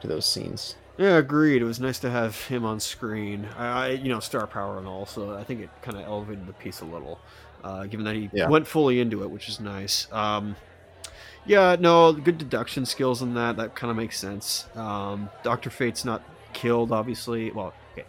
to 0.00 0.06
those 0.08 0.26
scenes. 0.26 0.76
Yeah, 0.98 1.16
agreed. 1.16 1.60
It 1.62 1.64
was 1.64 1.80
nice 1.80 1.98
to 2.00 2.10
have 2.10 2.36
him 2.46 2.64
on 2.64 2.78
screen. 2.78 3.48
I, 3.56 3.66
I 3.66 3.88
you 3.90 4.08
know, 4.10 4.20
star 4.20 4.46
power 4.46 4.78
and 4.78 4.86
all, 4.86 5.06
so 5.06 5.34
I 5.36 5.42
think 5.42 5.60
it 5.62 5.70
kind 5.82 5.96
of 5.96 6.04
elevated 6.04 6.46
the 6.46 6.52
piece 6.52 6.82
a 6.82 6.84
little, 6.84 7.18
uh, 7.64 7.84
given 7.86 8.04
that 8.04 8.14
he 8.14 8.30
Yeah. 8.32 8.48
went 8.48 8.66
fully 8.68 9.00
into 9.00 9.22
it, 9.24 9.30
which 9.30 9.48
is 9.48 9.58
nice. 9.58 10.06
Um, 10.12 10.54
yeah, 11.46 11.76
no, 11.80 12.12
good 12.12 12.38
deduction 12.38 12.86
skills 12.86 13.22
in 13.22 13.34
that. 13.34 13.56
That 13.56 13.74
kind 13.74 13.90
of 13.90 13.96
makes 13.96 14.18
sense. 14.18 14.66
Um, 14.76 15.30
Doctor 15.42 15.68
Fate's 15.68 16.04
not 16.04 16.22
killed, 16.52 16.92
obviously. 16.92 17.50
Well, 17.50 17.74
okay, 17.92 18.06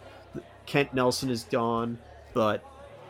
Kent 0.64 0.94
Nelson 0.94 1.28
is 1.28 1.42
gone, 1.44 1.98
but 2.34 2.62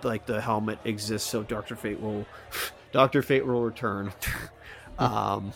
like 0.02 0.24
the 0.26 0.40
helmet 0.40 0.78
exists, 0.84 1.28
so 1.28 1.42
Doctor 1.42 1.76
Fate 1.76 2.00
will, 2.00 2.24
Doctor 2.92 3.20
Fate 3.20 3.44
will 3.46 3.60
return, 3.62 4.12
um, 4.98 5.52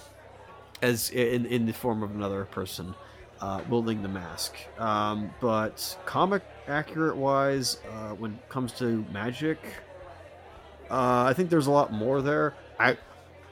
as 0.82 1.10
in 1.10 1.46
in 1.46 1.66
the 1.66 1.72
form 1.72 2.02
of 2.02 2.14
another 2.14 2.44
person 2.46 2.94
uh, 3.40 3.60
wielding 3.68 4.02
the 4.02 4.08
mask. 4.08 4.54
Um, 4.78 5.30
but 5.40 5.96
comic 6.06 6.42
accurate 6.68 7.16
wise, 7.16 7.78
uh, 7.90 8.10
when 8.14 8.32
it 8.34 8.48
comes 8.48 8.72
to 8.74 9.04
magic, 9.12 9.58
uh, 10.90 11.24
I 11.28 11.32
think 11.34 11.50
there's 11.50 11.66
a 11.66 11.70
lot 11.70 11.92
more 11.92 12.22
there. 12.22 12.54
I 12.78 12.96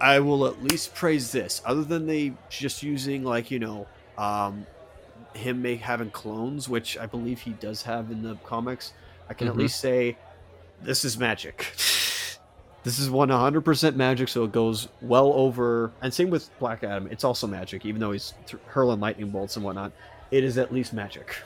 I 0.00 0.20
will 0.20 0.46
at 0.46 0.62
least 0.62 0.94
praise 0.94 1.32
this, 1.32 1.60
other 1.64 1.82
than 1.82 2.06
they 2.06 2.34
just 2.50 2.82
using 2.82 3.24
like 3.24 3.50
you 3.50 3.58
know 3.58 3.86
um, 4.16 4.66
him 5.34 5.62
make 5.62 5.80
having 5.80 6.10
clones, 6.10 6.68
which 6.68 6.96
I 6.98 7.06
believe 7.06 7.40
he 7.40 7.50
does 7.52 7.82
have 7.82 8.10
in 8.10 8.22
the 8.22 8.36
comics. 8.44 8.92
I 9.28 9.34
can 9.34 9.46
Mhm. 9.46 9.50
at 9.50 9.56
least 9.56 9.80
say 9.80 10.16
this 10.82 11.04
is 11.04 11.18
magic. 11.18 11.72
This 12.84 12.98
is 12.98 13.10
100% 13.10 13.96
magic, 13.96 14.28
so 14.28 14.44
it 14.44 14.52
goes 14.52 14.88
well 15.02 15.32
over. 15.34 15.90
And 16.00 16.12
same 16.14 16.30
with 16.30 16.48
Black 16.58 16.84
Adam, 16.84 17.08
it's 17.10 17.24
also 17.24 17.46
magic, 17.46 17.84
even 17.84 18.00
though 18.00 18.12
he's 18.12 18.34
th- 18.46 18.62
hurling 18.66 19.00
lightning 19.00 19.30
bolts 19.30 19.56
and 19.56 19.64
whatnot. 19.64 19.92
It 20.30 20.44
is 20.44 20.58
at 20.58 20.72
least 20.72 20.92
magic, 20.92 21.36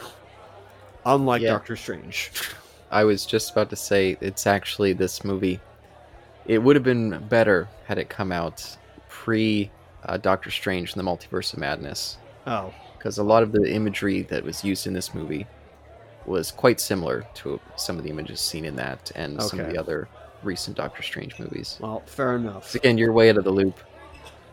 unlike 1.06 1.42
Yeah. 1.42 1.50
Doctor 1.50 1.76
Strange. 1.76 2.30
I 2.90 3.04
was 3.04 3.24
just 3.24 3.52
about 3.52 3.70
to 3.70 3.76
say 3.76 4.18
it's 4.20 4.46
actually 4.46 4.92
this 4.92 5.24
movie. 5.24 5.58
It 6.46 6.58
would 6.58 6.76
have 6.76 6.82
been 6.84 7.26
better 7.28 7.68
had 7.86 7.98
it 7.98 8.08
come 8.10 8.30
out 8.32 8.76
pre 9.08 9.70
uh, 10.04 10.18
Doctor 10.18 10.50
Strange 10.50 10.94
and 10.94 11.00
the 11.06 11.10
Multiverse 11.10 11.52
of 11.54 11.58
Madness, 11.60 12.18
Oh, 12.46 12.74
because 12.98 13.18
a 13.18 13.22
lot 13.22 13.42
of 13.42 13.52
the 13.52 13.72
imagery 13.72 14.22
that 14.22 14.44
was 14.44 14.62
used 14.64 14.86
in 14.86 14.92
this 14.92 15.14
movie 15.14 15.46
was 16.26 16.50
quite 16.50 16.80
similar 16.80 17.24
to 17.34 17.58
some 17.76 17.96
of 17.96 18.04
the 18.04 18.10
images 18.10 18.40
seen 18.40 18.64
in 18.64 18.76
that 18.76 19.10
and 19.14 19.40
some 19.42 19.58
of 19.60 19.68
the 19.70 19.78
other 19.78 20.08
recent 20.44 20.76
Doctor 20.76 21.02
Strange 21.02 21.38
movies. 21.38 21.78
well, 21.80 22.02
fair 22.06 22.36
enough. 22.36 22.70
So 22.70 22.78
again, 22.78 22.98
you're 22.98 23.12
way 23.12 23.30
out 23.30 23.36
of 23.36 23.44
the 23.44 23.50
loop. 23.50 23.78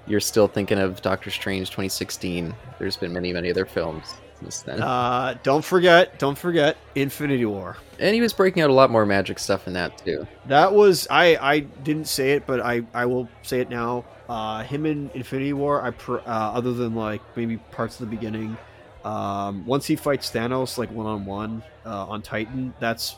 You're 0.07 0.19
still 0.19 0.47
thinking 0.47 0.79
of 0.79 1.01
Doctor 1.01 1.29
Strange 1.29 1.69
2016. 1.69 2.53
There's 2.79 2.97
been 2.97 3.13
many, 3.13 3.31
many 3.31 3.51
other 3.51 3.65
films 3.65 4.15
since 4.39 4.61
then. 4.63 4.81
Uh, 4.81 5.37
don't 5.43 5.63
forget, 5.63 6.17
don't 6.17 6.37
forget 6.37 6.77
Infinity 6.95 7.45
War. 7.45 7.77
and 7.99 8.15
he 8.15 8.21
was 8.21 8.33
breaking 8.33 8.63
out 8.63 8.69
a 8.69 8.73
lot 8.73 8.89
more 8.89 9.05
magic 9.05 9.37
stuff 9.37 9.67
in 9.67 9.73
that 9.73 9.97
too. 9.99 10.25
That 10.47 10.73
was 10.73 11.07
I. 11.11 11.37
I 11.37 11.59
didn't 11.59 12.07
say 12.07 12.31
it, 12.31 12.47
but 12.47 12.59
I. 12.61 12.81
I 12.93 13.05
will 13.05 13.29
say 13.43 13.59
it 13.59 13.69
now. 13.69 14.05
Uh, 14.27 14.63
him 14.63 14.85
in 14.85 15.11
Infinity 15.13 15.53
War. 15.53 15.83
I. 15.83 15.91
Pr- 15.91 16.17
uh, 16.19 16.21
other 16.25 16.73
than 16.73 16.95
like 16.95 17.21
maybe 17.35 17.57
parts 17.57 17.99
of 17.99 18.09
the 18.09 18.15
beginning. 18.15 18.57
Um, 19.05 19.65
once 19.65 19.85
he 19.85 19.95
fights 19.95 20.29
Thanos 20.31 20.77
like 20.77 20.91
one 20.91 21.05
on 21.05 21.25
one 21.25 21.61
on 21.85 22.21
Titan, 22.21 22.73
that's 22.79 23.15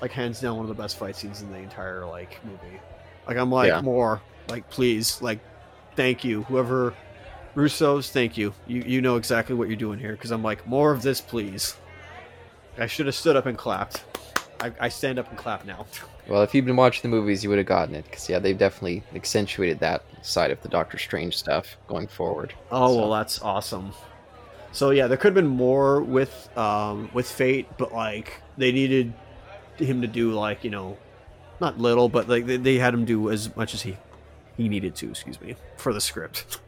like 0.00 0.12
hands 0.12 0.40
down 0.40 0.56
one 0.56 0.64
of 0.64 0.74
the 0.74 0.80
best 0.82 0.96
fight 0.96 1.16
scenes 1.16 1.42
in 1.42 1.50
the 1.50 1.58
entire 1.58 2.06
like 2.06 2.42
movie. 2.44 2.80
Like 3.26 3.36
I'm 3.36 3.50
like 3.50 3.68
Yeah. 3.68 3.80
more 3.82 4.20
like 4.48 4.68
please 4.70 5.20
like 5.22 5.40
thank 5.96 6.24
you 6.24 6.42
whoever 6.44 6.94
Russo's 7.54 8.10
thank 8.10 8.36
you 8.38 8.54
you 8.66 8.82
you 8.86 9.00
know 9.00 9.16
exactly 9.16 9.54
what 9.54 9.68
you're 9.68 9.76
doing 9.76 9.98
here 9.98 10.12
because 10.12 10.30
I'm 10.30 10.42
like 10.42 10.66
more 10.66 10.92
of 10.92 11.02
this 11.02 11.20
please. 11.20 11.76
I 12.78 12.86
should 12.86 13.06
have 13.06 13.14
stood 13.14 13.36
up 13.36 13.46
and 13.46 13.58
clapped. 13.58 14.04
I, 14.60 14.72
I 14.78 14.88
stand 14.88 15.18
up 15.18 15.28
and 15.28 15.36
clap 15.38 15.64
now. 15.66 15.86
Well, 16.28 16.42
if 16.42 16.54
you've 16.54 16.64
been 16.66 16.76
watching 16.76 17.10
the 17.10 17.14
movies, 17.14 17.42
you 17.42 17.48
would 17.50 17.58
have 17.58 17.66
gotten 17.66 17.94
it. 17.94 18.04
Because, 18.04 18.28
yeah, 18.28 18.38
they've 18.38 18.56
definitely 18.56 19.02
accentuated 19.14 19.80
that 19.80 20.04
side 20.22 20.50
of 20.50 20.60
the 20.62 20.68
Doctor 20.68 20.96
Strange 20.98 21.36
stuff 21.36 21.76
going 21.88 22.06
forward. 22.06 22.54
Oh 22.70 22.92
So- 22.94 23.00
well, 23.00 23.10
that's 23.10 23.40
awesome. 23.42 23.92
So 24.72 24.90
yeah, 24.90 25.08
there 25.08 25.16
could 25.16 25.28
have 25.28 25.34
been 25.34 25.48
more 25.48 26.00
with 26.00 26.48
um, 26.56 27.10
with 27.12 27.28
Fate, 27.30 27.66
but 27.76 27.92
like 27.92 28.40
they 28.56 28.70
needed 28.70 29.12
him 29.80 30.02
to 30.02 30.08
do 30.08 30.32
like 30.32 30.64
you 30.64 30.70
know, 30.70 30.98
not 31.60 31.78
little, 31.78 32.08
but 32.08 32.28
like 32.28 32.46
they, 32.46 32.56
they 32.56 32.76
had 32.76 32.94
him 32.94 33.04
do 33.04 33.30
as 33.30 33.54
much 33.56 33.74
as 33.74 33.82
he 33.82 33.96
he 34.56 34.68
needed 34.68 34.94
to. 34.96 35.10
Excuse 35.10 35.40
me 35.40 35.56
for 35.76 35.92
the 35.92 36.00
script. 36.00 36.60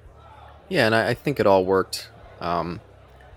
Yeah, 0.69 0.87
and 0.87 0.95
I, 0.95 1.09
I 1.09 1.15
think 1.15 1.39
it 1.39 1.47
all 1.47 1.65
worked. 1.67 2.09
Um, 2.41 2.81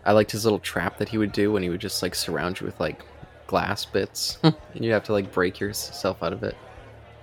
I 0.05 0.13
liked 0.13 0.32
his 0.32 0.45
little 0.45 0.59
trap 0.59 0.99
that 0.99 1.09
he 1.09 1.17
would 1.17 1.32
do 1.32 1.51
when 1.51 1.63
he 1.63 1.69
would 1.69 1.82
just, 1.82 2.01
like, 2.01 2.15
surround 2.15 2.59
you 2.59 2.65
with, 2.65 2.80
like, 2.80 3.03
glass 3.47 3.84
bits. 3.84 4.38
and 4.43 4.55
you 4.73 4.93
have 4.93 5.03
to, 5.05 5.11
like, 5.11 5.34
break 5.34 5.59
yourself 5.59 6.23
out 6.23 6.32
of 6.32 6.43
it. 6.43 6.55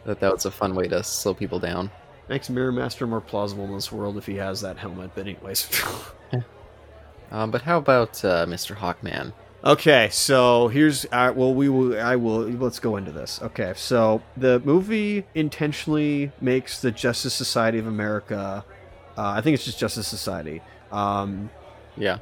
That 0.04 0.20
that 0.20 0.32
was 0.32 0.44
a 0.44 0.50
fun 0.50 0.74
way 0.74 0.88
to 0.88 1.02
slow 1.02 1.32
people 1.32 1.58
down. 1.58 1.90
Makes 2.28 2.50
Mirror 2.50 2.72
Master 2.72 3.06
more 3.06 3.20
plausible 3.20 3.64
in 3.64 3.72
this 3.72 3.90
world 3.90 4.18
if 4.18 4.26
he 4.26 4.34
has 4.34 4.60
that 4.60 4.76
helmet. 4.76 5.12
But 5.14 5.26
anyways. 5.26 5.68
Um, 7.32 7.50
but 7.50 7.62
how 7.62 7.78
about 7.78 8.22
uh, 8.26 8.44
Mr. 8.44 8.76
Hawkman? 8.76 9.32
Okay, 9.64 10.08
so 10.10 10.66
here's 10.68 11.06
uh, 11.12 11.32
well, 11.36 11.54
we 11.54 11.68
will. 11.68 11.98
I 12.00 12.16
will. 12.16 12.40
Let's 12.48 12.80
go 12.80 12.96
into 12.96 13.12
this. 13.12 13.40
Okay, 13.42 13.72
so 13.76 14.20
the 14.36 14.60
movie 14.64 15.24
intentionally 15.36 16.32
makes 16.40 16.80
the 16.80 16.90
Justice 16.90 17.32
Society 17.32 17.78
of 17.78 17.86
America. 17.86 18.64
Uh, 19.16 19.28
I 19.28 19.40
think 19.40 19.54
it's 19.54 19.64
just 19.64 19.78
Justice 19.78 20.08
Society. 20.08 20.60
Um, 20.90 21.48
Yeah. 21.96 22.18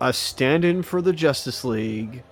a 0.00 0.12
stand-in 0.12 0.82
for 0.82 1.02
the 1.02 1.12
Justice 1.12 1.64
League. 1.64 2.22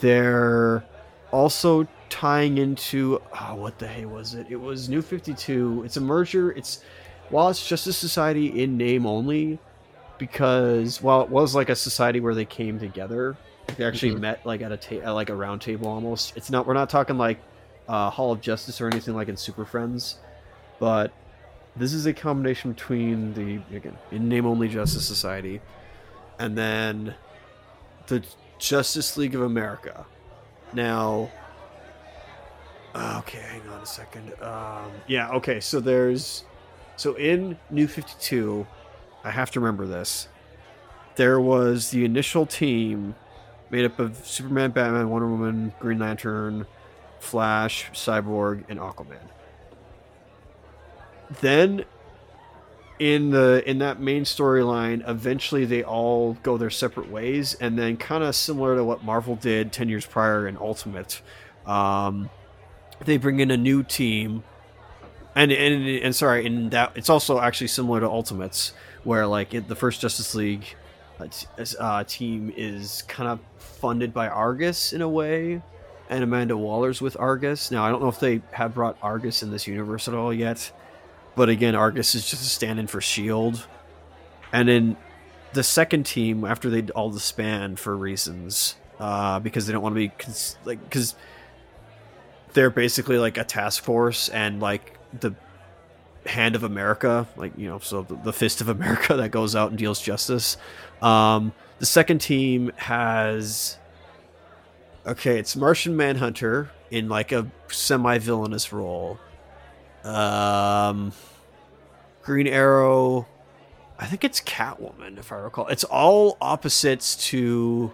They're 0.00 0.82
also 1.30 1.86
tying 2.08 2.58
into 2.58 3.20
oh, 3.40 3.54
what 3.54 3.78
the 3.78 3.86
hey 3.86 4.06
was 4.06 4.34
it? 4.34 4.48
It 4.50 4.56
was 4.60 4.88
New 4.88 5.02
Fifty 5.02 5.34
Two. 5.34 5.82
It's 5.84 5.96
a 5.96 6.00
merger. 6.00 6.50
It's 6.50 6.82
while 7.30 7.48
it's 7.48 7.64
Justice 7.64 7.96
Society 7.96 8.60
in 8.60 8.76
name 8.76 9.06
only, 9.06 9.60
because 10.18 11.00
while 11.00 11.22
it 11.22 11.28
was 11.28 11.54
like 11.54 11.68
a 11.68 11.76
society 11.76 12.18
where 12.18 12.34
they 12.34 12.44
came 12.44 12.78
together, 12.80 13.36
they 13.76 13.84
actually 13.84 14.12
Mhm. 14.12 14.20
met 14.20 14.46
like 14.46 14.60
at 14.62 14.72
a 14.72 14.76
ta- 14.76 14.96
at 15.04 15.10
like 15.10 15.30
a 15.30 15.34
round 15.34 15.60
table 15.60 15.88
almost. 15.88 16.36
It's 16.36 16.50
not. 16.50 16.66
We're 16.66 16.74
not 16.74 16.90
talking 16.90 17.18
like 17.18 17.38
uh, 17.88 18.10
Hall 18.10 18.32
of 18.32 18.40
Justice 18.40 18.80
or 18.80 18.86
anything 18.86 19.14
like 19.14 19.28
in 19.28 19.36
Super 19.36 19.64
Friends, 19.64 20.16
but 20.78 21.12
this 21.76 21.92
is 21.92 22.06
a 22.06 22.12
combination 22.12 22.72
between 22.72 23.34
the 23.34 23.60
again 23.76 23.96
in 24.10 24.28
name 24.28 24.46
only 24.46 24.68
Justice 24.68 25.06
Society, 25.06 25.60
and 26.38 26.56
then 26.56 27.14
the 28.08 28.22
Justice 28.58 29.16
League 29.16 29.34
of 29.34 29.42
America. 29.42 30.04
Now, 30.72 31.30
uh, 32.94 33.16
okay, 33.20 33.38
hang 33.40 33.62
on 33.68 33.80
a 33.82 33.86
second. 33.86 34.32
Um, 34.42 34.90
yeah, 35.06 35.30
okay. 35.30 35.60
So 35.60 35.80
there's 35.80 36.44
so 36.96 37.14
in 37.14 37.56
New 37.70 37.88
Fifty 37.88 38.14
Two, 38.20 38.66
I 39.24 39.30
have 39.30 39.50
to 39.52 39.60
remember 39.60 39.86
this. 39.86 40.28
There 41.16 41.40
was 41.40 41.90
the 41.90 42.04
initial 42.04 42.46
team 42.46 43.14
made 43.72 43.86
up 43.86 43.98
of 43.98 44.24
Superman, 44.24 44.70
Batman, 44.70 45.08
Wonder 45.08 45.28
Woman, 45.28 45.72
Green 45.80 45.98
Lantern, 45.98 46.66
Flash, 47.18 47.90
Cyborg, 47.92 48.64
and 48.68 48.78
Aquaman. 48.78 49.18
Then 51.40 51.84
in 52.98 53.30
the 53.30 53.68
in 53.68 53.78
that 53.78 53.98
main 53.98 54.24
storyline, 54.24 55.02
eventually 55.08 55.64
they 55.64 55.82
all 55.82 56.34
go 56.42 56.58
their 56.58 56.70
separate 56.70 57.10
ways, 57.10 57.54
and 57.54 57.78
then 57.78 57.96
kind 57.96 58.22
of 58.22 58.36
similar 58.36 58.76
to 58.76 58.84
what 58.84 59.02
Marvel 59.02 59.36
did 59.36 59.72
ten 59.72 59.88
years 59.88 60.04
prior 60.04 60.46
in 60.46 60.58
Ultimate, 60.58 61.22
um, 61.66 62.28
they 63.04 63.16
bring 63.16 63.40
in 63.40 63.50
a 63.50 63.56
new 63.56 63.82
team, 63.82 64.44
and 65.34 65.50
and 65.50 65.88
and 65.88 66.14
sorry, 66.14 66.46
and 66.46 66.70
that 66.72 66.92
it's 66.94 67.08
also 67.08 67.40
actually 67.40 67.68
similar 67.68 68.00
to 68.00 68.06
Ultimates, 68.06 68.72
where 69.02 69.26
like 69.26 69.54
it, 69.54 69.66
the 69.66 69.76
first 69.76 70.02
Justice 70.02 70.34
League 70.34 70.76
uh, 71.80 72.04
team 72.04 72.52
is 72.56 73.02
kind 73.02 73.28
of 73.28 73.40
funded 73.82 74.14
by 74.14 74.28
Argus 74.28 74.92
in 74.92 75.02
a 75.02 75.08
way, 75.08 75.60
and 76.08 76.22
Amanda 76.22 76.56
Waller's 76.56 77.00
with 77.00 77.16
Argus. 77.18 77.72
Now 77.72 77.84
I 77.84 77.90
don't 77.90 78.00
know 78.00 78.08
if 78.08 78.20
they 78.20 78.40
have 78.52 78.74
brought 78.74 78.96
Argus 79.02 79.42
in 79.42 79.50
this 79.50 79.66
universe 79.66 80.06
at 80.06 80.14
all 80.14 80.32
yet, 80.32 80.70
but 81.34 81.48
again, 81.48 81.74
Argus 81.74 82.14
is 82.14 82.30
just 82.30 82.42
a 82.42 82.46
stand-in 82.46 82.86
for 82.86 83.00
Shield, 83.00 83.66
and 84.52 84.68
then 84.68 84.96
the 85.52 85.64
second 85.64 86.06
team 86.06 86.44
after 86.44 86.70
they 86.70 86.82
all 86.92 87.10
disband 87.10 87.80
for 87.80 87.96
reasons 87.96 88.76
uh, 89.00 89.40
because 89.40 89.66
they 89.66 89.72
don't 89.72 89.82
want 89.82 89.94
to 89.94 89.98
be 89.98 90.08
cons- 90.08 90.56
like 90.64 90.82
because 90.84 91.16
they're 92.52 92.70
basically 92.70 93.18
like 93.18 93.36
a 93.36 93.44
task 93.44 93.82
force 93.82 94.28
and 94.28 94.60
like 94.60 94.96
the 95.18 95.34
hand 96.24 96.54
of 96.54 96.62
America, 96.62 97.26
like 97.36 97.52
you 97.56 97.68
know, 97.68 97.80
so 97.80 98.02
the, 98.02 98.14
the 98.14 98.32
fist 98.32 98.60
of 98.60 98.68
America 98.68 99.16
that 99.16 99.32
goes 99.32 99.56
out 99.56 99.70
and 99.70 99.78
deals 99.78 100.00
justice. 100.00 100.56
Um, 101.00 101.52
the 101.82 101.86
second 101.86 102.20
team 102.20 102.70
has 102.76 103.76
okay, 105.04 105.40
it's 105.40 105.56
Martian 105.56 105.96
Manhunter 105.96 106.70
in 106.92 107.08
like 107.08 107.32
a 107.32 107.50
semi-villainous 107.72 108.72
role. 108.72 109.18
Um, 110.04 111.12
Green 112.22 112.46
Arrow. 112.46 113.26
I 113.98 114.06
think 114.06 114.22
it's 114.22 114.40
Catwoman, 114.40 115.18
if 115.18 115.32
I 115.32 115.38
recall. 115.38 115.66
It's 115.66 115.82
all 115.82 116.36
opposites 116.40 117.16
to 117.30 117.90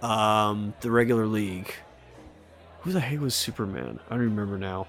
um, 0.00 0.72
the 0.80 0.90
regular 0.90 1.26
league. 1.26 1.74
Who 2.80 2.92
the 2.92 3.00
heck 3.00 3.20
was 3.20 3.34
Superman? 3.34 4.00
I 4.08 4.14
don't 4.14 4.20
remember 4.20 4.56
now. 4.56 4.86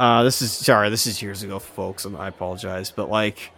Uh, 0.00 0.22
this 0.22 0.40
is 0.40 0.52
sorry, 0.52 0.88
this 0.88 1.06
is 1.06 1.20
years 1.20 1.42
ago, 1.42 1.58
folks, 1.58 2.06
and 2.06 2.16
I 2.16 2.28
apologize. 2.28 2.90
But 2.90 3.10
like, 3.10 3.52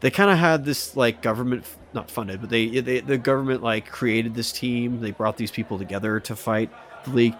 they 0.00 0.10
kind 0.10 0.30
of 0.30 0.38
had 0.38 0.64
this 0.64 0.96
like 0.96 1.22
government, 1.22 1.64
not 1.92 2.10
funded, 2.10 2.40
but 2.40 2.50
they, 2.50 2.80
they 2.80 3.00
the 3.00 3.18
government 3.18 3.62
like 3.62 3.86
created 3.86 4.34
this 4.34 4.52
team. 4.52 5.00
They 5.00 5.10
brought 5.10 5.36
these 5.36 5.50
people 5.50 5.78
together 5.78 6.20
to 6.20 6.36
fight 6.36 6.70
the 7.04 7.10
league. 7.10 7.36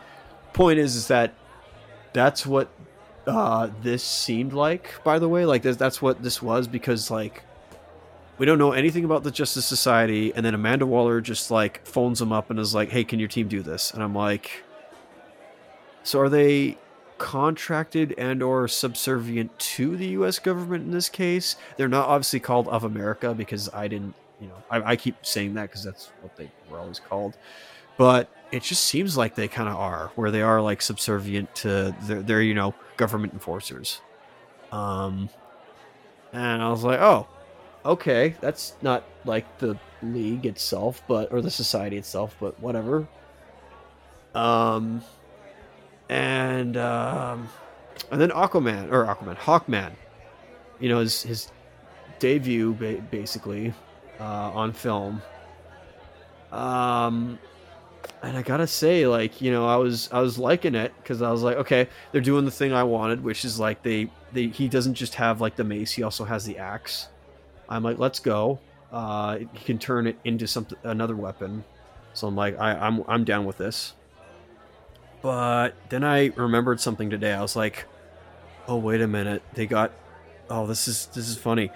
Point 0.52 0.78
is, 0.78 0.96
is 0.96 1.08
that 1.08 1.32
that's 2.12 2.44
what 2.44 2.70
uh, 3.26 3.70
this 3.82 4.04
seemed 4.04 4.52
like. 4.52 5.02
By 5.04 5.18
the 5.18 5.28
way, 5.28 5.46
like 5.46 5.62
that's, 5.62 5.76
that's 5.76 6.02
what 6.02 6.22
this 6.22 6.42
was 6.42 6.68
because 6.68 7.11
like 7.11 7.44
we 8.38 8.46
don't 8.46 8.58
know 8.58 8.72
anything 8.72 9.04
about 9.04 9.22
the 9.22 9.30
Justice 9.30 9.66
Society, 9.66 10.32
and 10.34 10.44
then 10.44 10.54
Amanda 10.54 10.86
Waller 10.86 11.20
just 11.20 11.50
like 11.50 11.86
phones 11.86 12.18
them 12.18 12.32
up 12.32 12.50
and 12.50 12.58
is 12.58 12.74
like, 12.74 12.90
"Hey, 12.90 13.04
can 13.04 13.18
your 13.18 13.28
team 13.28 13.48
do 13.48 13.62
this?" 13.62 13.90
And 13.92 14.02
I'm 14.02 14.14
like, 14.14 14.64
"So 16.02 16.20
are 16.20 16.28
they 16.28 16.76
contracted 17.20 18.14
and 18.16 18.42
or 18.42 18.66
subservient 18.66 19.56
to 19.58 19.94
the 19.96 20.06
U.S. 20.08 20.38
government 20.38 20.86
in 20.86 20.90
this 20.90 21.10
case? 21.10 21.54
They're 21.76 21.86
not 21.86 22.08
obviously 22.08 22.40
called 22.40 22.66
of 22.68 22.82
America 22.82 23.34
because 23.34 23.68
I 23.72 23.86
didn't, 23.86 24.14
you 24.40 24.48
know, 24.48 24.56
I, 24.70 24.92
I 24.92 24.96
keep 24.96 25.14
saying 25.24 25.54
that 25.54 25.68
because 25.68 25.84
that's 25.84 26.10
what 26.22 26.34
they 26.36 26.50
were 26.70 26.78
always 26.78 26.98
called, 26.98 27.36
but 27.98 28.30
it 28.50 28.62
just 28.62 28.86
seems 28.86 29.16
like 29.16 29.34
they 29.34 29.48
kind 29.48 29.68
of 29.68 29.76
are, 29.76 30.10
where 30.16 30.30
they 30.30 30.40
are 30.40 30.62
like 30.62 30.80
subservient 30.80 31.54
to 31.56 31.94
their, 32.02 32.22
their 32.22 32.42
you 32.42 32.54
know, 32.54 32.74
government 32.96 33.34
enforcers. 33.34 34.00
Um, 34.72 35.28
and 36.32 36.62
I 36.62 36.70
was 36.70 36.82
like, 36.82 37.00
oh, 37.00 37.28
okay, 37.84 38.34
that's 38.40 38.74
not 38.80 39.04
like 39.26 39.58
the 39.58 39.78
league 40.02 40.46
itself, 40.46 41.02
but 41.06 41.30
or 41.32 41.42
the 41.42 41.50
society 41.50 41.98
itself, 41.98 42.34
but 42.40 42.58
whatever. 42.60 43.06
Um, 44.34 45.02
and 46.11 46.76
um, 46.76 47.48
and 48.11 48.20
then 48.20 48.30
Aquaman 48.30 48.90
or 48.92 49.06
Aquaman, 49.06 49.36
Hawkman, 49.36 49.92
you 50.80 50.88
know 50.88 50.98
his 50.98 51.22
his 51.22 51.50
debut 52.18 52.74
ba- 52.74 53.02
basically 53.11 53.72
uh, 54.18 54.50
on 54.52 54.72
film. 54.72 55.22
Um, 56.50 57.38
and 58.22 58.36
I 58.36 58.42
gotta 58.42 58.66
say, 58.66 59.06
like 59.06 59.40
you 59.40 59.52
know, 59.52 59.68
I 59.68 59.76
was 59.76 60.11
I 60.12 60.20
was 60.20 60.36
liking 60.36 60.74
it 60.74 60.92
because 61.00 61.22
I 61.22 61.30
was 61.30 61.42
like, 61.42 61.56
okay, 61.58 61.86
they're 62.11 62.20
doing 62.20 62.44
the 62.44 62.50
thing 62.50 62.72
I 62.72 62.82
wanted, 62.82 63.22
which 63.22 63.44
is 63.44 63.61
like 63.61 63.82
they 63.84 64.11
they 64.32 64.48
he 64.48 64.68
doesn't 64.68 64.94
just 64.94 65.14
have 65.14 65.40
like 65.40 65.54
the 65.54 65.64
mace, 65.64 65.92
he 65.92 66.02
also 66.02 66.24
has 66.24 66.44
the 66.44 66.58
axe. 66.58 67.08
I'm 67.68 67.84
like, 67.84 67.98
let's 67.98 68.18
go. 68.18 68.58
Uh, 68.90 69.38
he 69.38 69.64
can 69.64 69.78
turn 69.78 70.08
it 70.08 70.18
into 70.24 70.48
something 70.48 70.76
another 70.82 71.14
weapon. 71.14 71.62
So 72.14 72.26
I'm 72.26 72.34
like, 72.34 72.58
I, 72.58 72.72
I'm 72.72 73.04
I'm 73.06 73.22
down 73.22 73.44
with 73.44 73.58
this. 73.58 73.94
But 75.22 75.74
then 75.90 76.02
I 76.04 76.26
remembered 76.36 76.80
something 76.80 77.10
today. 77.10 77.32
I 77.32 77.42
was 77.42 77.56
like, 77.56 77.86
oh 78.66 78.76
wait 78.76 79.00
a 79.00 79.06
minute, 79.08 79.42
they 79.54 79.66
got. 79.66 79.92
Oh, 80.48 80.66
this 80.66 80.88
is 80.88 81.06
this 81.06 81.28
is 81.28 81.36
funny. 81.36 81.70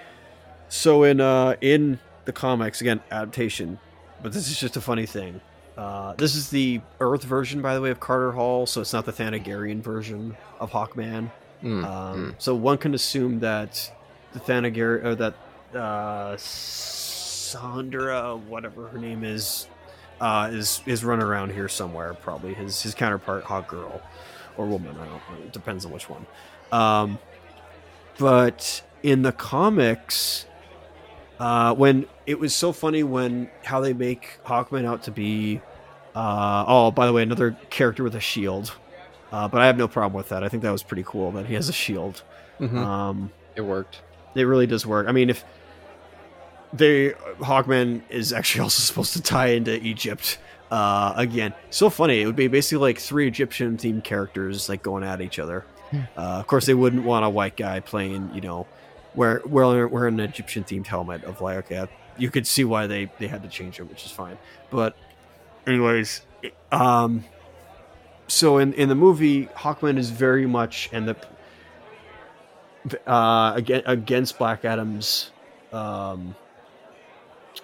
So 0.68 1.04
in 1.04 1.20
uh 1.20 1.56
in 1.60 1.98
the 2.24 2.32
comics 2.32 2.80
again 2.80 3.00
adaptation, 3.10 3.78
but 4.22 4.32
this 4.32 4.48
is 4.50 4.58
just 4.58 4.76
a 4.76 4.80
funny 4.80 5.06
thing. 5.06 5.40
Uh, 5.76 6.14
this 6.14 6.36
is 6.36 6.50
the 6.50 6.80
Earth 7.00 7.24
version, 7.24 7.60
by 7.60 7.74
the 7.74 7.80
way, 7.80 7.90
of 7.90 7.98
Carter 7.98 8.30
Hall, 8.32 8.64
so 8.64 8.80
it's 8.80 8.92
not 8.92 9.04
the 9.04 9.12
Thanagarian 9.12 9.82
version 9.82 10.36
of 10.60 10.70
Hawkman. 10.70 11.32
Mm, 11.64 11.84
Um, 11.84 11.84
mm. 11.84 12.34
So 12.38 12.54
one 12.54 12.78
can 12.78 12.94
assume 12.94 13.40
that 13.40 13.90
the 14.32 14.38
Thanagar 14.38 15.04
or 15.04 15.14
that 15.16 15.34
uh, 15.76 16.36
Sandra, 17.04 18.36
whatever 18.36 18.86
her 18.88 18.98
name 18.98 19.24
is, 19.24 19.66
uh, 20.20 20.50
is 20.52 20.80
is 20.86 21.04
running 21.04 21.24
around 21.26 21.52
here 21.52 21.68
somewhere. 21.68 22.14
Probably 22.14 22.54
his 22.54 22.82
his 22.82 22.94
counterpart, 22.94 23.44
Hawk 23.44 23.68
Girl, 23.68 24.00
or 24.56 24.66
woman. 24.66 24.94
I 24.96 25.04
don't. 25.04 25.08
know. 25.08 25.44
It 25.44 25.52
depends 25.52 25.84
on 25.84 25.92
which 25.92 26.08
one. 26.08 26.26
Um, 26.72 27.18
but 28.18 28.82
in 29.02 29.22
the 29.22 29.32
comics, 29.32 30.46
uh, 31.38 31.74
when 31.74 32.06
it 32.26 32.38
was 32.38 32.54
so 32.54 32.72
funny 32.72 33.02
when 33.02 33.50
how 33.64 33.80
they 33.80 33.92
make 33.92 34.38
Hawkman 34.46 34.84
out 34.84 35.02
to 35.04 35.10
be. 35.10 35.60
Uh, 36.14 36.64
oh, 36.68 36.90
by 36.92 37.06
the 37.06 37.12
way, 37.12 37.24
another 37.24 37.56
character 37.70 38.04
with 38.04 38.14
a 38.14 38.20
shield. 38.20 38.72
Uh, 39.32 39.48
but 39.48 39.60
I 39.60 39.66
have 39.66 39.76
no 39.76 39.88
problem 39.88 40.12
with 40.16 40.28
that. 40.28 40.44
I 40.44 40.48
think 40.48 40.62
that 40.62 40.70
was 40.70 40.84
pretty 40.84 41.02
cool 41.04 41.32
that 41.32 41.46
he 41.46 41.54
has 41.54 41.68
a 41.68 41.72
shield. 41.72 42.22
Mhm. 42.60 42.76
Um, 42.76 43.32
it 43.56 43.62
worked. 43.62 44.00
it 44.36 44.44
really 44.44 44.68
does 44.68 44.86
work. 44.86 45.08
I 45.08 45.12
mean, 45.12 45.28
if 45.28 45.44
they 46.74 47.10
Hawkman 47.38 48.02
is 48.10 48.32
actually 48.32 48.60
also 48.64 48.82
supposed 48.82 49.12
to 49.14 49.22
tie 49.22 49.48
into 49.48 49.82
Egypt. 49.82 50.38
Uh, 50.70 51.12
again, 51.16 51.54
so 51.70 51.88
funny. 51.88 52.20
It 52.20 52.26
would 52.26 52.36
be 52.36 52.48
basically 52.48 52.78
like 52.78 52.98
three 52.98 53.28
Egyptian 53.28 53.76
themed 53.76 54.02
characters 54.02 54.68
like 54.68 54.82
going 54.82 55.04
at 55.04 55.20
each 55.20 55.38
other. 55.38 55.64
Uh, 56.16 56.20
of 56.20 56.46
course, 56.48 56.66
they 56.66 56.74
wouldn't 56.74 57.04
want 57.04 57.24
a 57.24 57.30
white 57.30 57.56
guy 57.56 57.78
playing, 57.78 58.28
you 58.34 58.40
know, 58.40 58.66
where 59.12 59.40
wearing 59.46 59.90
wearing 59.90 60.14
an 60.14 60.20
Egyptian 60.20 60.64
themed 60.64 60.86
helmet. 60.86 61.22
Of 61.22 61.40
like, 61.40 61.58
okay, 61.70 61.86
you 62.18 62.30
could 62.30 62.46
see 62.46 62.64
why 62.64 62.88
they 62.88 63.10
they 63.18 63.28
had 63.28 63.42
to 63.44 63.48
change 63.48 63.78
it, 63.78 63.84
which 63.84 64.04
is 64.04 64.10
fine. 64.10 64.36
But, 64.70 64.96
anyways, 65.66 66.22
um, 66.72 67.24
so 68.26 68.58
in 68.58 68.72
in 68.72 68.88
the 68.88 68.96
movie, 68.96 69.46
Hawkman 69.46 69.98
is 69.98 70.10
very 70.10 70.46
much 70.46 70.88
and 70.92 71.06
the 71.06 71.16
uh, 73.06 73.52
again 73.54 73.82
against 73.86 74.38
Black 74.38 74.64
Adam's 74.64 75.30
um, 75.72 76.34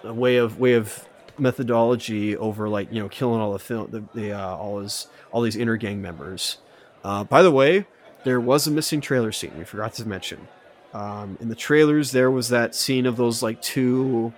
way 0.03 0.37
of 0.37 0.59
way 0.59 0.73
of 0.73 1.07
methodology 1.37 2.37
over 2.37 2.69
like 2.69 2.91
you 2.91 3.01
know 3.01 3.09
killing 3.09 3.41
all 3.41 3.53
the 3.53 3.59
film 3.59 3.89
the, 3.91 4.03
the 4.13 4.31
uh, 4.31 4.55
all 4.55 4.79
his 4.79 5.07
all 5.31 5.41
these 5.41 5.55
Intergang 5.55 5.97
members. 5.97 6.57
Uh, 7.03 7.23
by 7.23 7.41
the 7.41 7.51
way, 7.51 7.85
there 8.23 8.39
was 8.39 8.67
a 8.67 8.71
missing 8.71 9.01
trailer 9.01 9.31
scene 9.31 9.57
we 9.57 9.63
forgot 9.63 9.93
to 9.93 10.07
mention. 10.07 10.47
Um, 10.93 11.37
in 11.41 11.49
the 11.49 11.55
trailers, 11.55 12.11
there 12.11 12.29
was 12.29 12.49
that 12.49 12.75
scene 12.75 13.05
of 13.05 13.17
those 13.17 13.41
like 13.41 13.61
two. 13.61 14.33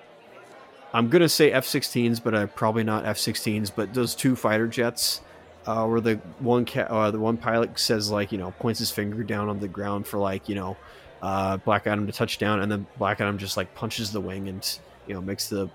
I'm 0.94 1.10
gonna 1.10 1.30
say 1.30 1.52
F-16s, 1.52 2.24
but 2.24 2.34
uh, 2.36 2.48
probably 2.48 2.84
not 2.84 3.06
F-16s. 3.06 3.72
But 3.76 3.94
those 3.94 4.14
two 4.14 4.36
fighter 4.36 4.68
jets, 4.68 5.22
uh, 5.66 5.86
where 5.88 6.00
the 6.00 6.16
one 6.40 6.66
ca- 6.66 6.82
uh, 6.82 7.12
the 7.12 7.20
one 7.20 7.38
pilot 7.38 7.80
says 7.80 8.12
like 8.12 8.32
you 8.32 8.38
know 8.38 8.52
points 8.60 8.80
his 8.80 8.92
finger 8.92 9.24
down 9.24 9.50
on 9.50 9.60
the 9.60 9.68
ground 9.68 10.06
for 10.06 10.20
like 10.20 10.48
you 10.48 10.56
know 10.56 10.78
uh, 11.22 11.58
Black 11.58 11.88
Adam 11.88 12.06
to 12.06 12.14
touch 12.14 12.38
down, 12.38 12.62
and 12.62 12.72
then 12.72 12.86
Black 12.98 13.20
Adam 13.20 13.38
just 13.38 13.58
like 13.58 13.74
punches 13.74 14.12
the 14.12 14.22
wing 14.22 14.48
and 14.48 14.80
you 15.08 15.14
know 15.14 15.22
makes 15.22 15.50
the 15.50 15.70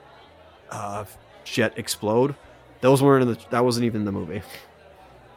uh, 0.71 1.05
jet 1.45 1.73
explode. 1.77 2.35
Those 2.81 3.03
weren't 3.03 3.23
in 3.23 3.29
the. 3.35 3.39
That 3.51 3.65
wasn't 3.65 3.85
even 3.87 4.03
in 4.03 4.05
the 4.05 4.13
movie. 4.13 4.43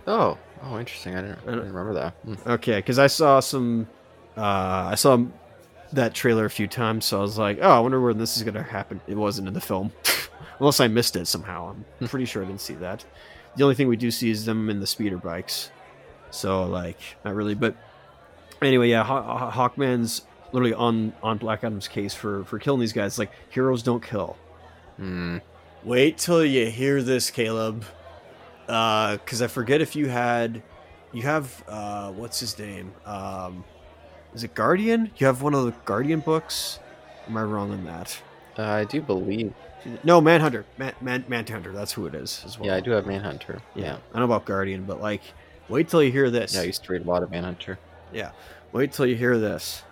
Oh, 0.07 0.37
oh, 0.63 0.79
interesting. 0.79 1.15
I 1.15 1.21
didn't, 1.21 1.39
I 1.43 1.51
didn't 1.51 1.73
remember 1.73 1.93
that. 1.93 2.13
Hmm. 2.25 2.49
Okay, 2.51 2.77
because 2.77 2.99
I 2.99 3.07
saw 3.07 3.39
some. 3.39 3.87
Uh, 4.37 4.89
I 4.91 4.95
saw 4.95 5.23
that 5.93 6.13
trailer 6.13 6.45
a 6.45 6.49
few 6.49 6.67
times, 6.67 7.05
so 7.05 7.19
I 7.19 7.21
was 7.21 7.37
like, 7.37 7.59
"Oh, 7.61 7.69
I 7.69 7.79
wonder 7.79 7.99
where 7.99 8.13
this 8.13 8.37
is 8.37 8.43
gonna 8.43 8.63
happen." 8.63 9.01
It 9.07 9.15
wasn't 9.15 9.47
in 9.47 9.53
the 9.53 9.61
film, 9.61 9.91
unless 10.59 10.79
I 10.79 10.87
missed 10.87 11.15
it 11.15 11.27
somehow. 11.27 11.75
I'm 11.99 12.07
pretty 12.07 12.25
sure 12.25 12.43
I 12.43 12.45
didn't 12.45 12.61
see 12.61 12.75
that. 12.75 13.03
The 13.55 13.63
only 13.63 13.75
thing 13.75 13.87
we 13.87 13.97
do 13.97 14.11
see 14.11 14.29
is 14.31 14.45
them 14.45 14.69
in 14.69 14.79
the 14.79 14.87
speeder 14.87 15.17
bikes, 15.17 15.71
so 16.29 16.63
like 16.65 16.99
not 17.25 17.35
really. 17.35 17.55
But 17.55 17.75
anyway, 18.61 18.89
yeah, 18.89 19.03
Haw- 19.03 19.51
Hawkman's 19.51 20.21
literally 20.51 20.73
on 20.73 21.13
on 21.23 21.37
Black 21.37 21.63
Adam's 21.63 21.87
case 21.87 22.13
for 22.13 22.43
for 22.45 22.59
killing 22.59 22.79
these 22.79 22.93
guys. 22.93 23.17
Like 23.19 23.31
heroes 23.49 23.83
don't 23.83 24.03
kill. 24.03 24.37
Hmm. 24.97 25.37
Wait 25.83 26.17
till 26.17 26.45
you 26.45 26.67
hear 26.67 27.01
this, 27.01 27.31
Caleb. 27.31 27.85
Because 28.67 29.41
I 29.41 29.47
forget 29.47 29.81
if 29.81 29.95
you 29.95 30.07
had, 30.07 30.61
you 31.11 31.23
have 31.23 31.63
uh, 31.67 32.11
what's 32.11 32.39
his 32.39 32.57
name? 32.57 32.93
Um, 33.05 33.63
is 34.33 34.43
it 34.43 34.53
Guardian? 34.53 35.11
You 35.17 35.27
have 35.27 35.41
one 35.41 35.53
of 35.53 35.65
the 35.65 35.71
Guardian 35.85 36.19
books. 36.19 36.79
Am 37.27 37.35
I 37.35 37.43
wrong 37.43 37.71
on 37.71 37.83
that? 37.85 38.21
Uh, 38.57 38.63
I 38.63 38.83
do 38.85 39.01
believe. 39.01 39.53
No, 40.03 40.21
Manhunter. 40.21 40.65
Man, 40.77 40.93
Man, 41.01 41.25
Manhunter. 41.27 41.71
That's 41.73 41.91
who 41.91 42.05
it 42.05 42.13
is 42.13 42.43
as 42.45 42.59
well. 42.59 42.67
Yeah, 42.67 42.75
I 42.75 42.79
do 42.79 42.91
have 42.91 43.07
Manhunter. 43.07 43.61
Yeah. 43.75 43.83
Yeah. 43.83 43.93
I 43.93 44.19
don't 44.19 44.19
know 44.19 44.35
about 44.35 44.45
Guardian, 44.45 44.83
but 44.83 45.01
like, 45.01 45.21
wait 45.69 45.89
till 45.89 46.03
you 46.03 46.11
hear 46.11 46.29
this. 46.29 46.53
Yeah, 46.53 46.61
I 46.61 46.65
used 46.65 46.83
to 46.83 46.93
read 46.93 47.01
a 47.01 47.09
lot 47.09 47.23
of 47.23 47.31
Manhunter. 47.31 47.79
Yeah. 48.13 48.31
Wait 48.71 48.91
till 48.93 49.05
you 49.07 49.15
hear 49.15 49.37
this. 49.39 49.83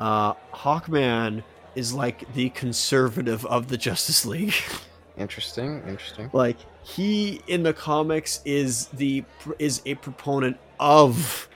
Uh, 0.00 0.34
Hawkman 0.54 1.42
is 1.74 1.92
like 1.92 2.32
the 2.34 2.50
conservative 2.50 3.44
of 3.46 3.68
the 3.68 3.76
Justice 3.76 4.24
League. 4.26 4.54
Interesting. 5.16 5.82
Interesting. 5.88 6.30
like 6.32 6.56
he 6.84 7.40
in 7.48 7.64
the 7.64 7.72
comics 7.72 8.40
is 8.44 8.86
the 8.86 9.24
is 9.58 9.82
a 9.84 9.94
proponent 9.96 10.56
of 10.78 11.48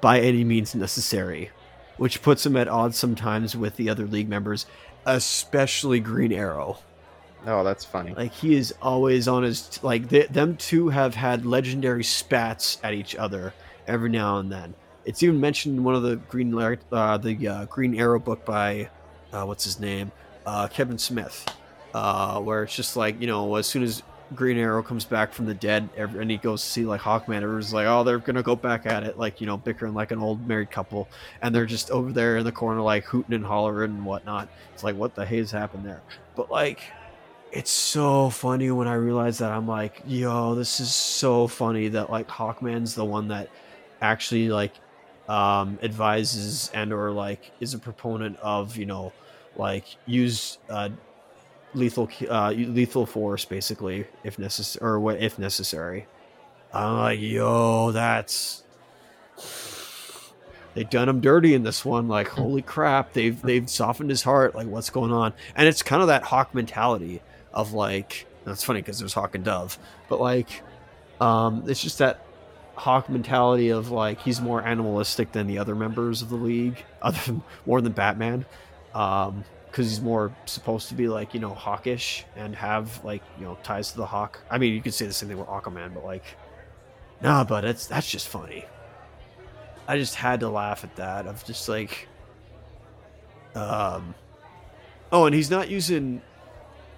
by 0.00 0.20
any 0.20 0.44
means 0.44 0.72
necessary 0.74 1.50
which 1.96 2.22
puts 2.22 2.46
him 2.46 2.56
at 2.56 2.68
odds 2.68 2.96
sometimes 2.96 3.56
with 3.56 3.74
the 3.74 3.90
other 3.90 4.06
league 4.06 4.28
members 4.28 4.66
especially 5.04 5.98
green 6.00 6.32
arrow 6.32 6.78
Oh, 7.46 7.64
that's 7.64 7.84
funny. 7.84 8.14
like 8.14 8.32
he 8.32 8.54
is 8.54 8.72
always 8.80 9.26
on 9.26 9.42
his 9.42 9.82
like 9.82 10.08
they, 10.08 10.22
them 10.26 10.56
two 10.56 10.88
have 10.88 11.14
had 11.16 11.44
legendary 11.44 12.04
spats 12.04 12.78
at 12.84 12.94
each 12.94 13.16
other 13.16 13.52
every 13.88 14.10
now 14.10 14.38
and 14.38 14.50
then 14.52 14.74
it's 15.08 15.22
even 15.22 15.40
mentioned 15.40 15.78
in 15.78 15.84
one 15.84 15.94
of 15.94 16.02
the 16.02 16.16
green 16.16 16.54
uh, 16.54 17.16
the 17.16 17.48
uh, 17.48 17.64
green 17.64 17.98
arrow 17.98 18.18
book 18.18 18.44
by 18.44 18.90
uh, 19.32 19.42
what's 19.42 19.64
his 19.64 19.80
name? 19.80 20.12
Uh, 20.44 20.68
kevin 20.68 20.98
smith. 20.98 21.46
Uh, 21.94 22.38
where 22.40 22.62
it's 22.62 22.76
just 22.76 22.94
like 22.94 23.18
you 23.18 23.26
know 23.26 23.54
as 23.54 23.66
soon 23.66 23.82
as 23.82 24.02
green 24.34 24.58
arrow 24.58 24.82
comes 24.82 25.06
back 25.06 25.32
from 25.32 25.46
the 25.46 25.54
dead 25.54 25.88
every, 25.96 26.20
and 26.20 26.30
he 26.30 26.36
goes 26.36 26.62
to 26.62 26.68
see 26.68 26.84
like 26.84 27.00
hawkman 27.00 27.40
everyone's 27.42 27.72
like 27.72 27.86
oh 27.86 28.04
they're 28.04 28.18
gonna 28.18 28.42
go 28.42 28.54
back 28.54 28.84
at 28.84 29.02
it 29.02 29.18
like 29.18 29.40
you 29.40 29.46
know 29.46 29.56
bickering 29.56 29.94
like 29.94 30.10
an 30.10 30.18
old 30.18 30.46
married 30.46 30.70
couple. 30.70 31.08
And 31.40 31.54
they're 31.54 31.64
just 31.64 31.90
over 31.90 32.12
there 32.12 32.36
in 32.36 32.44
the 32.44 32.52
corner 32.52 32.82
like 32.82 33.04
hooting 33.04 33.34
and 33.34 33.46
hollering 33.46 33.92
and 33.92 34.04
whatnot. 34.04 34.50
It's 34.74 34.84
like 34.84 34.96
what 34.96 35.14
the 35.14 35.24
haze 35.24 35.50
happened 35.50 35.86
there? 35.86 36.02
But 36.36 36.50
like 36.50 36.82
it's 37.50 37.70
so 37.70 38.28
funny 38.28 38.70
when 38.70 38.86
I 38.86 38.94
realize 38.94 39.38
that 39.38 39.52
I'm 39.52 39.66
like, 39.66 40.02
yo, 40.06 40.54
this 40.54 40.80
is 40.80 40.94
so 40.94 41.46
funny 41.46 41.88
that 41.88 42.10
like 42.10 42.28
Hawkman's 42.28 42.94
the 42.94 43.06
one 43.06 43.28
that 43.28 43.48
actually 44.02 44.50
like 44.50 44.74
um 45.28 45.78
advises 45.82 46.70
and 46.72 46.92
or 46.92 47.10
like 47.10 47.52
is 47.60 47.74
a 47.74 47.78
proponent 47.78 48.38
of, 48.40 48.76
you 48.76 48.86
know, 48.86 49.12
like 49.56 49.84
use 50.06 50.58
uh 50.70 50.88
lethal 51.74 52.08
uh 52.30 52.50
lethal 52.50 53.04
force 53.04 53.44
basically 53.44 54.06
if 54.24 54.38
necessary 54.38 54.86
or 54.88 54.98
what 54.98 55.20
if 55.20 55.38
necessary. 55.38 56.06
I'm 56.72 56.98
like, 56.98 57.20
yo, 57.20 57.92
that's 57.92 58.62
they 60.74 60.84
done 60.84 61.08
him 61.08 61.20
dirty 61.20 61.54
in 61.54 61.62
this 61.62 61.84
one. 61.84 62.08
Like, 62.08 62.28
holy 62.28 62.62
crap, 62.62 63.12
they've 63.12 63.40
they've 63.42 63.68
softened 63.68 64.10
his 64.10 64.22
heart. 64.22 64.54
Like, 64.54 64.68
what's 64.68 64.90
going 64.90 65.12
on? 65.12 65.32
And 65.56 65.66
it's 65.66 65.82
kind 65.82 66.02
of 66.02 66.08
that 66.08 66.22
hawk 66.22 66.54
mentality 66.54 67.20
of 67.52 67.72
like, 67.72 68.26
that's 68.44 68.62
funny 68.62 68.80
because 68.80 68.98
there's 68.98 69.12
hawk 69.12 69.34
and 69.34 69.44
dove, 69.44 69.78
but 70.08 70.20
like, 70.20 70.62
um, 71.20 71.64
it's 71.66 71.82
just 71.82 71.98
that 71.98 72.20
hawk 72.78 73.08
mentality 73.08 73.70
of 73.70 73.90
like 73.90 74.20
he's 74.20 74.40
more 74.40 74.62
animalistic 74.62 75.32
than 75.32 75.46
the 75.46 75.58
other 75.58 75.74
members 75.74 76.22
of 76.22 76.30
the 76.30 76.36
league, 76.36 76.84
other 77.02 77.18
than, 77.26 77.42
more 77.66 77.80
than 77.80 77.92
Batman, 77.92 78.46
um, 78.94 79.44
because 79.66 79.88
he's 79.90 80.00
more 80.00 80.34
supposed 80.46 80.88
to 80.88 80.94
be 80.94 81.08
like 81.08 81.34
you 81.34 81.40
know 81.40 81.54
hawkish 81.54 82.24
and 82.36 82.54
have 82.56 83.04
like 83.04 83.22
you 83.38 83.44
know 83.44 83.58
ties 83.62 83.90
to 83.92 83.96
the 83.96 84.06
hawk. 84.06 84.40
I 84.50 84.58
mean, 84.58 84.72
you 84.72 84.80
could 84.80 84.94
say 84.94 85.06
the 85.06 85.12
same 85.12 85.28
thing 85.28 85.38
with 85.38 85.48
Aquaman, 85.48 85.94
but 85.94 86.04
like, 86.04 86.24
nah, 87.20 87.44
but 87.44 87.64
it's 87.64 87.86
that's 87.86 88.10
just 88.10 88.28
funny. 88.28 88.64
I 89.86 89.98
just 89.98 90.14
had 90.14 90.40
to 90.40 90.48
laugh 90.48 90.84
at 90.84 90.96
that 90.96 91.26
of 91.26 91.44
just 91.44 91.68
like 91.68 92.08
um 93.54 94.14
Oh, 95.10 95.24
and 95.24 95.34
he's 95.34 95.50
not 95.50 95.68
using 95.70 96.20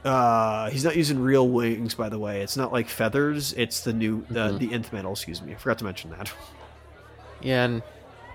uh 0.05 0.71
he's 0.71 0.85
not 0.85 0.97
using 0.97 1.19
real 1.21 1.49
wings 1.49 1.95
by 1.95 2.09
the 2.09 2.19
way. 2.19 2.41
It's 2.43 2.57
not 2.57 2.73
like 2.73 2.89
feathers, 2.89 3.53
it's 3.55 3.81
the 3.81 3.93
new 3.93 4.25
the 4.31 4.49
Mhm. 4.51 4.59
the 4.59 4.73
nth 4.73 4.93
metal, 4.93 5.13
excuse 5.13 5.43
me. 5.43 5.53
I 5.53 5.57
forgot 5.57 5.79
to 5.79 5.85
mention 5.85 6.11
that. 6.11 6.33
Yeah, 7.43 7.65
and 7.65 7.83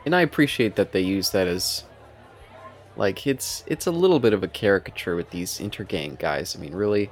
and 0.05 0.15
I 0.15 0.21
appreciate 0.21 0.75
that 0.77 0.91
they 0.91 1.01
use 1.01 1.29
that 1.29 1.47
as 1.47 1.83
like 2.95 3.27
it's 3.27 3.63
it's 3.67 3.85
a 3.85 3.91
little 3.91 4.19
bit 4.19 4.33
of 4.33 4.41
a 4.43 4.47
caricature 4.47 5.15
with 5.15 5.29
these 5.29 5.59
intergang 5.59 6.17
guys. 6.17 6.55
I 6.55 6.59
mean, 6.59 6.73
really, 6.73 7.11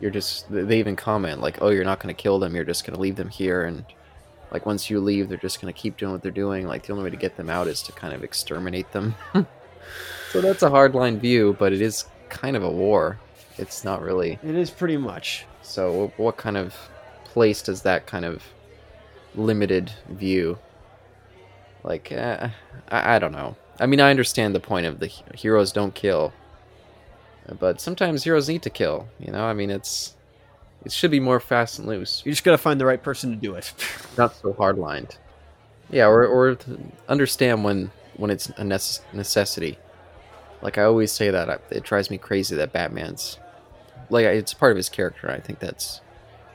you're 0.00 0.12
just 0.12 0.46
they 0.50 0.78
even 0.78 0.94
comment 0.94 1.40
like, 1.40 1.60
"Oh, 1.60 1.70
you're 1.70 1.84
not 1.84 1.98
going 1.98 2.14
to 2.14 2.22
kill 2.22 2.38
them. 2.38 2.54
You're 2.54 2.64
just 2.64 2.84
going 2.86 2.94
to 2.94 3.00
leave 3.00 3.16
them 3.16 3.28
here." 3.28 3.64
And 3.64 3.84
like 4.52 4.66
once 4.66 4.88
you 4.88 5.00
leave, 5.00 5.28
they're 5.28 5.36
just 5.38 5.60
going 5.60 5.74
to 5.74 5.80
keep 5.80 5.96
doing 5.96 6.12
what 6.12 6.22
they're 6.22 6.30
doing. 6.30 6.68
Like 6.68 6.86
the 6.86 6.92
only 6.92 7.02
way 7.04 7.10
to 7.10 7.16
get 7.16 7.36
them 7.36 7.50
out 7.50 7.66
is 7.66 7.82
to 7.82 7.92
kind 7.92 8.14
of 8.14 8.22
exterminate 8.22 8.92
them. 8.92 9.16
so 10.30 10.40
that's 10.40 10.62
a 10.62 10.70
hardline 10.70 11.18
view, 11.18 11.56
but 11.58 11.72
it 11.72 11.80
is 11.80 12.04
kind 12.28 12.56
of 12.56 12.62
a 12.62 12.70
war. 12.70 13.18
It's 13.58 13.84
not 13.84 14.02
really. 14.02 14.38
It 14.42 14.54
is 14.54 14.70
pretty 14.70 14.96
much. 14.96 15.46
So 15.62 16.12
what 16.16 16.36
kind 16.36 16.56
of 16.56 16.74
place 17.24 17.62
does 17.62 17.82
that 17.82 18.06
kind 18.06 18.24
of 18.24 18.42
limited 19.34 19.92
view? 20.08 20.58
Like, 21.82 22.12
uh, 22.12 22.48
I, 22.88 23.16
I 23.16 23.18
don't 23.18 23.32
know. 23.32 23.56
I 23.78 23.86
mean, 23.86 24.00
I 24.00 24.10
understand 24.10 24.54
the 24.54 24.60
point 24.60 24.86
of 24.86 25.00
the 25.00 25.06
heroes 25.06 25.72
don't 25.72 25.94
kill, 25.94 26.32
but 27.58 27.80
sometimes 27.80 28.24
heroes 28.24 28.48
need 28.48 28.62
to 28.62 28.70
kill. 28.70 29.08
You 29.18 29.32
know, 29.32 29.44
I 29.44 29.52
mean, 29.52 29.70
it's 29.70 30.14
it 30.84 30.92
should 30.92 31.10
be 31.10 31.20
more 31.20 31.40
fast 31.40 31.78
and 31.78 31.88
loose, 31.88 32.22
You 32.24 32.32
just 32.32 32.44
got 32.44 32.52
to 32.52 32.58
find 32.58 32.80
the 32.80 32.86
right 32.86 33.02
person 33.02 33.30
to 33.30 33.36
do 33.36 33.54
it. 33.54 33.72
not 34.18 34.34
so 34.36 34.52
hard 34.52 34.78
lined. 34.78 35.18
Yeah, 35.90 36.06
or 36.06 36.26
or 36.26 36.58
understand 37.08 37.64
when 37.64 37.90
when 38.16 38.30
it's 38.30 38.48
a 38.50 38.62
necess- 38.62 39.00
necessity. 39.12 39.78
Like 40.62 40.78
I 40.78 40.84
always 40.84 41.12
say 41.12 41.30
that 41.30 41.60
it 41.70 41.82
drives 41.82 42.10
me 42.10 42.18
crazy 42.18 42.56
that 42.56 42.72
Batman's 42.72 43.38
like 44.10 44.26
it's 44.26 44.54
part 44.54 44.72
of 44.72 44.76
his 44.76 44.88
character. 44.88 45.30
I 45.30 45.40
think 45.40 45.58
that's 45.58 46.00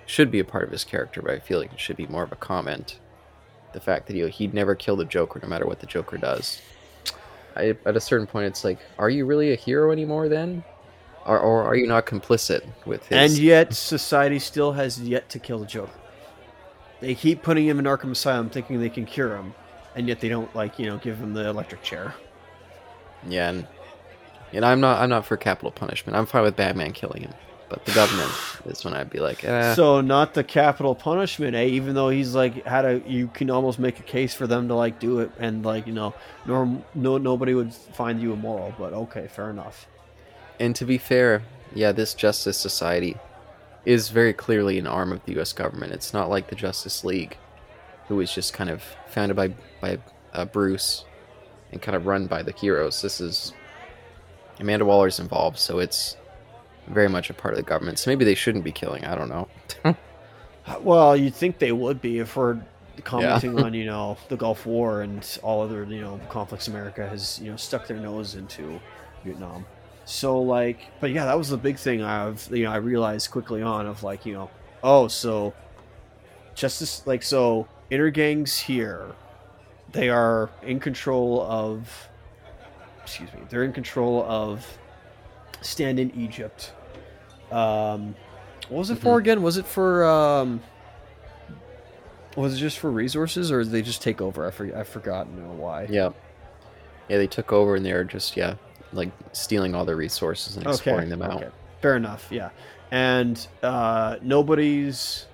should 0.05 0.31
be 0.31 0.39
a 0.39 0.43
part 0.43 0.65
of 0.65 0.71
his 0.71 0.83
character, 0.83 1.21
but 1.21 1.31
I 1.31 1.39
feel 1.39 1.59
like 1.59 1.73
it 1.73 1.79
should 1.79 1.97
be 1.97 2.07
more 2.07 2.23
of 2.23 2.31
a 2.31 2.35
comment. 2.35 2.99
The 3.73 3.79
fact 3.79 4.07
that 4.07 4.15
he 4.15 4.27
he'd 4.27 4.53
never 4.53 4.75
kill 4.75 4.95
the 4.95 5.05
Joker, 5.05 5.39
no 5.41 5.47
matter 5.47 5.65
what 5.65 5.79
the 5.79 5.85
Joker 5.85 6.17
does. 6.17 6.61
I, 7.55 7.75
at 7.85 7.97
a 7.97 8.01
certain 8.01 8.27
point, 8.27 8.45
it's 8.45 8.63
like, 8.63 8.79
are 8.97 9.09
you 9.09 9.25
really 9.25 9.51
a 9.51 9.55
hero 9.55 9.91
anymore 9.91 10.29
then, 10.29 10.63
or, 11.25 11.37
or 11.39 11.63
are 11.63 11.75
you 11.75 11.85
not 11.85 12.05
complicit 12.05 12.65
with 12.85 13.05
his? 13.07 13.17
and 13.17 13.37
yet 13.41 13.73
society 13.73 14.39
still 14.39 14.71
has 14.73 14.99
yet 15.01 15.29
to 15.29 15.39
kill 15.39 15.59
the 15.59 15.65
Joker. 15.65 15.91
They 17.01 17.15
keep 17.15 17.41
putting 17.41 17.67
him 17.67 17.79
in 17.79 17.85
Arkham 17.85 18.11
Asylum 18.11 18.49
thinking 18.49 18.79
they 18.79 18.89
can 18.89 19.05
cure 19.05 19.35
him, 19.35 19.53
and 19.95 20.07
yet 20.07 20.19
they 20.19 20.29
don't 20.29 20.53
like, 20.55 20.79
you 20.79 20.85
know, 20.85 20.97
give 20.97 21.17
him 21.17 21.33
the 21.33 21.47
electric 21.47 21.83
chair. 21.83 22.13
Yeah, 23.27 23.49
and, 23.49 23.67
and 24.53 24.65
I'm 24.65 24.79
not 24.79 25.01
I'm 25.01 25.09
not 25.09 25.25
for 25.25 25.37
capital 25.37 25.71
punishment. 25.71 26.17
I'm 26.17 26.25
fine 26.25 26.43
with 26.43 26.55
Batman 26.55 26.91
killing 26.93 27.23
him, 27.23 27.33
but 27.71 27.85
the 27.85 27.93
government 27.93 28.29
is 28.65 28.83
when 28.83 28.93
I'd 28.93 29.09
be 29.09 29.19
like, 29.19 29.45
eh. 29.45 29.73
So 29.75 30.01
not 30.01 30.33
the 30.33 30.43
capital 30.43 30.93
punishment, 30.93 31.55
eh? 31.55 31.67
Even 31.67 31.95
though 31.95 32.09
he's 32.09 32.35
like 32.35 32.65
had 32.65 32.83
a, 32.83 33.01
you 33.07 33.29
can 33.29 33.49
almost 33.49 33.79
make 33.79 33.97
a 33.97 34.03
case 34.03 34.33
for 34.33 34.45
them 34.45 34.67
to 34.67 34.75
like 34.75 34.99
do 34.99 35.19
it, 35.21 35.31
and 35.39 35.63
like 35.63 35.87
you 35.87 35.93
know, 35.93 36.13
norm, 36.45 36.83
no 36.93 37.17
nobody 37.17 37.53
would 37.53 37.73
find 37.73 38.21
you 38.21 38.33
immoral. 38.33 38.75
But 38.77 38.91
okay, 38.93 39.27
fair 39.27 39.49
enough. 39.49 39.87
and 40.59 40.75
to 40.75 40.85
be 40.85 40.97
fair, 40.97 41.43
yeah, 41.73 41.93
this 41.93 42.13
Justice 42.13 42.57
Society 42.57 43.15
is 43.85 44.09
very 44.09 44.33
clearly 44.33 44.77
an 44.77 44.85
arm 44.85 45.11
of 45.13 45.23
the 45.25 45.31
U.S. 45.35 45.53
government. 45.53 45.93
It's 45.93 46.13
not 46.13 46.29
like 46.29 46.49
the 46.49 46.55
Justice 46.55 47.03
League, 47.05 47.37
who 48.09 48.17
was 48.17 48.33
just 48.33 48.51
kind 48.53 48.69
of 48.69 48.83
founded 49.07 49.37
by 49.37 49.47
by 49.79 49.97
uh, 50.33 50.43
Bruce 50.45 51.05
and 51.71 51.81
kind 51.81 51.95
of 51.95 52.05
run 52.05 52.27
by 52.27 52.43
the 52.43 52.51
heroes. 52.51 53.01
This 53.01 53.21
is 53.21 53.53
Amanda 54.59 54.83
Waller's 54.85 55.19
involved, 55.21 55.57
so 55.57 55.79
it's 55.79 56.17
very 56.87 57.09
much 57.09 57.29
a 57.29 57.33
part 57.33 57.53
of 57.53 57.57
the 57.57 57.63
government. 57.63 57.99
So 57.99 58.11
maybe 58.11 58.25
they 58.25 58.35
shouldn't 58.35 58.63
be 58.63 58.71
killing. 58.71 59.05
I 59.05 59.15
don't 59.15 59.29
know. 59.29 59.47
Well, 60.81 61.17
you'd 61.17 61.35
think 61.35 61.57
they 61.57 61.71
would 61.71 62.01
be 62.01 62.19
if 62.19 62.35
we're 62.35 62.59
commenting 63.03 63.59
on 63.59 63.73
you 63.73 63.85
know 63.85 64.17
the 64.29 64.37
Gulf 64.37 64.65
War 64.65 65.01
and 65.01 65.39
all 65.41 65.61
other 65.61 65.83
you 65.85 66.01
know 66.01 66.19
conflicts 66.29 66.67
America 66.67 67.07
has 67.07 67.39
you 67.39 67.49
know 67.49 67.57
stuck 67.57 67.87
their 67.87 67.97
nose 67.97 68.35
into 68.35 68.79
Vietnam. 69.23 69.65
So 70.05 70.39
like, 70.39 70.79
but 70.99 71.11
yeah, 71.11 71.25
that 71.25 71.37
was 71.37 71.49
the 71.49 71.57
big 71.57 71.77
thing. 71.77 72.03
I've 72.03 72.47
you 72.51 72.63
know 72.63 72.71
I 72.71 72.77
realized 72.77 73.31
quickly 73.31 73.61
on 73.61 73.87
of 73.87 74.03
like 74.03 74.25
you 74.25 74.33
know 74.33 74.49
oh 74.83 75.07
so 75.07 75.53
justice 76.55 77.05
like 77.07 77.23
so 77.23 77.67
Intergangs 77.91 78.59
here 78.59 79.13
they 79.91 80.09
are 80.09 80.49
in 80.63 80.79
control 80.79 81.41
of 81.41 82.09
excuse 83.03 83.31
me 83.33 83.39
they're 83.49 83.63
in 83.63 83.73
control 83.73 84.23
of 84.23 84.65
stand 85.61 85.99
in 85.99 86.11
egypt. 86.15 86.73
Um 87.51 88.15
what 88.69 88.79
was 88.79 88.89
it 88.89 88.97
for 88.97 89.17
again? 89.17 89.41
Was 89.41 89.57
it 89.57 89.65
for 89.65 90.05
um 90.05 90.61
was 92.35 92.53
it 92.53 92.57
just 92.57 92.79
for 92.79 92.89
resources 92.89 93.51
or 93.51 93.63
did 93.63 93.71
they 93.71 93.81
just 93.81 94.01
take 94.01 94.21
over? 94.21 94.47
I 94.47 94.51
forget 94.51 94.75
i've 94.75 94.87
forgotten 94.87 95.35
you 95.35 95.43
know 95.43 95.53
why. 95.53 95.87
Yeah. 95.89 96.11
Yeah, 97.09 97.17
they 97.17 97.27
took 97.27 97.51
over 97.51 97.75
and 97.75 97.85
they're 97.85 98.05
just 98.05 98.37
yeah, 98.37 98.55
like 98.93 99.11
stealing 99.33 99.75
all 99.75 99.83
their 99.83 99.97
resources 99.97 100.55
and 100.55 100.65
exploring 100.65 101.09
them 101.09 101.21
out. 101.21 101.37
okay. 101.37 101.49
fair 101.81 101.95
enough 101.95 102.27
yeah. 102.31 102.49
And 102.91 103.45
uh 103.63 104.17
nobody's 104.21 105.27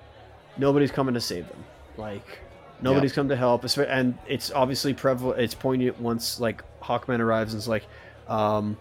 nobody's 0.58 0.91
coming 0.91 1.14
to 1.14 1.22
save 1.22 1.48
them. 1.48 1.64
Like 1.98 2.40
nobody's 2.82 3.14
come 3.14 3.30
to 3.30 3.36
help 3.36 3.66
and 3.78 4.18
it's 4.28 4.52
obviously 4.52 4.94
prevalent 4.94 5.40
it's 5.40 5.56
poignant 5.56 5.99
once 5.99 6.40
like 6.40 6.64
hawkman 6.82 7.20
arrives 7.20 7.54
and 7.54 7.60
it's 7.60 7.68
like 7.68 7.84
um 8.28 8.78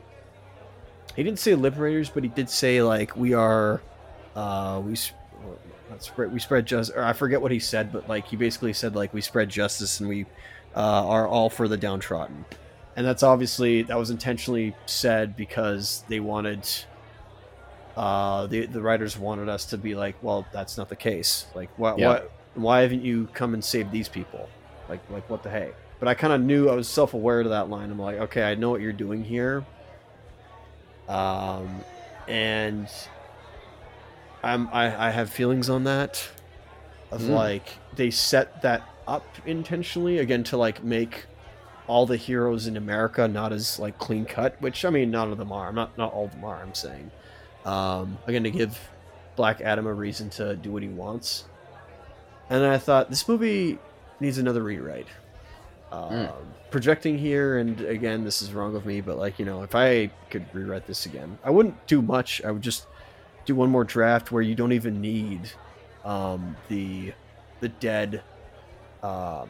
he 1.16 1.22
didn't 1.22 1.38
say 1.38 1.54
liberators 1.54 2.10
but 2.10 2.22
he 2.22 2.28
did 2.28 2.48
say 2.48 2.82
like 2.82 3.16
we 3.16 3.34
are 3.34 3.80
uh 4.34 4.80
we 4.84 4.94
not 5.90 6.02
spread 6.02 6.32
we 6.32 6.38
spread 6.38 6.66
just 6.66 6.92
or 6.94 7.02
i 7.02 7.12
forget 7.12 7.40
what 7.40 7.50
he 7.50 7.58
said 7.58 7.92
but 7.92 8.08
like 8.08 8.26
he 8.26 8.36
basically 8.36 8.72
said 8.72 8.94
like 8.94 9.12
we 9.14 9.20
spread 9.20 9.48
justice 9.48 10.00
and 10.00 10.08
we 10.08 10.26
uh, 10.76 11.06
are 11.06 11.26
all 11.26 11.48
for 11.48 11.68
the 11.68 11.76
downtrodden. 11.76 12.44
And 12.96 13.06
that's 13.06 13.22
obviously 13.22 13.82
that 13.82 13.98
was 13.98 14.10
intentionally 14.10 14.74
said 14.86 15.36
because 15.36 16.04
they 16.08 16.20
wanted 16.20 16.68
uh 17.96 18.46
the 18.46 18.66
the 18.66 18.80
writers 18.80 19.18
wanted 19.18 19.48
us 19.48 19.64
to 19.66 19.78
be 19.78 19.94
like 19.94 20.16
well 20.22 20.46
that's 20.52 20.76
not 20.76 20.88
the 20.88 20.96
case. 20.96 21.46
Like 21.54 21.70
what 21.78 21.98
Yeah. 21.98 22.08
what 22.08 22.30
why 22.54 22.80
haven't 22.82 23.02
you 23.02 23.28
come 23.32 23.54
and 23.54 23.64
saved 23.64 23.90
these 23.90 24.08
people? 24.08 24.48
Like 24.88 25.00
like 25.10 25.28
what 25.30 25.42
the 25.42 25.50
hey? 25.50 25.72
But 25.98 26.08
i 26.08 26.14
kind 26.14 26.32
of 26.32 26.42
knew 26.42 26.68
i 26.68 26.74
was 26.74 26.88
self-aware 26.88 27.42
to 27.42 27.48
that 27.50 27.70
line. 27.70 27.90
I'm 27.90 27.98
like 27.98 28.18
okay 28.18 28.42
i 28.42 28.54
know 28.54 28.70
what 28.70 28.82
you're 28.82 28.92
doing 28.92 29.24
here 29.24 29.64
um 31.08 31.80
and 32.28 32.88
i'm 34.42 34.68
i, 34.72 35.08
I 35.08 35.10
have 35.10 35.30
feelings 35.30 35.68
on 35.70 35.84
that 35.84 36.28
of 37.10 37.22
Mm. 37.22 37.30
like 37.30 37.68
they 37.94 38.10
set 38.10 38.62
that 38.62 38.82
up 39.06 39.24
intentionally 39.46 40.18
again 40.18 40.42
to 40.44 40.56
like 40.56 40.82
make 40.82 41.26
all 41.86 42.04
the 42.04 42.16
heroes 42.16 42.66
in 42.66 42.76
America 42.76 43.28
not 43.28 43.52
as 43.52 43.78
like 43.78 43.96
clean 43.96 44.24
cut, 44.24 44.60
which 44.60 44.84
I 44.84 44.90
mean, 44.90 45.12
none 45.12 45.30
of 45.30 45.38
them 45.38 45.52
are. 45.52 45.68
I'm 45.68 45.76
not 45.76 45.96
not 45.96 46.12
all 46.12 46.24
of 46.24 46.32
them 46.32 46.42
are. 46.44 46.60
I'm 46.60 46.74
saying, 46.74 47.12
um, 47.64 48.18
again, 48.26 48.42
to 48.42 48.50
give 48.50 48.76
Black 49.36 49.60
Adam 49.60 49.86
a 49.86 49.94
reason 49.94 50.28
to 50.30 50.56
do 50.56 50.72
what 50.72 50.82
he 50.82 50.88
wants. 50.88 51.44
And 52.50 52.60
then 52.60 52.70
I 52.72 52.78
thought 52.78 53.08
this 53.08 53.28
movie 53.28 53.78
needs 54.18 54.36
another 54.38 54.64
rewrite. 54.64 55.06
Um, 55.96 56.28
Projecting 56.70 57.16
here, 57.16 57.58
and 57.58 57.80
again, 57.82 58.24
this 58.24 58.42
is 58.42 58.52
wrong 58.52 58.74
of 58.76 58.84
me, 58.84 59.00
but 59.00 59.18
like 59.18 59.38
you 59.38 59.44
know, 59.44 59.62
if 59.62 59.74
I 59.74 60.10
could 60.30 60.44
rewrite 60.52 60.86
this 60.86 61.06
again, 61.06 61.38
I 61.44 61.50
wouldn't 61.50 61.86
do 61.86 62.02
much. 62.02 62.42
I 62.44 62.50
would 62.50 62.62
just 62.62 62.86
do 63.46 63.54
one 63.54 63.70
more 63.70 63.84
draft 63.84 64.32
where 64.32 64.42
you 64.42 64.54
don't 64.54 64.72
even 64.72 65.00
need 65.00 65.50
um, 66.04 66.56
the 66.68 67.12
the 67.60 67.68
dead. 67.68 68.22
Um, 69.02 69.48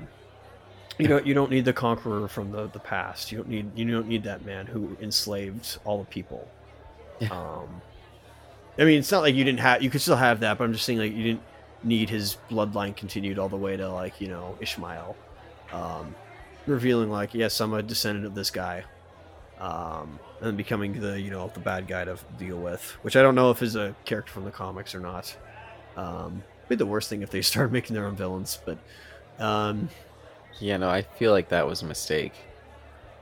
you 0.98 1.09
know, 1.09 1.20
you 1.20 1.35
don't 1.35 1.51
need 1.51 1.64
the 1.64 1.73
conqueror 1.73 2.28
from 2.28 2.52
the, 2.52 2.68
the 2.68 2.78
past. 2.78 3.32
You 3.32 3.39
don't 3.39 3.48
need 3.48 3.77
you 3.77 3.90
don't 3.90 4.09
need 4.09 4.23
that 4.24 4.44
man 4.44 4.66
who 4.66 4.97
enslaved 5.01 5.78
all 5.85 5.98
the 5.98 6.05
people. 6.05 6.48
Yeah. 7.18 7.28
Um, 7.31 7.81
I 8.78 8.85
mean, 8.85 8.98
it's 8.98 9.10
not 9.10 9.23
like 9.23 9.35
you 9.35 9.44
didn't 9.44 9.60
have. 9.60 9.82
You 9.82 9.90
could 9.90 10.02
still 10.02 10.16
have 10.16 10.40
that, 10.40 10.59
but 10.59 10.64
I'm 10.64 10.73
just 10.73 10.85
saying 10.85 10.98
like 10.98 11.14
you 11.14 11.23
didn't 11.23 11.43
need 11.82 12.10
his 12.10 12.36
bloodline 12.51 12.97
continued 12.97 13.39
all 13.39 13.48
the 13.48 13.56
way 13.56 13.77
to 13.77 13.89
like 13.89 14.20
you 14.20 14.28
know 14.28 14.56
Ishmael, 14.60 15.16
um, 15.73 16.14
revealing 16.66 17.10
like 17.10 17.34
yes, 17.34 17.60
I'm 17.60 17.72
a 17.74 17.82
descendant 17.82 18.26
of 18.26 18.34
this 18.34 18.51
guy, 18.51 18.84
um, 19.59 20.18
and 20.40 20.56
becoming 20.56 21.01
the 21.01 21.20
you 21.20 21.30
know 21.30 21.51
the 21.55 21.60
bad 21.60 21.86
guy 21.86 22.05
to 22.05 22.18
deal 22.38 22.59
with, 22.59 22.97
which 23.02 23.16
I 23.16 23.22
don't 23.22 23.34
know 23.34 23.51
if 23.51 23.62
is 23.62 23.76
a 23.76 23.94
character 24.05 24.32
from 24.32 24.44
the 24.44 24.51
comics 24.51 24.94
or 24.94 25.01
not. 25.01 25.36
Um, 25.97 26.43
be 26.68 26.74
the 26.76 26.86
worst 26.86 27.09
thing 27.09 27.22
if 27.22 27.30
they 27.30 27.43
start 27.43 27.72
making 27.72 27.94
their 27.94 28.06
own 28.06 28.16
villains, 28.16 28.59
but 28.64 28.78
um, 29.38 29.88
Yeah, 30.59 30.76
no, 30.78 30.88
I 30.88 31.02
feel 31.02 31.32
like 31.32 31.48
that 31.51 31.66
was 31.66 31.82
a 31.82 31.86
mistake. 31.86 32.32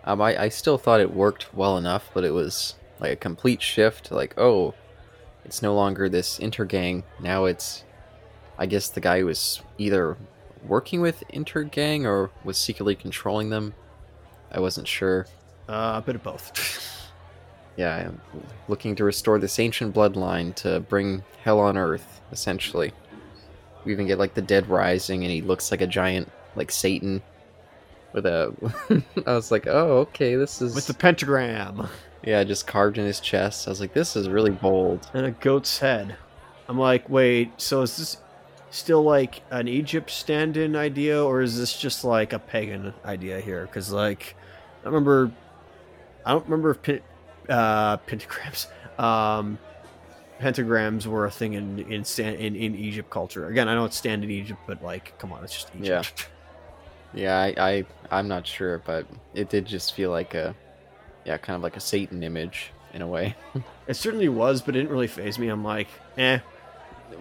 Um, 0.04 0.20
I, 0.20 0.44
I 0.44 0.48
still 0.48 0.78
thought 0.78 1.00
it 1.00 1.14
worked 1.14 1.54
well 1.54 1.78
enough, 1.78 2.10
but 2.12 2.24
it 2.24 2.32
was 2.32 2.74
like 3.00 3.12
a 3.12 3.16
complete 3.16 3.62
shift. 3.62 4.10
Like, 4.12 4.34
oh, 4.38 4.74
it's 5.44 5.62
no 5.62 5.74
longer 5.74 6.08
this 6.08 6.38
intergang. 6.38 7.04
Now 7.20 7.46
it's, 7.46 7.84
I 8.58 8.66
guess, 8.66 8.88
the 8.88 9.00
guy 9.00 9.20
who 9.20 9.26
was 9.26 9.62
either 9.78 10.16
working 10.66 11.00
with 11.00 11.22
intergang 11.32 12.04
or 12.04 12.30
was 12.44 12.56
secretly 12.56 12.94
controlling 12.94 13.50
them. 13.50 13.74
I 14.50 14.60
wasn't 14.60 14.88
sure. 14.88 15.26
uh, 15.68 15.94
a 15.96 16.02
bit 16.04 16.14
of 16.14 16.22
both. 16.22 16.90
Yeah, 17.76 18.06
I'm 18.06 18.20
looking 18.68 18.94
to 18.94 19.02
restore 19.02 19.40
this 19.40 19.58
ancient 19.58 19.96
bloodline 19.96 20.54
to 20.54 20.78
bring 20.78 21.24
hell 21.42 21.58
on 21.58 21.76
earth, 21.76 22.20
essentially. 22.30 22.92
We 23.84 23.90
even 23.90 24.06
get 24.06 24.20
like 24.20 24.34
the 24.34 24.42
dead 24.42 24.68
rising, 24.68 25.24
and 25.24 25.32
he 25.32 25.42
looks 25.42 25.72
like 25.72 25.80
a 25.80 25.86
giant, 25.88 26.30
like 26.54 26.70
Satan, 26.70 27.20
with 28.12 28.26
a. 28.26 28.54
I 29.26 29.34
was 29.34 29.50
like, 29.50 29.66
oh, 29.66 29.98
okay, 30.02 30.36
this 30.36 30.62
is 30.62 30.72
with 30.76 30.86
the 30.86 30.94
pentagram 30.94 31.88
yeah, 32.26 32.42
just 32.44 32.66
carved 32.66 32.98
in 32.98 33.04
his 33.04 33.20
chest. 33.20 33.66
I 33.66 33.70
was 33.70 33.80
like, 33.80 33.92
this 33.92 34.16
is 34.16 34.28
really 34.28 34.50
bold. 34.50 35.08
and 35.14 35.26
a 35.26 35.30
goat's 35.30 35.78
head. 35.78 36.16
I'm 36.68 36.78
like, 36.78 37.08
wait, 37.10 37.60
so 37.60 37.82
is 37.82 37.96
this 37.96 38.16
still 38.74 39.02
like 39.02 39.42
an 39.50 39.68
Egypt 39.68 40.10
stand-in 40.10 40.74
idea, 40.76 41.22
or 41.22 41.42
is 41.42 41.56
this 41.56 41.78
just 41.78 42.04
like 42.04 42.32
a 42.32 42.38
pagan 42.38 42.92
idea 43.04 43.40
here? 43.40 43.66
Because 43.66 43.92
like, 43.92 44.34
I 44.82 44.86
remember, 44.86 45.30
I 46.26 46.32
don't 46.32 46.44
remember 46.44 46.70
if 46.72 46.82
pin, 46.82 47.00
uh, 47.48 47.98
pentagrams, 47.98 48.66
um, 48.98 49.58
pentagrams 50.40 51.06
were 51.06 51.26
a 51.26 51.30
thing 51.30 51.54
in 51.54 51.78
in, 51.78 52.04
in 52.18 52.56
in 52.56 52.74
Egypt 52.74 53.10
culture. 53.10 53.46
Again, 53.46 53.68
I 53.68 53.74
know 53.74 53.84
it's 53.84 53.96
stand 53.96 54.24
in 54.24 54.30
Egypt, 54.30 54.60
but 54.66 54.82
like, 54.82 55.16
come 55.18 55.32
on, 55.32 55.44
it's 55.44 55.54
just 55.54 55.70
Egypt. 55.78 56.28
Yeah, 57.16 57.38
I, 57.40 57.54
I 57.56 57.84
I'm 58.10 58.26
not 58.26 58.44
sure, 58.44 58.78
but 58.84 59.06
it 59.34 59.48
did 59.48 59.66
just 59.66 59.94
feel 59.94 60.10
like 60.10 60.34
a, 60.34 60.52
yeah, 61.24 61.38
kind 61.38 61.54
of 61.54 61.62
like 61.62 61.76
a 61.76 61.80
Satan 61.80 62.24
image 62.24 62.72
in 62.92 63.02
a 63.02 63.06
way. 63.06 63.36
It 63.86 63.94
certainly 63.94 64.30
was, 64.30 64.62
but 64.62 64.74
it 64.74 64.78
didn't 64.78 64.90
really 64.90 65.06
phase 65.06 65.38
me. 65.38 65.48
I'm 65.48 65.62
like, 65.62 65.88
eh. 66.16 66.38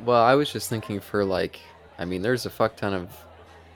Well, 0.05 0.21
I 0.21 0.35
was 0.35 0.51
just 0.51 0.69
thinking 0.69 0.99
for 0.99 1.23
like, 1.25 1.59
I 1.97 2.05
mean, 2.05 2.21
there's 2.21 2.45
a 2.45 2.49
fuck 2.49 2.75
ton 2.75 2.93
of 2.93 3.09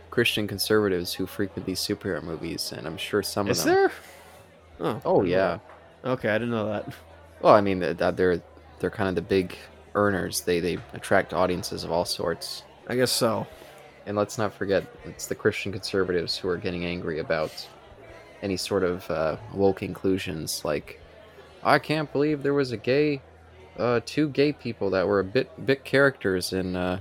Christian 0.09 0.47
conservatives 0.47 1.13
who 1.13 1.25
frequent 1.25 1.65
these 1.65 1.79
superhero 1.79 2.23
movies, 2.23 2.73
and 2.75 2.87
I'm 2.87 2.97
sure 2.97 3.21
some 3.23 3.47
Is 3.47 3.59
of 3.59 3.65
them. 3.65 3.73
Is 3.73 3.79
there? 3.79 3.91
Oh, 4.79 5.01
Oh 5.05 5.23
yeah. 5.23 5.59
Okay, 6.05 6.29
I 6.29 6.37
didn't 6.37 6.51
know 6.51 6.67
that. 6.67 6.93
Well, 7.41 7.53
I 7.53 7.61
mean, 7.61 7.79
that 7.79 8.17
they're 8.17 8.41
they're 8.79 8.89
kind 8.89 9.09
of 9.09 9.15
the 9.15 9.21
big 9.21 9.55
earners. 9.95 10.41
They 10.41 10.59
they 10.59 10.77
attract 10.93 11.33
audiences 11.33 11.83
of 11.83 11.91
all 11.91 12.05
sorts. 12.05 12.63
I 12.87 12.95
guess 12.95 13.11
so. 13.11 13.45
And 14.05 14.15
let's 14.15 14.37
not 14.37 14.53
forget, 14.53 14.85
it's 15.03 15.27
the 15.27 15.35
Christian 15.35 15.73
conservatives 15.73 16.37
who 16.37 16.47
are 16.47 16.55
getting 16.55 16.85
angry 16.85 17.19
about 17.19 17.67
any 18.41 18.55
sort 18.55 18.83
of 18.83 19.09
uh, 19.11 19.35
woke 19.53 19.83
inclusions. 19.83 20.63
Like, 20.63 21.01
I 21.61 21.77
can't 21.77 22.09
believe 22.13 22.41
there 22.41 22.53
was 22.53 22.71
a 22.71 22.77
gay, 22.77 23.21
uh, 23.77 24.01
two 24.05 24.29
gay 24.29 24.51
people 24.53 24.89
that 24.91 25.07
were 25.07 25.19
a 25.19 25.23
bit 25.23 25.65
bit 25.65 25.83
characters 25.83 26.53
in 26.53 26.75
uh, 26.75 26.99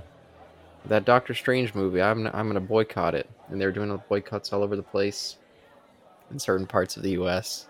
that 0.85 1.05
Doctor 1.05 1.33
Strange 1.33 1.73
movie. 1.75 2.01
I'm 2.01 2.27
I'm 2.27 2.47
gonna 2.47 2.59
boycott 2.59 3.15
it, 3.15 3.29
and 3.49 3.59
they're 3.59 3.71
doing 3.71 4.01
boycotts 4.09 4.53
all 4.53 4.63
over 4.63 4.75
the 4.75 4.83
place 4.83 5.37
in 6.31 6.39
certain 6.39 6.67
parts 6.67 6.97
of 6.97 7.03
the 7.03 7.11
U.S. 7.11 7.67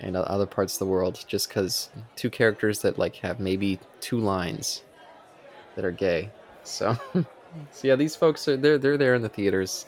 and 0.00 0.16
other 0.16 0.46
parts 0.46 0.74
of 0.74 0.78
the 0.80 0.86
world, 0.86 1.24
just 1.26 1.48
because 1.48 1.90
two 2.16 2.30
characters 2.30 2.80
that 2.80 2.98
like 2.98 3.16
have 3.16 3.40
maybe 3.40 3.78
two 4.00 4.18
lines 4.18 4.82
that 5.76 5.84
are 5.84 5.92
gay. 5.92 6.30
So. 6.62 6.96
So 7.70 7.88
yeah, 7.88 7.96
these 7.96 8.16
folks 8.16 8.48
are 8.48 8.56
they're 8.56 8.78
they're 8.78 8.96
there 8.96 9.14
in 9.14 9.22
the 9.22 9.28
theaters, 9.28 9.86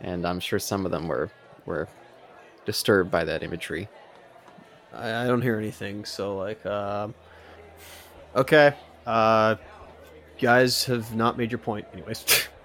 and 0.00 0.26
I'm 0.26 0.40
sure 0.40 0.58
some 0.58 0.84
of 0.86 0.92
them 0.92 1.08
were 1.08 1.30
were 1.66 1.88
disturbed 2.64 3.10
by 3.10 3.24
that 3.24 3.42
imagery. 3.42 3.88
I, 4.96 5.26
don't 5.26 5.42
hear 5.42 5.58
anything. 5.58 6.04
So 6.04 6.36
like, 6.36 6.64
um, 6.66 7.14
okay, 8.36 8.74
uh, 9.06 9.56
guys 10.40 10.84
have 10.84 11.14
not 11.14 11.36
made 11.38 11.50
your 11.52 11.58
point, 11.58 11.86
anyways. 11.92 12.24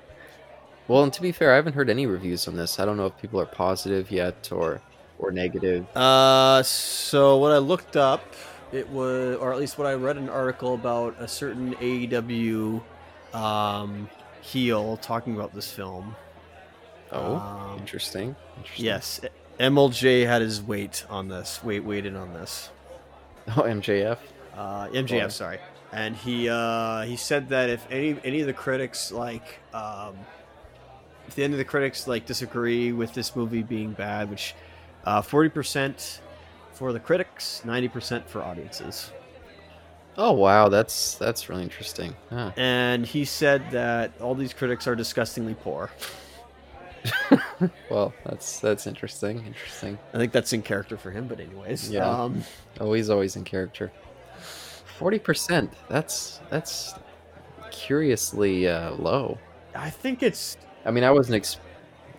Well, 0.88 1.04
and 1.04 1.14
to 1.14 1.22
be 1.22 1.32
fair, 1.32 1.54
I 1.54 1.56
haven't 1.56 1.74
heard 1.74 1.88
any 1.88 2.08
reviews 2.08 2.48
on 2.48 2.56
this. 2.56 2.80
I 2.80 2.86
don't 2.86 2.98
know 2.98 3.06
if 3.06 3.16
people 3.22 3.40
are 3.40 3.46
positive 3.46 4.10
yet 4.10 4.50
or 4.52 4.82
or 5.20 5.32
negative. 5.32 5.86
uh, 5.96 6.64
so 6.64 7.38
what 7.38 7.52
I 7.52 7.60
looked 7.60 7.96
up, 7.96 8.24
it 8.72 8.90
was, 8.90 9.38
or 9.38 9.54
at 9.54 9.60
least 9.60 9.78
what 9.78 9.86
I 9.86 9.94
read 9.94 10.18
an 10.18 10.30
article 10.30 10.74
about 10.74 11.16
a 11.20 11.28
certain 11.28 11.76
AEW, 11.76 12.82
um, 13.36 14.10
heel 14.42 14.98
talking 14.98 15.36
about 15.36 15.54
this 15.54 15.72
film. 15.72 16.16
Oh, 17.12 17.36
Um, 17.36 17.78
interesting. 17.78 18.36
Interesting. 18.58 18.86
Yes, 18.86 19.20
MLJ 19.60 20.26
had 20.26 20.42
his 20.42 20.60
weight 20.60 21.06
on 21.08 21.28
this. 21.28 21.64
Weight 21.64 21.84
weighted 21.84 22.16
on 22.16 22.34
this. 22.34 22.72
Oh, 23.50 23.62
MJF. 23.62 24.18
Uh, 24.56 24.88
MJF, 24.88 25.32
sorry. 25.32 25.60
And 25.92 26.16
he 26.16 26.50
uh, 26.50 27.02
he 27.02 27.16
said 27.16 27.50
that 27.50 27.70
if 27.70 27.86
any 27.90 28.16
any 28.24 28.42
of 28.42 28.48
the 28.48 28.54
critics 28.54 29.12
like 29.12 29.60
um, 29.74 30.16
if 31.28 31.36
the 31.36 31.44
end 31.44 31.54
of 31.54 31.58
the 31.58 31.66
critics 31.66 32.08
like 32.08 32.26
disagree 32.26 32.92
with 32.92 33.14
this 33.14 33.36
movie 33.36 33.64
being 33.64 33.94
bad, 33.94 34.30
which 34.30 34.54
uh, 35.06 35.22
forty 35.22 35.50
percent 35.50 36.22
for 36.74 36.94
the 36.94 37.00
critics, 37.00 37.64
ninety 37.66 37.88
percent 37.88 38.30
for 38.30 38.44
audiences. 38.44 39.12
Oh 40.16 40.34
wow, 40.34 40.70
that's 40.70 41.16
that's 41.16 41.50
really 41.50 41.64
interesting. 41.64 42.16
Huh. 42.30 42.52
And 42.56 43.06
he 43.06 43.26
said 43.26 43.72
that 43.72 44.12
all 44.22 44.36
these 44.36 44.54
critics 44.54 44.86
are 44.88 44.96
disgustingly 44.96 45.56
poor. 45.56 45.90
Well, 47.90 48.14
that's 48.26 48.60
that's 48.60 48.88
interesting. 48.88 49.46
Interesting. 49.46 49.98
I 50.14 50.18
think 50.18 50.32
that's 50.32 50.54
in 50.54 50.62
character 50.62 50.98
for 50.98 51.12
him, 51.12 51.28
but 51.28 51.40
anyways. 51.40 51.90
Yeah. 51.90 52.10
Um, 52.10 52.44
Oh, 52.80 52.94
he's 52.94 53.10
always 53.10 53.36
in 53.36 53.44
character. 53.44 53.92
Forty 55.00 55.18
percent. 55.18 55.72
That's 55.88 56.42
that's 56.50 56.94
curiously 57.72 58.68
uh, 58.68 58.92
low. 58.96 59.38
I 59.74 59.90
think 59.90 60.22
it's 60.22 60.58
I 60.86 60.92
mean, 60.92 61.06
I 61.06 61.12
wasn't. 61.12 61.38
Ex- 61.38 61.58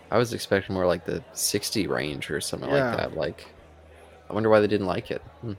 I 0.09 0.17
was 0.17 0.33
expecting 0.33 0.73
more 0.73 0.87
like 0.87 1.05
the 1.05 1.23
sixty 1.33 1.85
range 1.85 2.31
or 2.31 2.41
something 2.41 2.69
Yeah. 2.69 2.89
like 2.89 2.97
that. 2.97 3.15
Like, 3.15 3.53
I 4.29 4.33
wonder 4.33 4.49
why 4.49 4.59
they 4.61 4.67
didn't 4.67 4.87
like 4.87 5.11
it. 5.11 5.21
Hmm. 5.41 5.53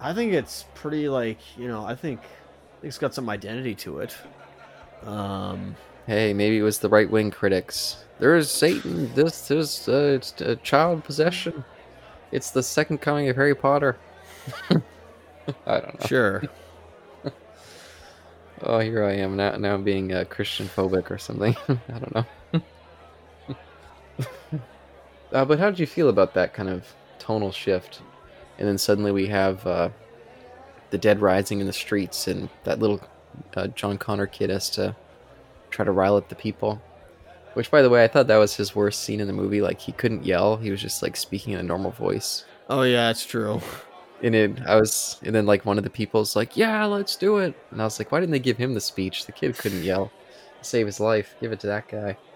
I 0.00 0.12
think 0.12 0.32
it's 0.32 0.64
pretty 0.74 1.08
like 1.08 1.38
you 1.56 1.68
know 1.68 1.84
I 1.84 1.94
think, 1.94 2.18
I 2.20 2.80
think 2.80 2.88
it's 2.88 2.98
got 2.98 3.14
some 3.14 3.30
identity 3.30 3.76
to 3.76 4.00
it. 4.00 4.16
Um, 5.04 5.76
Hey, 6.06 6.34
maybe 6.34 6.58
it 6.58 6.62
was 6.62 6.80
the 6.80 6.88
right 6.88 7.08
wing 7.08 7.30
critics. 7.30 8.04
There 8.18 8.34
is 8.36 8.50
Satan. 8.50 9.14
This 9.14 9.48
is 9.50 9.88
uh, 9.88 10.16
it's 10.16 10.38
uh, 10.42 10.56
child 10.62 11.04
possession. 11.04 11.64
It's 12.32 12.50
the 12.50 12.62
second 12.64 12.98
coming 12.98 13.28
of 13.28 13.36
Harry 13.36 13.54
Potter. 13.54 13.96
I 15.66 15.80
don't 15.80 16.00
know. 16.00 16.06
sure. 16.06 16.42
Oh, 18.62 18.78
here 18.78 19.04
I 19.04 19.12
am 19.14 19.36
now. 19.36 19.56
Now 19.56 19.76
being 19.76 20.12
uh, 20.12 20.24
Christian 20.28 20.66
phobic 20.66 21.10
or 21.10 21.18
something. 21.18 21.56
I 21.68 21.98
don't 21.98 22.14
know. 22.14 22.26
uh, 25.32 25.44
but 25.44 25.58
how 25.58 25.70
did 25.70 25.78
you 25.78 25.86
feel 25.86 26.08
about 26.08 26.34
that 26.34 26.54
kind 26.54 26.68
of 26.68 26.86
tonal 27.18 27.52
shift? 27.52 28.00
And 28.58 28.68
then 28.68 28.78
suddenly 28.78 29.10
we 29.10 29.26
have 29.26 29.66
uh, 29.66 29.90
the 30.90 30.98
dead 30.98 31.20
rising 31.20 31.60
in 31.60 31.66
the 31.66 31.72
streets, 31.72 32.28
and 32.28 32.48
that 32.62 32.78
little 32.78 33.00
uh, 33.56 33.66
John 33.68 33.98
Connor 33.98 34.26
kid 34.26 34.50
has 34.50 34.70
to 34.70 34.94
try 35.70 35.84
to 35.84 35.90
rile 35.90 36.16
up 36.16 36.28
the 36.28 36.36
people. 36.36 36.80
Which, 37.54 37.70
by 37.70 37.82
the 37.82 37.90
way, 37.90 38.02
I 38.02 38.08
thought 38.08 38.26
that 38.28 38.36
was 38.36 38.56
his 38.56 38.74
worst 38.74 39.02
scene 39.02 39.20
in 39.20 39.26
the 39.26 39.32
movie. 39.32 39.60
Like 39.60 39.80
he 39.80 39.92
couldn't 39.92 40.24
yell; 40.24 40.56
he 40.56 40.70
was 40.70 40.80
just 40.80 41.02
like 41.02 41.16
speaking 41.16 41.52
in 41.52 41.60
a 41.60 41.64
normal 41.64 41.90
voice. 41.90 42.44
Oh 42.70 42.82
yeah, 42.82 43.10
it's 43.10 43.26
true. 43.26 43.60
And 44.24 44.34
it, 44.34 44.58
I 44.66 44.76
was, 44.76 45.20
and 45.22 45.34
then 45.34 45.44
like 45.44 45.66
one 45.66 45.76
of 45.76 45.84
the 45.84 45.90
people's 45.90 46.34
like, 46.34 46.56
"Yeah, 46.56 46.84
let's 46.86 47.14
do 47.14 47.38
it," 47.38 47.54
and 47.70 47.80
I 47.80 47.84
was 47.84 47.98
like, 47.98 48.10
"Why 48.10 48.20
didn't 48.20 48.32
they 48.32 48.38
give 48.38 48.56
him 48.56 48.72
the 48.72 48.80
speech? 48.80 49.26
The 49.26 49.32
kid 49.32 49.56
couldn't 49.58 49.82
yell, 49.82 50.10
save 50.62 50.86
his 50.86 50.98
life. 50.98 51.34
Give 51.40 51.52
it 51.52 51.60
to 51.60 51.66
that 51.68 51.88
guy." 51.88 52.16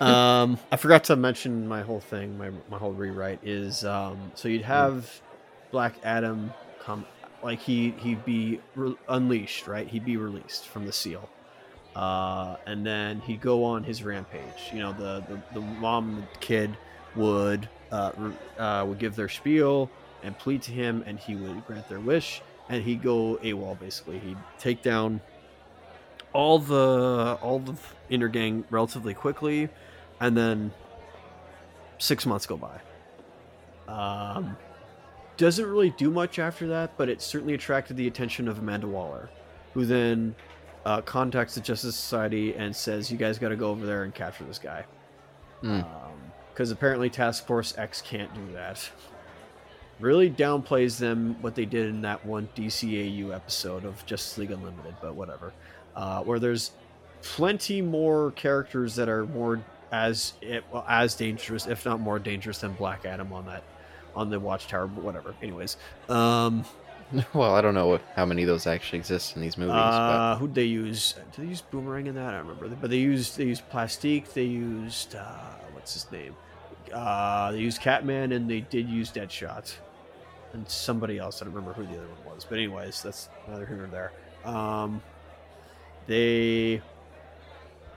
Um, 0.00 0.58
I 0.70 0.76
forgot 0.76 1.04
to 1.04 1.16
mention 1.16 1.66
my 1.66 1.82
whole 1.82 1.98
thing. 1.98 2.38
My 2.38 2.50
my 2.70 2.78
whole 2.78 2.92
rewrite 2.92 3.40
is 3.42 3.84
um, 3.84 4.30
so 4.34 4.46
you'd 4.46 4.62
have 4.62 5.20
Black 5.72 5.94
Adam 6.04 6.52
come 6.78 7.04
like 7.42 7.58
he 7.58 7.90
he'd 7.98 8.24
be 8.24 8.60
re- 8.76 8.96
unleashed, 9.08 9.66
right? 9.66 9.88
He'd 9.88 10.04
be 10.04 10.16
released 10.16 10.68
from 10.68 10.86
the 10.86 10.92
seal, 10.92 11.28
uh, 11.96 12.56
and 12.66 12.86
then 12.86 13.20
he'd 13.20 13.40
go 13.40 13.64
on 13.64 13.82
his 13.82 14.04
rampage. 14.04 14.70
You 14.72 14.80
know, 14.80 14.92
the 14.92 15.24
the, 15.28 15.42
the 15.54 15.60
mom 15.60 16.10
and 16.10 16.22
the 16.22 16.38
kid 16.38 16.76
would 17.16 17.68
uh, 17.90 18.12
uh, 18.58 18.84
would 18.86 18.98
give 18.98 19.16
their 19.16 19.28
spiel 19.28 19.90
and 20.22 20.36
plead 20.38 20.62
to 20.62 20.72
him, 20.72 21.02
and 21.06 21.18
he 21.18 21.36
would 21.36 21.66
grant 21.66 21.88
their 21.88 22.00
wish, 22.00 22.42
and 22.68 22.82
he'd 22.82 23.02
go 23.02 23.38
AWOL. 23.42 23.78
Basically, 23.78 24.18
he'd 24.18 24.38
take 24.58 24.82
down 24.82 25.20
all 26.32 26.58
the 26.58 27.38
all 27.42 27.58
the 27.60 27.74
Intergang 28.10 28.64
relatively 28.70 29.14
quickly, 29.14 29.68
and 30.20 30.36
then 30.36 30.72
six 31.98 32.26
months 32.26 32.46
go 32.46 32.56
by. 32.56 32.80
Um, 33.88 34.56
doesn't 35.36 35.64
really 35.64 35.90
do 35.90 36.10
much 36.10 36.38
after 36.38 36.66
that, 36.68 36.96
but 36.96 37.08
it 37.08 37.22
certainly 37.22 37.54
attracted 37.54 37.96
the 37.96 38.06
attention 38.06 38.48
of 38.48 38.58
Amanda 38.58 38.86
Waller, 38.86 39.30
who 39.72 39.86
then 39.86 40.34
uh, 40.84 41.00
contacts 41.02 41.54
the 41.54 41.60
Justice 41.60 41.96
Society 41.96 42.54
and 42.54 42.74
says, 42.74 43.10
"You 43.10 43.16
guys 43.16 43.38
got 43.38 43.48
to 43.48 43.56
go 43.56 43.70
over 43.70 43.86
there 43.86 44.04
and 44.04 44.14
capture 44.14 44.44
this 44.44 44.58
guy." 44.58 44.84
Because 46.52 46.70
apparently 46.70 47.08
Task 47.08 47.46
Force 47.46 47.76
X 47.78 48.02
can't 48.02 48.32
do 48.34 48.52
that. 48.52 48.90
Really 50.00 50.30
downplays 50.30 50.98
them 50.98 51.36
what 51.40 51.54
they 51.54 51.64
did 51.64 51.88
in 51.88 52.02
that 52.02 52.24
one 52.24 52.48
DCAU 52.54 53.34
episode 53.34 53.84
of 53.84 54.04
Justice 54.06 54.38
League 54.38 54.50
Unlimited, 54.52 54.94
but 55.00 55.14
whatever. 55.14 55.52
Uh, 55.96 56.22
where 56.22 56.38
there's 56.38 56.70
plenty 57.22 57.82
more 57.82 58.30
characters 58.32 58.94
that 58.94 59.08
are 59.08 59.26
more 59.26 59.60
as 59.90 60.34
eh, 60.42 60.60
as 60.86 61.14
dangerous, 61.16 61.66
if 61.66 61.84
not 61.84 61.98
more 61.98 62.18
dangerous, 62.18 62.58
than 62.58 62.74
Black 62.74 63.04
Adam 63.04 63.32
on 63.32 63.46
that 63.46 63.64
on 64.14 64.30
the 64.30 64.38
Watchtower. 64.38 64.86
But 64.86 65.02
whatever. 65.02 65.34
Anyways, 65.42 65.76
um, 66.08 66.64
Well, 67.32 67.54
I 67.54 67.60
don't 67.60 67.74
know 67.74 67.98
how 68.16 68.26
many 68.26 68.42
of 68.42 68.48
those 68.48 68.66
actually 68.66 68.98
exist 68.98 69.36
in 69.36 69.42
these 69.42 69.56
movies, 69.56 69.74
uh, 69.74 70.36
who'd 70.38 70.54
they 70.54 70.64
use? 70.64 71.14
Did 71.34 71.44
they 71.44 71.48
use 71.48 71.62
Boomerang 71.62 72.06
in 72.06 72.14
that? 72.16 72.34
I 72.34 72.38
don't 72.38 72.46
remember. 72.46 72.68
But 72.80 72.90
they 72.90 72.98
used 72.98 73.36
they 73.38 73.44
used 73.44 73.68
Plastique. 73.70 74.32
They 74.34 74.44
used 74.44 75.14
uh, 75.14 75.54
what's 75.72 75.94
his 75.94 76.10
name? 76.12 76.36
Uh, 76.92 77.52
they 77.52 77.58
used 77.58 77.80
Catman, 77.80 78.32
and 78.32 78.50
they 78.50 78.60
did 78.60 78.88
use 78.88 79.10
Deadshot, 79.10 79.74
and 80.52 80.68
somebody 80.68 81.18
else. 81.18 81.40
I 81.40 81.44
don't 81.44 81.54
remember 81.54 81.74
who 81.74 81.84
the 81.86 81.98
other 81.98 82.08
one 82.08 82.34
was. 82.34 82.44
But 82.44 82.58
anyways, 82.58 83.02
that's 83.02 83.28
neither 83.48 83.66
here 83.66 83.76
nor 83.76 83.86
there. 83.86 84.12
Um, 84.44 85.02
they 86.06 86.82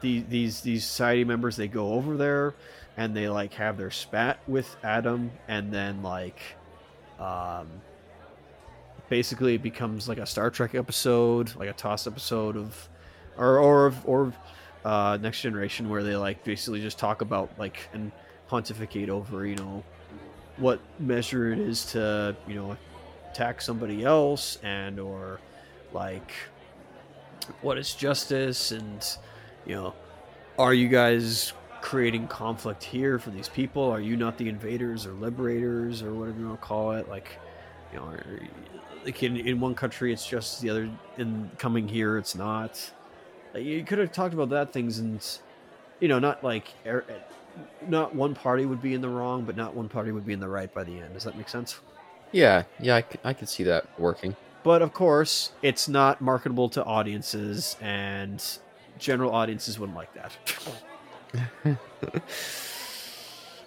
the, 0.01 0.21
these 0.21 0.61
these 0.61 0.83
society 0.83 1.23
members 1.23 1.55
they 1.55 1.67
go 1.67 1.93
over 1.93 2.17
there 2.17 2.55
and 2.97 3.15
they 3.15 3.29
like 3.29 3.53
have 3.53 3.77
their 3.77 3.91
spat 3.91 4.39
with 4.47 4.75
Adam, 4.83 5.31
and 5.47 5.71
then 5.73 6.03
like 6.03 6.39
um 7.19 7.67
basically 9.09 9.55
it 9.55 9.61
becomes 9.61 10.07
like 10.09 10.17
a 10.17 10.25
Star 10.25 10.49
Trek 10.49 10.73
episode, 10.73 11.55
like 11.55 11.69
a 11.69 11.73
TOS 11.73 12.07
episode 12.07 12.57
of, 12.57 12.89
or 13.37 13.59
or 13.59 13.93
or 14.05 14.33
uh, 14.83 15.17
Next 15.21 15.41
Generation, 15.41 15.89
where 15.89 16.03
they 16.03 16.15
like 16.15 16.43
basically 16.43 16.81
just 16.81 16.97
talk 16.97 17.21
about 17.21 17.51
like 17.59 17.89
and 17.93 18.11
pontificate 18.47 19.09
over 19.09 19.45
you 19.45 19.55
know 19.55 19.83
what 20.57 20.79
measure 20.99 21.51
it 21.51 21.59
is 21.59 21.85
to 21.85 22.35
you 22.47 22.55
know 22.55 22.77
attack 23.31 23.61
somebody 23.61 24.03
else 24.03 24.57
and 24.63 24.99
or 24.99 25.39
like 25.93 26.31
what 27.61 27.77
is 27.77 27.93
justice 27.93 28.71
and 28.71 29.17
you 29.65 29.75
know 29.75 29.93
are 30.59 30.73
you 30.73 30.87
guys 30.87 31.53
creating 31.81 32.27
conflict 32.27 32.83
here 32.83 33.17
for 33.17 33.31
these 33.31 33.49
people? 33.49 33.83
Are 33.83 33.99
you 33.99 34.15
not 34.15 34.37
the 34.37 34.47
invaders 34.47 35.05
or 35.05 35.13
liberators 35.13 36.03
or 36.03 36.13
whatever 36.13 36.39
you 36.39 36.47
want 36.47 36.61
to 36.61 36.67
call 36.67 36.91
it? 36.91 37.09
Like 37.09 37.37
you 37.91 37.99
know 37.99 38.05
are, 38.05 38.39
like 39.03 39.23
in, 39.23 39.37
in 39.37 39.59
one 39.59 39.73
country 39.73 40.13
it's 40.13 40.27
just 40.27 40.61
the 40.61 40.69
other 40.69 40.89
in 41.17 41.49
coming 41.57 41.87
here 41.87 42.17
it's 42.17 42.35
not. 42.35 42.91
Like, 43.53 43.65
you 43.65 43.83
could 43.83 43.97
have 43.97 44.11
talked 44.11 44.33
about 44.33 44.49
that 44.49 44.71
things 44.71 44.99
and 44.99 45.25
you 45.99 46.07
know 46.07 46.19
not 46.19 46.43
like 46.43 46.73
not 47.87 48.13
one 48.15 48.33
party 48.35 48.65
would 48.65 48.81
be 48.81 48.93
in 48.93 49.01
the 49.01 49.09
wrong 49.09 49.43
but 49.43 49.55
not 49.55 49.73
one 49.75 49.89
party 49.89 50.11
would 50.11 50.25
be 50.25 50.33
in 50.33 50.39
the 50.39 50.47
right 50.47 50.73
by 50.73 50.83
the 50.83 50.99
end. 50.99 51.13
Does 51.13 51.23
that 51.23 51.35
make 51.37 51.49
sense? 51.49 51.79
Yeah, 52.31 52.63
yeah, 52.79 52.95
I, 52.97 53.01
c- 53.01 53.19
I 53.23 53.33
could 53.33 53.49
see 53.49 53.63
that 53.63 53.85
working. 53.99 54.35
but 54.63 54.81
of 54.81 54.93
course 54.93 55.51
it's 55.61 55.87
not 55.89 56.21
marketable 56.21 56.69
to 56.69 56.83
audiences 56.83 57.75
and 57.81 58.43
general 58.99 59.33
audiences 59.33 59.77
wouldn't 59.79 59.97
like 59.97 60.13
that. 60.13 60.37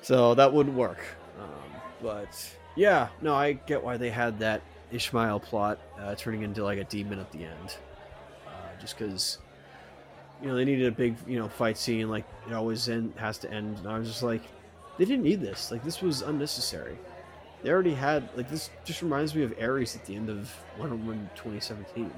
So 0.03 0.35
that 0.35 0.53
wouldn't 0.53 0.77
work. 0.77 0.99
Um, 1.41 1.81
but 2.03 2.29
yeah 2.77 3.09
no 3.23 3.35
i 3.35 3.53
get 3.53 3.83
why 3.83 3.97
they 3.97 4.11
had 4.11 4.39
that 4.41 4.61
ishmael 4.91 5.39
plot 5.41 5.79
uh, 5.99 6.15
turning 6.17 6.43
into 6.43 6.63
like 6.65 6.79
a 6.79 6.85
demon 6.85 7.19
at 7.19 7.31
the 7.33 7.45
end. 7.45 7.77
Uh, 8.47 8.51
just 8.81 8.99
because 8.99 9.39
you 10.45 10.51
know 10.51 10.57
they 10.57 10.65
needed 10.67 10.87
a 10.87 10.93
big 10.93 11.17
you 11.27 11.39
know 11.39 11.49
fight 11.49 11.79
scene 11.79 12.11
like 12.11 12.27
it 12.47 12.53
always 12.53 12.87
end, 12.91 13.15
has 13.17 13.39
to 13.39 13.51
end. 13.51 13.79
And 13.79 13.89
i 13.89 13.99
was 13.99 14.07
just 14.07 14.23
like 14.23 14.43
they 14.99 15.07
didn't 15.07 15.25
need 15.25 15.41
this. 15.41 15.71
Like 15.73 15.83
this 15.83 16.03
was 16.03 16.23
unnecessary. 16.23 16.97
They 17.63 17.71
already 17.71 17.95
had 17.95 18.29
like 18.37 18.51
this 18.51 18.69
just 18.85 19.01
reminds 19.01 19.35
me 19.35 19.43
of 19.43 19.55
ares 19.59 19.97
at 19.97 20.05
the 20.05 20.15
end 20.15 20.29
of 20.29 20.55
wonder 20.79 20.97
woman 20.97 21.31
2017 21.35 22.13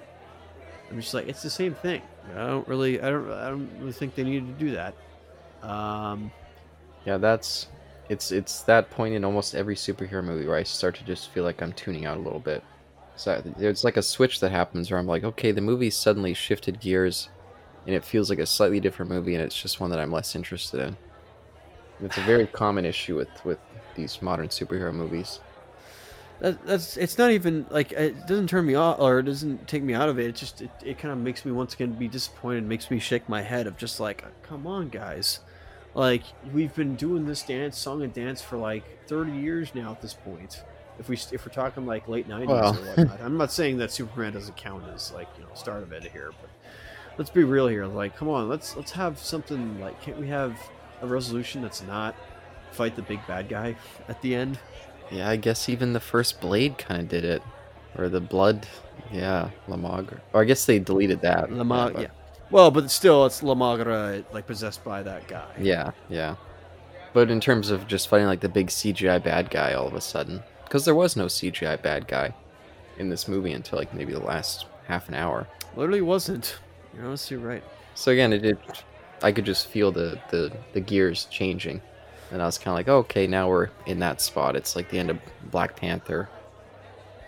i'm 0.90 1.00
just 1.00 1.14
like 1.14 1.28
it's 1.28 1.42
the 1.42 1.50
same 1.50 1.74
thing. 1.74 2.02
I 2.34 2.46
don't 2.46 2.66
really 2.66 3.00
i 3.00 3.08
don't 3.08 3.30
i 3.30 3.48
don't 3.48 3.70
really 3.78 3.92
think 3.92 4.16
they 4.16 4.24
needed 4.24 4.46
to 4.58 4.64
do 4.64 4.72
that. 4.72 4.94
Um 5.62 6.32
Yeah, 7.04 7.18
that's 7.18 7.68
it's 8.08 8.32
it's 8.32 8.62
that 8.62 8.90
point 8.90 9.14
in 9.14 9.24
almost 9.24 9.54
every 9.54 9.76
superhero 9.76 10.24
movie 10.24 10.46
where 10.46 10.56
I 10.56 10.64
start 10.64 10.96
to 10.96 11.04
just 11.04 11.30
feel 11.30 11.44
like 11.44 11.62
I'm 11.62 11.72
tuning 11.72 12.06
out 12.06 12.18
a 12.18 12.20
little 12.20 12.40
bit. 12.40 12.64
So 13.14 13.40
it's 13.58 13.84
like 13.84 13.96
a 13.96 14.02
switch 14.02 14.40
that 14.40 14.50
happens 14.50 14.90
where 14.90 15.00
I'm 15.00 15.06
like, 15.06 15.24
okay, 15.24 15.50
the 15.50 15.60
movie 15.60 15.90
suddenly 15.90 16.34
shifted 16.34 16.80
gears 16.80 17.30
and 17.86 17.94
it 17.94 18.04
feels 18.04 18.28
like 18.30 18.38
a 18.38 18.46
slightly 18.46 18.80
different 18.80 19.10
movie, 19.10 19.34
and 19.34 19.42
it's 19.42 19.60
just 19.60 19.80
one 19.80 19.90
that 19.90 19.98
I'm 19.98 20.12
less 20.12 20.34
interested 20.34 20.80
in. 20.80 20.96
It's 22.02 22.18
a 22.18 22.22
very 22.22 22.46
common 22.46 22.84
issue 22.84 23.16
with 23.16 23.28
with 23.44 23.58
these 23.94 24.20
modern 24.20 24.48
superhero 24.48 24.92
movies. 24.92 25.40
That, 26.40 26.66
that's 26.66 26.98
it's 26.98 27.16
not 27.16 27.30
even 27.30 27.64
like 27.70 27.92
it 27.92 28.26
doesn't 28.26 28.48
turn 28.48 28.66
me 28.66 28.74
off 28.74 28.98
or 29.00 29.20
it 29.20 29.22
doesn't 29.22 29.66
take 29.66 29.82
me 29.82 29.94
out 29.94 30.10
of 30.10 30.18
it. 30.18 30.26
It 30.26 30.34
just 30.34 30.60
it, 30.60 30.70
it 30.84 30.98
kind 30.98 31.12
of 31.12 31.18
makes 31.18 31.44
me 31.46 31.52
once 31.52 31.72
again 31.72 31.92
be 31.92 32.08
disappointed. 32.08 32.64
Makes 32.64 32.90
me 32.90 32.98
shake 32.98 33.28
my 33.28 33.40
head 33.40 33.66
of 33.66 33.78
just 33.78 33.98
like, 34.00 34.24
come 34.42 34.66
on, 34.66 34.90
guys. 34.90 35.40
Like 35.94 36.24
we've 36.52 36.74
been 36.74 36.94
doing 36.96 37.24
this 37.24 37.42
dance, 37.42 37.78
song 37.78 38.02
and 38.02 38.12
dance 38.12 38.42
for 38.42 38.58
like 38.58 39.06
thirty 39.06 39.32
years 39.32 39.74
now 39.74 39.92
at 39.92 40.02
this 40.02 40.12
point. 40.12 40.62
If 40.98 41.08
we 41.08 41.16
if 41.32 41.46
we're 41.46 41.52
talking 41.52 41.86
like 41.86 42.06
late 42.06 42.28
nineties 42.28 42.48
Well. 42.50 42.74
or 42.74 42.82
whatnot, 42.82 43.20
I'm 43.22 43.38
not 43.38 43.50
saying 43.50 43.78
that 43.78 43.90
Superman 43.90 44.34
doesn't 44.34 44.58
count 44.58 44.84
as 44.94 45.12
like 45.12 45.28
you 45.38 45.44
know 45.44 45.54
start 45.54 45.82
of 45.82 45.92
it 45.92 46.02
here, 46.04 46.32
but 46.38 46.50
let's 47.18 47.30
be 47.30 47.44
real 47.44 47.66
here. 47.68 47.86
Like, 47.86 48.16
come 48.16 48.28
on, 48.28 48.48
let's 48.48 48.76
let's 48.76 48.92
have 48.92 49.18
something 49.18 49.80
like 49.80 50.00
can't 50.02 50.18
we 50.18 50.28
have 50.28 50.56
a 51.02 51.06
resolution 51.06 51.62
that's 51.62 51.82
not 51.82 52.14
fight 52.72 52.96
the 52.96 53.02
big 53.02 53.20
bad 53.26 53.48
guy 53.48 53.76
at 54.08 54.20
the 54.22 54.34
end? 54.34 54.58
Yeah, 55.10 55.28
I 55.28 55.36
guess 55.36 55.68
even 55.68 55.92
the 55.92 56.00
first 56.00 56.40
Blade 56.40 56.78
kind 56.78 57.00
of 57.00 57.08
did 57.08 57.24
it, 57.24 57.42
or 57.96 58.08
the 58.08 58.20
Blood. 58.20 58.66
Yeah, 59.12 59.50
Lamagre. 59.68 60.20
Or 60.32 60.42
I 60.42 60.44
guess 60.44 60.64
they 60.64 60.78
deleted 60.78 61.20
that. 61.20 61.48
Lamag, 61.50 61.92
but- 61.94 62.02
yeah. 62.02 62.08
Well, 62.50 62.70
but 62.70 62.90
still, 62.92 63.26
it's 63.26 63.42
La 63.42 63.54
Magra 63.54 64.24
like 64.32 64.46
possessed 64.46 64.84
by 64.84 65.02
that 65.02 65.26
guy. 65.26 65.50
Yeah, 65.58 65.90
yeah. 66.08 66.36
But 67.12 67.28
in 67.30 67.40
terms 67.40 67.70
of 67.70 67.88
just 67.88 68.08
fighting 68.08 68.26
like 68.28 68.40
the 68.40 68.48
big 68.48 68.68
CGI 68.68 69.22
bad 69.22 69.50
guy 69.50 69.72
all 69.72 69.86
of 69.88 69.94
a 69.94 70.00
sudden, 70.00 70.42
because 70.64 70.84
there 70.84 70.94
was 70.94 71.16
no 71.16 71.26
CGI 71.26 71.80
bad 71.82 72.06
guy 72.06 72.32
in 72.98 73.08
this 73.08 73.26
movie 73.26 73.52
until 73.52 73.78
like 73.78 73.92
maybe 73.92 74.12
the 74.12 74.20
last 74.20 74.66
half 74.86 75.08
an 75.08 75.14
hour. 75.14 75.48
Literally 75.74 76.02
wasn't. 76.02 76.58
You're 76.96 77.06
honestly 77.06 77.36
right. 77.36 77.62
So 77.94 78.12
again, 78.12 78.32
it 78.32 78.38
did. 78.38 78.58
I 79.22 79.32
could 79.32 79.44
just 79.44 79.66
feel 79.66 79.92
the 79.92 80.18
the 80.30 80.52
the 80.72 80.80
gears 80.80 81.26
changing, 81.26 81.82
and 82.30 82.40
I 82.40 82.46
was 82.46 82.58
kind 82.58 82.68
of 82.68 82.74
like, 82.74 82.88
oh, 82.88 82.98
okay, 82.98 83.26
now 83.26 83.48
we're 83.48 83.68
in 83.86 83.98
that 83.98 84.20
spot. 84.20 84.56
It's 84.56 84.74
like 84.74 84.90
the 84.90 84.98
end 84.98 85.10
of 85.10 85.18
Black 85.50 85.76
Panther, 85.76 86.28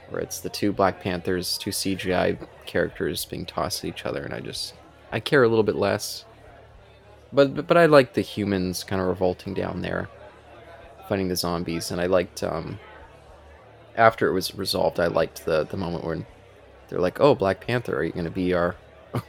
where 0.09 0.23
it's 0.23 0.41
the 0.41 0.49
two 0.49 0.73
Black 0.73 1.01
Panthers, 1.01 1.59
two 1.59 1.71
CGI 1.71 2.39
characters 2.67 3.25
being 3.25 3.45
tossed 3.45 3.85
at 3.85 3.89
each 3.89 4.07
other, 4.07 4.23
and 4.25 4.33
I 4.33 4.41
just 4.41 4.75
I 5.13 5.21
care 5.21 5.43
a 5.43 5.49
little 5.49 5.65
bit 5.65 5.77
less. 5.77 6.25
But 7.33 7.55
but, 7.55 7.67
but 7.67 7.77
I 7.77 7.87
like 7.87 8.15
the 8.15 8.23
humans 8.23 8.85
kind 8.85 9.03
of 9.03 9.09
revolting 9.09 9.53
down 9.53 9.83
there, 9.83 10.09
fighting 11.09 11.29
the 11.29 11.37
zombies, 11.37 11.91
and 11.91 12.01
I 12.01 12.07
liked 12.07 12.43
um. 12.43 12.79
After 13.97 14.29
it 14.29 14.33
was 14.33 14.55
resolved, 14.55 15.01
I 15.01 15.09
liked 15.09 15.45
the 15.45 15.65
the 15.65 15.77
moment 15.77 16.05
when 16.05 16.25
they're 16.89 17.01
like, 17.01 17.21
"Oh, 17.21 17.35
Black 17.35 17.67
Panther, 17.67 17.97
are 17.97 18.05
you 18.05 18.13
going 18.13 18.25
to 18.25 18.31
be 18.31 18.55
our 18.55 18.77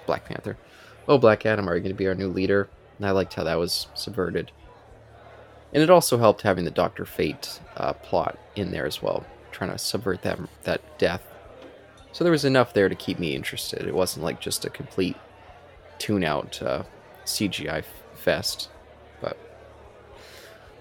Black 0.06 0.26
Panther? 0.26 0.58
Oh, 1.08 1.18
Black 1.18 1.46
Adam, 1.46 1.68
are 1.70 1.76
you 1.76 1.82
going 1.82 1.94
to 1.94 1.98
be 1.98 2.08
our 2.08 2.16
new 2.16 2.28
leader?" 2.30 2.70
And 2.98 3.08
I 3.08 3.12
liked 3.12 3.34
how 3.34 3.44
that 3.44 3.58
was 3.60 3.88
subverted. 3.94 4.52
And 5.74 5.84
it 5.84 5.90
also 5.90 6.18
helped 6.18 6.42
having 6.42 6.66
the 6.66 6.72
Doctor 6.72 7.06
Fate 7.06 7.60
uh, 7.78 7.94
plot 7.94 8.38
in 8.56 8.72
there 8.72 8.86
as 8.86 9.02
well, 9.02 9.26
trying 9.52 9.72
to 9.72 9.78
subvert 9.78 10.22
that 10.24 10.40
that 10.64 10.82
death. 10.98 11.24
So 12.12 12.24
there 12.24 12.32
was 12.32 12.46
enough 12.46 12.74
there 12.74 12.90
to 12.90 12.96
keep 12.96 13.20
me 13.20 13.36
interested. 13.36 13.84
It 13.84 13.94
wasn't 13.94 14.26
like 14.26 14.42
just 14.42 14.66
a 14.66 14.70
complete 14.70 15.16
tune-out 16.00 16.62
uh, 16.62 16.84
CGI 17.26 17.80
f- 17.80 17.86
fest. 18.16 18.70
But 19.22 19.38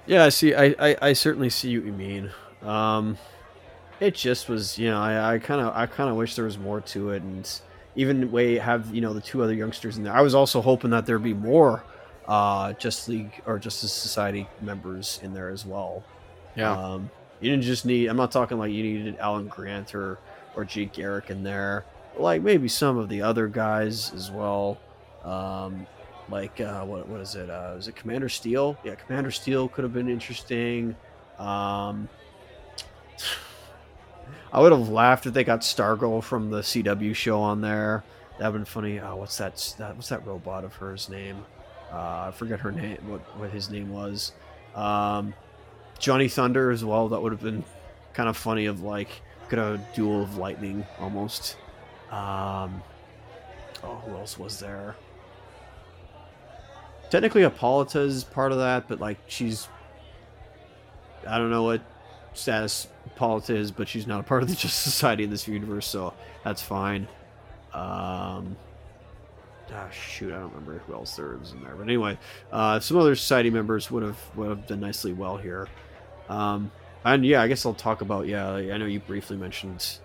Yeah, 0.07 0.25
I 0.25 0.31
see. 0.31 0.55
I, 0.55 0.75
I, 0.79 0.97
I 1.03 1.13
certainly 1.13 1.51
see 1.51 1.77
what 1.77 1.87
you 1.87 1.93
mean. 1.93 2.31
Um, 2.63 3.19
it 4.01 4.15
just 4.15 4.49
was, 4.49 4.79
you 4.79 4.89
know, 4.89 4.99
I, 5.01 5.35
I 5.35 5.39
kind 5.39 5.61
of 5.61 5.77
I 5.77 5.87
kind 5.87 6.09
of 6.09 6.17
wish 6.17 6.35
there 6.35 6.47
was 6.47 6.57
more 6.57 6.81
to 6.81 7.11
it, 7.11 7.23
and 7.23 7.61
even 7.99 8.31
way 8.31 8.57
have 8.59 8.95
you 8.95 9.01
know 9.01 9.13
the 9.13 9.21
two 9.21 9.43
other 9.43 9.53
youngsters 9.53 9.99
in 9.99 10.05
there. 10.05 10.15
I 10.15 10.23
was 10.23 10.35
also 10.35 10.63
hoping 10.63 10.91
that 10.91 11.05
there'd 11.05 11.23
be 11.23 11.35
more 11.35 11.83
uh, 12.29 12.73
Justice 12.75 13.09
League 13.09 13.43
or 13.45 13.59
Justice 13.59 13.93
Society 13.93 14.49
members 14.63 15.19
in 15.25 15.35
there 15.35 15.49
as 15.51 15.67
well. 15.67 16.05
Um, 16.93 17.11
you 17.41 17.51
didn't 17.51 17.65
just 17.65 17.85
need. 17.85 18.07
I'm 18.07 18.17
not 18.17 18.31
talking 18.31 18.57
like 18.57 18.71
you 18.73 18.85
needed 18.85 19.19
Alan 19.19 19.49
Grant 19.49 19.97
or 19.97 20.19
or 20.55 20.65
Jay 20.65 20.85
Garrick 20.87 21.29
in 21.29 21.43
there. 21.43 21.85
Like 22.17 22.41
maybe 22.43 22.69
some 22.69 22.99
of 22.99 23.09
the 23.09 23.21
other 23.23 23.49
guys 23.49 24.13
as 24.15 24.31
well. 24.31 24.79
Um, 25.25 25.85
like 26.31 26.61
uh, 26.61 26.85
what 26.85 27.09
what 27.09 27.21
is 27.21 27.35
it? 27.35 27.51
Uh, 27.51 27.75
is 27.77 27.89
it 27.89 27.97
Commander 27.97 28.29
Steel? 28.29 28.79
Yeah, 28.85 28.95
Commander 28.95 29.33
Steel 29.33 29.69
could 29.69 29.83
have 29.83 29.93
been 29.93 30.09
interesting. 30.09 30.95
Um, 31.41 32.09
I 34.53 34.61
would 34.61 34.73
have 34.73 34.89
laughed 34.89 35.27
if 35.27 35.35
they 35.35 35.45
got 35.45 35.61
Stargirl 35.61 36.23
from 36.23 36.51
the 36.51 36.61
CW 36.61 37.15
show 37.15 37.41
on 37.41 37.61
there. 37.61 38.03
That'd 38.39 38.55
been 38.55 38.65
funny. 38.65 39.01
Oh, 39.01 39.17
what's 39.17 39.37
that? 39.39 39.75
that 39.79 39.97
what's 39.97 40.09
that 40.09 40.27
robot 40.27 40.65
of 40.65 40.75
hers 40.77 41.09
name? 41.09 41.45
Uh, 41.93 42.29
I 42.29 42.33
forget 42.35 42.61
her 42.61 42.73
name. 42.73 42.99
What 43.07 43.21
what 43.39 43.51
his 43.51 43.71
name 43.71 43.91
was? 43.91 44.33
Um, 44.75 45.35
Johnny 45.99 46.29
Thunder 46.29 46.71
as 46.71 46.85
well. 46.85 47.09
That 47.09 47.21
would 47.21 47.33
have 47.33 47.43
been 47.43 47.65
kind 48.15 48.29
of 48.29 48.37
funny. 48.37 48.67
Of 48.67 48.83
like 48.83 49.09
have 49.51 49.59
a 49.59 49.87
duel 49.95 50.23
of 50.23 50.37
lightning 50.37 50.87
almost. 50.99 51.57
Um, 52.11 52.83
oh, 53.83 54.01
who 54.07 54.17
else 54.17 54.39
was 54.39 54.61
there? 54.61 54.97
Technically, 57.11 57.43
Hippolyta 57.43 58.01
is 58.01 58.25
part 58.25 58.53
of 58.53 58.59
that, 58.59 58.87
but 58.89 59.01
like 59.01 59.19
she's, 59.27 59.69
I 61.27 61.39
don't 61.39 61.51
know 61.51 61.63
what 61.63 61.81
status 62.35 62.87
Is, 63.51 63.71
but 63.71 63.89
she's 63.89 64.07
not 64.07 64.21
a 64.21 64.23
part 64.23 64.43
of 64.43 64.49
the 64.49 64.55
Justice 64.57 64.75
Society 64.75 65.25
in 65.25 65.31
this 65.31 65.49
universe, 65.49 65.87
so 65.87 66.15
that's 66.45 66.63
fine. 66.63 67.09
Um, 67.73 68.57
ah, 69.73 69.91
shoot, 69.91 70.33
I 70.33 70.39
don't 70.39 70.53
remember 70.55 70.79
who 70.87 70.95
else 70.95 71.17
there 71.17 71.37
is 71.43 71.53
in 71.53 71.63
there, 71.63 71.75
but 71.75 71.83
anyway, 71.83 72.19
uh, 72.53 72.81
some 72.81 72.97
other 72.97 73.15
society 73.15 73.51
members 73.51 73.91
would 73.91 74.03
have 74.03 74.19
would 74.37 74.49
have 74.49 74.67
done 74.67 74.81
nicely 74.81 75.13
well 75.13 75.37
here. 75.37 75.69
Um, 76.29 76.71
and 77.05 77.25
yeah, 77.25 77.43
I 77.43 77.49
guess 77.49 77.65
I'll 77.67 77.75
talk 77.75 78.01
about 78.01 78.27
yeah. 78.27 78.53
I 78.55 78.77
know 78.77 78.87
you 78.87 79.01
briefly 79.01 79.37
mentioned 79.37 79.99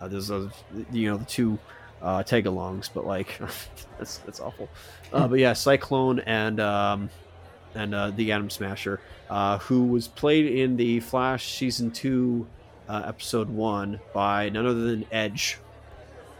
uh, 0.00 0.08
there's 0.08 0.28
those, 0.28 0.50
you 0.92 1.10
know 1.10 1.18
the 1.18 1.24
two 1.24 1.58
uh, 2.02 2.22
tag-alongs, 2.22 2.90
but 2.92 3.06
like 3.06 3.38
that's 3.98 4.18
that's 4.18 4.40
awful. 4.40 4.68
Uh, 5.12 5.28
but 5.28 5.38
yeah, 5.38 5.52
Cyclone 5.52 6.20
and 6.20 6.60
um, 6.60 7.10
and 7.74 7.94
uh, 7.94 8.10
the 8.10 8.32
Atom 8.32 8.50
Smasher, 8.50 9.00
uh, 9.28 9.58
who 9.58 9.84
was 9.84 10.08
played 10.08 10.46
in 10.46 10.76
the 10.76 11.00
Flash 11.00 11.56
season 11.56 11.90
two, 11.90 12.46
uh, 12.90 13.02
episode 13.06 13.48
one 13.48 14.00
by 14.12 14.48
none 14.50 14.66
other 14.66 14.82
than 14.90 15.06
Edge. 15.12 15.58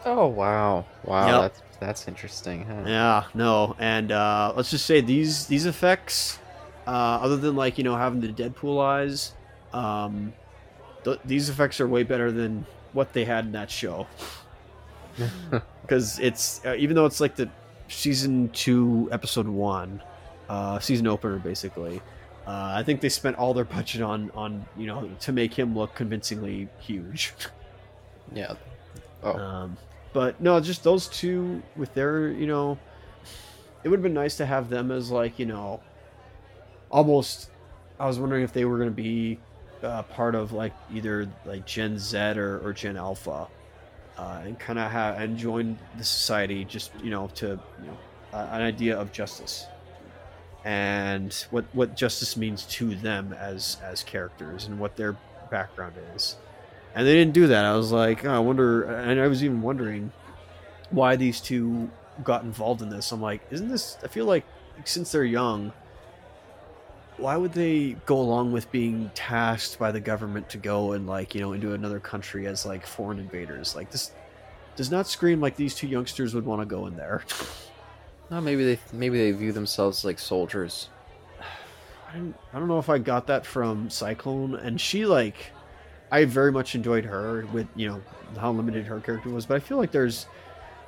oh 0.04 0.26
wow, 0.26 0.84
wow, 1.04 1.26
Yep. 1.26 1.40
that's 1.42 1.62
that's 1.80 2.08
interesting. 2.08 2.64
Huh? 2.66 2.82
Yeah, 2.86 3.24
no, 3.34 3.76
and 3.78 4.10
uh, 4.12 4.52
let's 4.56 4.70
just 4.70 4.84
say 4.86 5.00
these 5.00 5.46
these 5.46 5.66
effects, 5.66 6.38
uh, 6.86 6.90
other 7.24 7.36
than 7.36 7.54
like 7.56 7.78
you 7.78 7.84
know 7.84 7.96
having 7.96 8.20
the 8.20 8.28
Deadpool 8.28 8.82
eyes, 8.82 9.32
um, 9.72 10.32
th- 11.04 11.20
these 11.24 11.48
effects 11.48 11.80
are 11.80 11.86
way 11.88 12.02
better 12.02 12.32
than 12.32 12.66
what 12.92 13.12
they 13.12 13.24
had 13.24 13.44
in 13.46 13.52
that 13.52 13.70
show. 13.70 14.06
Because 15.82 16.18
it's 16.20 16.60
uh, 16.64 16.74
even 16.78 16.94
though 16.94 17.04
it's 17.06 17.20
like 17.20 17.34
the 17.34 17.48
season 17.88 18.48
two 18.50 19.08
episode 19.10 19.48
one, 19.48 20.00
uh, 20.48 20.78
season 20.78 21.06
opener 21.08 21.38
basically. 21.38 22.00
Uh, 22.46 22.72
I 22.76 22.82
think 22.82 23.00
they 23.00 23.08
spent 23.08 23.36
all 23.36 23.54
their 23.54 23.64
budget 23.64 24.02
on 24.02 24.30
on 24.34 24.66
you 24.76 24.86
know 24.86 25.08
to 25.20 25.32
make 25.32 25.54
him 25.54 25.76
look 25.76 25.94
convincingly 25.94 26.68
huge. 26.78 27.32
Yeah. 28.32 28.54
Oh, 29.24 29.34
Um, 29.36 29.76
but 30.12 30.40
no, 30.40 30.60
just 30.60 30.84
those 30.84 31.08
two 31.08 31.62
with 31.74 31.92
their, 31.94 32.28
you 32.30 32.46
know, 32.46 32.78
it 33.82 33.88
would 33.88 33.98
have 33.98 34.02
been 34.04 34.14
nice 34.14 34.36
to 34.36 34.46
have 34.46 34.68
them 34.68 34.92
as 34.92 35.10
like, 35.10 35.38
you 35.38 35.46
know, 35.46 35.80
almost. 36.90 37.50
I 37.98 38.06
was 38.06 38.18
wondering 38.18 38.42
if 38.44 38.52
they 38.52 38.64
were 38.64 38.76
going 38.78 38.88
to 38.88 38.94
be 38.94 39.38
uh, 39.82 40.02
part 40.04 40.34
of 40.34 40.52
like 40.52 40.72
either 40.92 41.28
like 41.44 41.66
Gen 41.66 41.98
Z 41.98 42.16
or, 42.16 42.60
or 42.60 42.72
Gen 42.72 42.96
Alpha, 42.96 43.48
uh, 44.16 44.40
and 44.44 44.58
kind 44.58 44.78
of 44.78 44.90
have 44.90 45.20
and 45.20 45.36
join 45.36 45.78
the 45.98 46.04
society 46.04 46.64
just 46.64 46.92
you 47.02 47.10
know 47.10 47.28
to 47.34 47.46
you 47.48 47.86
know 47.86 47.98
uh, 48.32 48.48
an 48.52 48.62
idea 48.62 48.96
of 48.98 49.12
justice 49.12 49.66
and 50.64 51.46
what 51.50 51.64
what 51.72 51.96
justice 51.96 52.36
means 52.36 52.64
to 52.66 52.94
them 52.94 53.32
as 53.32 53.78
as 53.82 54.02
characters 54.02 54.66
and 54.66 54.78
what 54.78 54.96
their 54.96 55.16
background 55.50 55.94
is 56.14 56.36
and 56.94 57.06
they 57.06 57.14
didn't 57.14 57.34
do 57.34 57.46
that. 57.48 57.64
I 57.64 57.76
was 57.76 57.92
like, 57.92 58.24
oh, 58.24 58.30
I 58.30 58.38
wonder, 58.38 58.82
and 58.82 59.20
I 59.20 59.28
was 59.28 59.44
even 59.44 59.62
wondering 59.62 60.12
why 60.90 61.16
these 61.16 61.40
two 61.40 61.90
got 62.24 62.42
involved 62.42 62.82
in 62.82 62.88
this. 62.88 63.12
I'm 63.12 63.22
like, 63.22 63.42
isn't 63.50 63.68
this? 63.68 63.96
I 64.02 64.08
feel 64.08 64.26
like 64.26 64.44
since 64.84 65.12
they're 65.12 65.24
young, 65.24 65.72
why 67.16 67.36
would 67.36 67.52
they 67.52 67.92
go 68.06 68.18
along 68.18 68.52
with 68.52 68.70
being 68.72 69.10
tasked 69.14 69.78
by 69.78 69.92
the 69.92 70.00
government 70.00 70.48
to 70.50 70.58
go 70.58 70.92
and 70.92 71.06
like 71.06 71.34
you 71.34 71.40
know 71.40 71.52
into 71.52 71.74
another 71.74 72.00
country 72.00 72.46
as 72.46 72.66
like 72.66 72.86
foreign 72.86 73.18
invaders? 73.18 73.76
Like 73.76 73.90
this 73.90 74.12
does 74.74 74.90
not 74.90 75.06
scream 75.06 75.40
like 75.40 75.54
these 75.56 75.74
two 75.74 75.86
youngsters 75.86 76.34
would 76.34 76.46
want 76.46 76.62
to 76.62 76.66
go 76.66 76.86
in 76.86 76.96
there. 76.96 77.22
no, 78.30 78.40
maybe 78.40 78.64
they 78.64 78.78
maybe 78.92 79.18
they 79.18 79.32
view 79.32 79.52
themselves 79.52 80.04
like 80.04 80.18
soldiers. 80.18 80.88
I 82.12 82.16
don't, 82.16 82.34
I 82.52 82.58
don't 82.58 82.68
know 82.68 82.78
if 82.78 82.88
I 82.88 82.98
got 82.98 83.26
that 83.28 83.46
from 83.46 83.88
Cyclone, 83.90 84.54
and 84.54 84.80
she 84.80 85.06
like, 85.06 85.52
I 86.10 86.24
very 86.24 86.52
much 86.52 86.74
enjoyed 86.74 87.04
her 87.04 87.46
with 87.52 87.66
you 87.74 87.88
know 87.88 88.02
how 88.38 88.52
limited 88.52 88.86
her 88.86 89.00
character 89.00 89.30
was, 89.30 89.46
but 89.46 89.56
I 89.56 89.60
feel 89.60 89.78
like 89.78 89.92
there's 89.92 90.26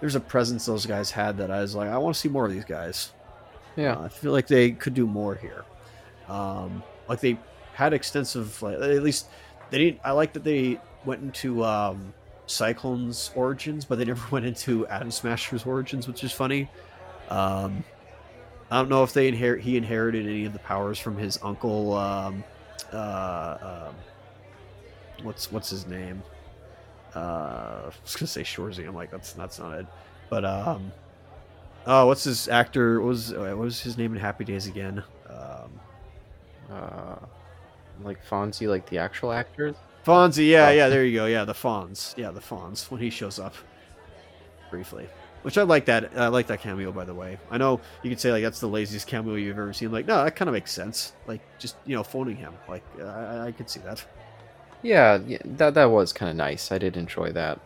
there's 0.01 0.14
a 0.14 0.20
presence 0.20 0.66
those 0.66 0.86
guys 0.86 1.10
had 1.10 1.39
that 1.39 1.51
I 1.51 1.60
was 1.60 1.74
like, 1.74 1.89
I 1.89 1.98
want 1.98 2.14
to 2.14 2.20
see 2.20 2.28
more 2.28 2.47
of 2.47 2.52
these 2.52 2.64
guys. 2.64 3.12
Yeah. 3.77 3.97
Uh, 3.97 4.02
I 4.02 4.09
feel 4.09 4.32
like 4.32 4.47
they 4.47 4.73
could 4.73 4.94
do 4.94 5.06
more 5.06 5.35
here. 5.35 5.64
Um, 6.28 6.82
like 7.09 7.20
they 7.20 7.39
had 7.74 7.93
extensive, 7.93 8.60
like 8.62 8.74
at 8.74 9.02
least 9.02 9.28
they 9.70 9.78
didn't. 9.78 10.01
I 10.05 10.12
like 10.12 10.32
that 10.35 10.44
they 10.44 10.81
went 11.05 11.23
into 11.23 11.64
um, 11.64 12.12
Cyclone's 12.47 13.31
origins, 13.35 13.85
but 13.85 13.98
they 13.98 14.05
never 14.05 14.23
went 14.31 14.44
into 14.44 14.86
Atom 14.89 15.10
Smasher's 15.10 15.64
origins, 15.64 16.06
which 16.06 16.24
is 16.24 16.32
funny. 16.32 16.69
Um, 17.33 17.83
I 18.71 18.77
don't 18.77 18.89
know 18.89 19.03
if 19.03 19.13
they 19.13 19.29
inherit 19.29 19.63
he 19.63 19.77
inherited 19.77 20.27
any 20.27 20.45
of 20.45 20.53
the 20.53 20.59
powers 20.59 20.99
from 20.99 21.17
his 21.17 21.39
uncle. 21.43 21.95
Um, 21.95 22.45
uh, 22.93 23.87
um, 23.89 23.95
what's 25.25 25.51
what's 25.51 25.71
his 25.71 25.87
name? 25.87 26.23
Uh, 27.15 27.19
I 27.85 27.93
was 28.03 28.17
gonna 28.17 28.27
say 28.27 28.43
Shorzy. 28.43 28.87
I'm 28.87 28.95
like 28.95 29.11
that's 29.11 29.33
that's 29.33 29.59
not 29.59 29.73
it. 29.79 29.87
But 30.31 30.45
um, 30.45 30.93
oh, 31.87 32.07
what's 32.07 32.25
his 32.25 32.49
actor? 32.49 33.01
What 33.01 33.09
was 33.09 33.33
what 33.35 33.57
was 33.59 33.81
his 33.81 33.97
name 33.99 34.13
in 34.15 34.19
Happy 34.21 34.45
Days 34.45 34.67
again? 34.67 35.03
Um, 35.29 35.71
Uh, 36.71 37.17
like 38.03 38.25
Fonzie, 38.27 38.69
like 38.69 38.89
the 38.89 38.99
actual 38.99 39.33
actors. 39.33 39.75
Fonzie. 40.07 40.49
Yeah, 40.49 40.69
Oh. 40.69 40.71
yeah. 40.73 40.89
There 40.89 41.05
you 41.05 41.15
go. 41.19 41.27
Yeah, 41.27 41.45
the 41.45 41.53
Fonz. 41.53 42.17
Yeah, 42.17 42.31
the 42.31 42.41
Fonz 42.41 42.91
when 42.91 43.01
he 43.01 43.11
shows 43.11 43.39
up 43.39 43.55
briefly. 44.71 45.07
Which 45.43 45.59
I 45.59 45.62
like 45.62 45.86
that. 45.86 46.16
I 46.16 46.28
like 46.28 46.47
that 46.47 46.60
cameo, 46.60 46.93
by 46.93 47.05
the 47.05 47.14
way. 47.14 47.39
I 47.51 47.59
know 47.59 47.81
you 48.02 48.10
could 48.10 48.20
say 48.20 48.31
like 48.31 48.43
that's 48.44 48.60
the 48.60 48.69
laziest 48.69 49.06
cameo 49.09 49.35
you've 49.35 49.59
ever 49.59 49.73
seen. 49.73 49.90
Like, 49.90 50.06
no, 50.06 50.23
that 50.24 50.36
kind 50.36 50.48
of 50.48 50.52
makes 50.52 50.70
sense. 50.73 51.12
Like, 51.27 51.40
just 51.59 51.77
you 51.85 51.97
know, 51.97 52.02
phoning 52.05 52.36
him. 52.36 52.55
Like, 52.69 52.85
I, 53.01 53.47
I- 53.48 53.52
could 53.52 53.69
see 53.69 53.81
that. 53.81 54.05
Yeah, 54.82 55.19
yeah 55.27 55.39
that 55.44 55.74
that 55.74 55.86
was 55.90 56.12
kind 56.12 56.31
of 56.31 56.36
nice. 56.36 56.70
I 56.73 56.78
did 56.78 56.97
enjoy 56.97 57.32
that. 57.32 57.59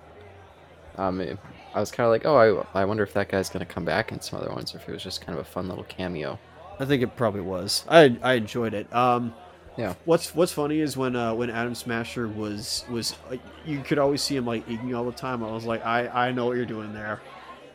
Um, 0.97 1.21
it- 1.21 1.39
I 1.75 1.81
was 1.81 1.91
kind 1.91 2.07
of 2.07 2.11
like, 2.11 2.25
oh, 2.25 2.65
I, 2.75 2.81
I 2.81 2.85
wonder 2.87 3.03
if 3.03 3.13
that 3.13 3.29
guy's 3.29 3.51
gonna 3.51 3.67
come 3.67 3.85
back 3.85 4.11
in 4.11 4.21
some 4.23 4.41
other 4.41 4.51
ones, 4.51 4.75
or 4.75 4.79
if 4.79 4.89
it 4.89 4.93
was 4.93 5.03
just 5.03 5.21
kind 5.21 5.39
of 5.39 5.45
a 5.47 5.49
fun 5.49 5.69
little 5.69 5.85
cameo. 5.85 6.39
I 6.81 6.87
think 6.87 7.03
it 7.03 7.17
probably 7.17 7.43
was. 7.43 7.85
I 7.89 8.17
I 8.23 8.35
enjoyed 8.35 8.73
it. 8.73 8.91
Um, 8.95 9.35
Yeah. 9.77 9.93
What's 10.07 10.35
What's 10.35 10.53
funny 10.53 10.81
is 10.81 10.97
when 10.97 11.15
uh, 11.15 11.35
when 11.35 11.51
Atom 11.51 11.75
Smasher 11.75 12.29
was 12.29 12.87
was 12.91 13.15
uh, 13.31 13.37
you 13.67 13.81
could 13.83 13.99
always 13.99 14.23
see 14.23 14.37
him 14.37 14.47
like 14.47 14.67
eating 14.71 14.95
all 14.95 15.05
the 15.05 15.13
time. 15.13 15.45
I 15.45 15.53
was 15.53 15.67
like, 15.67 15.85
I 15.85 16.09
I 16.09 16.33
know 16.33 16.47
what 16.47 16.57
you're 16.57 16.65
doing 16.65 16.95
there. 16.95 17.21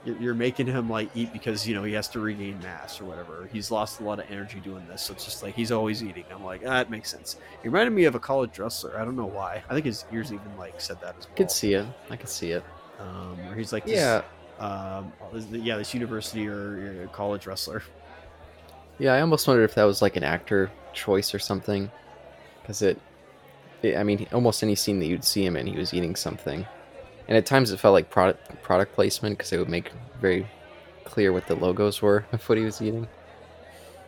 You're, 0.04 0.34
making 0.34 0.66
him 0.66 0.90
like 0.90 1.10
eat 1.16 1.32
because 1.32 1.68
you 1.68 1.76
know 1.76 1.84
he 1.84 1.94
has 1.94 2.08
to 2.10 2.20
regain 2.20 2.60
mass 2.64 3.00
or 3.00 3.06
whatever. 3.06 3.48
He's 3.54 3.70
lost 3.70 4.00
a 4.00 4.04
lot 4.04 4.18
of 4.20 4.26
energy 4.32 4.60
doing 4.60 4.84
this, 4.88 5.04
so 5.04 5.14
it's 5.14 5.24
just 5.24 5.44
like 5.44 5.54
he's 5.54 5.72
always 5.72 6.02
eating. 6.04 6.24
I'm 6.34 6.44
like, 6.44 6.64
ah, 6.66 6.80
it 6.82 6.90
makes 6.90 7.12
sense. 7.12 7.38
He 7.62 7.68
reminded 7.70 7.92
me 7.94 8.06
of 8.06 8.16
a 8.16 8.20
college 8.20 8.58
wrestler. 8.58 9.00
I 9.00 9.06
don't 9.06 9.16
know 9.16 9.28
why. 9.28 9.62
I 9.70 9.74
think 9.76 9.86
his 9.86 10.06
ears 10.12 10.34
even 10.34 10.58
like 10.58 10.82
said 10.82 11.00
that 11.02 11.16
as 11.20 11.26
well. 11.26 11.34
I 11.34 11.38
could 11.38 11.52
see 11.52 11.74
it. 11.76 11.86
I 12.10 12.16
could 12.16 12.30
see 12.30 12.52
it. 12.52 12.64
Um, 13.00 13.38
where 13.46 13.56
he's 13.56 13.72
like, 13.72 13.86
this, 13.86 13.96
Yeah, 13.96 14.24
um, 14.60 15.14
yeah, 15.52 15.78
this 15.78 15.94
university 15.94 16.48
or, 16.48 17.04
or 17.04 17.10
college 17.14 17.46
wrestler. 17.46 17.84
yeah. 18.98 19.14
I 19.14 19.22
almost 19.22 19.48
wondered 19.48 19.64
if 19.66 19.76
that 19.76 19.84
was 19.84 20.02
like 20.02 20.16
an 20.16 20.24
actor 20.24 20.72
choice 20.94 21.34
or 21.36 21.40
something, 21.40 21.92
because 22.62 22.82
it, 22.82 23.00
it. 23.84 23.98
I 23.98 24.04
mean, 24.04 24.28
almost 24.34 24.64
any 24.64 24.74
scene 24.76 25.00
that 25.00 25.06
you'd 25.06 25.24
see 25.24 25.46
him 25.46 25.56
in, 25.58 25.68
he 25.68 25.78
was 25.78 25.94
eating 25.94 26.16
something, 26.16 26.66
and 27.28 27.38
at 27.38 27.46
times 27.46 27.72
it 27.72 27.80
felt 27.80 27.94
like 27.94 28.10
product 28.10 28.62
product 28.62 28.94
placement 28.94 29.38
because 29.38 29.52
it 29.54 29.58
would 29.60 29.70
make 29.70 29.92
very 30.20 30.48
clear 31.06 31.32
what 31.34 31.48
the 31.48 31.56
logos 31.56 32.02
were 32.02 32.26
of 32.32 32.48
what 32.48 32.58
he 32.58 32.64
was 32.64 32.82
eating. 32.82 33.08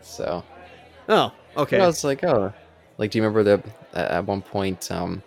So 0.01 0.43
Oh, 1.09 1.31
okay. 1.57 1.81
I 1.81 1.85
was 1.85 2.03
like, 2.03 2.23
oh, 2.23 2.53
like, 2.97 3.11
do 3.11 3.17
you 3.17 3.23
remember 3.23 3.43
the 3.43 3.63
at 3.93 4.25
one 4.25 4.41
point? 4.41 4.89
Um, 4.91 5.21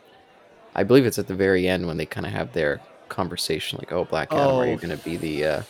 I 0.75 0.83
believe 0.85 1.05
it's 1.07 1.19
at 1.19 1.27
the 1.27 1.35
very 1.35 1.69
end 1.69 1.87
when 1.87 1.97
they 1.99 2.07
kind 2.07 2.27
of 2.27 2.33
have 2.33 2.53
their 2.53 2.81
conversation, 3.09 3.79
like, 3.79 3.93
oh, 3.93 4.05
Black 4.05 4.33
Adam, 4.33 4.57
are 4.57 4.67
you 4.67 4.75
Oh. 4.75 4.77
gonna 4.79 4.97
be 4.97 5.17
the 5.17 5.45
uh, 5.45 5.63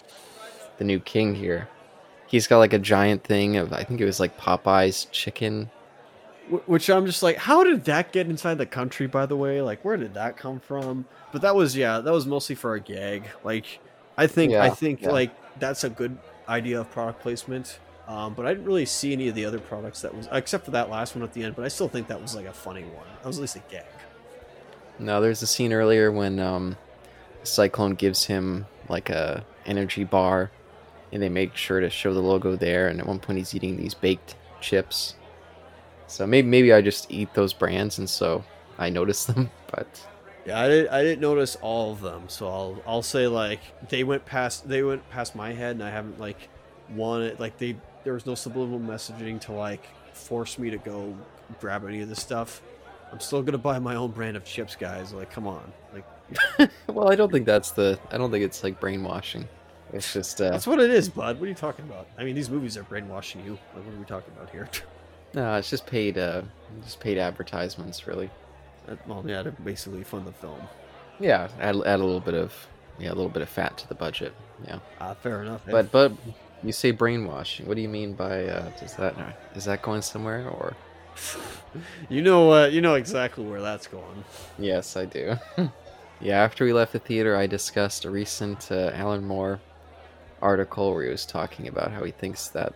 the 0.78 0.84
new 0.84 1.00
king 1.00 1.34
here? 1.34 1.68
He's 2.28 2.46
got 2.46 2.58
like 2.58 2.72
a 2.72 2.78
giant 2.78 3.24
thing 3.24 3.56
of 3.56 3.72
I 3.72 3.82
think 3.84 4.00
it 4.00 4.04
was 4.04 4.20
like 4.20 4.36
Popeye's 4.38 5.06
chicken. 5.06 5.70
Wh- 6.50 6.68
Which 6.68 6.88
I'm 6.90 7.06
just 7.06 7.22
like, 7.22 7.36
how 7.36 7.64
did 7.64 7.84
that 7.84 8.12
get 8.12 8.26
inside 8.26 8.58
the 8.58 8.66
country? 8.66 9.06
By 9.06 9.26
the 9.26 9.36
way, 9.36 9.62
like, 9.62 9.84
where 9.84 9.96
did 9.96 10.14
that 10.14 10.36
come 10.36 10.60
from? 10.60 11.06
But 11.32 11.42
that 11.42 11.54
was, 11.54 11.76
yeah, 11.76 12.00
that 12.00 12.12
was 12.12 12.26
mostly 12.26 12.54
for 12.54 12.74
a 12.74 12.80
gag. 12.80 13.28
Like, 13.44 13.80
I 14.16 14.26
think, 14.26 14.52
I 14.54 14.70
think, 14.70 15.02
yeah. 15.02 15.10
like, 15.10 15.58
that's 15.58 15.84
a 15.84 15.90
good 15.90 16.16
idea 16.48 16.80
of 16.80 16.90
product 16.90 17.20
placement. 17.20 17.78
Um, 18.08 18.34
but 18.34 18.46
I 18.46 18.50
didn't 18.50 18.66
really 18.66 18.86
see 18.86 19.12
any 19.12 19.28
of 19.28 19.34
the 19.34 19.44
other 19.44 19.58
products 19.58 20.02
that 20.02 20.14
was, 20.14 20.28
except 20.30 20.64
for 20.64 20.70
that 20.70 20.88
last 20.88 21.16
one 21.16 21.24
at 21.24 21.32
the 21.32 21.42
end. 21.42 21.56
But 21.56 21.64
I 21.64 21.68
still 21.68 21.88
think 21.88 22.06
that 22.06 22.22
was 22.22 22.36
like 22.36 22.46
a 22.46 22.52
funny 22.52 22.84
one. 22.84 23.06
That 23.20 23.26
was 23.26 23.38
at 23.38 23.40
least 23.40 23.56
a 23.56 23.62
gag. 23.68 23.84
No, 24.98 25.20
there's 25.20 25.42
a 25.42 25.46
scene 25.46 25.72
earlier 25.72 26.12
when 26.12 26.38
um, 26.38 26.76
Cyclone 27.42 27.94
gives 27.94 28.24
him 28.24 28.66
like 28.88 29.10
a 29.10 29.44
energy 29.66 30.04
bar, 30.04 30.52
and 31.10 31.20
they 31.20 31.28
make 31.28 31.56
sure 31.56 31.80
to 31.80 31.90
show 31.90 32.14
the 32.14 32.20
logo 32.20 32.54
there. 32.54 32.86
And 32.88 33.00
at 33.00 33.06
one 33.06 33.18
point, 33.18 33.38
he's 33.38 33.54
eating 33.54 33.76
these 33.76 33.94
baked 33.94 34.36
chips. 34.60 35.16
So 36.08 36.26
maybe 36.26 36.48
maybe 36.48 36.72
I 36.72 36.80
just 36.80 37.10
eat 37.10 37.32
those 37.34 37.52
brands, 37.52 37.98
and 37.98 38.08
so 38.08 38.44
I 38.78 38.90
notice 38.90 39.24
them. 39.24 39.50
But 39.70 39.88
Yeah, 40.46 40.60
I 40.60 40.68
didn't, 40.68 40.88
I 40.92 41.02
didn't 41.02 41.20
notice 41.20 41.56
all 41.60 41.92
of 41.92 42.00
them, 42.00 42.28
so 42.28 42.48
I'll 42.48 42.82
I'll 42.86 43.02
say 43.02 43.26
like 43.26 43.60
they 43.88 44.04
went 44.04 44.24
past 44.24 44.68
they 44.68 44.82
went 44.82 45.08
past 45.10 45.34
my 45.34 45.52
head, 45.52 45.76
and 45.76 45.82
I 45.82 45.90
haven't 45.90 46.20
like 46.20 46.48
wanted 46.94 47.40
like 47.40 47.58
they 47.58 47.76
there 48.04 48.12
was 48.12 48.26
no 48.26 48.34
subliminal 48.34 48.78
messaging 48.78 49.40
to 49.42 49.52
like 49.52 49.84
force 50.12 50.58
me 50.58 50.70
to 50.70 50.78
go 50.78 51.14
grab 51.60 51.84
any 51.84 52.00
of 52.00 52.08
this 52.08 52.22
stuff. 52.22 52.62
I'm 53.12 53.20
still 53.20 53.42
gonna 53.42 53.58
buy 53.58 53.78
my 53.78 53.96
own 53.96 54.12
brand 54.12 54.36
of 54.36 54.44
chips, 54.44 54.76
guys. 54.76 55.12
Like, 55.12 55.30
come 55.30 55.46
on, 55.46 55.72
like 55.92 56.04
well, 56.88 57.10
I 57.10 57.16
don't 57.16 57.30
think 57.30 57.46
that's 57.46 57.70
the. 57.72 57.98
I 58.10 58.18
don't 58.18 58.30
think 58.30 58.44
it's 58.44 58.62
like 58.62 58.80
brainwashing. 58.80 59.48
It's 59.92 60.12
just 60.12 60.40
uh, 60.40 60.50
that's 60.50 60.66
what 60.66 60.80
it 60.80 60.90
is, 60.90 61.08
bud. 61.08 61.38
What 61.38 61.46
are 61.46 61.48
you 61.48 61.54
talking 61.54 61.84
about? 61.84 62.06
I 62.18 62.24
mean, 62.24 62.34
these 62.34 62.50
movies 62.50 62.76
are 62.76 62.82
brainwashing 62.82 63.44
you. 63.44 63.52
Like, 63.74 63.84
what 63.84 63.94
are 63.94 63.98
we 63.98 64.04
talking 64.04 64.32
about 64.36 64.50
here? 64.50 64.68
no, 65.36 65.54
it's 65.54 65.70
just 65.70 65.86
paid. 65.86 66.18
Uh, 66.18 66.42
just 66.82 66.98
paid 66.98 67.18
advertisements, 67.18 68.06
really. 68.08 68.30
Well, 69.06 69.22
yeah, 69.26 69.42
to 69.44 69.52
basically 69.52 70.02
fund 70.02 70.26
the 70.26 70.32
film. 70.32 70.60
Yeah, 71.20 71.48
add, 71.60 71.76
add 71.76 72.00
a 72.00 72.04
little 72.04 72.20
bit 72.20 72.34
of 72.34 72.52
yeah, 72.98 73.08
a 73.08 73.14
little 73.14 73.28
bit 73.28 73.42
of 73.42 73.48
fat 73.48 73.78
to 73.78 73.88
the 73.88 73.94
budget. 73.94 74.34
Yeah, 74.66 74.78
Ah, 75.00 75.14
fair 75.14 75.42
enough. 75.42 75.60
but 75.70 75.92
but 75.92 76.12
you 76.62 76.72
say 76.72 76.90
brainwashing. 76.90 77.66
What 77.68 77.76
do 77.76 77.82
you 77.82 77.88
mean 77.88 78.14
by 78.14 78.44
uh, 78.46 78.70
does 78.80 78.94
that 78.96 79.14
is 79.54 79.64
that 79.66 79.82
going 79.82 80.02
somewhere 80.02 80.48
or? 80.48 80.74
you 82.08 82.20
know, 82.22 82.52
uh, 82.52 82.66
you 82.66 82.80
know 82.80 82.94
exactly 82.94 83.44
where 83.44 83.60
that's 83.62 83.86
going. 83.86 84.24
Yes, 84.58 84.96
I 84.96 85.04
do. 85.06 85.36
yeah, 86.20 86.42
after 86.42 86.64
we 86.64 86.72
left 86.72 86.92
the 86.92 86.98
theater, 86.98 87.36
I 87.36 87.46
discussed 87.46 88.04
a 88.04 88.10
recent 88.10 88.70
uh, 88.70 88.90
Alan 88.94 89.24
Moore 89.24 89.60
article 90.42 90.92
where 90.92 91.04
he 91.04 91.10
was 91.10 91.24
talking 91.24 91.68
about 91.68 91.90
how 91.90 92.04
he 92.04 92.12
thinks 92.12 92.48
that 92.48 92.74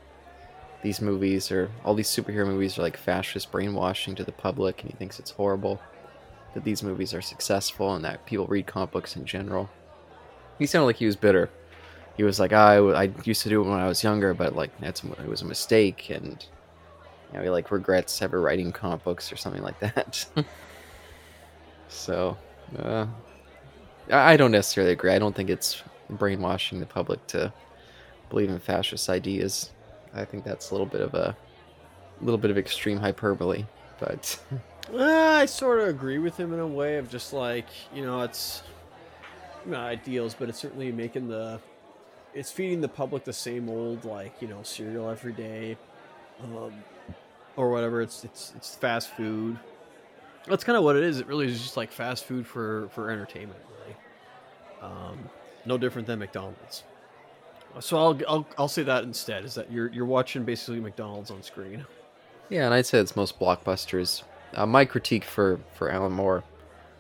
these 0.82 1.01
movies 1.01 1.51
or 1.51 1.70
all 1.85 1.94
these 1.94 2.09
superhero 2.09 2.47
movies 2.47 2.78
are 2.78 2.82
like 2.82 2.97
fascist 2.97 3.51
brainwashing 3.51 4.15
to 4.16 4.24
the 4.24 4.32
public, 4.32 4.82
and 4.82 4.90
he 4.90 4.97
thinks 4.97 5.19
it's 5.19 5.32
horrible 5.32 5.81
that 6.55 6.65
these 6.65 6.82
movies 6.82 7.15
are 7.15 7.23
successful 7.23 7.94
and 7.94 8.05
that 8.05 8.27
people 8.27 8.47
read 8.47 8.66
comic 8.66 8.90
books 8.90 9.16
in 9.16 9.24
general. 9.24 9.70
He 10.59 10.66
sounded 10.66 10.86
like 10.86 10.97
he 10.97 11.07
was 11.07 11.16
bitter. 11.16 11.48
He 12.16 12.23
was 12.23 12.40
like, 12.40 12.52
I, 12.52 12.77
I 12.77 13.12
used 13.24 13.43
to 13.43 13.48
do 13.48 13.62
it 13.62 13.69
when 13.69 13.78
I 13.78 13.86
was 13.86 14.02
younger, 14.02 14.35
but 14.35 14.57
like 14.57 14.78
that's 14.81 15.05
it 15.05 15.28
was 15.28 15.43
a 15.43 15.47
mistake, 15.47 16.11
and 16.11 16.44
you 17.32 17.39
know, 17.39 17.44
he 17.44 17.51
like 17.51 17.70
regrets 17.70 18.20
ever 18.23 18.40
writing 18.40 18.73
comic 18.73 19.05
books 19.05 19.32
or 19.32 19.36
something 19.36 19.62
like 19.62 19.78
that. 19.81 20.27
so, 21.89 22.36
uh, 22.78 23.07
I 24.11 24.36
don't 24.36 24.51
necessarily 24.51 24.93
agree. 24.93 25.12
I 25.12 25.19
don't 25.19 25.35
think 25.35 25.51
it's 25.51 25.82
brainwashing 26.11 26.81
the 26.81 26.86
public 26.86 27.24
to 27.28 27.52
believe 28.28 28.51
in 28.51 28.59
fascist 28.59 29.09
ideas. 29.09 29.70
I 30.15 30.24
think 30.24 30.45
that's 30.45 30.70
a 30.70 30.74
little 30.74 30.87
bit 30.87 31.01
of 31.01 31.15
a 31.15 31.37
little 32.20 32.39
bit 32.39 32.51
of 32.51 32.59
extreme 32.59 32.99
hyperbole, 32.99 33.65
but 33.99 34.39
Uh, 34.93 35.05
I 35.05 35.47
sort 35.47 35.81
of 35.81 35.89
agree 35.89 36.19
with 36.19 36.37
him 36.37 36.53
in 36.53 36.59
a 36.59 36.66
way 36.66 36.97
of 36.97 37.09
just 37.09 37.32
like 37.32 37.66
you 37.95 38.05
know 38.05 38.23
it's 38.23 38.62
not 39.65 39.87
ideals, 39.87 40.35
but 40.35 40.49
it's 40.49 40.59
certainly 40.59 40.91
making 40.91 41.28
the 41.28 41.61
it's 42.35 42.51
feeding 42.51 42.81
the 42.81 42.89
public 42.89 43.24
the 43.24 43.32
same 43.32 43.69
old 43.69 44.05
like 44.05 44.35
you 44.41 44.49
know 44.49 44.62
cereal 44.62 45.09
every 45.09 45.32
day, 45.32 45.77
um, 46.43 46.73
or 47.57 47.70
whatever. 47.70 48.03
It's 48.03 48.24
it's 48.24 48.53
it's 48.57 48.74
fast 48.74 49.11
food. 49.11 49.59
That's 50.47 50.65
kind 50.65 50.77
of 50.77 50.82
what 50.82 50.97
it 50.97 51.05
is. 51.05 51.20
It 51.20 51.27
really 51.27 51.47
is 51.47 51.61
just 51.62 51.77
like 51.77 51.93
fast 51.93 52.24
food 52.24 52.47
for 52.47 52.89
for 52.89 53.11
entertainment, 53.11 53.61
really. 53.78 53.97
Um, 54.82 55.19
no 55.66 55.78
different 55.78 56.09
than 56.09 56.19
McDonald's. 56.19 56.82
So 57.78 57.97
I'll, 57.97 58.18
I'll 58.28 58.47
I'll 58.59 58.68
say 58.68 58.82
that 58.82 59.05
instead 59.05 59.44
is 59.44 59.55
that 59.55 59.70
you're 59.70 59.88
you're 59.88 60.06
watching 60.06 60.44
basically 60.44 60.80
McDonald's 60.80 61.30
on 61.30 61.42
screen. 61.42 61.86
yeah, 62.48 62.64
and 62.64 62.74
I'd 62.74 62.86
say 62.86 62.98
it's 62.98 63.14
most 63.14 63.38
blockbusters. 63.38 64.22
Uh, 64.55 64.66
my 64.66 64.84
critique 64.84 65.24
for 65.24 65.60
for 65.74 65.90
Alan 65.90 66.12
Moore 66.12 66.42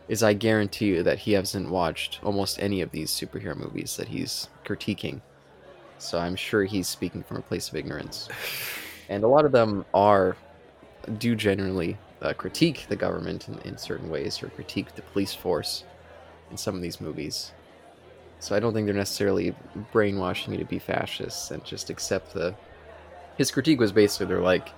is 0.08 0.22
I 0.22 0.32
guarantee 0.32 0.86
you 0.86 1.02
that 1.02 1.20
he 1.20 1.32
hasn't 1.32 1.70
watched 1.70 2.20
almost 2.22 2.60
any 2.62 2.80
of 2.80 2.90
these 2.90 3.10
superhero 3.10 3.56
movies 3.56 3.96
that 3.96 4.08
he's 4.08 4.48
critiquing. 4.64 5.20
So 5.98 6.18
I'm 6.18 6.36
sure 6.36 6.64
he's 6.64 6.88
speaking 6.88 7.22
from 7.22 7.36
a 7.36 7.42
place 7.42 7.68
of 7.68 7.76
ignorance. 7.76 8.28
And 9.10 9.24
a 9.24 9.28
lot 9.28 9.44
of 9.44 9.50
them 9.50 9.84
are 9.92 10.36
do 11.18 11.34
generally 11.34 11.98
uh, 12.22 12.32
critique 12.32 12.86
the 12.88 12.94
government 12.94 13.48
in, 13.48 13.58
in 13.62 13.76
certain 13.76 14.08
ways 14.08 14.40
or 14.40 14.50
critique 14.50 14.94
the 14.94 15.02
police 15.02 15.34
force 15.34 15.82
in 16.52 16.56
some 16.56 16.76
of 16.76 16.80
these 16.80 17.00
movies. 17.00 17.50
So 18.40 18.56
I 18.56 18.60
don't 18.60 18.72
think 18.72 18.86
they're 18.86 18.94
necessarily 18.94 19.54
brainwashing 19.92 20.54
you 20.54 20.58
to 20.58 20.64
be 20.64 20.78
fascists 20.78 21.50
and 21.50 21.64
just 21.64 21.90
accept 21.90 22.32
the. 22.34 22.54
His 23.36 23.50
critique 23.50 23.78
was 23.78 23.92
basically 23.92 24.26
they're 24.26 24.40
like, 24.40 24.70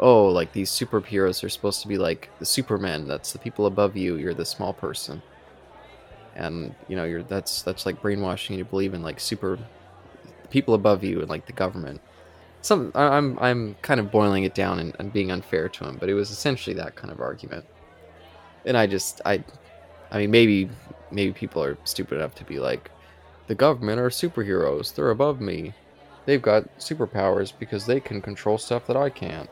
oh, 0.00 0.26
like 0.28 0.52
these 0.52 0.70
superheroes 0.70 1.42
are 1.44 1.48
supposed 1.48 1.82
to 1.82 1.88
be 1.88 1.98
like 1.98 2.30
the 2.38 2.46
Superman. 2.46 3.06
That's 3.06 3.32
the 3.32 3.38
people 3.38 3.66
above 3.66 3.96
you. 3.96 4.16
You're 4.16 4.34
the 4.34 4.44
small 4.44 4.72
person. 4.72 5.20
And 6.34 6.74
you 6.88 6.96
know, 6.96 7.04
you're 7.04 7.24
that's 7.24 7.62
that's 7.62 7.84
like 7.86 8.00
brainwashing 8.00 8.56
you 8.56 8.64
to 8.64 8.70
believe 8.70 8.94
in 8.94 9.02
like 9.02 9.20
super 9.20 9.58
people 10.50 10.74
above 10.74 11.02
you 11.02 11.20
and 11.20 11.28
like 11.28 11.46
the 11.46 11.52
government. 11.52 12.00
Some 12.60 12.92
I'm 12.94 13.38
I'm 13.40 13.74
kind 13.82 13.98
of 13.98 14.12
boiling 14.12 14.44
it 14.44 14.54
down 14.54 14.78
and, 14.78 14.94
and 15.00 15.12
being 15.12 15.32
unfair 15.32 15.68
to 15.68 15.84
him, 15.84 15.96
but 15.98 16.08
it 16.08 16.14
was 16.14 16.30
essentially 16.30 16.74
that 16.76 16.94
kind 16.94 17.10
of 17.10 17.20
argument. 17.20 17.64
And 18.64 18.76
I 18.76 18.86
just 18.86 19.20
I, 19.24 19.42
I 20.12 20.18
mean 20.18 20.30
maybe 20.30 20.70
maybe 21.12 21.32
people 21.32 21.62
are 21.62 21.78
stupid 21.84 22.16
enough 22.16 22.34
to 22.36 22.44
be 22.44 22.58
like, 22.58 22.90
the 23.46 23.54
government 23.54 24.00
are 24.00 24.08
superheroes. 24.08 24.94
They're 24.94 25.10
above 25.10 25.40
me. 25.40 25.74
They've 26.24 26.42
got 26.42 26.78
superpowers 26.78 27.52
because 27.58 27.86
they 27.86 28.00
can 28.00 28.22
control 28.22 28.58
stuff 28.58 28.86
that 28.86 28.96
I 28.96 29.10
can't. 29.10 29.50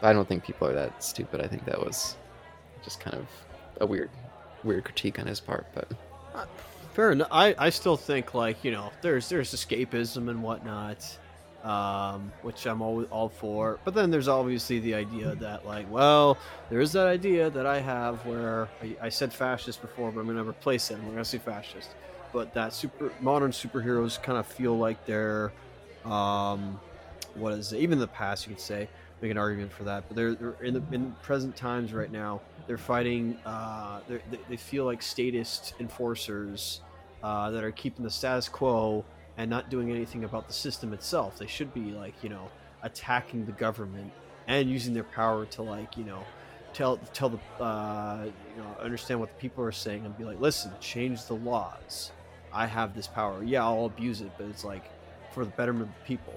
I 0.00 0.12
don't 0.12 0.26
think 0.26 0.44
people 0.44 0.68
are 0.68 0.74
that 0.74 1.02
stupid. 1.02 1.40
I 1.40 1.46
think 1.46 1.64
that 1.64 1.78
was 1.78 2.16
just 2.82 3.00
kind 3.00 3.16
of 3.16 3.26
a 3.80 3.86
weird, 3.86 4.10
weird 4.64 4.84
critique 4.84 5.18
on 5.18 5.26
his 5.26 5.40
part. 5.40 5.66
But 5.74 5.88
uh, 6.34 6.46
Fair 6.92 7.12
enough. 7.12 7.28
I, 7.30 7.54
I 7.58 7.70
still 7.70 7.96
think 7.96 8.34
like 8.34 8.62
you 8.64 8.70
know 8.70 8.92
there's 9.00 9.28
there's 9.28 9.54
escapism 9.54 10.28
and 10.28 10.42
whatnot, 10.42 11.18
um, 11.64 12.32
which 12.42 12.66
I'm 12.66 12.82
all 12.82 13.04
all 13.04 13.28
for. 13.28 13.78
But 13.84 13.94
then 13.94 14.10
there's 14.10 14.28
obviously 14.28 14.80
the 14.80 14.94
idea 14.94 15.34
that 15.36 15.64
like 15.66 15.90
well 15.90 16.38
there 16.70 16.80
is 16.80 16.92
that 16.92 17.06
idea 17.06 17.50
that 17.50 17.66
I 17.66 17.80
have 17.80 18.24
where 18.26 18.68
I, 18.82 18.96
I 19.02 19.08
said 19.08 19.32
fascist 19.32 19.80
before, 19.80 20.10
but 20.10 20.20
I'm 20.20 20.26
gonna 20.26 20.44
replace 20.44 20.90
it. 20.90 20.94
and 20.94 21.04
We're 21.04 21.12
gonna 21.12 21.24
say 21.24 21.38
fascist. 21.38 21.90
But 22.32 22.54
that 22.54 22.72
super 22.72 23.12
modern 23.20 23.50
superheroes 23.50 24.20
kind 24.22 24.38
of 24.38 24.46
feel 24.46 24.78
like 24.78 25.04
they're, 25.04 25.52
um, 26.06 26.80
what 27.34 27.52
is 27.52 27.72
it? 27.72 27.78
Even 27.80 27.94
in 27.94 27.98
the 27.98 28.06
past, 28.06 28.46
you 28.46 28.54
could 28.54 28.62
say 28.62 28.88
make 29.20 29.30
an 29.30 29.36
argument 29.36 29.70
for 29.70 29.84
that. 29.84 30.04
But 30.08 30.16
they're, 30.16 30.34
they're 30.34 30.56
in 30.62 30.74
the 30.74 30.82
in 30.92 31.12
present 31.22 31.54
times 31.56 31.92
right 31.92 32.10
now. 32.10 32.40
They're 32.66 32.78
fighting. 32.78 33.36
Uh, 33.44 34.00
they're, 34.08 34.22
they 34.30 34.38
they 34.48 34.56
feel 34.56 34.84
like 34.86 35.02
statist 35.02 35.74
enforcers 35.78 36.80
uh, 37.22 37.50
that 37.50 37.62
are 37.62 37.70
keeping 37.72 38.02
the 38.04 38.10
status 38.10 38.48
quo 38.48 39.04
and 39.36 39.48
not 39.50 39.70
doing 39.70 39.90
anything 39.90 40.24
about 40.24 40.46
the 40.46 40.52
system 40.52 40.92
itself. 40.92 41.38
They 41.38 41.46
should 41.46 41.72
be 41.74 41.92
like 41.92 42.14
you 42.22 42.28
know 42.28 42.48
attacking 42.82 43.46
the 43.46 43.52
government 43.52 44.12
and 44.46 44.68
using 44.68 44.94
their 44.94 45.04
power 45.04 45.46
to 45.46 45.62
like 45.62 45.96
you 45.96 46.04
know 46.04 46.24
tell 46.72 46.96
tell 47.12 47.28
the 47.28 47.62
uh, 47.62 48.24
you 48.24 48.62
know 48.62 48.68
understand 48.80 49.20
what 49.20 49.30
the 49.30 49.40
people 49.40 49.64
are 49.64 49.72
saying 49.72 50.04
and 50.04 50.16
be 50.16 50.24
like, 50.24 50.40
listen, 50.40 50.72
change 50.80 51.24
the 51.26 51.34
laws. 51.34 52.12
I 52.52 52.66
have 52.66 52.94
this 52.94 53.06
power. 53.06 53.42
Yeah, 53.42 53.64
I'll 53.64 53.86
abuse 53.86 54.20
it, 54.20 54.30
but 54.36 54.46
it's 54.46 54.64
like 54.64 54.84
for 55.32 55.44
the 55.44 55.50
betterment 55.52 55.88
of 55.88 55.94
the 55.94 56.04
people. 56.04 56.34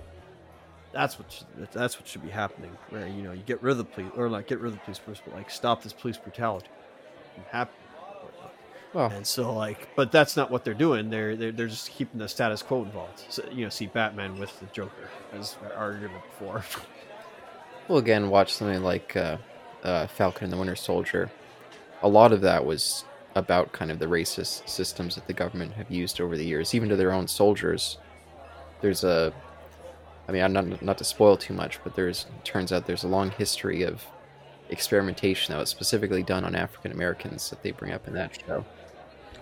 That's 0.93 1.19
what 1.19 1.29
should, 1.29 1.47
that's 1.73 1.99
what 1.99 2.07
should 2.07 2.23
be 2.23 2.29
happening. 2.29 2.71
Where 2.89 3.07
you 3.07 3.23
know 3.23 3.33
you 3.33 3.43
get 3.45 3.61
rid 3.61 3.71
of 3.71 3.77
the 3.79 3.85
police, 3.85 4.11
or 4.15 4.29
like 4.29 4.47
get 4.47 4.59
rid 4.59 4.69
of 4.69 4.73
the 4.75 4.79
police 4.79 4.97
first, 4.97 5.23
but 5.25 5.33
like 5.33 5.49
stop 5.49 5.83
this 5.83 5.93
police 5.93 6.17
brutality. 6.17 6.69
Well, 8.95 9.11
And 9.11 9.27
so 9.27 9.53
like, 9.53 9.89
but 9.97 10.09
that's 10.09 10.37
not 10.37 10.49
what 10.49 10.63
they're 10.63 10.73
doing. 10.73 11.09
They're 11.09 11.35
they're, 11.35 11.51
they're 11.51 11.67
just 11.67 11.91
keeping 11.91 12.17
the 12.17 12.29
status 12.29 12.61
quo 12.61 12.83
involved. 12.83 13.25
So, 13.27 13.43
you 13.51 13.65
know, 13.65 13.69
see 13.69 13.87
Batman 13.87 14.39
with 14.39 14.57
the 14.61 14.67
Joker 14.67 15.09
as 15.33 15.57
I 15.61 15.75
argued 15.75 16.11
before. 16.31 16.63
well, 17.89 17.97
again, 17.97 18.29
watch 18.29 18.53
something 18.53 18.81
like 18.81 19.13
uh, 19.17 19.37
uh, 19.83 20.07
Falcon 20.07 20.45
and 20.45 20.53
the 20.53 20.57
Winter 20.57 20.77
Soldier. 20.77 21.29
A 22.03 22.07
lot 22.07 22.31
of 22.31 22.39
that 22.41 22.65
was 22.65 23.03
about 23.35 23.73
kind 23.73 23.91
of 23.91 23.99
the 23.99 24.05
racist 24.05 24.67
systems 24.69 25.15
that 25.15 25.27
the 25.27 25.33
government 25.33 25.73
have 25.73 25.91
used 25.91 26.21
over 26.21 26.37
the 26.37 26.45
years, 26.45 26.73
even 26.73 26.87
to 26.87 26.95
their 26.95 27.11
own 27.11 27.27
soldiers. 27.27 27.97
There's 28.79 29.03
a, 29.03 29.33
I 30.29 30.31
mean, 30.31 30.41
I'm 30.41 30.53
not 30.53 30.81
not 30.81 30.97
to 30.99 31.03
spoil 31.03 31.35
too 31.35 31.53
much, 31.53 31.83
but 31.83 31.95
there's 31.95 32.27
turns 32.45 32.71
out 32.71 32.85
there's 32.85 33.03
a 33.03 33.09
long 33.09 33.31
history 33.31 33.83
of 33.83 34.05
experimentation 34.69 35.53
that 35.53 35.59
was 35.59 35.69
specifically 35.69 36.23
done 36.23 36.45
on 36.45 36.55
African 36.55 36.93
Americans 36.93 37.49
that 37.49 37.61
they 37.61 37.71
bring 37.71 37.91
up 37.91 38.07
in 38.07 38.13
that 38.13 38.39
show. 38.47 38.63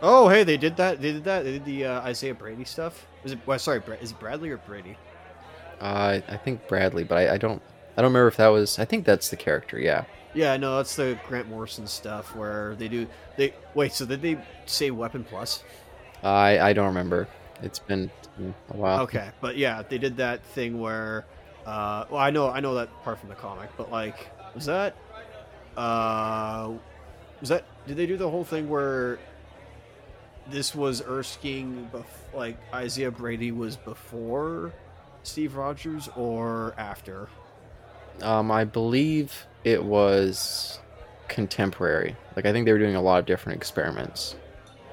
Oh, 0.05 0.27
hey, 0.27 0.43
they 0.43 0.57
did 0.57 0.75
that. 0.77 1.01
They 1.01 1.13
did 1.13 1.23
that. 1.23 1.45
They 1.45 1.53
did 1.53 1.65
the 1.65 1.85
uh, 1.85 2.01
Isaiah 2.01 2.33
Brady 2.33 2.65
stuff. 2.65 3.07
Is 3.23 3.31
it? 3.31 3.39
Well, 3.45 3.57
sorry, 3.57 3.79
Bra- 3.79 3.95
is 3.95 4.11
it 4.11 4.19
Bradley 4.19 4.49
or 4.49 4.57
Brady? 4.57 4.97
Uh, 5.79 6.19
I 6.27 6.37
think 6.37 6.67
Bradley, 6.67 7.05
but 7.05 7.17
I, 7.17 7.35
I 7.35 7.37
don't 7.37 7.61
I 7.95 8.01
don't 8.01 8.11
remember 8.11 8.27
if 8.27 8.37
that 8.37 8.49
was. 8.49 8.79
I 8.79 8.85
think 8.85 9.05
that's 9.05 9.29
the 9.29 9.37
character. 9.37 9.79
Yeah. 9.79 10.03
Yeah, 10.33 10.57
no, 10.57 10.77
that's 10.77 10.95
the 10.95 11.17
Grant 11.27 11.47
Morrison 11.47 11.87
stuff 11.87 12.35
where 12.35 12.75
they 12.75 12.87
do. 12.87 13.07
They 13.37 13.53
wait. 13.75 13.93
So 13.93 14.05
did 14.05 14.21
they 14.21 14.37
say 14.65 14.91
Weapon 14.91 15.23
Plus? 15.23 15.63
I 16.21 16.59
I 16.59 16.73
don't 16.73 16.87
remember. 16.87 17.27
It's 17.61 17.79
been 17.79 18.11
a 18.39 18.75
while. 18.75 19.01
Okay, 19.03 19.29
but 19.39 19.57
yeah, 19.57 19.83
they 19.83 19.97
did 19.97 20.17
that 20.17 20.43
thing 20.43 20.79
where. 20.79 21.25
Uh, 21.65 22.03
well, 22.09 22.19
I 22.19 22.29
know, 22.29 22.49
I 22.49 22.59
know 22.59 22.75
that 22.75 22.89
part 23.03 23.19
from 23.19 23.29
the 23.29 23.35
comic, 23.35 23.69
but 23.77 23.89
like, 23.89 24.27
was 24.53 24.65
that? 24.65 24.97
Uh, 25.77 26.73
was 27.39 27.49
that? 27.49 27.63
Did 27.87 27.95
they 27.95 28.05
do 28.05 28.17
the 28.17 28.29
whole 28.29 28.43
thing 28.43 28.67
where? 28.67 29.17
This 30.47 30.75
was 30.75 31.01
Erskine, 31.01 31.89
bef- 31.93 32.03
like 32.33 32.57
Isaiah 32.73 33.11
Brady 33.11 33.51
was 33.51 33.77
before 33.77 34.73
Steve 35.23 35.55
Rogers 35.55 36.09
or 36.15 36.73
after? 36.77 37.29
Um, 38.21 38.51
I 38.51 38.65
believe 38.65 39.47
it 39.63 39.83
was 39.83 40.79
contemporary. 41.29 42.15
Like 42.35 42.45
I 42.45 42.51
think 42.51 42.65
they 42.65 42.73
were 42.73 42.79
doing 42.79 42.95
a 42.95 43.01
lot 43.01 43.19
of 43.19 43.25
different 43.25 43.57
experiments. 43.57 44.35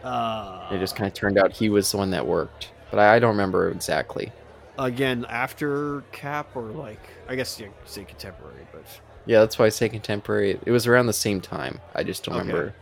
Uh, 0.04 0.68
It 0.70 0.78
just 0.78 0.96
kind 0.96 1.06
of 1.08 1.14
turned 1.14 1.36
out 1.36 1.52
he 1.52 1.68
was 1.68 1.90
the 1.90 1.98
one 1.98 2.10
that 2.10 2.26
worked, 2.26 2.70
but 2.90 2.98
I, 3.00 3.16
I 3.16 3.18
don't 3.18 3.30
remember 3.32 3.70
exactly. 3.70 4.32
again 4.78 5.26
after 5.28 6.02
Cap 6.12 6.54
or 6.56 6.62
like 6.70 7.00
I 7.28 7.34
guess 7.34 7.58
you 7.60 7.70
say 7.84 8.04
contemporary, 8.04 8.66
but 8.72 8.84
Yeah, 9.26 9.40
that's 9.40 9.58
why 9.58 9.66
I 9.66 9.68
say 9.70 9.88
contemporary. 9.88 10.58
It 10.64 10.70
was 10.70 10.86
around 10.86 11.06
the 11.06 11.12
same 11.12 11.40
time. 11.40 11.80
I 11.94 12.04
just 12.04 12.24
don't 12.24 12.36
Okay. 12.36 12.46
remember. 12.48 12.74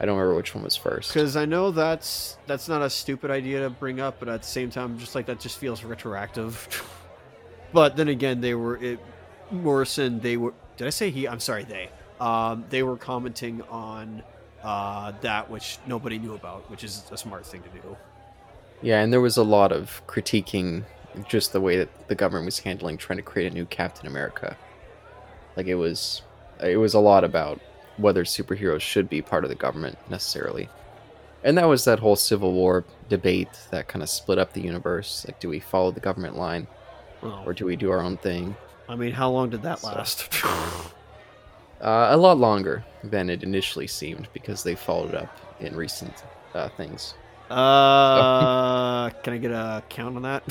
I 0.00 0.06
don't 0.06 0.16
remember 0.16 0.36
which 0.36 0.54
one 0.54 0.62
was 0.62 0.76
first. 0.76 1.12
because 1.12 1.36
I 1.36 1.44
know 1.44 1.70
that's 1.70 2.38
that's 2.46 2.68
not 2.68 2.82
a 2.82 2.90
stupid 2.90 3.30
idea 3.30 3.60
to 3.60 3.70
bring 3.70 4.00
up, 4.00 4.20
but 4.20 4.28
at 4.28 4.42
the 4.42 4.48
same 4.48 4.70
time, 4.70 4.98
just 4.98 5.14
like 5.14 5.26
that 5.26 5.40
just 5.40 5.58
feels 5.58 5.82
retroactive. 5.82 6.84
but 7.72 7.96
then 7.96 8.08
again, 8.08 8.40
they 8.40 8.54
were 8.54 8.76
it 8.76 9.00
Morrison. 9.50 10.20
They 10.20 10.36
were. 10.36 10.54
Did 10.76 10.86
I 10.86 10.90
say 10.90 11.10
he? 11.10 11.26
I'm 11.26 11.40
sorry, 11.40 11.64
they. 11.64 11.90
Um, 12.20 12.64
they 12.68 12.82
were 12.82 12.96
commenting 12.96 13.62
on 13.62 14.22
uh, 14.62 15.12
that 15.20 15.50
which 15.50 15.78
nobody 15.86 16.18
knew 16.18 16.34
about, 16.34 16.70
which 16.70 16.84
is 16.84 17.04
a 17.10 17.16
smart 17.16 17.46
thing 17.46 17.62
to 17.62 17.68
do. 17.68 17.96
Yeah, 18.82 19.00
and 19.00 19.12
there 19.12 19.20
was 19.20 19.36
a 19.36 19.42
lot 19.42 19.72
of 19.72 20.02
critiquing 20.06 20.84
just 21.28 21.52
the 21.52 21.60
way 21.60 21.76
that 21.76 22.08
the 22.08 22.14
government 22.14 22.44
was 22.44 22.60
handling 22.60 22.96
trying 22.96 23.16
to 23.16 23.22
create 23.22 23.50
a 23.50 23.54
new 23.54 23.66
Captain 23.66 24.06
America. 24.06 24.56
Like 25.56 25.66
it 25.66 25.74
was 25.74 26.22
it 26.62 26.76
was 26.76 26.94
a 26.94 27.00
lot 27.00 27.24
about 27.24 27.60
whether 27.98 28.24
superheroes 28.24 28.80
should 28.80 29.08
be 29.10 29.20
part 29.22 29.44
of 29.44 29.50
the 29.50 29.56
government 29.56 29.98
necessarily. 30.10 30.68
And 31.44 31.56
that 31.58 31.68
was 31.68 31.84
that 31.84 31.98
whole 32.00 32.16
Civil 32.16 32.52
War 32.52 32.84
debate 33.08 33.48
that 33.70 33.86
kind 33.88 34.02
of 34.02 34.08
split 34.08 34.38
up 34.38 34.52
the 34.52 34.60
universe. 34.62 35.24
Like 35.26 35.38
do 35.40 35.48
we 35.48 35.60
follow 35.60 35.90
the 35.90 36.00
government 36.00 36.36
line 36.36 36.66
Well, 37.22 37.42
or 37.46 37.52
do 37.52 37.64
we 37.66 37.76
do 37.76 37.90
our 37.90 38.00
own 38.00 38.16
thing? 38.16 38.56
I 38.88 38.96
mean, 38.96 39.12
how 39.12 39.30
long 39.30 39.50
did 39.50 39.62
that 39.62 39.78
So- 39.80 39.88
last? 39.88 40.28
Uh, 41.80 42.08
a 42.10 42.16
lot 42.16 42.36
longer 42.38 42.84
than 43.04 43.30
it 43.30 43.44
initially 43.44 43.86
seemed 43.86 44.26
because 44.32 44.64
they 44.64 44.74
followed 44.74 45.14
up 45.14 45.38
in 45.60 45.76
recent 45.76 46.24
uh, 46.52 46.68
things. 46.70 47.14
uh, 47.50 49.08
can 49.22 49.34
I 49.34 49.38
get 49.38 49.52
a 49.52 49.84
count 49.88 50.16
on 50.16 50.22
that? 50.22 50.42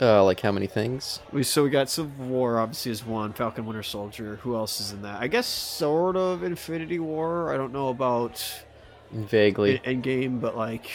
Uh, 0.00 0.24
like 0.24 0.40
how 0.40 0.50
many 0.50 0.66
things? 0.66 1.20
We 1.32 1.44
so 1.44 1.62
we 1.62 1.70
got 1.70 1.88
Civil 1.88 2.26
War 2.26 2.58
obviously 2.58 2.90
is 2.90 3.04
one, 3.04 3.32
Falcon 3.32 3.64
Winter 3.64 3.82
Soldier. 3.82 4.36
Who 4.42 4.56
else 4.56 4.80
is 4.80 4.92
in 4.92 5.02
that? 5.02 5.20
I 5.20 5.28
guess 5.28 5.46
sort 5.46 6.16
of 6.16 6.42
Infinity 6.42 6.98
War. 6.98 7.54
I 7.54 7.56
don't 7.56 7.72
know 7.72 7.88
about 7.88 8.64
Vaguely. 9.12 9.80
En- 9.84 10.02
Endgame, 10.02 10.40
but 10.40 10.56
like 10.56 10.90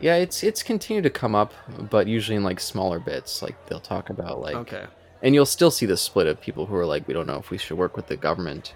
Yeah, 0.00 0.16
it's 0.16 0.42
it's 0.42 0.62
continued 0.62 1.04
to 1.04 1.10
come 1.10 1.36
up, 1.36 1.54
but 1.88 2.08
usually 2.08 2.36
in 2.36 2.42
like 2.42 2.58
smaller 2.58 2.98
bits. 2.98 3.42
Like 3.42 3.66
they'll 3.66 3.78
talk 3.78 4.10
about 4.10 4.40
like, 4.40 4.56
okay. 4.56 4.86
and 5.22 5.32
you'll 5.34 5.46
still 5.46 5.70
see 5.70 5.86
the 5.86 5.96
split 5.96 6.26
of 6.26 6.40
people 6.40 6.66
who 6.66 6.74
are 6.74 6.86
like, 6.86 7.06
we 7.06 7.14
don't 7.14 7.28
know 7.28 7.38
if 7.38 7.50
we 7.50 7.58
should 7.58 7.78
work 7.78 7.96
with 7.96 8.08
the 8.08 8.16
government 8.16 8.74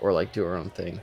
or 0.00 0.12
like 0.12 0.32
do 0.32 0.46
our 0.46 0.54
own 0.54 0.70
thing. 0.70 1.00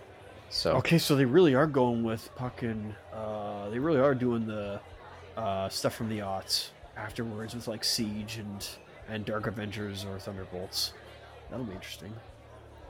So 0.50 0.78
Okay, 0.78 0.98
so 0.98 1.18
they 1.18 1.26
really 1.26 1.56
are 1.56 1.68
going 1.68 2.04
with 2.06 2.30
fucking. 2.38 2.96
Uh, 3.14 3.70
they 3.70 3.80
really 3.80 4.00
are 4.00 4.16
doing 4.16 4.48
the 4.48 4.80
uh, 5.36 5.68
stuff 5.68 5.94
from 5.94 6.08
the 6.08 6.20
aughts 6.20 6.70
afterwards 6.98 7.54
with 7.56 7.68
like 7.68 7.84
Siege 7.84 8.38
and 8.38 8.68
and 9.10 9.26
Dark 9.26 9.48
Avengers 9.48 10.06
or 10.06 10.18
Thunderbolts. 10.20 10.94
That'll 11.50 11.66
be 11.66 11.74
interesting. 11.74 12.14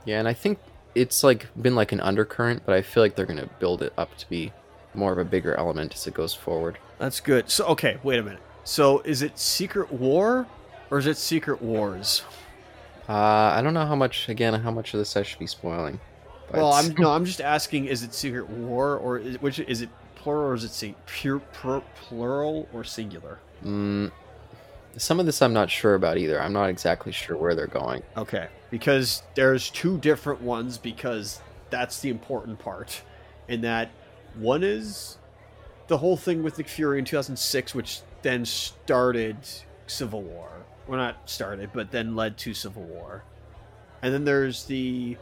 yeah, 0.05 0.19
and 0.19 0.27
I 0.27 0.33
think 0.33 0.59
it's 0.93 1.23
like 1.23 1.47
been 1.61 1.75
like 1.75 1.91
an 1.91 1.99
undercurrent, 1.99 2.63
but 2.65 2.73
I 2.73 2.81
feel 2.81 3.03
like 3.03 3.15
they're 3.15 3.25
gonna 3.25 3.49
build 3.59 3.81
it 3.81 3.93
up 3.97 4.15
to 4.17 4.29
be 4.29 4.53
more 4.93 5.11
of 5.11 5.17
a 5.17 5.25
bigger 5.25 5.53
element 5.55 5.93
as 5.93 6.07
it 6.07 6.13
goes 6.13 6.33
forward. 6.33 6.77
That's 6.99 7.19
good. 7.19 7.49
So 7.49 7.65
okay, 7.67 7.97
wait 8.03 8.19
a 8.19 8.23
minute. 8.23 8.39
So 8.63 8.99
is 9.01 9.21
it 9.21 9.37
Secret 9.37 9.91
War 9.91 10.47
or 10.89 10.97
is 10.97 11.05
it 11.07 11.17
Secret 11.17 11.61
Wars? 11.61 12.23
Uh, 13.07 13.13
I 13.13 13.61
don't 13.61 13.73
know 13.73 13.85
how 13.85 13.95
much 13.95 14.29
again 14.29 14.53
how 14.61 14.71
much 14.71 14.93
of 14.93 14.99
this 14.99 15.15
I 15.17 15.23
should 15.23 15.37
be 15.39 15.47
spoiling. 15.47 15.99
but 16.49 16.57
Well, 16.59 16.71
I'm 16.73 16.93
no, 16.97 17.11
I'm 17.11 17.25
just 17.25 17.41
asking: 17.41 17.85
is 17.85 18.03
it 18.03 18.13
Secret 18.13 18.49
War 18.49 18.95
or 18.97 19.17
is, 19.19 19.41
which 19.41 19.59
is 19.59 19.81
it 19.81 19.89
plural 20.15 20.51
or 20.51 20.53
is 20.55 20.63
it 20.63 20.71
say 20.71 20.95
pure 21.05 21.39
pur- 21.39 21.83
plural 21.95 22.67
or 22.73 22.83
singular? 22.85 23.39
Mm, 23.63 24.11
some 24.97 25.19
of 25.19 25.25
this 25.25 25.41
I'm 25.41 25.53
not 25.53 25.69
sure 25.69 25.95
about 25.95 26.17
either. 26.17 26.41
I'm 26.41 26.53
not 26.53 26.69
exactly 26.69 27.11
sure 27.11 27.37
where 27.37 27.55
they're 27.55 27.67
going. 27.67 28.03
Okay, 28.17 28.47
because 28.69 29.23
there's 29.35 29.69
two 29.69 29.97
different 29.97 30.41
ones 30.41 30.77
because 30.77 31.41
that's 31.69 31.99
the 31.99 32.09
important 32.09 32.59
part. 32.59 33.01
In 33.47 33.61
that 33.61 33.91
one 34.35 34.63
is 34.63 35.17
the 35.87 35.97
whole 35.97 36.17
thing 36.17 36.43
with 36.43 36.57
Nick 36.57 36.67
Fury 36.67 36.99
in 36.99 37.05
2006, 37.05 37.75
which 37.75 38.01
then 38.21 38.45
started 38.45 39.37
Civil 39.87 40.23
War. 40.23 40.49
Well, 40.87 40.97
not 40.97 41.29
started, 41.29 41.71
but 41.73 41.91
then 41.91 42.15
led 42.15 42.37
to 42.39 42.53
Civil 42.53 42.83
War. 42.83 43.23
And 44.01 44.13
then 44.13 44.25
there's 44.25 44.65
the 44.65 45.17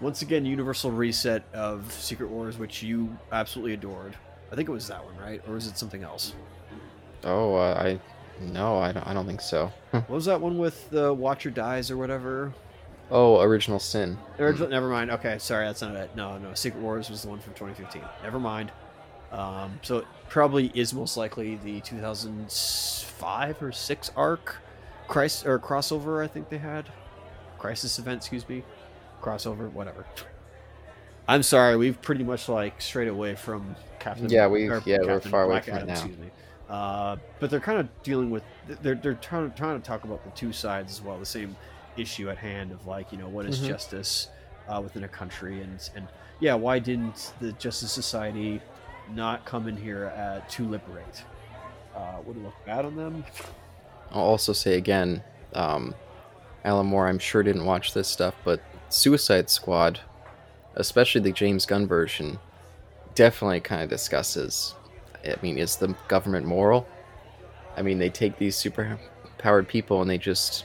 once 0.00 0.22
again 0.22 0.44
universal 0.44 0.90
reset 0.90 1.42
of 1.54 1.90
Secret 1.92 2.28
Wars, 2.28 2.58
which 2.58 2.82
you 2.82 3.16
absolutely 3.32 3.74
adored. 3.74 4.14
I 4.52 4.54
think 4.54 4.68
it 4.68 4.72
was 4.72 4.88
that 4.88 5.04
one, 5.04 5.16
right? 5.16 5.42
Or 5.48 5.54
was 5.54 5.66
it 5.66 5.78
something 5.78 6.02
else? 6.02 6.34
Oh, 7.26 7.54
uh, 7.56 7.74
I 7.78 8.00
no, 8.40 8.78
I 8.78 8.92
don't, 8.92 9.06
I 9.06 9.12
don't 9.14 9.26
think 9.26 9.40
so. 9.40 9.72
What 9.90 10.08
was 10.10 10.24
that 10.26 10.40
one 10.40 10.58
with 10.58 10.88
the 10.90 11.12
Watcher 11.12 11.50
dies 11.50 11.90
or 11.90 11.96
whatever? 11.96 12.52
oh, 13.10 13.40
Original 13.40 13.78
Sin. 13.78 14.18
Original, 14.38 14.68
never 14.68 14.88
mind. 14.88 15.10
Okay, 15.12 15.38
sorry, 15.38 15.66
that's 15.66 15.80
not 15.82 15.94
it. 15.96 16.10
No, 16.16 16.38
no. 16.38 16.54
Secret 16.54 16.80
Wars 16.82 17.08
was 17.10 17.22
the 17.22 17.28
one 17.28 17.38
from 17.40 17.52
2015. 17.54 18.02
Never 18.22 18.38
mind. 18.40 18.72
Um, 19.32 19.78
so 19.82 19.98
it 19.98 20.06
probably 20.28 20.70
is 20.74 20.92
most 20.94 21.16
likely 21.16 21.56
the 21.56 21.80
2005 21.82 23.62
or 23.62 23.72
six 23.72 24.10
arc, 24.16 24.56
Christ 25.08 25.46
or 25.46 25.58
crossover. 25.58 26.22
I 26.22 26.26
think 26.26 26.48
they 26.48 26.58
had 26.58 26.88
crisis 27.58 27.98
event. 27.98 28.18
Excuse 28.18 28.48
me, 28.48 28.64
crossover. 29.22 29.70
Whatever. 29.72 30.04
I'm 31.28 31.42
sorry. 31.42 31.76
We've 31.76 32.00
pretty 32.00 32.24
much 32.24 32.48
like 32.48 32.80
strayed 32.80 33.08
away 33.08 33.34
from 33.34 33.74
Captain. 33.98 34.28
Yeah, 34.28 34.46
we- 34.48 34.64
yeah, 34.64 34.80
we're 35.00 35.06
Captain 35.06 35.30
far 35.30 35.42
away 35.44 35.54
Black 35.54 35.64
from 35.64 35.74
it 35.74 35.90
Adam, 35.90 36.10
now. 36.20 36.26
Uh, 36.68 37.16
but 37.38 37.48
they're 37.50 37.60
kind 37.60 37.78
of 37.78 37.88
dealing 38.02 38.30
with 38.30 38.42
they're 38.82 38.96
they're 38.96 39.14
trying 39.14 39.50
to 39.50 39.56
trying 39.56 39.80
to 39.80 39.86
talk 39.86 40.02
about 40.04 40.24
the 40.24 40.30
two 40.30 40.52
sides 40.52 40.92
as 40.92 41.00
well. 41.02 41.18
The 41.18 41.26
same 41.26 41.56
issue 41.96 42.28
at 42.28 42.38
hand 42.38 42.72
of 42.72 42.86
like 42.86 43.12
you 43.12 43.18
know 43.18 43.28
what 43.28 43.46
is 43.46 43.60
Mhm. 43.60 43.68
justice 43.68 44.28
uh, 44.68 44.80
within 44.82 45.04
a 45.04 45.08
country 45.08 45.62
and 45.62 45.88
and 45.94 46.08
yeah 46.40 46.54
why 46.54 46.78
didn't 46.80 47.32
the 47.40 47.52
Justice 47.52 47.92
Society 47.92 48.60
not 49.14 49.44
come 49.44 49.68
in 49.68 49.76
here 49.76 50.08
uh, 50.16 50.40
to 50.50 50.64
liberate? 50.68 51.24
Uh, 51.94 52.16
would 52.24 52.36
it 52.36 52.42
look 52.42 52.54
bad 52.66 52.84
on 52.84 52.96
them? 52.96 53.24
I'll 54.10 54.22
also 54.22 54.52
say 54.52 54.74
again, 54.76 55.22
um, 55.54 55.94
Alan 56.64 56.86
Moore, 56.86 57.06
I'm 57.08 57.18
sure 57.20 57.42
didn't 57.42 57.64
watch 57.64 57.94
this 57.94 58.08
stuff, 58.08 58.34
but 58.44 58.60
Suicide 58.88 59.48
Squad, 59.50 60.00
especially 60.74 61.20
the 61.22 61.32
James 61.32 61.64
Gunn 61.66 61.86
version, 61.86 62.38
definitely 63.14 63.60
kind 63.60 63.82
of 63.82 63.88
discusses. 63.88 64.74
I 65.28 65.36
mean, 65.42 65.58
is 65.58 65.76
the 65.76 65.94
government 66.08 66.46
moral? 66.46 66.86
I 67.76 67.82
mean, 67.82 67.98
they 67.98 68.10
take 68.10 68.38
these 68.38 68.56
super 68.56 68.98
powered 69.38 69.68
people 69.68 70.00
and 70.00 70.10
they 70.10 70.18
just 70.18 70.64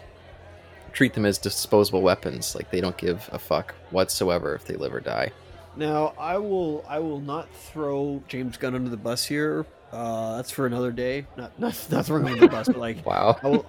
treat 0.93 1.13
them 1.13 1.25
as 1.25 1.37
disposable 1.37 2.01
weapons. 2.01 2.55
Like 2.55 2.71
they 2.71 2.81
don't 2.81 2.97
give 2.97 3.29
a 3.31 3.39
fuck 3.39 3.73
whatsoever 3.91 4.55
if 4.55 4.65
they 4.65 4.75
live 4.75 4.93
or 4.93 4.99
die. 4.99 5.31
Now 5.75 6.13
I 6.17 6.37
will 6.37 6.85
I 6.87 6.99
will 6.99 7.19
not 7.19 7.53
throw 7.53 8.21
James 8.27 8.57
Gunn 8.57 8.75
under 8.75 8.89
the 8.89 8.97
bus 8.97 9.25
here. 9.25 9.65
Uh, 9.91 10.37
that's 10.37 10.51
for 10.51 10.65
another 10.65 10.91
day. 10.91 11.25
Not 11.37 11.57
not, 11.59 11.87
not 11.91 12.05
throwing 12.05 12.23
him 12.25 12.33
under 12.33 12.47
the 12.47 12.51
bus, 12.51 12.67
but 12.67 12.77
like 12.77 12.97
Wow. 13.05 13.37
I 13.43 13.47
will, 13.47 13.65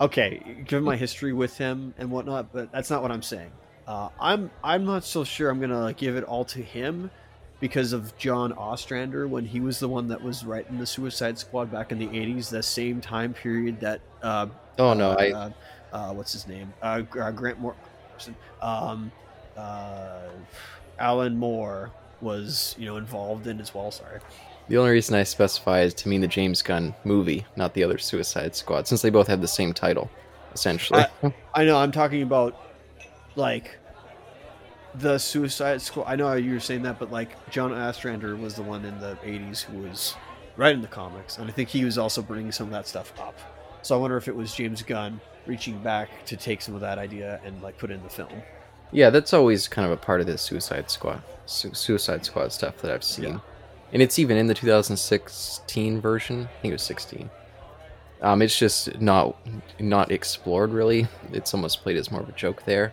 okay, 0.00 0.62
given 0.66 0.84
my 0.84 0.96
history 0.96 1.32
with 1.32 1.56
him 1.56 1.94
and 1.98 2.10
whatnot, 2.10 2.52
but 2.52 2.72
that's 2.72 2.90
not 2.90 3.02
what 3.02 3.12
I'm 3.12 3.22
saying. 3.22 3.50
Uh, 3.86 4.10
I'm 4.20 4.50
I'm 4.62 4.84
not 4.84 5.04
so 5.04 5.24
sure 5.24 5.50
I'm 5.50 5.60
gonna 5.60 5.92
give 5.94 6.16
it 6.16 6.24
all 6.24 6.44
to 6.46 6.62
him 6.62 7.10
because 7.60 7.92
of 7.92 8.16
John 8.18 8.52
Ostrander 8.52 9.26
when 9.26 9.44
he 9.44 9.60
was 9.60 9.80
the 9.80 9.88
one 9.88 10.08
that 10.08 10.22
was 10.22 10.44
writing 10.44 10.78
the 10.78 10.86
Suicide 10.86 11.38
Squad 11.38 11.70
back 11.70 11.92
in 11.92 11.98
the 11.98 12.06
'80s, 12.06 12.50
the 12.50 12.62
same 12.62 13.00
time 13.00 13.34
period 13.34 13.80
that 13.80 14.00
uh, 14.22 14.46
Oh 14.78 14.94
no, 14.94 15.12
I 15.12 15.30
uh, 15.30 15.50
uh, 15.92 16.12
what's 16.12 16.32
his 16.32 16.46
name? 16.46 16.72
Uh, 16.80 17.02
uh, 17.20 17.30
Grant 17.32 17.58
Morrison. 17.58 18.36
Um, 18.62 19.10
uh, 19.56 20.28
Alan 20.98 21.36
Moore 21.36 21.90
was, 22.20 22.74
you 22.78 22.86
know, 22.86 22.96
involved 22.96 23.46
in 23.46 23.60
as 23.60 23.74
well. 23.74 23.90
Sorry. 23.90 24.20
The 24.68 24.76
only 24.76 24.90
reason 24.90 25.16
I 25.16 25.22
specify 25.22 25.80
is 25.80 25.94
to 25.94 26.08
mean 26.08 26.20
the 26.20 26.28
James 26.28 26.62
Gunn 26.62 26.94
movie, 27.04 27.44
not 27.56 27.74
the 27.74 27.82
other 27.82 27.98
Suicide 27.98 28.54
Squad, 28.54 28.86
since 28.86 29.02
they 29.02 29.10
both 29.10 29.26
have 29.26 29.40
the 29.40 29.48
same 29.48 29.72
title, 29.72 30.10
essentially. 30.52 31.04
I 31.54 31.64
know. 31.64 31.78
I'm 31.78 31.92
talking 31.92 32.22
about 32.22 32.60
like 33.34 33.78
the 34.98 35.18
Suicide 35.18 35.80
Squad. 35.82 36.04
I 36.06 36.16
know 36.16 36.32
you 36.34 36.54
were 36.54 36.60
saying 36.60 36.82
that, 36.82 36.98
but 36.98 37.10
like 37.12 37.50
John 37.50 37.72
Ostrander 37.72 38.36
was 38.36 38.54
the 38.54 38.62
one 38.62 38.84
in 38.84 38.98
the 39.00 39.16
'80s 39.24 39.62
who 39.62 39.78
was 39.78 40.14
writing 40.56 40.82
the 40.82 40.88
comics, 40.88 41.38
and 41.38 41.48
I 41.48 41.52
think 41.52 41.68
he 41.68 41.84
was 41.84 41.98
also 41.98 42.22
bringing 42.22 42.52
some 42.52 42.66
of 42.66 42.72
that 42.72 42.86
stuff 42.86 43.12
up. 43.20 43.38
So 43.82 43.96
I 43.96 43.98
wonder 44.00 44.16
if 44.16 44.28
it 44.28 44.34
was 44.36 44.54
James 44.54 44.82
Gunn 44.82 45.20
reaching 45.46 45.78
back 45.82 46.10
to 46.26 46.36
take 46.36 46.60
some 46.60 46.74
of 46.74 46.80
that 46.80 46.98
idea 46.98 47.40
and 47.44 47.62
like 47.62 47.78
put 47.78 47.90
it 47.90 47.94
in 47.94 48.02
the 48.02 48.08
film. 48.10 48.42
yeah, 48.92 49.08
that's 49.10 49.32
always 49.32 49.68
kind 49.68 49.86
of 49.86 49.92
a 49.92 49.96
part 49.96 50.20
of 50.20 50.26
the 50.26 50.36
Suicide 50.36 50.90
Squad, 50.90 51.22
Su- 51.46 51.72
Suicide 51.74 52.24
Squad 52.24 52.52
stuff 52.52 52.78
that 52.78 52.90
I've 52.90 53.04
seen, 53.04 53.24
Yeah. 53.34 53.38
and 53.92 54.02
it's 54.02 54.18
even 54.18 54.36
in 54.36 54.46
the 54.46 54.54
2016 54.54 56.00
version. 56.00 56.48
I 56.58 56.60
think 56.62 56.72
it 56.72 56.74
was 56.74 56.82
16. 56.82 57.30
Um, 58.20 58.42
it's 58.42 58.58
just 58.58 59.00
not 59.00 59.36
not 59.78 60.10
explored 60.10 60.70
really. 60.72 61.06
It's 61.32 61.54
almost 61.54 61.82
played 61.82 61.96
as 61.96 62.10
more 62.10 62.20
of 62.20 62.28
a 62.28 62.32
joke 62.32 62.64
there. 62.64 62.92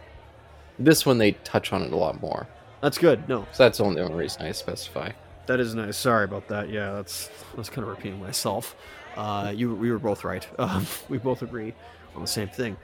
This 0.78 1.06
one 1.06 1.18
they 1.18 1.32
touch 1.32 1.72
on 1.74 1.82
it 1.84 1.92
a 1.94 1.96
lot 1.96 2.22
more, 2.22 2.48
That's 2.82 2.98
good. 2.98 3.28
No, 3.30 3.48
so 3.52 3.64
that's 3.64 3.78
the 3.78 3.84
only 3.86 4.02
reason 4.14 4.42
I 4.42 4.52
specify. 4.52 5.12
That 5.48 5.60
is 5.60 5.76
nice. 5.76 5.96
Sorry 5.96 6.26
about 6.26 6.48
that. 6.50 6.70
Yeah, 6.70 6.92
that's 6.94 7.30
that's 7.56 7.70
kind 7.70 7.84
of 7.84 7.90
repeating 7.90 8.20
myself. 8.20 8.76
Uh, 9.16 9.54
you 9.56 9.74
we 9.76 9.92
were 9.92 10.00
both 10.00 10.24
right. 10.24 10.46
Um, 10.60 10.86
we 11.08 11.18
both 11.18 11.42
agree 11.42 11.74
on 12.16 12.22
the 12.22 12.28
same 12.28 12.50
thing. 12.50 12.76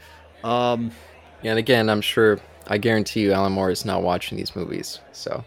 Um, 0.43 0.91
Yeah, 1.41 1.51
and 1.51 1.59
again, 1.59 1.89
I'm 1.89 2.01
sure, 2.01 2.39
I 2.67 2.77
guarantee 2.77 3.21
you, 3.21 3.31
Alan 3.33 3.51
Moore 3.53 3.71
is 3.71 3.83
not 3.83 4.03
watching 4.03 4.37
these 4.37 4.55
movies. 4.55 4.99
So, 5.11 5.43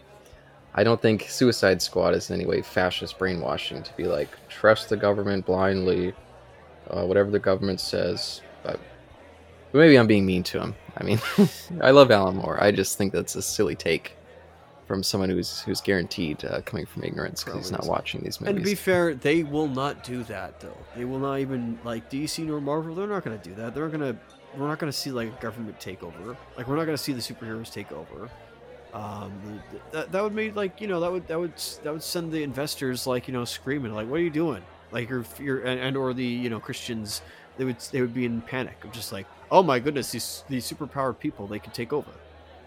I 0.75 0.83
don't 0.83 1.01
think 1.01 1.23
Suicide 1.29 1.81
Squad 1.81 2.13
is 2.13 2.29
in 2.29 2.35
any 2.35 2.45
way 2.45 2.61
fascist 2.61 3.17
brainwashing 3.17 3.81
to 3.83 3.93
be 3.95 4.05
like 4.05 4.29
trust 4.49 4.89
the 4.89 4.97
government 4.97 5.45
blindly, 5.45 6.13
uh, 6.89 7.05
whatever 7.05 7.31
the 7.31 7.39
government 7.39 7.79
says. 7.79 8.41
But, 8.61 8.79
but 9.75 9.81
maybe 9.81 9.99
I'm 9.99 10.07
being 10.07 10.25
mean 10.25 10.41
to 10.43 10.61
him. 10.61 10.73
I 10.95 11.03
mean, 11.03 11.19
I 11.81 11.91
love 11.91 12.09
Alan 12.09 12.37
Moore. 12.37 12.63
I 12.63 12.71
just 12.71 12.97
think 12.97 13.11
that's 13.11 13.35
a 13.35 13.41
silly 13.41 13.75
take 13.75 14.15
from 14.87 15.03
someone 15.03 15.29
who's 15.29 15.59
who's 15.63 15.81
guaranteed 15.81 16.45
uh, 16.45 16.61
coming 16.61 16.85
from 16.85 17.03
ignorance 17.03 17.43
because 17.43 17.59
he's 17.59 17.71
not 17.73 17.85
watching 17.85 18.21
these 18.21 18.39
movies. 18.39 18.55
and 18.55 18.63
to 18.63 18.63
be 18.63 18.73
fair, 18.73 19.15
they 19.15 19.43
will 19.43 19.67
not 19.67 20.01
do 20.01 20.23
that 20.23 20.61
though. 20.61 20.77
They 20.95 21.03
will 21.03 21.19
not 21.19 21.39
even 21.39 21.77
like 21.83 22.09
DC 22.09 22.45
nor 22.45 22.61
Marvel. 22.61 22.95
They're 22.95 23.05
not 23.05 23.25
going 23.25 23.37
to 23.37 23.49
do 23.49 23.53
that. 23.55 23.75
They're 23.75 23.89
not 23.89 23.99
going 23.99 24.13
to. 24.13 24.19
We're 24.57 24.69
not 24.69 24.79
going 24.79 24.89
to 24.89 24.97
see 24.97 25.11
like 25.11 25.27
a 25.37 25.41
government 25.41 25.77
takeover. 25.77 26.37
Like 26.55 26.69
we're 26.69 26.77
not 26.77 26.85
going 26.85 26.97
to 26.97 27.03
see 27.03 27.11
the 27.11 27.19
superheroes 27.19 27.69
take 27.69 27.91
over. 27.91 28.29
Um, 28.93 29.61
that, 29.91 30.09
that 30.13 30.23
would 30.23 30.33
make 30.33 30.55
like 30.55 30.79
you 30.79 30.87
know 30.87 31.01
that 31.01 31.11
would 31.11 31.27
that 31.27 31.37
would 31.37 31.57
that 31.83 31.91
would 31.91 32.03
send 32.03 32.31
the 32.31 32.43
investors 32.43 33.05
like 33.05 33.27
you 33.27 33.33
know 33.33 33.43
screaming 33.43 33.93
like 33.93 34.07
what 34.07 34.21
are 34.21 34.23
you 34.23 34.29
doing 34.29 34.63
like 34.91 35.09
you're, 35.09 35.25
you're 35.37 35.59
and, 35.65 35.81
and 35.81 35.97
or 35.97 36.13
the 36.13 36.23
you 36.23 36.49
know 36.49 36.61
Christians 36.61 37.21
they 37.57 37.65
would 37.65 37.79
they 37.91 38.01
would 38.01 38.13
be 38.13 38.25
in 38.25 38.41
panic 38.41 38.83
of 38.83 38.91
just 38.91 39.11
like 39.11 39.25
oh 39.51 39.63
my 39.63 39.79
goodness 39.79 40.11
these 40.11 40.43
these 40.49 40.69
superpowered 40.69 41.19
people 41.19 41.47
they 41.47 41.59
could 41.59 41.73
take 41.73 41.93
over 41.93 42.11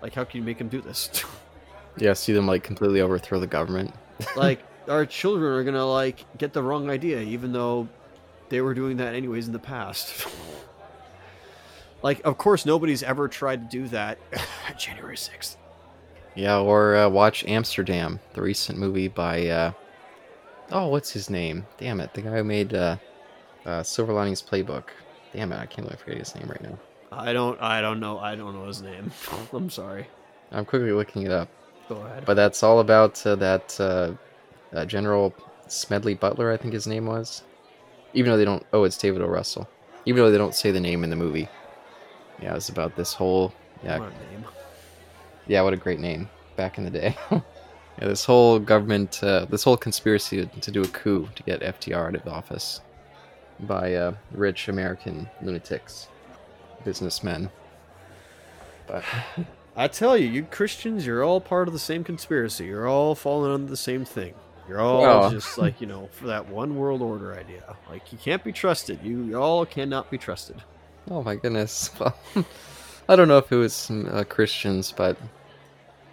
like 0.02 0.14
how 0.14 0.24
can 0.24 0.38
you 0.40 0.44
make 0.44 0.58
them 0.58 0.68
do 0.68 0.80
this 0.80 1.24
yeah, 1.98 2.12
see 2.12 2.32
them 2.32 2.46
like 2.46 2.62
completely 2.62 3.00
overthrow 3.00 3.40
the 3.40 3.46
government. 3.46 3.92
like 4.36 4.60
our 4.88 5.04
children 5.04 5.52
are 5.52 5.64
gonna 5.64 5.84
like 5.84 6.24
get 6.38 6.52
the 6.52 6.62
wrong 6.62 6.88
idea 6.90 7.20
even 7.20 7.52
though 7.52 7.88
they 8.48 8.60
were 8.60 8.74
doing 8.74 8.96
that 8.96 9.14
anyways 9.14 9.46
in 9.46 9.52
the 9.52 9.58
past 9.58 10.26
like 12.02 12.24
of 12.24 12.38
course 12.38 12.64
nobody's 12.64 13.02
ever 13.02 13.28
tried 13.28 13.68
to 13.70 13.76
do 13.78 13.86
that 13.88 14.18
january 14.78 15.16
6th 15.16 15.56
Yeah, 16.34 16.58
or 16.58 16.96
uh, 16.96 17.08
watch 17.08 17.44
Amsterdam, 17.46 18.20
the 18.34 18.42
recent 18.42 18.78
movie 18.78 19.08
by 19.08 19.46
uh, 19.48 19.72
oh, 20.70 20.88
what's 20.88 21.10
his 21.10 21.28
name? 21.30 21.66
Damn 21.78 22.00
it, 22.00 22.14
the 22.14 22.22
guy 22.22 22.36
who 22.36 22.44
made 22.44 22.74
uh, 22.74 22.96
uh, 23.68 23.82
Silver 23.82 24.12
Linings 24.12 24.42
Playbook. 24.42 24.84
Damn 25.32 25.52
it, 25.52 25.56
I 25.58 25.66
can't 25.66 25.86
believe 25.86 26.00
I 26.00 26.02
forget 26.02 26.18
his 26.18 26.34
name 26.34 26.48
right 26.48 26.62
now. 26.62 26.78
i 27.12 27.32
don't 27.32 27.58
i 27.62 27.80
don't 27.80 28.00
know 28.00 28.18
i 28.18 28.34
don't 28.34 28.54
know 28.54 28.66
his 28.66 28.82
name 28.82 29.10
i'm 29.52 29.70
sorry 29.70 30.06
I'm 30.52 30.64
quickly 30.64 30.92
looking 30.92 31.22
it 31.22 31.30
up, 31.30 31.48
go 31.88 31.96
ahead 31.96 32.24
but 32.26 32.34
that's 32.34 32.62
all 32.62 32.80
about 32.80 33.14
uh, 33.26 33.34
that 33.36 33.78
uh, 33.80 34.12
uh, 34.74 34.84
General 34.86 35.34
Smedley 35.66 36.14
Butler, 36.14 36.50
I 36.50 36.56
think 36.56 36.72
his 36.72 36.86
name 36.86 37.04
was. 37.06 37.42
Even 38.14 38.30
though 38.30 38.38
they 38.38 38.46
don't, 38.46 38.64
oh, 38.72 38.84
it's 38.84 38.96
David 38.96 39.20
O. 39.20 39.26
Russell. 39.26 39.68
Even 40.06 40.22
though 40.22 40.30
they 40.30 40.38
don't 40.38 40.54
say 40.54 40.70
the 40.70 40.80
name 40.80 41.04
in 41.04 41.10
the 41.10 41.16
movie. 41.16 41.48
Yeah, 42.40 42.56
it's 42.56 42.70
about 42.70 42.96
this 42.96 43.12
whole 43.12 43.52
yeah 43.84 43.98
What 43.98 44.08
a 44.12 44.32
name. 44.32 44.44
Yeah, 45.46 45.60
what 45.62 45.74
a 45.74 45.76
great 45.76 46.00
name 46.00 46.30
back 46.56 46.78
in 46.78 46.84
the 46.84 46.90
day. 46.90 47.16
yeah, 47.30 47.40
this 48.00 48.24
whole 48.24 48.58
government, 48.58 49.22
uh, 49.22 49.44
this 49.50 49.62
whole 49.64 49.76
conspiracy 49.76 50.46
to, 50.46 50.60
to 50.60 50.70
do 50.70 50.82
a 50.82 50.88
coup 50.88 51.28
to 51.36 51.42
get 51.42 51.60
FDR 51.60 52.08
out 52.08 52.14
of 52.14 52.26
office 52.26 52.80
by 53.60 53.94
uh, 53.94 54.14
rich 54.32 54.68
American 54.68 55.28
lunatics, 55.42 56.08
businessmen. 56.84 57.50
But 58.86 59.04
I 59.76 59.88
tell 59.88 60.16
you, 60.16 60.28
you 60.28 60.44
Christians, 60.44 61.06
you're 61.06 61.22
all 61.24 61.40
part 61.40 61.68
of 61.68 61.74
the 61.74 61.80
same 61.80 62.04
conspiracy. 62.04 62.66
You're 62.66 62.88
all 62.88 63.14
falling 63.14 63.52
under 63.52 63.68
the 63.70 63.76
same 63.76 64.04
thing. 64.04 64.34
You're 64.68 64.80
all 64.80 65.02
Well. 65.02 65.30
just 65.32 65.58
like 65.58 65.80
you 65.80 65.86
know 65.86 66.08
for 66.12 66.26
that 66.26 66.48
one 66.48 66.76
world 66.76 67.02
order 67.02 67.34
idea. 67.34 67.76
Like 67.88 68.12
you 68.12 68.18
can't 68.18 68.42
be 68.44 68.52
trusted. 68.52 69.00
You, 69.02 69.22
you 69.24 69.40
all 69.40 69.64
cannot 69.66 70.10
be 70.10 70.18
trusted. 70.18 70.62
Oh 71.10 71.22
my 71.22 71.36
goodness. 71.36 71.90
Well, 72.00 72.14
I 73.10 73.16
don't 73.16 73.28
know 73.28 73.38
if 73.38 73.50
it 73.50 73.56
was 73.56 73.90
uh, 73.90 74.22
Christians, 74.28 74.92
but 74.92 75.16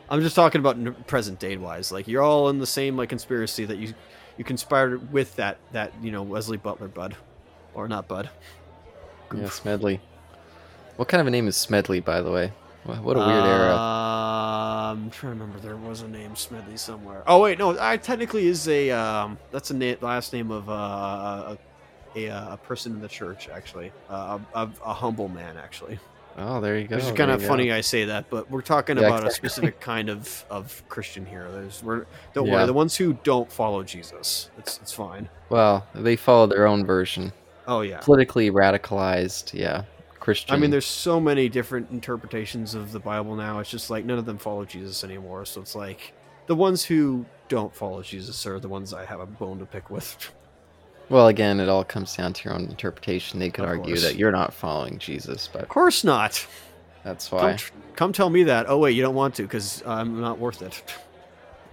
I'm 0.09 0.21
just 0.21 0.33
talking 0.33 0.59
about 0.59 0.77
n- 0.77 0.95
present 1.07 1.39
day 1.39 1.57
wise. 1.57 1.91
Like 1.91 2.07
you're 2.07 2.23
all 2.23 2.47
in 2.47 2.59
the 2.59 2.65
same 2.65 2.95
like 2.95 3.09
conspiracy 3.09 3.65
that 3.65 3.77
you 3.77 3.93
you 4.37 4.45
conspired 4.45 5.11
with 5.11 5.35
that 5.35 5.57
that 5.73 5.91
you 6.01 6.11
know 6.11 6.23
Wesley 6.23 6.55
Butler 6.55 6.87
Bud, 6.87 7.17
or 7.75 7.87
not 7.87 8.07
Bud. 8.07 8.29
yeah, 9.35 9.49
Smedley. 9.49 9.99
What 10.95 11.07
kind 11.07 11.21
of 11.21 11.27
a 11.27 11.31
name 11.31 11.47
is 11.47 11.57
Smedley, 11.57 11.99
by 11.99 12.21
the 12.21 12.31
way? 12.31 12.51
What 12.85 13.17
a 13.17 13.19
weird 13.19 13.45
era. 13.45 13.73
Um, 13.75 15.05
I'm 15.05 15.09
trying 15.09 15.33
to 15.33 15.39
remember. 15.39 15.59
There 15.59 15.75
was 15.75 16.01
a 16.01 16.07
name 16.07 16.35
Smedley 16.35 16.77
somewhere. 16.77 17.23
Oh 17.25 17.41
wait, 17.41 17.57
no. 17.57 17.75
I 17.79 17.97
technically 17.97 18.47
is 18.47 18.67
a 18.67 18.91
um. 18.91 19.39
That's 19.51 19.71
a 19.71 19.73
na- 19.73 19.95
last 20.01 20.33
name 20.33 20.51
of 20.51 20.69
uh, 20.69 20.73
a 20.75 21.57
a, 22.15 22.53
a 22.53 22.59
person 22.63 22.93
in 22.93 23.01
the 23.01 23.07
church 23.07 23.49
actually. 23.49 23.91
Uh, 24.09 24.39
a, 24.53 24.69
a, 24.85 24.93
humble 24.93 25.27
man 25.27 25.57
actually. 25.57 25.99
Oh, 26.37 26.61
there 26.61 26.77
you 26.77 26.87
go. 26.87 26.97
Which 26.97 27.05
is 27.05 27.11
kind 27.13 27.31
of 27.31 27.41
go. 27.41 27.47
funny 27.47 27.71
I 27.71 27.81
say 27.81 28.05
that, 28.05 28.29
but 28.29 28.49
we're 28.51 28.61
talking 28.61 28.97
Yeah, 28.97 29.07
about 29.07 29.25
a 29.25 29.31
specific 29.31 29.79
kind 29.79 30.09
of 30.09 30.45
of 30.49 30.83
Christian 30.89 31.25
here. 31.25 31.49
There's 31.51 31.81
we're 31.81 32.05
don't 32.33 32.47
Yeah. 32.47 32.53
worry. 32.53 32.65
The 32.67 32.73
ones 32.73 32.95
who 32.95 33.13
don't 33.23 33.51
follow 33.51 33.83
Jesus, 33.83 34.49
it's 34.57 34.77
it's 34.81 34.91
fine. 34.93 35.29
Well, 35.49 35.87
they 35.95 36.15
follow 36.15 36.47
their 36.47 36.67
own 36.67 36.85
version. 36.85 37.33
Oh 37.67 37.81
yeah. 37.81 37.99
Politically 37.99 38.51
radicalized, 38.51 39.53
yeah. 39.53 39.83
Christian. 40.19 40.55
I 40.55 40.57
mean, 40.57 40.71
there's 40.71 40.85
so 40.87 41.19
many 41.19 41.49
different 41.49 41.91
interpretations 41.91 42.73
of 42.73 42.91
the 42.91 42.99
Bible 42.99 43.35
now. 43.35 43.59
It's 43.59 43.69
just 43.69 43.89
like 43.91 44.05
none 44.05 44.17
of 44.17 44.25
them 44.25 44.37
follow 44.39 44.65
Jesus 44.65 45.03
anymore. 45.03 45.45
So 45.45 45.61
it's 45.61 45.75
like 45.75 46.13
the 46.47 46.55
ones 46.55 46.83
who 46.83 47.25
don't 47.47 47.73
follow 47.75 48.01
Jesus 48.01 48.45
are 48.47 48.59
the 48.59 48.67
ones 48.67 48.91
I 48.93 49.05
have 49.05 49.19
a 49.19 49.25
bone 49.25 49.59
to 49.59 49.65
pick 49.65 49.89
with. 49.89 50.31
Well, 51.07 51.27
again, 51.27 51.59
it 51.59 51.69
all 51.69 51.83
comes 51.83 52.15
down 52.15 52.33
to 52.33 52.43
your 52.45 52.55
own 52.55 52.63
interpretation. 52.65 53.39
They 53.39 53.51
could 53.51 53.63
Of 53.63 53.69
argue 53.69 53.93
course. 53.93 54.01
that 54.01 54.15
you're 54.15 54.31
not 54.31 54.51
following 54.51 54.97
Jesus, 54.97 55.47
but 55.53 55.61
Of 55.61 55.69
course 55.69 56.03
not. 56.03 56.43
that's 57.03 57.27
Come, 57.27 57.39
why. 57.39 57.53
tr- 57.57 57.73
come 57.95 58.11
tell 58.11 58.31
me 58.31 58.41
that. 58.45 58.67
Oh 58.67 58.79
wait, 58.79 58.95
you 58.95 59.03
don't 59.03 59.13
want 59.13 59.35
to 59.35 59.43
because 59.43 59.83
I'm 59.85 60.19
not 60.19 60.39
worth 60.39 60.63
it. 60.63 60.81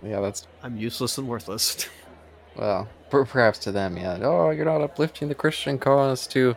Yeah, 0.02 0.20
that's 0.20 0.46
I'm 0.62 0.76
useless 0.76 1.16
and 1.16 1.26
worthless. 1.26 1.88
well, 2.56 2.86
perhaps 3.12 3.58
to 3.60 3.72
them, 3.72 3.96
yeah. 3.96 4.18
Oh, 4.22 4.50
you're 4.50 4.64
not 4.64 4.80
uplifting 4.80 5.28
the 5.28 5.34
Christian 5.34 5.78
cause 5.78 6.26
to 6.28 6.56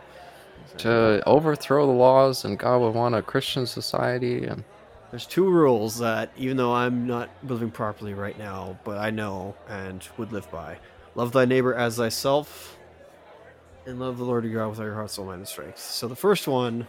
to 0.78 1.22
overthrow 1.26 1.86
the 1.86 1.92
laws, 1.92 2.44
and 2.44 2.58
God 2.58 2.80
would 2.80 2.94
want 2.94 3.14
a 3.14 3.22
Christian 3.22 3.66
society. 3.66 4.44
And 4.44 4.64
There's 5.10 5.26
two 5.26 5.48
rules 5.48 5.98
that, 5.98 6.30
even 6.36 6.56
though 6.56 6.74
I'm 6.74 7.06
not 7.06 7.30
living 7.42 7.70
properly 7.70 8.14
right 8.14 8.38
now, 8.38 8.78
but 8.84 8.98
I 8.98 9.10
know 9.10 9.54
and 9.68 10.06
would 10.18 10.32
live 10.32 10.50
by: 10.50 10.78
love 11.14 11.32
thy 11.32 11.44
neighbor 11.44 11.74
as 11.74 11.96
thyself, 11.96 12.76
and 13.86 14.00
love 14.00 14.18
the 14.18 14.24
Lord 14.24 14.44
your 14.44 14.54
God 14.54 14.70
with 14.70 14.80
all 14.80 14.84
your 14.86 14.94
heart, 14.94 15.10
soul, 15.10 15.26
mind, 15.26 15.38
and 15.38 15.48
strength. 15.48 15.78
So 15.78 16.08
the 16.08 16.16
first 16.16 16.48
one, 16.48 16.86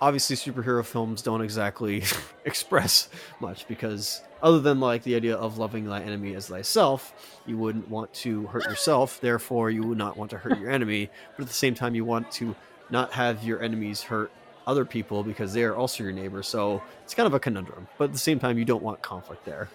obviously, 0.00 0.36
superhero 0.36 0.84
films 0.84 1.22
don't 1.22 1.40
exactly 1.40 2.02
express 2.44 3.08
much 3.40 3.66
because, 3.68 4.22
other 4.42 4.60
than 4.60 4.80
like 4.80 5.02
the 5.02 5.14
idea 5.14 5.36
of 5.36 5.58
loving 5.58 5.86
thy 5.86 6.00
enemy 6.02 6.34
as 6.34 6.48
thyself, 6.48 7.14
you 7.46 7.56
wouldn't 7.56 7.88
want 7.88 8.12
to 8.14 8.46
hurt 8.48 8.64
yourself. 8.64 9.20
Therefore, 9.20 9.70
you 9.70 9.82
would 9.82 9.98
not 9.98 10.16
want 10.16 10.30
to 10.30 10.38
hurt 10.38 10.58
your 10.58 10.70
enemy. 10.70 11.10
But 11.36 11.42
at 11.42 11.48
the 11.48 11.54
same 11.54 11.74
time, 11.74 11.94
you 11.94 12.04
want 12.04 12.30
to 12.32 12.54
not 12.90 13.12
have 13.12 13.42
your 13.44 13.62
enemies 13.62 14.02
hurt 14.02 14.30
other 14.66 14.84
people 14.84 15.22
because 15.22 15.52
they 15.52 15.62
are 15.62 15.74
also 15.76 16.02
your 16.02 16.12
neighbor. 16.12 16.42
So 16.42 16.82
it's 17.04 17.14
kind 17.14 17.26
of 17.26 17.34
a 17.34 17.40
conundrum. 17.40 17.86
But 17.98 18.04
at 18.06 18.12
the 18.12 18.18
same 18.18 18.38
time, 18.38 18.58
you 18.58 18.64
don't 18.64 18.82
want 18.82 19.00
conflict 19.02 19.44
there. 19.44 19.68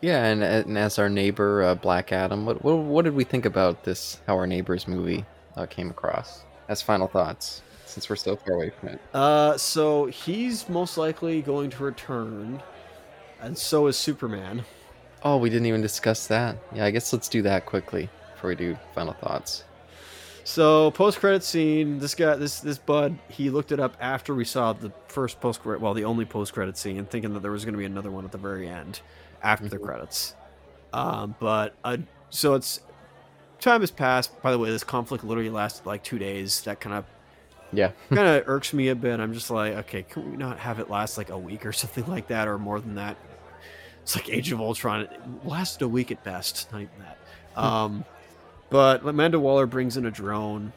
yeah, 0.00 0.24
and, 0.26 0.42
and 0.42 0.78
as 0.78 0.98
our 0.98 1.08
neighbor 1.08 1.62
uh, 1.62 1.74
Black 1.74 2.12
Adam, 2.12 2.46
what, 2.46 2.62
what 2.64 2.76
what 2.78 3.04
did 3.04 3.14
we 3.14 3.24
think 3.24 3.44
about 3.44 3.84
this? 3.84 4.20
How 4.26 4.36
our 4.36 4.46
neighbors 4.46 4.86
movie 4.86 5.24
uh, 5.56 5.66
came 5.66 5.90
across? 5.90 6.44
As 6.68 6.82
final 6.82 7.08
thoughts, 7.08 7.62
since 7.88 8.08
we're 8.08 8.16
so 8.16 8.36
far 8.36 8.54
away 8.54 8.70
from 8.70 8.90
it. 8.90 9.00
Uh, 9.14 9.56
so 9.56 10.06
he's 10.06 10.68
most 10.68 10.96
likely 10.98 11.42
going 11.42 11.70
to 11.70 11.82
return, 11.84 12.62
and 13.40 13.56
so 13.56 13.86
is 13.86 13.96
Superman. 13.96 14.64
Oh, 15.22 15.36
we 15.36 15.50
didn't 15.50 15.66
even 15.66 15.80
discuss 15.80 16.26
that. 16.28 16.56
Yeah, 16.74 16.84
I 16.84 16.90
guess 16.90 17.12
let's 17.12 17.28
do 17.28 17.42
that 17.42 17.66
quickly 17.66 18.08
before 18.34 18.48
we 18.50 18.56
do 18.56 18.76
final 18.94 19.14
thoughts. 19.14 19.64
So 20.44 20.92
post 20.92 21.18
credit 21.20 21.42
scene, 21.44 21.98
this 21.98 22.14
guy, 22.14 22.36
this 22.36 22.60
this 22.60 22.78
bud, 22.78 23.18
he 23.28 23.50
looked 23.50 23.70
it 23.72 23.80
up 23.80 23.96
after 24.00 24.34
we 24.34 24.44
saw 24.44 24.72
the 24.72 24.92
first 25.08 25.40
post 25.40 25.60
credit, 25.62 25.80
well, 25.82 25.92
the 25.92 26.04
only 26.04 26.24
post 26.24 26.54
credit 26.54 26.78
scene, 26.78 27.04
thinking 27.04 27.34
that 27.34 27.40
there 27.40 27.50
was 27.50 27.64
going 27.64 27.74
to 27.74 27.78
be 27.78 27.84
another 27.84 28.10
one 28.10 28.24
at 28.24 28.32
the 28.32 28.38
very 28.38 28.66
end 28.68 29.00
after 29.42 29.68
the 29.68 29.76
Mhm. 29.78 29.84
credits. 29.84 30.34
Um, 30.92 31.34
but 31.38 31.74
uh, 31.84 31.98
so 32.30 32.54
it's 32.54 32.80
time 33.60 33.80
has 33.82 33.90
passed. 33.90 34.40
By 34.40 34.52
the 34.52 34.58
way, 34.58 34.70
this 34.70 34.84
conflict 34.84 35.22
literally 35.22 35.50
lasted 35.50 35.84
like 35.84 36.02
two 36.02 36.18
days. 36.18 36.62
That 36.62 36.80
kind 36.80 36.94
of 36.96 37.04
Yeah, 37.72 37.92
kind 38.08 38.26
of 38.26 38.48
irks 38.48 38.72
me 38.72 38.88
a 38.88 38.94
bit. 38.94 39.20
I'm 39.20 39.34
just 39.34 39.50
like, 39.50 39.74
okay, 39.74 40.02
can 40.02 40.30
we 40.30 40.36
not 40.36 40.58
have 40.58 40.78
it 40.78 40.88
last 40.88 41.18
like 41.18 41.30
a 41.30 41.38
week 41.38 41.66
or 41.66 41.72
something 41.74 42.06
like 42.06 42.28
that, 42.28 42.48
or 42.48 42.58
more 42.58 42.80
than 42.80 42.94
that? 42.96 43.16
It's 44.02 44.16
like 44.16 44.30
Age 44.30 44.52
of 44.52 44.60
Ultron. 44.60 45.02
It 45.02 45.20
lasted 45.44 45.84
a 45.84 45.88
week 45.88 46.10
at 46.10 46.24
best, 46.24 46.72
not 46.72 46.80
even 46.80 46.94
that. 47.00 47.62
Um, 47.62 48.04
but 48.70 49.04
Amanda 49.04 49.38
Waller 49.38 49.66
brings 49.66 49.96
in 49.96 50.06
a 50.06 50.10
drone 50.10 50.72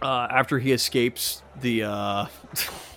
uh, 0.00 0.26
after 0.30 0.58
he 0.58 0.72
escapes 0.72 1.42
the 1.60 1.84
uh, 1.84 2.26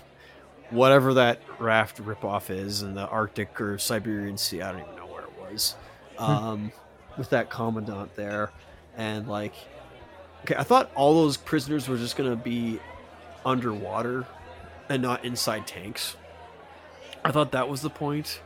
whatever 0.70 1.14
that 1.14 1.40
raft 1.58 2.02
ripoff 2.02 2.50
is 2.50 2.82
in 2.82 2.94
the 2.94 3.06
Arctic 3.08 3.60
or 3.60 3.78
Siberian 3.78 4.38
Sea. 4.38 4.62
I 4.62 4.72
don't 4.72 4.80
even 4.82 4.96
know 4.96 5.06
where 5.06 5.24
it 5.24 5.52
was. 5.52 5.76
Um, 6.18 6.72
with 7.16 7.30
that 7.30 7.50
commandant 7.50 8.14
there, 8.16 8.50
and 8.96 9.28
like, 9.28 9.54
okay, 10.42 10.54
I 10.56 10.62
thought 10.62 10.90
all 10.94 11.14
those 11.14 11.36
prisoners 11.36 11.88
were 11.88 11.96
just 11.96 12.16
gonna 12.16 12.36
be 12.36 12.80
underwater 13.44 14.26
and 14.88 15.02
not 15.02 15.24
inside 15.24 15.66
tanks. 15.66 16.16
I 17.24 17.32
thought 17.32 17.52
that 17.52 17.68
was 17.68 17.80
the 17.80 17.90
point. 17.90 18.40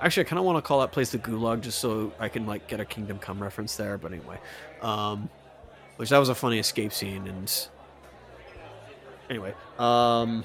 Actually, 0.00 0.26
I 0.26 0.28
kind 0.28 0.38
of 0.38 0.44
want 0.44 0.58
to 0.58 0.62
call 0.62 0.80
that 0.80 0.92
place 0.92 1.10
the 1.10 1.18
Gulag 1.18 1.60
just 1.60 1.78
so 1.78 2.12
I 2.18 2.28
can 2.28 2.46
like 2.46 2.68
get 2.68 2.80
a 2.80 2.84
Kingdom 2.84 3.18
Come 3.18 3.42
reference 3.42 3.76
there. 3.76 3.98
But 3.98 4.12
anyway, 4.12 4.38
um, 4.80 5.28
which 5.96 6.10
that 6.10 6.18
was 6.18 6.28
a 6.28 6.34
funny 6.34 6.58
escape 6.58 6.92
scene 6.92 7.26
and 7.26 7.68
anyway, 9.30 9.54
um, 9.78 10.44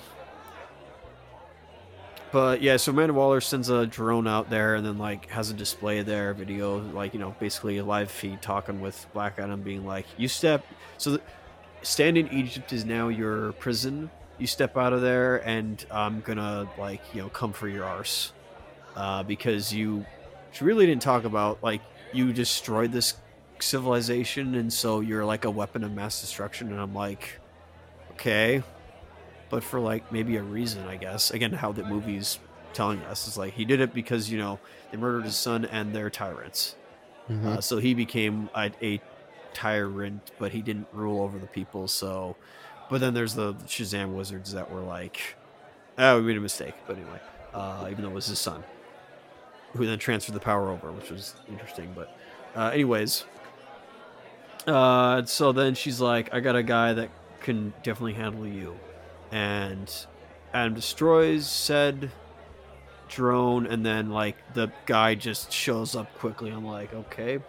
but 2.32 2.62
yeah, 2.62 2.78
so 2.78 2.92
Amanda 2.92 3.14
Waller 3.14 3.42
sends 3.42 3.70
a 3.70 3.86
drone 3.86 4.28
out 4.28 4.50
there 4.50 4.76
and 4.76 4.86
then 4.86 4.98
like 4.98 5.28
has 5.30 5.50
a 5.50 5.54
display 5.54 6.02
there, 6.02 6.34
video 6.34 6.80
like 6.92 7.14
you 7.14 7.20
know 7.20 7.36
basically 7.40 7.78
a 7.78 7.84
live 7.86 8.12
feed 8.12 8.42
talking 8.42 8.82
with 8.82 9.06
Black 9.14 9.40
Adam, 9.40 9.62
being 9.62 9.86
like, 9.86 10.06
"You 10.18 10.28
step 10.28 10.66
so." 10.98 11.12
The, 11.12 11.22
stand 11.82 12.18
in 12.18 12.28
Egypt 12.32 12.74
is 12.74 12.86
now 12.86 13.08
your 13.08 13.54
prison. 13.54 14.10
You 14.38 14.48
step 14.48 14.78
out 14.78 14.94
of 14.94 15.02
there, 15.02 15.38
and 15.48 15.84
I'm 15.90 16.22
gonna 16.22 16.70
like 16.78 17.02
you 17.14 17.22
know 17.22 17.30
come 17.30 17.54
for 17.54 17.68
your 17.68 17.86
arse, 17.86 18.34
uh, 18.96 19.24
because 19.24 19.74
you 19.74 20.06
really 20.62 20.86
didn't 20.86 21.02
talk 21.02 21.24
about 21.24 21.62
like 21.64 21.82
you 22.14 22.34
destroyed 22.34 22.92
this 22.92 23.16
civilization, 23.60 24.56
and 24.56 24.72
so 24.72 25.00
you're 25.00 25.26
like 25.26 25.46
a 25.46 25.52
weapon 25.52 25.84
of 25.84 25.92
mass 25.92 26.22
destruction. 26.22 26.72
And 26.72 26.80
I'm 26.80 26.94
like, 26.94 27.40
okay, 28.12 28.64
but 29.50 29.64
for 29.64 29.80
like 29.80 30.12
maybe 30.12 30.38
a 30.38 30.44
reason, 30.44 30.88
I 30.88 30.98
guess. 30.98 31.32
Again, 31.32 31.54
how 31.54 31.72
the 31.72 31.84
movie's 31.84 32.40
telling 32.74 33.00
us 33.04 33.28
is 33.28 33.38
like 33.38 33.54
he 33.54 33.66
did 33.66 33.80
it 33.82 33.94
because 33.94 34.30
you 34.30 34.38
know 34.38 34.60
they 34.92 34.98
murdered 34.98 35.24
his 35.26 35.36
son 35.36 35.66
and 35.66 35.96
they're 35.96 36.10
tyrants. 36.12 36.76
Mhm. 37.30 37.46
Uh, 37.46 37.62
so 37.62 37.78
he 37.78 37.94
became 37.94 38.50
a, 38.56 38.72
a 38.82 39.02
tyrant, 39.58 40.32
but 40.38 40.52
he 40.52 40.62
didn't 40.62 40.88
rule 40.94 41.22
over 41.22 41.40
the 41.40 41.48
people. 41.48 41.88
So, 41.88 42.36
but 42.92 43.02
then 43.02 43.16
there's 43.16 43.34
the 43.34 43.56
Shazam 43.66 44.14
wizards 44.14 44.54
that 44.54 44.70
were 44.72 44.82
like, 44.82 45.36
"Oh, 45.98 46.20
we 46.20 46.28
made 46.28 46.38
a 46.38 46.42
mistake." 46.42 46.76
But 46.86 46.98
anyway, 46.98 47.20
uh, 47.54 47.88
even 47.90 48.04
though 48.04 48.12
it 48.12 48.14
was 48.14 48.28
his 48.28 48.40
son, 48.40 48.64
who 49.74 49.88
then 49.88 49.98
transferred 49.98 50.36
the 50.36 50.40
power 50.40 50.70
over, 50.70 50.92
which 50.92 51.10
was 51.10 51.34
interesting. 51.50 51.92
But, 51.96 52.16
uh, 52.56 52.70
anyways, 52.72 53.26
uh, 54.68 55.26
so 55.26 55.52
then 55.52 55.74
she's 55.74 56.00
like, 56.00 56.32
"I 56.34 56.40
got 56.40 56.56
a 56.56 56.64
guy 56.64 56.94
that 56.94 57.10
can 57.40 57.74
definitely 57.82 58.14
handle 58.14 58.46
you," 58.46 58.78
and 59.32 59.92
Adam 60.54 60.76
destroys 60.76 61.48
said 61.48 62.12
drone 63.08 63.66
and 63.66 63.86
then 63.86 64.10
like 64.10 64.36
the 64.54 64.70
guy 64.86 65.16
just 65.16 65.50
shows 65.50 65.96
up 65.96 66.14
quickly 66.16 66.52
i'm 66.52 66.66
like 66.66 66.94
okay 66.94 67.40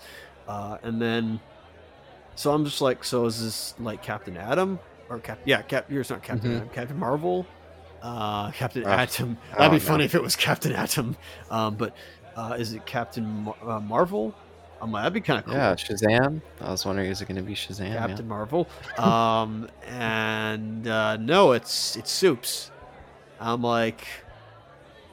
uh, 0.47 0.79
and 0.85 1.03
then 1.03 1.41
so 2.39 2.53
i'm 2.55 2.65
just 2.65 2.81
like 2.81 3.03
so 3.05 3.25
is 3.27 3.43
this 3.43 3.75
like 3.81 4.03
captain 4.03 4.37
adam 4.37 4.79
or 5.11 5.19
cap 5.19 5.39
yeah 5.45 5.61
cap 5.63 5.91
yours 5.91 6.11
not 6.11 6.23
captain 6.23 6.51
Mhm. 6.53 6.57
adam 6.57 6.69
captain 6.71 6.99
marvel 6.99 7.47
uh 8.03 8.51
captain 8.53 8.85
Oh. 8.87 8.91
atom 8.91 9.37
Oh, 9.53 9.59
that'd 9.59 9.73
be 9.73 9.85
no. 9.85 9.91
funny 9.91 10.05
if 10.05 10.15
it 10.15 10.23
was 10.23 10.37
captain 10.37 10.73
atom 10.73 11.17
um 11.51 11.75
but 11.75 11.95
uh 12.37 12.57
is 12.59 12.73
it 12.75 12.87
captain 12.87 13.25
Mar- 13.45 13.57
uh, 13.67 13.81
marvel 13.81 14.35
i'm 14.81 14.93
like 14.93 15.03
that'd 15.03 15.15
be 15.15 15.21
kind 15.21 15.41
of 15.41 15.45
cool 15.47 15.55
Yeah, 15.55 15.75
Shazam. 15.75 16.41
I 16.61 16.71
was 16.71 16.87
wondering, 16.87 17.11
is 17.11 17.21
it 17.21 17.27
going 17.27 17.37
to 17.37 17.43
be 17.43 17.55
Shazam? 17.55 17.89
Yeah. 17.93 18.07
Captain 18.07 18.29
Marvel. 18.29 18.69
Um, 18.97 19.69
and 19.89 20.87
uh, 20.87 21.17
no, 21.17 21.51
it's 21.51 21.97
it's 21.97 22.13
Soups. 22.13 22.71
I'm 23.41 23.61
like, 23.63 24.07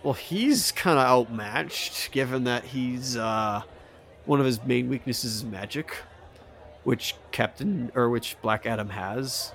well, 0.03 0.13
he's 0.13 0.71
kind 0.71 0.99
of 0.99 1.05
outmatched, 1.07 2.11
given 2.11 2.43
that 2.43 2.63
he's 2.63 3.17
uh, 3.17 3.63
one 4.25 4.39
of 4.39 4.45
his 4.45 4.63
main 4.63 4.87
weaknesses 4.87 5.37
is 5.37 5.43
magic, 5.43 5.97
which 6.85 7.15
Captain 7.31 7.91
or 7.95 8.09
which 8.09 8.37
Black 8.41 8.65
Adam 8.65 8.89
has. 8.89 9.51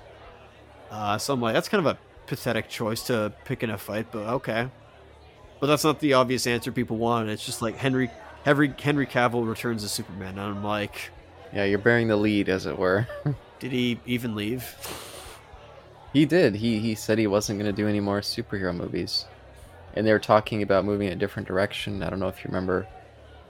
Uh, 0.91 1.17
so 1.17 1.33
I'm 1.33 1.41
like, 1.41 1.53
that's 1.55 1.69
kind 1.69 1.85
of 1.85 1.95
a 1.95 1.99
pathetic 2.27 2.69
choice 2.69 3.01
to 3.07 3.33
pick 3.45 3.63
in 3.63 3.69
a 3.71 3.77
fight, 3.77 4.07
but 4.11 4.27
okay. 4.35 4.69
But 5.59 5.67
that's 5.67 5.83
not 5.83 5.99
the 5.99 6.13
obvious 6.13 6.45
answer 6.45 6.71
people 6.71 6.97
want. 6.97 7.29
It's 7.29 7.45
just 7.45 7.61
like 7.61 7.75
Henry 7.77 8.11
Henry 8.43 8.73
Henry 8.79 9.07
Cavill 9.07 9.47
returns 9.47 9.83
as 9.83 9.91
Superman, 9.91 10.37
and 10.37 10.57
I'm 10.57 10.63
like, 10.63 11.09
Yeah, 11.53 11.63
you're 11.65 11.79
bearing 11.79 12.07
the 12.07 12.15
lead, 12.17 12.49
as 12.49 12.65
it 12.65 12.77
were. 12.77 13.07
did 13.59 13.71
he 13.71 13.99
even 14.05 14.35
leave? 14.35 14.75
he 16.13 16.25
did. 16.25 16.55
He 16.55 16.79
he 16.79 16.95
said 16.95 17.17
he 17.17 17.27
wasn't 17.27 17.59
going 17.59 17.73
to 17.73 17.81
do 17.81 17.87
any 17.87 17.99
more 17.99 18.21
superhero 18.21 18.75
movies, 18.75 19.25
and 19.93 20.05
they 20.05 20.11
were 20.11 20.19
talking 20.19 20.61
about 20.63 20.83
moving 20.83 21.07
in 21.07 21.13
a 21.13 21.17
different 21.17 21.47
direction. 21.47 22.03
I 22.03 22.09
don't 22.09 22.19
know 22.19 22.27
if 22.27 22.43
you 22.43 22.47
remember. 22.49 22.87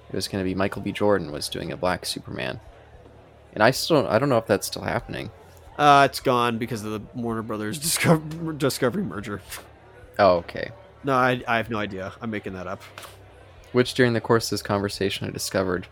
It 0.09 0.15
was 0.15 0.27
going 0.27 0.43
to 0.43 0.49
be 0.49 0.53
Michael 0.53 0.81
B. 0.81 0.91
Jordan 0.91 1.31
was 1.31 1.47
doing 1.47 1.71
a 1.71 1.77
Black 1.77 2.05
Superman, 2.05 2.59
and 3.53 3.63
I 3.63 3.71
still 3.71 4.07
I 4.07 4.19
don't 4.19 4.29
know 4.29 4.37
if 4.37 4.47
that's 4.47 4.67
still 4.67 4.83
happening. 4.83 5.31
Uh, 5.77 6.07
it's 6.09 6.19
gone 6.19 6.57
because 6.57 6.83
of 6.83 6.91
the 6.91 7.01
Warner 7.19 7.41
Brothers 7.41 7.79
Discovery, 7.81 8.55
Discovery 8.57 9.03
merger. 9.03 9.41
Oh, 10.19 10.35
okay. 10.37 10.71
No, 11.03 11.13
I, 11.13 11.41
I 11.47 11.57
have 11.57 11.69
no 11.69 11.77
idea. 11.77 12.13
I'm 12.21 12.29
making 12.29 12.53
that 12.53 12.67
up. 12.67 12.83
Which 13.71 13.93
during 13.93 14.13
the 14.13 14.21
course 14.21 14.45
of 14.47 14.51
this 14.51 14.61
conversation 14.61 15.27
I 15.27 15.31
discovered 15.31 15.87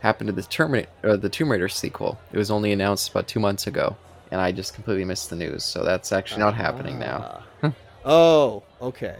happened 0.00 0.28
to 0.28 0.32
the 0.32 0.42
Terminator, 0.42 0.88
uh, 1.02 1.16
the 1.16 1.30
Tomb 1.30 1.50
Raider 1.50 1.68
sequel. 1.68 2.18
It 2.30 2.38
was 2.38 2.50
only 2.50 2.70
announced 2.72 3.10
about 3.10 3.26
two 3.26 3.40
months 3.40 3.66
ago, 3.66 3.96
and 4.30 4.40
I 4.40 4.52
just 4.52 4.74
completely 4.74 5.04
missed 5.04 5.30
the 5.30 5.36
news. 5.36 5.64
So 5.64 5.82
that's 5.82 6.12
actually 6.12 6.40
not 6.40 6.54
happening 6.54 6.98
now. 6.98 7.42
Ah. 7.62 7.72
oh, 8.04 8.62
okay. 8.82 9.16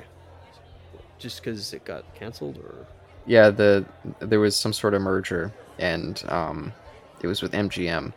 Just 1.19 1.43
because 1.43 1.73
it 1.73 1.85
got 1.85 2.05
canceled, 2.15 2.59
or 2.59 2.87
Yeah, 3.25 3.49
the 3.49 3.87
there 4.21 4.41
was 4.41 4.55
some 4.55 4.75
sort 4.75 4.93
of 4.93 5.01
merger, 5.01 5.53
and 5.79 6.23
um, 6.29 6.73
it 7.25 7.27
was 7.27 7.41
with 7.41 7.53
MGM, 7.53 8.13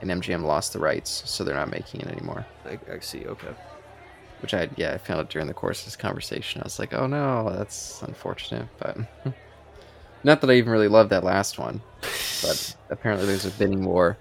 and 0.00 0.10
MGM 0.10 0.44
lost 0.44 0.72
the 0.72 0.78
rights, 0.78 1.24
so 1.26 1.42
they're 1.42 1.56
not 1.56 1.72
making 1.72 2.02
it 2.02 2.06
anymore. 2.06 2.46
I, 2.64 2.78
I 2.90 3.00
see. 3.00 3.26
Okay. 3.26 3.48
Which 4.40 4.54
I 4.54 4.68
yeah 4.76 4.92
I 4.92 4.98
found 4.98 5.20
out 5.20 5.30
during 5.30 5.48
the 5.48 5.54
course 5.54 5.80
of 5.80 5.86
this 5.86 5.96
conversation. 5.96 6.60
I 6.60 6.64
was 6.64 6.78
like, 6.78 6.94
oh 6.94 7.06
no, 7.08 7.50
that's 7.50 8.00
unfortunate, 8.02 8.68
but 8.78 8.96
not 10.24 10.40
that 10.40 10.50
I 10.50 10.54
even 10.54 10.70
really 10.70 10.88
loved 10.88 11.10
that 11.10 11.24
last 11.24 11.58
one. 11.58 11.80
But 12.42 12.76
apparently, 12.90 13.26
there's 13.26 13.44
a 13.44 13.50
bidding 13.50 13.84
war 13.84 14.16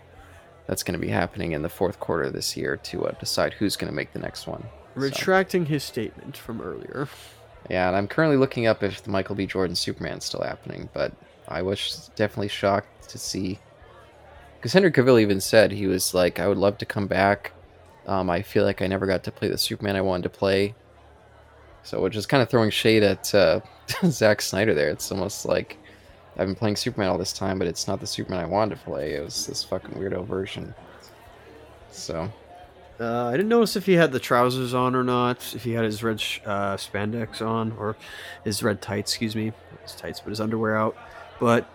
that's 0.66 0.82
going 0.82 1.00
to 1.00 1.06
be 1.06 1.12
happening 1.12 1.52
in 1.52 1.62
the 1.62 1.70
fourth 1.70 2.00
quarter 2.00 2.24
of 2.24 2.34
this 2.34 2.58
year 2.58 2.78
to 2.78 3.06
uh, 3.06 3.12
decide 3.20 3.54
who's 3.54 3.76
going 3.76 3.92
to 3.92 3.96
make 3.96 4.14
the 4.14 4.20
next 4.20 4.48
one. 4.48 4.62
So, 4.96 5.02
Retracting 5.02 5.66
his 5.68 5.84
statement 5.84 6.38
from 6.38 6.62
earlier. 6.62 7.08
yeah, 7.70 7.88
and 7.88 7.96
I'm 7.98 8.08
currently 8.08 8.38
looking 8.38 8.66
up 8.66 8.82
if 8.82 9.04
the 9.04 9.12
Michael 9.12 9.36
B. 9.36 9.46
Jordan 9.46 9.76
Superman's 9.76 10.26
still 10.26 10.42
happening, 10.42 10.90
but 10.94 11.12
I 11.50 11.62
was 11.62 12.10
definitely 12.16 12.48
shocked 12.48 13.10
to 13.10 13.18
see 13.18 13.60
because 14.64 14.72
Henry 14.72 14.94
Cavill 14.94 15.20
even 15.20 15.42
said 15.42 15.74
he 15.74 15.88
was 15.88 16.14
like, 16.14 16.40
I 16.40 16.48
would 16.48 16.58
love 16.58 16.78
to 16.78 16.86
come 16.86 17.06
back. 17.06 17.52
Um, 18.08 18.30
I 18.30 18.42
feel 18.42 18.64
like 18.64 18.82
I 18.82 18.88
never 18.88 19.06
got 19.06 19.22
to 19.26 19.32
play 19.32 19.50
the 19.50 19.58
Superman 19.58 19.98
I 19.98 20.02
wanted 20.02 20.24
to 20.24 20.30
play. 20.30 20.74
So, 21.84 22.00
which 22.02 22.16
is 22.16 22.26
kind 22.26 22.42
of 22.42 22.50
throwing 22.50 22.70
shade 22.70 23.04
at 23.04 23.36
uh, 23.36 23.60
Zack 24.06 24.42
Snyder 24.42 24.74
there. 24.74 24.88
It's 24.88 25.12
almost 25.12 25.44
like 25.46 25.78
I've 26.38 26.48
been 26.48 26.56
playing 26.56 26.78
Superman 26.78 27.10
all 27.10 27.18
this 27.18 27.34
time, 27.34 27.60
but 27.60 27.68
it's 27.68 27.90
not 27.90 28.00
the 28.00 28.08
Superman 28.08 28.40
I 28.40 28.46
wanted 28.48 28.76
to 28.76 28.82
play. 28.86 29.16
It 29.16 29.26
was 29.26 29.46
this 29.46 29.66
fucking 29.66 29.96
weirdo 29.96 30.26
version. 30.26 30.74
So, 31.92 32.32
Uh, 33.02 33.26
I 33.26 33.32
didn't 33.32 33.50
notice 33.50 33.76
if 33.76 33.86
he 33.86 33.96
had 33.96 34.14
the 34.14 34.20
trousers 34.22 34.74
on 34.74 34.96
or 34.96 35.04
not. 35.04 35.54
If 35.54 35.66
he 35.66 35.74
had 35.74 35.84
his 35.84 36.02
red 36.04 36.22
sh- 36.22 36.40
uh, 36.46 36.78
spandex 36.78 37.46
on 37.46 37.74
or 37.74 37.98
his 38.46 38.64
red 38.64 38.82
tights, 38.82 39.12
excuse 39.12 39.36
me, 39.36 39.52
his 39.82 39.94
tights, 39.94 40.22
but 40.22 40.30
his 40.30 40.40
underwear 40.40 40.78
out. 40.78 40.96
But 41.38 41.70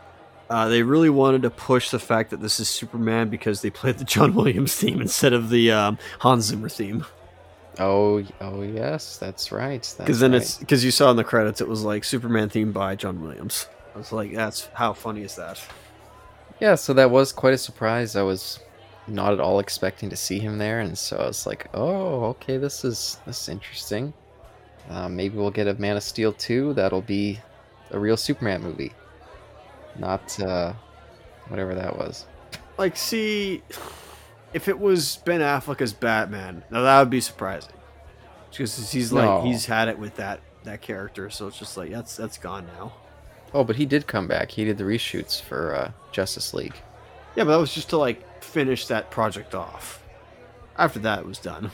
uh, 0.50 0.68
they 0.68 0.82
really 0.82 1.10
wanted 1.10 1.42
to 1.42 1.50
push 1.50 1.90
the 1.90 1.98
fact 1.98 2.30
that 2.30 2.40
this 2.40 2.58
is 2.58 2.68
Superman 2.68 3.28
because 3.28 3.60
they 3.62 3.70
played 3.70 3.98
the 3.98 4.04
John 4.04 4.34
Williams 4.36 4.74
theme 4.74 5.00
instead 5.00 5.32
of 5.32 5.50
the 5.50 5.70
um, 5.72 5.98
Hans 6.20 6.46
Zimmer 6.46 6.68
theme. 6.68 7.04
oh, 7.78 8.22
oh 8.40 8.62
yes, 8.62 9.18
that's 9.18 9.52
right. 9.52 9.94
Because 9.98 10.20
then 10.20 10.34
it's 10.34 10.56
because 10.58 10.84
you 10.84 10.90
saw 10.90 11.10
in 11.10 11.16
the 11.16 11.24
credits 11.24 11.60
it 11.60 11.68
was 11.68 11.84
like 11.84 12.04
Superman 12.04 12.48
theme 12.48 12.72
by 12.72 12.96
John 12.96 13.22
Williams. 13.22 13.66
I 13.94 13.98
was 13.98 14.12
like, 14.12 14.34
that's 14.34 14.68
how 14.74 14.92
funny 14.92 15.22
is 15.22 15.34
that? 15.36 15.60
Yeah, 16.60 16.74
so 16.74 16.92
that 16.94 17.10
was 17.10 17.32
quite 17.32 17.54
a 17.54 17.58
surprise. 17.58 18.16
I 18.16 18.22
was 18.22 18.58
not 19.06 19.32
at 19.32 19.40
all 19.40 19.58
expecting 19.60 20.10
to 20.10 20.16
see 20.16 20.38
him 20.38 20.58
there, 20.58 20.80
and 20.80 20.96
so 20.96 21.16
I 21.16 21.26
was 21.26 21.46
like, 21.46 21.68
"Oh, 21.72 22.24
okay, 22.26 22.56
this 22.58 22.84
is 22.84 23.18
this 23.26 23.42
is 23.42 23.48
interesting. 23.48 24.12
Uh, 24.90 25.08
maybe 25.08 25.36
we'll 25.36 25.50
get 25.50 25.68
a 25.68 25.74
Man 25.74 25.96
of 25.96 26.02
Steel 26.02 26.32
2. 26.32 26.74
That'll 26.74 27.02
be 27.02 27.38
a 27.90 27.98
real 27.98 28.16
Superman 28.16 28.62
movie, 28.62 28.92
not 29.98 30.38
uh, 30.40 30.72
whatever 31.48 31.74
that 31.74 31.96
was." 31.96 32.26
Like, 32.76 32.96
see, 32.96 33.62
if 34.52 34.68
it 34.68 34.78
was 34.78 35.16
Ben 35.24 35.40
Affleck 35.40 35.80
as 35.80 35.92
Batman, 35.92 36.62
now 36.70 36.82
that 36.82 37.00
would 37.00 37.10
be 37.10 37.20
surprising. 37.20 37.72
Because 38.50 38.90
he's 38.92 39.12
like 39.12 39.24
No. 39.26 39.42
he's 39.42 39.66
had 39.66 39.88
it 39.88 39.98
with 39.98 40.16
that 40.16 40.40
that 40.64 40.80
character, 40.80 41.30
so 41.30 41.46
it's 41.48 41.58
just 41.58 41.76
like 41.76 41.90
that's 41.90 42.16
that's 42.16 42.38
gone 42.38 42.66
now. 42.78 42.92
Oh, 43.54 43.64
but 43.64 43.76
he 43.76 43.86
did 43.86 44.06
come 44.06 44.26
back. 44.26 44.50
He 44.52 44.64
did 44.64 44.78
the 44.78 44.84
reshoots 44.84 45.40
for 45.40 45.74
uh, 45.74 45.90
Justice 46.12 46.52
League. 46.54 46.74
Yeah, 47.36 47.44
but 47.44 47.52
that 47.52 47.56
was 47.60 47.72
just 47.74 47.90
to 47.90 47.96
like 47.98 48.42
finish 48.42 48.86
that 48.86 49.10
project 49.10 49.54
off. 49.54 50.02
After 50.76 50.98
that, 51.00 51.20
it 51.20 51.26
was 51.26 51.38
done. 51.38 51.70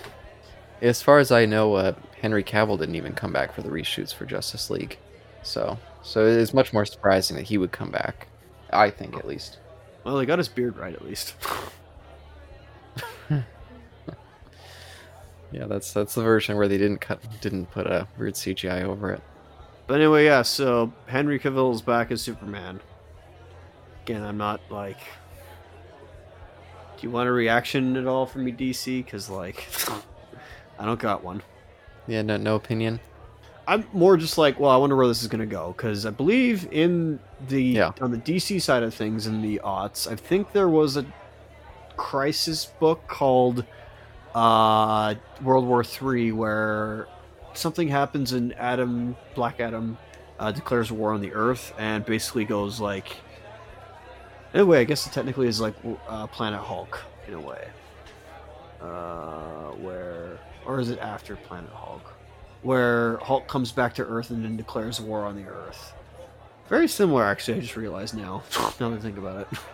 As 0.82 1.00
far 1.02 1.18
as 1.18 1.30
I 1.30 1.46
know, 1.46 1.74
uh, 1.74 1.92
Henry 2.20 2.42
Cavill 2.44 2.78
didn't 2.78 2.94
even 2.96 3.12
come 3.12 3.32
back 3.32 3.54
for 3.54 3.62
the 3.62 3.68
reshoots 3.70 4.12
for 4.14 4.24
Justice 4.26 4.70
League. 4.70 4.98
So, 5.42 5.78
so 6.04 6.24
it 6.24 6.36
is 6.36 6.54
much 6.54 6.72
more 6.72 6.86
surprising 6.86 7.36
that 7.36 7.46
he 7.46 7.58
would 7.58 7.72
come 7.72 7.90
back. 7.90 8.28
I 8.70 8.90
think, 8.90 9.16
at 9.16 9.26
least. 9.26 9.58
Well, 10.04 10.20
he 10.20 10.26
got 10.26 10.38
his 10.38 10.48
beard 10.48 10.76
right 10.76 10.94
at 10.94 11.04
least. 11.04 11.34
Yeah, 15.54 15.66
that's 15.66 15.92
that's 15.92 16.16
the 16.16 16.22
version 16.22 16.56
where 16.56 16.66
they 16.66 16.78
didn't 16.78 17.00
cut, 17.00 17.20
didn't 17.40 17.70
put 17.70 17.86
a 17.86 18.08
weird 18.18 18.34
CGI 18.34 18.82
over 18.82 19.12
it. 19.12 19.22
But 19.86 20.00
anyway, 20.00 20.24
yeah. 20.24 20.42
So 20.42 20.92
Henry 21.06 21.38
Cavill's 21.38 21.80
back 21.80 22.10
as 22.10 22.20
Superman. 22.20 22.80
Again, 24.02 24.24
I'm 24.24 24.36
not 24.36 24.60
like. 24.70 24.98
Do 26.96 27.06
you 27.06 27.10
want 27.10 27.28
a 27.28 27.32
reaction 27.32 27.96
at 27.96 28.08
all 28.08 28.26
from 28.26 28.44
me, 28.44 28.52
DC? 28.52 29.04
Because 29.04 29.30
like, 29.30 29.68
I 30.78 30.84
don't 30.86 30.98
got 30.98 31.22
one. 31.22 31.40
Yeah, 32.08 32.22
no, 32.22 32.36
no 32.36 32.56
opinion. 32.56 32.98
I'm 33.66 33.86
more 33.92 34.16
just 34.16 34.36
like, 34.38 34.60
well, 34.60 34.70
I 34.70 34.76
wonder 34.76 34.94
where 34.96 35.06
this 35.08 35.22
is 35.22 35.28
gonna 35.28 35.46
go 35.46 35.72
because 35.76 36.04
I 36.06 36.10
believe 36.10 36.68
in 36.70 37.18
the 37.48 37.62
Yeah. 37.62 37.92
on 38.00 38.10
the 38.10 38.18
DC 38.18 38.60
side 38.60 38.82
of 38.82 38.92
things 38.94 39.26
in 39.26 39.40
the 39.42 39.60
aughts, 39.64 40.10
I 40.10 40.16
think 40.16 40.52
there 40.52 40.68
was 40.68 40.96
a 40.96 41.04
crisis 41.96 42.64
book 42.66 43.06
called 43.06 43.64
uh, 44.34 45.14
World 45.42 45.66
War 45.66 45.84
Three 45.84 46.32
where 46.32 47.06
something 47.54 47.88
happens 47.88 48.32
and 48.32 48.52
Adam 48.58 49.16
Black 49.34 49.60
Adam 49.60 49.96
uh, 50.40 50.50
declares 50.50 50.90
war 50.90 51.12
on 51.12 51.20
the 51.20 51.32
Earth 51.32 51.72
and 51.78 52.04
basically 52.04 52.44
goes 52.44 52.80
like. 52.80 53.16
In 54.52 54.60
a 54.60 54.66
way, 54.66 54.80
I 54.80 54.84
guess 54.84 55.04
it 55.04 55.12
technically 55.12 55.48
is 55.48 55.60
like 55.60 55.74
uh, 56.08 56.28
Planet 56.28 56.60
Hulk 56.60 57.02
in 57.26 57.34
a 57.34 57.40
way. 57.40 57.66
Uh, 58.80 59.70
where 59.80 60.38
or 60.64 60.78
is 60.78 60.90
it 60.90 60.98
after 61.00 61.34
Planet 61.34 61.70
Hulk? 61.72 62.13
Where 62.64 63.18
Hulk 63.18 63.46
comes 63.46 63.70
back 63.70 63.94
to 63.96 64.04
Earth 64.04 64.30
and 64.30 64.44
then 64.44 64.56
declares 64.56 65.00
war 65.00 65.24
on 65.24 65.36
the 65.36 65.46
Earth. 65.46 65.92
Very 66.68 66.88
similar, 66.88 67.24
actually. 67.24 67.58
I 67.58 67.60
just 67.60 67.76
realized 67.76 68.16
now. 68.16 68.42
now 68.80 68.90
that 68.90 68.98
I 68.98 69.00
think 69.00 69.18
about 69.18 69.40
it. 69.40 69.48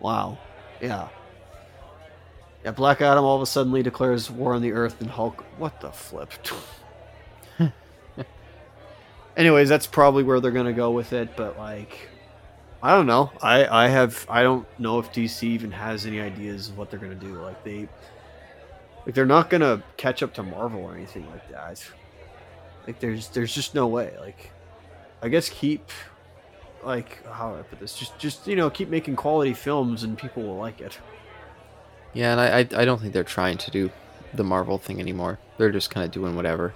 Wow. 0.00 0.36
Yeah. 0.82 1.08
Yeah, 2.62 2.72
Black 2.72 3.00
Adam 3.00 3.24
all 3.24 3.36
of 3.36 3.40
a 3.40 3.46
sudden 3.46 3.72
declares 3.82 4.30
war 4.30 4.52
on 4.52 4.60
the 4.60 4.72
Earth, 4.72 5.00
and 5.00 5.08
Hulk. 5.08 5.42
What 5.56 5.80
the 5.80 5.92
flip? 5.92 6.30
Anyways, 9.36 9.68
that's 9.70 9.86
probably 9.86 10.22
where 10.22 10.40
they're 10.40 10.50
gonna 10.50 10.74
go 10.74 10.90
with 10.90 11.14
it. 11.14 11.36
But 11.36 11.58
like, 11.58 12.08
I 12.82 12.94
don't 12.94 13.06
know. 13.06 13.32
I 13.42 13.66
I 13.84 13.88
have 13.88 14.26
I 14.28 14.42
don't 14.42 14.66
know 14.78 14.98
if 14.98 15.10
DC 15.12 15.42
even 15.42 15.70
has 15.70 16.04
any 16.04 16.20
ideas 16.20 16.68
of 16.68 16.76
what 16.76 16.90
they're 16.90 17.00
gonna 17.00 17.14
do. 17.14 17.34
Like 17.34 17.64
they 17.64 17.88
like 19.06 19.14
they're 19.14 19.26
not 19.26 19.50
gonna 19.50 19.82
catch 19.96 20.22
up 20.22 20.34
to 20.34 20.42
Marvel 20.42 20.80
or 20.80 20.94
anything 20.94 21.28
like 21.30 21.48
that. 21.50 21.84
Like 22.86 23.00
there's 23.00 23.28
there's 23.28 23.54
just 23.54 23.74
no 23.74 23.86
way. 23.86 24.14
Like 24.20 24.50
I 25.22 25.28
guess 25.28 25.48
keep 25.48 25.90
like 26.82 27.24
how 27.26 27.52
do 27.52 27.58
I 27.58 27.62
put 27.62 27.80
this? 27.80 27.96
Just 27.96 28.18
just 28.18 28.46
you 28.46 28.56
know 28.56 28.70
keep 28.70 28.88
making 28.88 29.16
quality 29.16 29.54
films 29.54 30.02
and 30.02 30.16
people 30.16 30.42
will 30.42 30.56
like 30.56 30.80
it. 30.80 30.98
Yeah, 32.12 32.32
and 32.32 32.40
I, 32.40 32.58
I, 32.58 32.82
I 32.82 32.84
don't 32.84 33.00
think 33.00 33.12
they're 33.12 33.24
trying 33.24 33.58
to 33.58 33.70
do 33.70 33.90
the 34.32 34.44
Marvel 34.44 34.78
thing 34.78 35.00
anymore. 35.00 35.38
They're 35.58 35.72
just 35.72 35.90
kind 35.90 36.04
of 36.04 36.12
doing 36.12 36.36
whatever. 36.36 36.74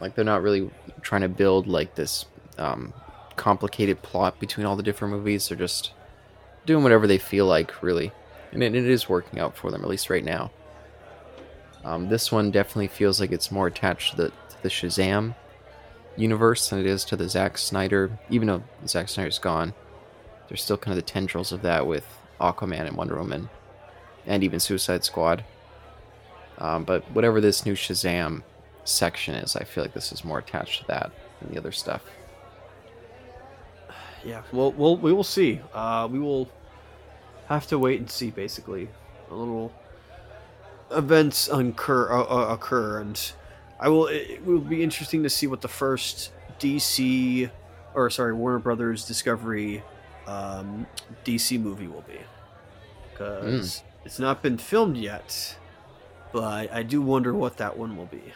Like 0.00 0.14
they're 0.14 0.24
not 0.24 0.42
really 0.42 0.70
trying 1.02 1.22
to 1.22 1.28
build 1.28 1.66
like 1.66 1.94
this 1.96 2.24
um, 2.58 2.92
complicated 3.36 4.02
plot 4.02 4.38
between 4.38 4.66
all 4.66 4.76
the 4.76 4.82
different 4.82 5.14
movies. 5.14 5.48
They're 5.48 5.58
just 5.58 5.92
doing 6.66 6.82
whatever 6.82 7.06
they 7.06 7.18
feel 7.18 7.46
like, 7.46 7.82
really, 7.82 8.12
and 8.52 8.62
it, 8.62 8.74
it 8.74 8.84
is 8.84 9.08
working 9.08 9.38
out 9.38 9.56
for 9.56 9.70
them 9.70 9.82
at 9.82 9.88
least 9.88 10.10
right 10.10 10.24
now. 10.24 10.50
Um, 11.84 12.08
this 12.08 12.32
one 12.32 12.50
definitely 12.50 12.88
feels 12.88 13.20
like 13.20 13.30
it's 13.30 13.50
more 13.50 13.66
attached 13.66 14.12
to 14.12 14.16
the, 14.16 14.28
to 14.28 14.62
the 14.62 14.68
Shazam 14.68 15.34
universe 16.16 16.68
than 16.68 16.78
it 16.78 16.86
is 16.86 17.04
to 17.06 17.16
the 17.16 17.28
Zack 17.28 17.58
Snyder. 17.58 18.18
Even 18.30 18.48
though 18.48 18.62
Zack 18.86 19.08
Snyder's 19.08 19.38
gone, 19.38 19.74
there's 20.48 20.62
still 20.62 20.78
kind 20.78 20.96
of 20.96 21.04
the 21.04 21.10
tendrils 21.10 21.52
of 21.52 21.62
that 21.62 21.86
with 21.86 22.06
Aquaman 22.40 22.86
and 22.86 22.96
Wonder 22.96 23.16
Woman, 23.16 23.50
and 24.26 24.42
even 24.42 24.60
Suicide 24.60 25.04
Squad. 25.04 25.44
Um, 26.58 26.84
but 26.84 27.10
whatever 27.12 27.40
this 27.40 27.66
new 27.66 27.74
Shazam 27.74 28.42
section 28.84 29.34
is, 29.34 29.56
I 29.56 29.64
feel 29.64 29.84
like 29.84 29.94
this 29.94 30.12
is 30.12 30.24
more 30.24 30.38
attached 30.38 30.82
to 30.82 30.86
that 30.88 31.12
than 31.40 31.52
the 31.52 31.58
other 31.58 31.72
stuff. 31.72 32.02
Yeah, 34.24 34.40
well, 34.52 34.72
we'll 34.72 34.96
we 34.96 35.12
will 35.12 35.22
see. 35.22 35.60
Uh, 35.74 36.08
we 36.10 36.18
will 36.18 36.48
have 37.48 37.66
to 37.66 37.78
wait 37.78 38.00
and 38.00 38.10
see. 38.10 38.30
Basically, 38.30 38.88
a 39.30 39.34
little 39.34 39.70
events 40.90 41.48
occur 41.48 42.12
uh, 42.12 42.22
uh, 42.22 42.54
occur, 42.54 43.00
and 43.00 43.32
I 43.80 43.88
will. 43.88 44.06
It 44.06 44.44
will 44.44 44.60
be 44.60 44.82
interesting 44.82 45.22
to 45.22 45.30
see 45.30 45.46
what 45.46 45.60
the 45.60 45.68
first 45.68 46.32
DC 46.58 47.50
or 47.94 48.10
sorry 48.10 48.32
Warner 48.32 48.58
Brothers 48.58 49.04
Discovery 49.04 49.82
um, 50.26 50.86
DC 51.24 51.60
movie 51.60 51.86
will 51.86 52.02
be, 52.02 52.18
because 53.10 53.82
it's 54.04 54.18
not 54.18 54.42
been 54.42 54.58
filmed 54.58 54.96
yet. 54.96 55.56
But 56.32 56.72
I 56.72 56.82
do 56.82 57.00
wonder 57.00 57.32
what 57.32 57.58
that 57.58 57.78
one 57.78 57.96
will 57.96 58.06
be. 58.06 58.32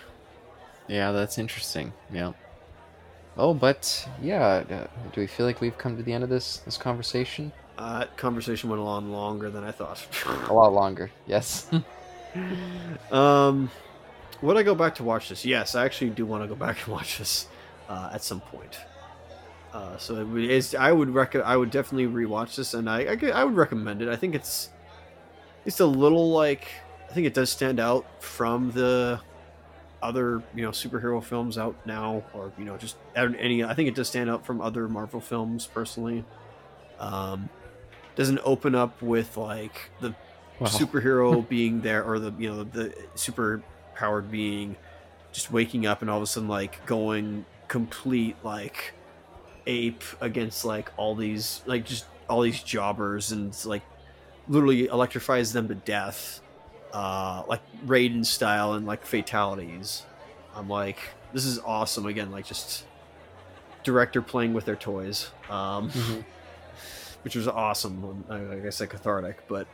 Yeah, 0.87 1.11
that's 1.11 1.37
interesting. 1.37 1.93
Yeah. 2.13 2.33
Oh, 3.37 3.55
but 3.55 4.09
yeah, 4.23 4.65
uh, 4.71 4.87
do 5.13 5.21
we 5.21 5.27
feel 5.27 5.47
like 5.47 5.61
we've 5.61 5.77
come 5.77 5.97
to 5.97 6.03
the 6.03 6.13
end 6.13 6.25
of 6.25 6.31
this 6.31 6.59
this 6.59 6.77
conversation? 6.77 7.53
Uh, 7.77 8.07
conversation 8.17 8.71
went 8.71 8.83
on 8.83 9.13
longer 9.13 9.51
than 9.51 9.63
I 9.63 9.71
thought. 9.71 10.05
A 10.49 10.53
lot 10.53 10.73
longer. 10.73 11.11
Yes. 11.27 11.71
Um, 13.11 13.71
would 14.43 14.57
I 14.57 14.63
go 14.63 14.75
back 14.75 14.95
to 14.97 15.05
watch 15.05 15.29
this? 15.29 15.45
Yes, 15.45 15.75
I 15.75 15.85
actually 15.85 16.11
do 16.11 16.27
want 16.27 16.45
to 16.45 16.49
go 16.49 16.55
back 16.55 16.85
and 16.85 16.95
watch 16.95 17.19
this 17.19 17.49
uh, 17.89 18.11
at 18.13 18.23
some 18.23 18.41
point. 18.41 18.79
Uh, 19.73 19.97
so 19.99 20.27
it's, 20.37 20.75
I 20.75 20.93
would 20.93 21.11
rec- 21.11 21.37
I 21.37 21.57
would 21.57 21.71
definitely 21.71 22.07
rewatch 22.07 22.57
this, 22.57 22.75
and 22.75 22.89
I, 22.89 23.01
I 23.01 23.31
I 23.31 23.45
would 23.45 23.55
recommend 23.55 24.01
it. 24.01 24.09
I 24.09 24.17
think 24.17 24.35
it's 24.35 24.71
it's 25.67 25.81
a 25.81 25.87
little 25.87 26.31
like 26.31 26.69
I 27.11 27.13
think 27.13 27.27
it 27.27 27.35
does 27.35 27.51
stand 27.51 27.79
out 27.79 28.07
from 28.23 28.71
the 28.71 29.21
other 30.03 30.43
you 30.55 30.63
know 30.63 30.71
superhero 30.71 31.23
films 31.23 31.59
out 31.59 31.77
now, 31.85 32.25
or 32.33 32.51
you 32.57 32.65
know 32.65 32.77
just 32.79 32.97
any. 33.15 33.63
I 33.63 33.75
think 33.75 33.89
it 33.89 33.95
does 33.95 34.09
stand 34.09 34.31
out 34.31 34.47
from 34.47 34.61
other 34.61 34.89
Marvel 34.89 35.21
films 35.21 35.67
personally. 35.67 36.25
Um, 36.99 37.51
doesn't 38.17 38.41
open 38.43 38.75
up 38.75 39.01
with 39.03 39.37
like 39.37 39.91
the 40.01 40.15
Wow. 40.61 40.67
superhero 40.69 41.47
being 41.49 41.81
there 41.81 42.03
or 42.05 42.19
the 42.19 42.33
you 42.39 42.49
know 42.53 42.65
the 42.65 42.95
super 43.15 43.63
powered 43.95 44.31
being 44.31 44.77
just 45.33 45.53
waking 45.53 45.87
up 45.87 46.01
and 46.03 46.11
all 46.11 46.17
of 46.17 46.23
a 46.23 46.27
sudden 46.27 46.49
like 46.49 46.85
going 46.87 47.45
complete 47.69 48.37
like 48.43 48.95
ape 49.67 50.03
against 50.21 50.65
like 50.65 50.91
all 50.97 51.15
these 51.15 51.63
like 51.67 51.85
just 51.85 52.07
all 52.29 52.41
these 52.41 52.63
jobbers 52.63 53.31
and 53.33 53.55
like 53.67 53.83
literally 54.49 54.87
electrifies 54.87 55.53
them 55.53 55.69
to 55.69 55.75
death 55.75 56.41
uh 56.93 57.43
like 57.47 57.61
raiden 57.87 58.25
style 58.25 58.73
and 58.73 58.87
like 58.87 59.05
fatalities 59.05 60.05
i'm 60.55 60.69
like 60.69 60.99
this 61.35 61.45
is 61.45 61.59
awesome 61.61 62.07
again 62.07 62.31
like 62.31 62.47
just 62.47 62.85
director 63.85 64.23
playing 64.23 64.55
with 64.55 64.65
their 64.65 64.77
toys 64.77 65.31
um 65.51 65.91
Mhm. 65.91 66.25
which 67.23 67.37
was 67.37 67.47
awesome 67.47 68.25
like 68.29 68.65
i 68.65 68.71
said 68.71 68.89
cathartic 68.89 69.47
but 69.49 69.67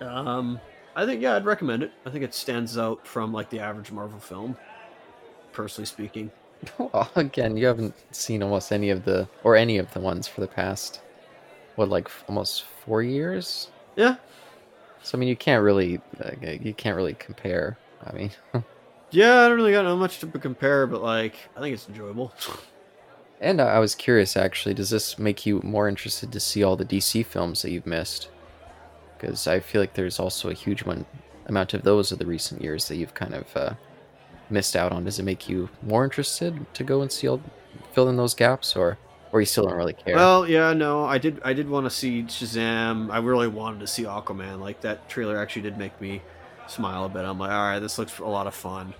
um, 0.00 0.60
I 0.96 1.06
think 1.06 1.22
yeah, 1.22 1.36
I'd 1.36 1.44
recommend 1.44 1.82
it. 1.82 1.92
I 2.04 2.10
think 2.10 2.24
it 2.24 2.34
stands 2.34 2.76
out 2.78 3.06
from 3.06 3.32
like 3.32 3.50
the 3.50 3.60
average 3.60 3.92
Marvel 3.92 4.20
film, 4.20 4.56
personally 5.52 5.86
speaking. 5.86 6.32
Well, 6.78 7.10
again, 7.16 7.56
you 7.56 7.66
haven't 7.66 7.94
seen 8.14 8.42
almost 8.42 8.70
any 8.72 8.90
of 8.90 9.04
the 9.04 9.28
or 9.44 9.56
any 9.56 9.78
of 9.78 9.90
the 9.94 10.00
ones 10.00 10.28
for 10.28 10.42
the 10.42 10.46
past 10.48 11.00
what 11.76 11.88
like 11.88 12.06
f- 12.06 12.24
almost 12.28 12.64
four 12.64 13.02
years. 13.02 13.70
Yeah, 13.96 14.16
So 15.02 15.16
I 15.16 15.20
mean, 15.20 15.28
you 15.28 15.36
can't 15.36 15.62
really 15.62 16.00
uh, 16.22 16.32
you 16.42 16.74
can't 16.74 16.96
really 16.96 17.14
compare. 17.14 17.78
I 18.04 18.12
mean, 18.12 18.30
yeah, 19.10 19.40
I 19.42 19.48
don't 19.48 19.56
really 19.56 19.72
got 19.72 19.84
no 19.84 19.96
much 19.96 20.18
to 20.20 20.26
compare, 20.26 20.86
but 20.86 21.02
like 21.02 21.34
I 21.56 21.60
think 21.60 21.74
it's 21.74 21.88
enjoyable. 21.88 22.32
and 23.40 23.60
I 23.60 23.76
I 23.76 23.78
was 23.78 23.94
curious 23.94 24.36
actually. 24.36 24.74
Does 24.74 24.90
this 24.90 25.18
make 25.18 25.46
you 25.46 25.60
more 25.62 25.88
interested 25.88 26.32
to 26.32 26.40
see 26.40 26.62
all 26.62 26.76
the 26.76 26.84
DC 26.84 27.22
films 27.22 27.62
that 27.62 27.70
you've 27.70 27.86
missed? 27.86 28.28
Because 29.20 29.46
I 29.46 29.60
feel 29.60 29.80
like 29.80 29.94
there's 29.94 30.18
also 30.18 30.48
a 30.48 30.54
huge 30.54 30.84
one 30.84 31.04
amount 31.46 31.74
of 31.74 31.82
those 31.82 32.12
of 32.12 32.18
the 32.18 32.26
recent 32.26 32.62
years 32.62 32.88
that 32.88 32.96
you've 32.96 33.14
kind 33.14 33.34
of 33.34 33.56
uh, 33.56 33.74
missed 34.48 34.76
out 34.76 34.92
on. 34.92 35.04
Does 35.04 35.18
it 35.18 35.24
make 35.24 35.48
you 35.48 35.68
more 35.82 36.04
interested 36.04 36.72
to 36.74 36.84
go 36.84 37.02
and 37.02 37.12
see 37.12 37.28
all 37.28 37.40
fill 37.92 38.08
in 38.08 38.16
those 38.16 38.34
gaps, 38.34 38.74
or 38.74 38.98
or 39.32 39.40
you 39.40 39.46
still 39.46 39.64
don't 39.64 39.74
really 39.74 39.92
care? 39.92 40.16
Well, 40.16 40.48
yeah, 40.48 40.72
no, 40.72 41.04
I 41.04 41.18
did. 41.18 41.40
I 41.44 41.52
did 41.52 41.68
want 41.68 41.86
to 41.86 41.90
see 41.90 42.22
Shazam. 42.22 43.10
I 43.10 43.18
really 43.18 43.48
wanted 43.48 43.80
to 43.80 43.86
see 43.86 44.04
Aquaman. 44.04 44.60
Like 44.60 44.80
that 44.80 45.08
trailer 45.08 45.36
actually 45.36 45.62
did 45.62 45.76
make 45.76 46.00
me 46.00 46.22
smile 46.66 47.04
a 47.04 47.08
bit. 47.08 47.24
I'm 47.24 47.38
like, 47.38 47.50
all 47.50 47.68
right, 47.68 47.80
this 47.80 47.98
looks 47.98 48.18
a 48.18 48.24
lot 48.24 48.46
of 48.46 48.54
fun. 48.54 48.94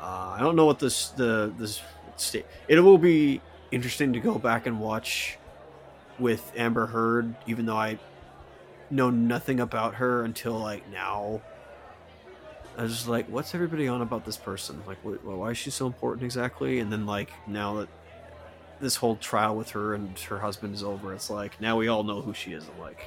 Uh, 0.00 0.36
I 0.36 0.40
don't 0.40 0.56
know 0.56 0.66
what 0.66 0.78
this 0.78 1.08
the 1.08 1.52
this 1.58 1.82
state. 2.16 2.46
It 2.68 2.78
will 2.80 2.98
be 2.98 3.40
interesting 3.70 4.12
to 4.12 4.20
go 4.20 4.38
back 4.38 4.66
and 4.66 4.80
watch 4.80 5.38
with 6.18 6.52
Amber 6.56 6.86
Heard, 6.86 7.34
even 7.46 7.66
though 7.66 7.76
I 7.76 7.98
know 8.90 9.10
nothing 9.10 9.60
about 9.60 9.96
her 9.96 10.22
until 10.24 10.58
like 10.58 10.88
now. 10.90 11.42
I 12.76 12.82
was 12.82 12.92
just 12.92 13.08
like, 13.08 13.26
what's 13.28 13.54
everybody 13.54 13.88
on 13.88 14.02
about 14.02 14.24
this 14.26 14.36
person? 14.36 14.82
Like, 14.86 14.98
wh- 15.02 15.24
why 15.24 15.50
is 15.50 15.58
she 15.58 15.70
so 15.70 15.86
important 15.86 16.24
exactly? 16.24 16.78
And 16.78 16.92
then 16.92 17.06
like 17.06 17.30
now 17.46 17.74
that 17.76 17.88
this 18.80 18.96
whole 18.96 19.16
trial 19.16 19.56
with 19.56 19.70
her 19.70 19.94
and 19.94 20.18
her 20.20 20.38
husband 20.38 20.74
is 20.74 20.82
over, 20.82 21.14
it's 21.14 21.30
like 21.30 21.60
now 21.60 21.76
we 21.76 21.88
all 21.88 22.02
know 22.02 22.20
who 22.20 22.34
she 22.34 22.52
is. 22.52 22.64
Like, 22.78 23.06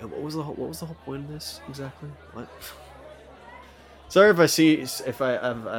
and 0.00 0.10
what 0.10 0.22
was 0.22 0.34
the 0.34 0.42
whole, 0.42 0.54
what 0.54 0.68
was 0.68 0.80
the 0.80 0.86
whole 0.86 0.96
point 1.04 1.24
of 1.24 1.28
this 1.30 1.60
exactly? 1.68 2.08
What? 2.32 2.48
Sorry 4.08 4.30
if 4.30 4.38
I 4.38 4.46
see 4.46 4.74
if 4.74 5.20
I 5.20 5.34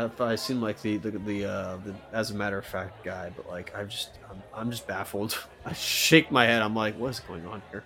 if, 0.06 0.20
I 0.20 0.36
seem 0.36 0.62
like 0.62 0.82
the 0.82 0.98
the 0.98 1.12
the, 1.12 1.46
uh, 1.46 1.78
the 1.78 1.96
as 2.12 2.32
a 2.32 2.36
matter 2.36 2.58
of 2.58 2.66
fact 2.66 3.06
guy, 3.06 3.32
but 3.34 3.48
like 3.48 3.74
I'm 3.74 3.88
just 3.88 4.10
I'm, 4.30 4.44
I'm 4.54 4.72
just 4.72 4.88
baffled. 4.88 5.42
I 5.66 5.72
shake 5.72 6.32
my 6.32 6.46
head. 6.46 6.62
I'm 6.62 6.76
like, 6.76 6.98
what 6.98 7.12
is 7.12 7.22
going 7.22 7.46
on 7.46 7.62
here? 7.72 7.86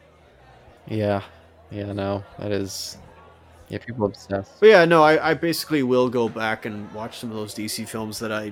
Yeah, 0.87 1.21
yeah, 1.71 1.91
no, 1.93 2.23
that 2.39 2.51
is. 2.51 2.97
Yeah, 3.69 3.77
people 3.77 4.05
obsessed. 4.05 4.59
But 4.59 4.69
yeah, 4.69 4.85
no, 4.85 5.03
I, 5.03 5.31
I 5.31 5.33
basically 5.35 5.83
will 5.83 6.09
go 6.09 6.27
back 6.27 6.65
and 6.65 6.91
watch 6.91 7.19
some 7.19 7.29
of 7.29 7.35
those 7.35 7.53
DC 7.53 7.87
films 7.87 8.17
that 8.19 8.31
I. 8.31 8.51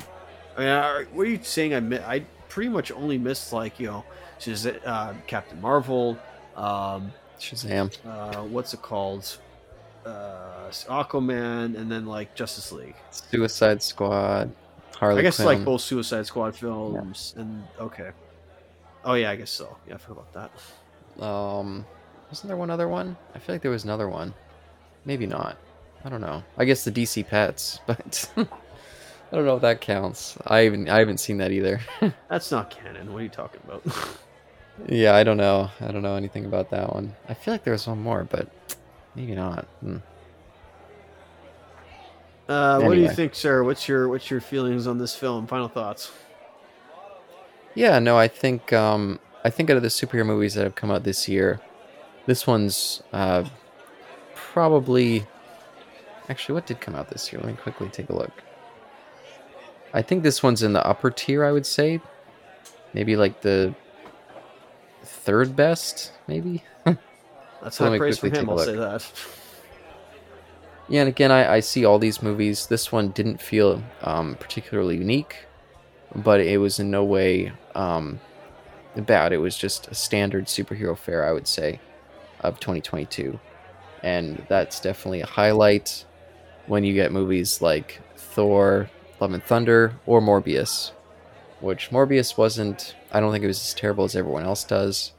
I 0.56 0.60
mean, 0.60 0.70
I, 0.70 1.06
what 1.14 1.26
are 1.26 1.30
you 1.30 1.40
saying? 1.41 1.74
I 1.74 1.80
mi- 1.80 1.99
I 1.99 2.20
pretty 2.49 2.70
much 2.70 2.91
only 2.91 3.18
missed 3.18 3.52
like 3.54 3.80
you 3.80 3.88
know, 3.88 4.06
just 4.40 4.68
uh, 4.86 5.14
Captain 5.26 5.60
Marvel, 5.60 6.18
um, 6.56 7.12
Shazam. 7.40 7.95
uh, 8.06 8.44
what's 8.44 8.74
it 8.76 8.82
called, 8.84 9.38
uh, 10.06 10.70
Aquaman, 10.70 11.76
and 11.78 11.91
then 11.91 12.06
like 12.06 12.36
Justice 12.36 12.72
League. 12.72 12.95
Suicide 13.12 13.82
Squad. 13.82 14.52
Harley 14.95 15.20
I 15.20 15.22
guess 15.22 15.36
Quinn. 15.36 15.48
like 15.48 15.64
both 15.64 15.82
Suicide 15.82 16.26
Squad 16.26 16.56
films 16.56 17.36
and 17.38 17.64
okay. 17.80 18.10
Oh 19.06 19.14
yeah, 19.14 19.30
I 19.30 19.36
guess 19.36 19.52
so. 19.52 19.78
Yeah, 19.88 19.95
I 19.95 19.98
forgot 19.98 20.26
about 20.32 20.52
that. 21.18 21.24
Um, 21.24 21.86
wasn't 22.30 22.48
there 22.49 22.58
one 22.58 22.70
other 22.70 22.88
one? 22.88 23.16
I 23.36 23.40
feel 23.40 23.56
like 23.56 23.62
there 23.62 23.72
was 23.72 23.84
another 23.84 24.10
one. 24.10 24.34
Maybe 25.06 25.26
not. 25.26 25.58
I 26.04 26.10
don't 26.10 26.22
know. 26.22 26.44
I 26.58 26.66
guess 26.66 26.84
the 26.84 26.91
DC 26.91 27.28
Pets, 27.28 27.80
but 27.88 28.30
I 28.38 29.36
don't 29.36 29.45
know 29.45 29.56
if 29.56 29.62
that 29.62 29.82
counts. 29.82 30.38
I 30.45 30.66
even 30.66 30.90
I 30.90 30.99
haven't 30.99 31.20
seen 31.20 31.38
that 31.38 31.52
either. 31.52 31.80
That's 32.30 32.52
not 32.52 32.70
canon. 32.70 33.12
What 33.12 33.20
are 33.20 33.24
you 33.24 33.30
talking 33.30 33.62
about? 33.66 33.84
yeah, 34.88 35.16
I 35.16 35.24
don't 35.24 35.38
know. 35.38 35.70
I 35.82 35.91
don't 35.91 36.02
know 36.02 36.16
anything 36.16 36.45
about 36.45 36.70
that 36.72 36.94
one. 36.94 37.16
I 37.28 37.34
feel 37.34 37.54
like 37.54 37.64
there 37.64 37.74
was 37.74 37.88
one 37.88 38.02
more, 38.02 38.24
but 38.24 38.48
maybe 39.16 39.36
not. 39.36 39.66
Hmm. 39.82 39.98
Uh, 42.48 42.80
What 42.80 42.95
do 42.95 43.02
you 43.02 43.10
think, 43.10 43.36
sir? 43.36 43.64
What's 43.64 43.88
your 43.90 44.08
what's 44.08 44.32
your 44.32 44.40
feelings 44.40 44.88
on 44.88 44.98
this 44.98 45.16
film? 45.16 45.48
Final 45.48 45.68
thoughts. 45.68 46.12
Yeah, 47.76 47.99
no, 47.99 48.18
I 48.18 48.28
think 48.28 48.72
um, 48.72 49.20
I 49.44 49.49
think 49.49 49.70
out 49.70 49.78
of 49.78 49.84
the 49.84 49.90
superhero 49.90 50.26
movies 50.26 50.54
that 50.54 50.64
have 50.64 50.76
come 50.76 50.90
out 50.90 51.04
this 51.04 51.28
year, 51.28 51.60
this 52.28 52.45
one's 52.45 53.02
uh, 53.12 53.44
probably 54.36 55.26
actually 56.30 56.54
what 56.54 56.68
did 56.68 56.80
come 56.80 56.94
out 56.94 57.10
this 57.10 57.32
year. 57.34 57.41
Let 57.41 57.49
me 57.52 57.58
quickly 57.58 57.90
take 57.90 58.10
a 58.10 58.16
look. 58.16 58.44
I 59.94 60.02
think 60.04 60.22
this 60.22 60.44
one's 60.44 60.62
in 60.62 60.74
the 60.74 60.86
upper 60.86 61.10
tier. 61.10 61.44
I 61.44 61.52
would 61.52 61.66
say, 61.66 61.99
maybe 62.94 63.16
like 63.16 63.41
the 63.41 63.74
third 65.04 65.56
best, 65.56 66.12
maybe. 66.28 66.64
That's 66.86 67.80
Let 67.80 67.88
high 67.88 67.90
me 67.94 67.98
praise 67.98 68.20
from 68.20 68.30
quickly 68.30 68.40
him. 68.41 68.45
take 68.48 68.49
a 68.49 68.52
I'll 68.52 68.66
say 68.66 68.76
look. 68.76 69.02
that. 69.02 69.12
Yeah, 70.90 71.02
and 71.02 71.10
again, 71.10 71.32
I, 71.32 71.56
I 71.56 71.60
see 71.60 71.84
all 71.86 71.99
these 71.99 72.22
movies. 72.22 72.68
This 72.68 72.91
one 72.91 73.10
didn't 73.10 73.41
feel 73.41 73.82
um, 74.04 74.36
particularly 74.36 74.98
unique, 74.98 75.36
but 76.16 76.40
it 76.40 76.60
was 76.60 76.80
in 76.80 76.90
no 76.91 77.04
way 77.04 77.52
um, 77.76 78.20
bad. 78.95 79.34
It 79.34 79.38
was 79.40 79.58
just 79.58 79.88
a 79.90 79.95
standard 79.95 80.45
superhero 80.45 80.98
fare, 80.98 81.26
I 81.28 81.34
would 81.34 81.48
say, 81.48 81.80
of 82.41 82.59
2022. 82.59 83.39
And 84.03 84.45
that's 84.47 84.80
definitely 84.80 85.22
a 85.22 85.26
highlight 85.26 86.05
when 86.68 86.84
you 86.84 86.93
get 86.93 87.11
movies 87.11 87.61
like 87.61 88.01
Thor, 88.15 88.89
Love 89.19 89.34
and 89.34 89.43
Thunder, 89.43 89.95
or 90.05 90.22
Morbius, 90.22 90.91
which 91.59 91.89
Morbius 91.89 92.38
wasn't 92.38 92.95
I 93.11 93.19
don't 93.19 93.31
think 93.31 93.43
it 93.43 93.47
was 93.47 93.61
as 93.61 93.73
terrible 93.73 94.03
as 94.03 94.15
everyone 94.15 94.43
else 94.43 94.64
does, 94.64 95.14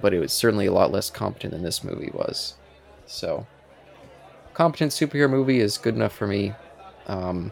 but 0.00 0.12
it 0.12 0.18
was 0.18 0.32
certainly 0.32 0.66
a 0.66 0.72
lot 0.72 0.92
less 0.92 1.10
competent 1.10 1.52
than 1.52 1.62
this 1.62 1.82
movie 1.82 2.10
was. 2.12 2.54
So, 3.06 3.46
competent 4.52 4.92
superhero 4.92 5.30
movie 5.30 5.60
is 5.60 5.78
good 5.78 5.94
enough 5.94 6.12
for 6.12 6.26
me. 6.26 6.52
Um, 7.06 7.50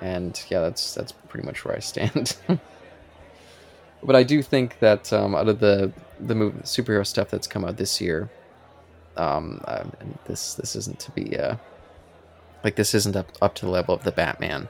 and 0.00 0.42
yeah, 0.48 0.60
that's 0.60 0.94
that's 0.94 1.12
pretty 1.12 1.46
much 1.46 1.64
where 1.64 1.76
I 1.76 1.80
stand. 1.80 2.36
but 4.02 4.16
I 4.16 4.22
do 4.22 4.42
think 4.42 4.78
that 4.78 5.12
um, 5.12 5.34
out 5.34 5.48
of 5.48 5.60
the 5.60 5.92
the 6.26 6.34
movie, 6.34 6.58
superhero 6.60 7.06
stuff 7.06 7.30
that's 7.30 7.46
come 7.46 7.64
out 7.64 7.76
this 7.76 8.00
year, 8.00 8.30
um, 9.16 9.60
uh, 9.66 9.84
this 10.26 10.54
this 10.54 10.76
isn't 10.76 10.98
to 11.00 11.10
be 11.12 11.38
uh, 11.38 11.56
like 12.64 12.76
this 12.76 12.94
isn't 12.94 13.16
up 13.16 13.30
up 13.40 13.54
to 13.56 13.66
the 13.66 13.70
level 13.70 13.94
of 13.94 14.04
the 14.04 14.12
Batman, 14.12 14.68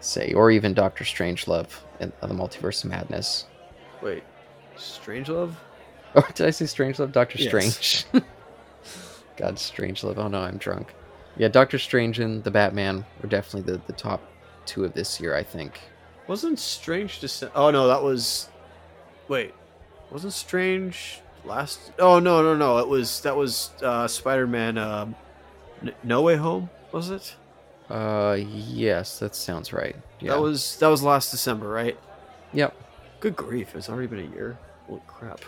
say, 0.00 0.32
or 0.32 0.50
even 0.50 0.74
Doctor 0.74 1.04
Strangelove 1.04 1.80
and 2.00 2.12
the 2.20 2.28
Multiverse 2.28 2.84
of 2.84 2.90
Madness. 2.90 3.46
Wait, 4.02 4.22
Strangelove? 4.76 5.54
Or 6.14 6.28
did 6.34 6.46
I 6.46 6.50
say 6.50 6.66
Strangelove? 6.66 7.10
Doctor 7.10 7.38
Yes. 7.38 7.48
Strange. 7.48 8.04
God, 9.38 9.54
Strangelove. 9.56 10.18
Oh 10.18 10.28
no, 10.28 10.40
I'm 10.40 10.58
drunk. 10.58 10.92
Yeah, 11.38 11.48
Doctor 11.48 11.78
Strange 11.78 12.18
and 12.18 12.44
the 12.44 12.50
Batman 12.50 13.06
were 13.22 13.30
definitely 13.30 13.72
the, 13.72 13.80
the 13.86 13.94
top 13.94 14.20
two 14.66 14.84
of 14.84 14.92
this 14.92 15.18
year, 15.22 15.34
I 15.34 15.42
think. 15.42 15.80
Wasn't 16.28 16.58
Strange 16.58 17.20
just? 17.20 17.42
Oh 17.54 17.70
no, 17.70 17.86
that 17.88 18.02
was. 18.02 18.50
Wait, 19.28 19.54
wasn't 20.12 20.32
Strange 20.32 21.20
last? 21.44 21.92
Oh 21.98 22.18
no, 22.18 22.42
no, 22.42 22.54
no. 22.56 22.78
It 22.78 22.88
was 22.88 23.20
that 23.22 23.36
was 23.36 23.70
uh, 23.82 24.06
Spider-Man. 24.06 24.78
Um, 24.78 25.14
N- 25.82 25.94
no 26.02 26.22
Way 26.22 26.36
Home 26.36 26.70
was 26.92 27.10
it? 27.10 27.34
Uh, 27.90 28.36
yes, 28.38 29.18
that 29.18 29.34
sounds 29.34 29.72
right. 29.72 29.96
Yeah. 30.20 30.32
That 30.34 30.40
was 30.40 30.76
that 30.78 30.88
was 30.88 31.02
last 31.02 31.30
December, 31.30 31.68
right? 31.68 31.98
Yep. 32.52 32.74
Good 33.20 33.36
grief! 33.36 33.74
It's 33.74 33.88
already 33.88 34.06
been 34.08 34.20
a 34.32 34.34
year. 34.34 34.58
Holy 34.86 35.00
crap! 35.06 35.40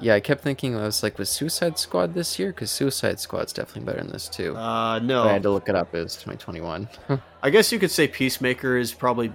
Yeah, 0.00 0.14
I 0.14 0.20
kept 0.20 0.42
thinking 0.42 0.76
I 0.76 0.82
was 0.84 1.02
like, 1.02 1.18
was 1.18 1.28
Suicide 1.28 1.76
Squad 1.78 2.14
this 2.14 2.38
year? 2.38 2.50
Because 2.50 2.70
Suicide 2.70 3.18
Squad's 3.18 3.52
definitely 3.52 3.82
better 3.84 3.98
than 3.98 4.12
this 4.12 4.28
too. 4.28 4.54
Uh, 4.56 5.00
But 5.00 5.26
I 5.26 5.32
had 5.32 5.42
to 5.42 5.50
look 5.50 5.68
it 5.68 5.74
up. 5.74 5.92
It 5.94 6.02
was 6.04 6.14
2021. 6.14 6.88
I 7.42 7.50
guess 7.50 7.72
you 7.72 7.78
could 7.80 7.90
say 7.90 8.06
Peacemaker 8.06 8.76
is 8.76 8.92
probably 8.94 9.32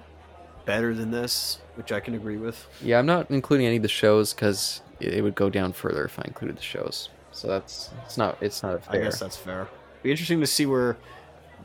better 0.65 0.93
than 0.93 1.11
this, 1.11 1.59
which 1.75 1.91
I 1.91 1.99
can 1.99 2.13
agree 2.13 2.37
with. 2.37 2.67
yeah, 2.81 2.99
I'm 2.99 3.05
not 3.05 3.29
including 3.29 3.65
any 3.65 3.77
of 3.77 3.81
the 3.81 3.87
shows 3.87 4.33
because 4.33 4.81
it, 4.99 5.23
would 5.23 5.35
go 5.35 5.49
down 5.49 5.73
further 5.73 6.05
if 6.05 6.19
I 6.19 6.23
included 6.25 6.57
the 6.57 6.63
shows. 6.63 7.09
So 7.31 7.47
that's 7.47 7.89
it's 8.05 8.17
not 8.17 8.37
it's 8.41 8.61
not 8.61 8.81
I 8.89 8.99
guess 8.99 9.19
that's 9.19 9.37
fair. 9.37 9.67
Be 10.03 10.11
interesting 10.11 10.39
to 10.41 10.47
see 10.47 10.65
where. 10.65 10.97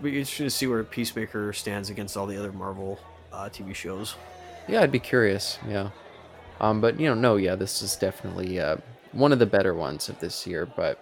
Be 0.00 0.10
interesting 0.10 0.46
to 0.46 0.50
see 0.50 0.66
where 0.68 0.84
Peacemaker 0.84 1.52
stands 1.52 1.90
against 1.90 2.16
all 2.16 2.26
the 2.26 2.38
other 2.38 2.52
Marvel 2.52 3.00
uh, 3.32 3.48
TV 3.48 3.74
shows. 3.74 4.14
Yeah, 4.68 4.82
I'd 4.82 4.92
be 4.92 5.00
curious. 5.00 5.58
Yeah. 5.68 5.90
Um, 6.60 6.80
but 6.80 7.00
you 7.00 7.08
know, 7.08 7.14
no, 7.14 7.36
yeah, 7.36 7.56
this 7.56 7.82
is 7.82 7.96
definitely 7.96 8.60
uh, 8.60 8.76
one 9.12 9.32
of 9.32 9.38
the 9.38 9.46
better 9.46 9.74
ones 9.74 10.08
of 10.08 10.18
this 10.20 10.46
year, 10.46 10.66
but 10.66 10.98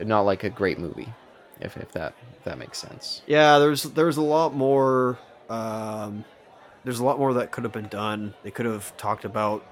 not 0.00 0.22
like 0.22 0.44
a 0.44 0.50
great 0.50 0.78
movie, 0.78 1.12
if 1.60 1.76
if 1.76 1.92
that 1.92 2.14
if 2.36 2.44
that 2.44 2.58
makes 2.58 2.78
sense. 2.78 3.22
Yeah, 3.26 3.58
there's 3.58 3.84
there's 3.84 4.16
a 4.16 4.22
lot 4.22 4.54
more. 4.54 5.18
Um, 5.48 6.24
there's 6.84 6.98
a 7.00 7.04
lot 7.04 7.18
more 7.18 7.34
that 7.34 7.50
could 7.50 7.64
have 7.64 7.72
been 7.72 7.88
done. 7.88 8.34
They 8.42 8.50
could 8.50 8.66
have 8.66 8.96
talked 8.96 9.24
about, 9.24 9.64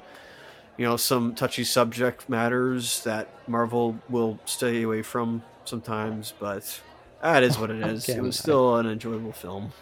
you 0.76 0.84
know, 0.86 0.96
some 0.96 1.34
touchy 1.34 1.64
subject 1.64 2.28
matters 2.28 3.02
that 3.04 3.28
Marvel 3.48 3.98
will 4.08 4.38
stay 4.44 4.82
away 4.82 5.02
from 5.02 5.42
sometimes. 5.64 6.34
But 6.38 6.80
that 7.22 7.42
is 7.42 7.58
what 7.58 7.70
it 7.70 7.80
is. 7.86 8.08
it 8.08 8.12
Again, 8.12 8.24
was 8.24 8.38
I- 8.38 8.42
still 8.42 8.76
an 8.76 8.86
enjoyable 8.86 9.32
film. 9.32 9.72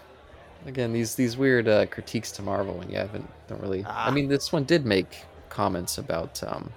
Again, 0.66 0.92
these 0.92 1.14
these 1.14 1.36
weird 1.36 1.68
uh, 1.68 1.86
critiques 1.86 2.32
to 2.32 2.42
Marvel, 2.42 2.74
when 2.74 2.90
you 2.90 2.96
haven't 2.98 3.28
don't 3.46 3.60
really. 3.60 3.84
I 3.84 4.08
Ah. 4.08 4.10
mean, 4.10 4.28
this 4.28 4.52
one 4.52 4.64
did 4.64 4.84
make 4.84 5.24
comments 5.48 5.96
about, 5.98 6.42
um, 6.42 6.72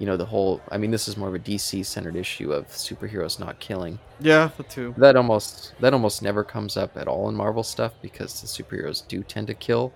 you 0.00 0.06
know, 0.06 0.16
the 0.16 0.24
whole. 0.24 0.62
I 0.70 0.78
mean, 0.78 0.90
this 0.90 1.06
is 1.06 1.18
more 1.18 1.28
of 1.28 1.34
a 1.34 1.38
DC 1.38 1.84
centered 1.84 2.16
issue 2.16 2.52
of 2.52 2.66
superheroes 2.68 3.38
not 3.38 3.60
killing. 3.60 3.98
Yeah, 4.18 4.48
the 4.56 4.62
two. 4.62 4.94
That 4.96 5.14
almost 5.14 5.74
that 5.78 5.92
almost 5.92 6.22
never 6.22 6.42
comes 6.42 6.78
up 6.78 6.96
at 6.96 7.06
all 7.06 7.28
in 7.28 7.36
Marvel 7.36 7.62
stuff 7.62 7.92
because 8.00 8.40
the 8.40 8.46
superheroes 8.46 9.06
do 9.06 9.22
tend 9.22 9.46
to 9.48 9.54
kill 9.54 9.92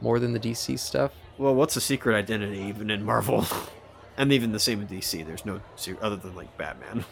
more 0.00 0.18
than 0.18 0.32
the 0.32 0.40
DC 0.40 0.76
stuff. 0.80 1.12
Well, 1.38 1.54
what's 1.54 1.76
a 1.76 1.80
secret 1.80 2.16
identity 2.16 2.58
even 2.62 2.90
in 2.90 3.04
Marvel, 3.04 3.46
and 4.16 4.32
even 4.32 4.50
the 4.50 4.58
same 4.58 4.80
in 4.80 4.88
DC? 4.88 5.24
There's 5.24 5.46
no 5.46 5.60
other 6.02 6.16
than 6.16 6.34
like 6.34 6.58
Batman. 6.58 7.04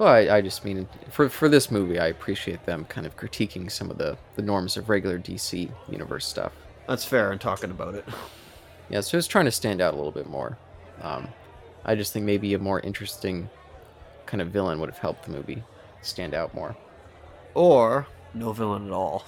Well, 0.00 0.08
I, 0.08 0.36
I 0.36 0.40
just 0.40 0.64
mean 0.64 0.88
for 1.08 1.28
for 1.28 1.48
this 1.48 1.70
movie, 1.70 2.00
I 2.00 2.08
appreciate 2.08 2.66
them 2.66 2.84
kind 2.86 3.06
of 3.06 3.16
critiquing 3.16 3.70
some 3.70 3.92
of 3.92 3.98
the 3.98 4.18
the 4.34 4.42
norms 4.42 4.76
of 4.76 4.88
regular 4.88 5.20
DC 5.20 5.70
universe 5.88 6.26
stuff. 6.26 6.52
That's 6.88 7.04
fair 7.04 7.32
in 7.32 7.38
talking 7.38 7.70
about 7.70 7.94
it. 7.94 8.04
Yeah, 8.88 9.00
so 9.02 9.18
it's 9.18 9.28
trying 9.28 9.44
to 9.44 9.52
stand 9.52 9.80
out 9.80 9.94
a 9.94 9.96
little 9.96 10.12
bit 10.12 10.28
more. 10.28 10.58
Um, 11.00 11.28
I 11.86 11.94
just 11.94 12.12
think 12.12 12.26
maybe 12.26 12.52
a 12.54 12.58
more 12.58 12.80
interesting 12.80 13.48
kind 14.26 14.42
of 14.42 14.48
villain 14.48 14.78
would 14.80 14.90
have 14.90 14.98
helped 14.98 15.24
the 15.24 15.30
movie 15.30 15.62
stand 16.02 16.34
out 16.34 16.52
more. 16.54 16.76
Or 17.54 18.06
no 18.34 18.52
villain 18.52 18.88
at 18.88 18.92
all. 18.92 19.24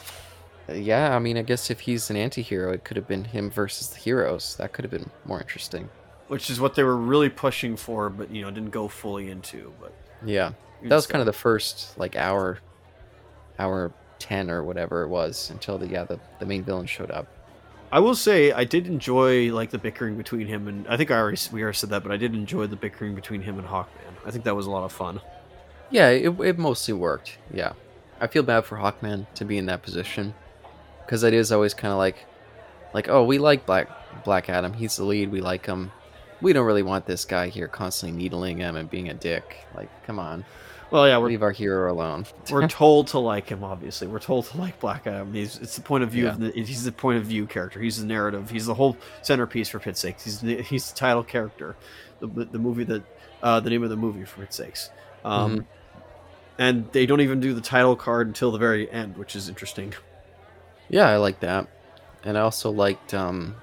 Yeah, 0.71 1.17
I 1.17 1.19
mean, 1.19 1.39
I 1.39 1.43
guess 1.43 1.71
if 1.71 1.81
he's 1.81 2.11
an 2.11 2.17
anti-hero, 2.17 2.73
it 2.73 2.85
could 2.85 2.97
have 2.99 3.09
been 3.09 3.25
him 3.25 3.49
versus 3.49 3.89
the 3.89 3.97
heroes. 3.99 4.57
That 4.57 4.73
could 4.75 4.85
have 4.85 4.91
been 4.93 5.09
more 5.25 5.41
interesting. 5.41 5.89
which 6.27 6.51
is 6.51 6.61
what 6.61 6.75
they 6.75 6.83
were 6.83 6.97
really 6.97 7.31
pushing 7.31 7.75
for, 7.77 8.11
but 8.11 8.31
you 8.31 8.43
know 8.43 8.51
didn't 8.51 8.71
go 8.71 8.87
fully 8.89 9.31
into. 9.31 9.73
But 9.81 9.95
Yeah, 10.23 10.53
that 10.83 10.95
was 10.95 11.07
kind 11.07 11.21
of 11.21 11.27
the 11.27 11.33
first 11.33 11.97
like 11.99 12.17
hour, 12.17 12.59
hour 13.59 13.93
ten 14.19 14.51
or 14.51 14.63
whatever 14.63 15.05
it 15.05 15.09
was 15.09 15.49
until 15.51 15.79
the 15.79 15.87
yeah 15.87 16.05
the, 16.05 16.21
the 16.39 16.45
main 16.45 16.65
villain 16.65 16.87
showed 16.87 17.11
up. 17.11 17.29
I 17.91 18.01
will 18.01 18.15
say 18.15 18.53
I 18.53 18.65
did 18.65 18.87
enjoy 18.87 19.53
like 19.53 19.71
the 19.71 19.79
bickering 19.79 20.17
between 20.17 20.47
him 20.47 20.69
and 20.69 20.87
I 20.89 20.97
think 20.97 21.11
I 21.11 21.17
already 21.17 21.41
we 21.53 21.63
already 21.63 21.77
said 21.77 21.91
that, 21.91 22.03
but 22.03 22.13
I 22.13 22.17
did 22.17 22.35
enjoy 22.35 22.67
the 22.67 22.77
bickering 22.77 23.15
between 23.15 23.43
him 23.43 23.59
and 23.59 23.67
Hawkman. 23.67 24.15
I 24.27 24.31
think 24.31 24.45
that 24.45 24.55
was 24.55 24.67
a 24.67 24.71
lot 24.71 24.85
of 24.85 24.93
fun. 24.93 25.21
Yeah, 25.91 26.11
it, 26.11 26.39
it 26.41 26.59
mostly 26.59 26.93
worked. 26.93 27.39
Yeah, 27.53 27.73
I 28.21 28.27
feel 28.27 28.43
bad 28.43 28.67
for 28.67 28.77
Hawkman 28.77 29.27
to 29.35 29.45
be 29.45 29.57
in 29.57 29.67
that 29.67 29.83
position 29.83 30.35
because 31.05 31.23
it 31.23 31.33
is 31.33 31.51
always 31.51 31.73
kind 31.73 31.93
of 31.93 31.99
like, 31.99 32.27
like 32.93 33.09
oh 33.09 33.25
we 33.25 33.39
like 33.39 33.65
Black 33.65 33.89
Black 34.23 34.51
Adam, 34.51 34.75
he's 34.75 34.97
the 34.97 35.05
lead, 35.05 35.31
we 35.31 35.41
like 35.41 35.65
him. 35.65 35.93
We 36.41 36.53
don't 36.53 36.67
really 36.67 36.83
want 36.83 37.07
this 37.07 37.25
guy 37.25 37.49
here 37.49 37.69
constantly 37.69 38.17
needling 38.17 38.59
him 38.59 38.77
and 38.77 38.89
being 38.89 39.09
a 39.09 39.15
dick. 39.15 39.67
Like, 39.75 39.89
come 40.07 40.19
on, 40.21 40.45
Well, 40.91 41.07
yeah, 41.07 41.19
we're 41.19 41.29
leave 41.29 41.43
our 41.43 41.53
hero 41.53 41.93
alone. 41.93 42.25
we're 42.51 42.67
told 42.69 43.09
to 43.09 43.19
like 43.19 43.49
him. 43.51 43.63
Obviously, 43.63 44.07
we're 44.09 44.21
told 44.21 44.47
to 44.47 44.57
like 44.57 44.81
Black 44.81 45.07
Adam. 45.07 45.35
He's 45.35 45.59
it's 45.59 45.77
the 45.77 45.83
point 45.83 46.03
of 46.05 46.11
view 46.11 46.29
of 46.29 46.41
the 46.41 46.51
he's 46.51 46.85
the 46.85 46.93
point 46.93 47.19
of 47.19 47.25
view 47.25 47.47
character. 47.47 47.81
He's 47.81 47.99
the 48.01 48.07
narrative. 48.07 48.49
He's 48.51 48.67
the 48.67 48.75
whole 48.75 48.97
centerpiece 49.23 49.69
for 49.69 49.79
Pit's 49.79 50.01
sakes. 50.01 50.25
He's 50.25 50.41
the, 50.41 50.63
he's 50.63 50.91
the 50.91 50.97
title 50.97 51.23
character, 51.23 51.77
the 52.21 52.27
the 52.27 52.59
movie 52.59 52.85
that 52.85 53.03
uh, 53.43 53.61
the 53.61 53.69
name 53.71 53.83
of 53.83 53.91
the 53.91 53.97
movie 53.97 54.25
for 54.25 54.41
Pit's 54.41 54.57
sakes. 54.57 54.91
Um, 55.25 55.67
And 56.59 56.91
they 56.93 57.07
don't 57.07 57.21
even 57.21 57.39
do 57.41 57.53
the 57.55 57.61
title 57.61 57.95
card 57.95 58.27
until 58.27 58.51
the 58.51 58.59
very 58.59 58.91
end, 58.91 59.17
which 59.17 59.37
is 59.37 59.49
interesting. 59.49 59.95
Yeah, 60.89 61.09
I 61.09 61.17
like 61.19 61.41
that, 61.41 61.69
and 62.25 62.37
I 62.39 62.41
also 62.41 62.71
liked. 62.71 63.13
um 63.15 63.57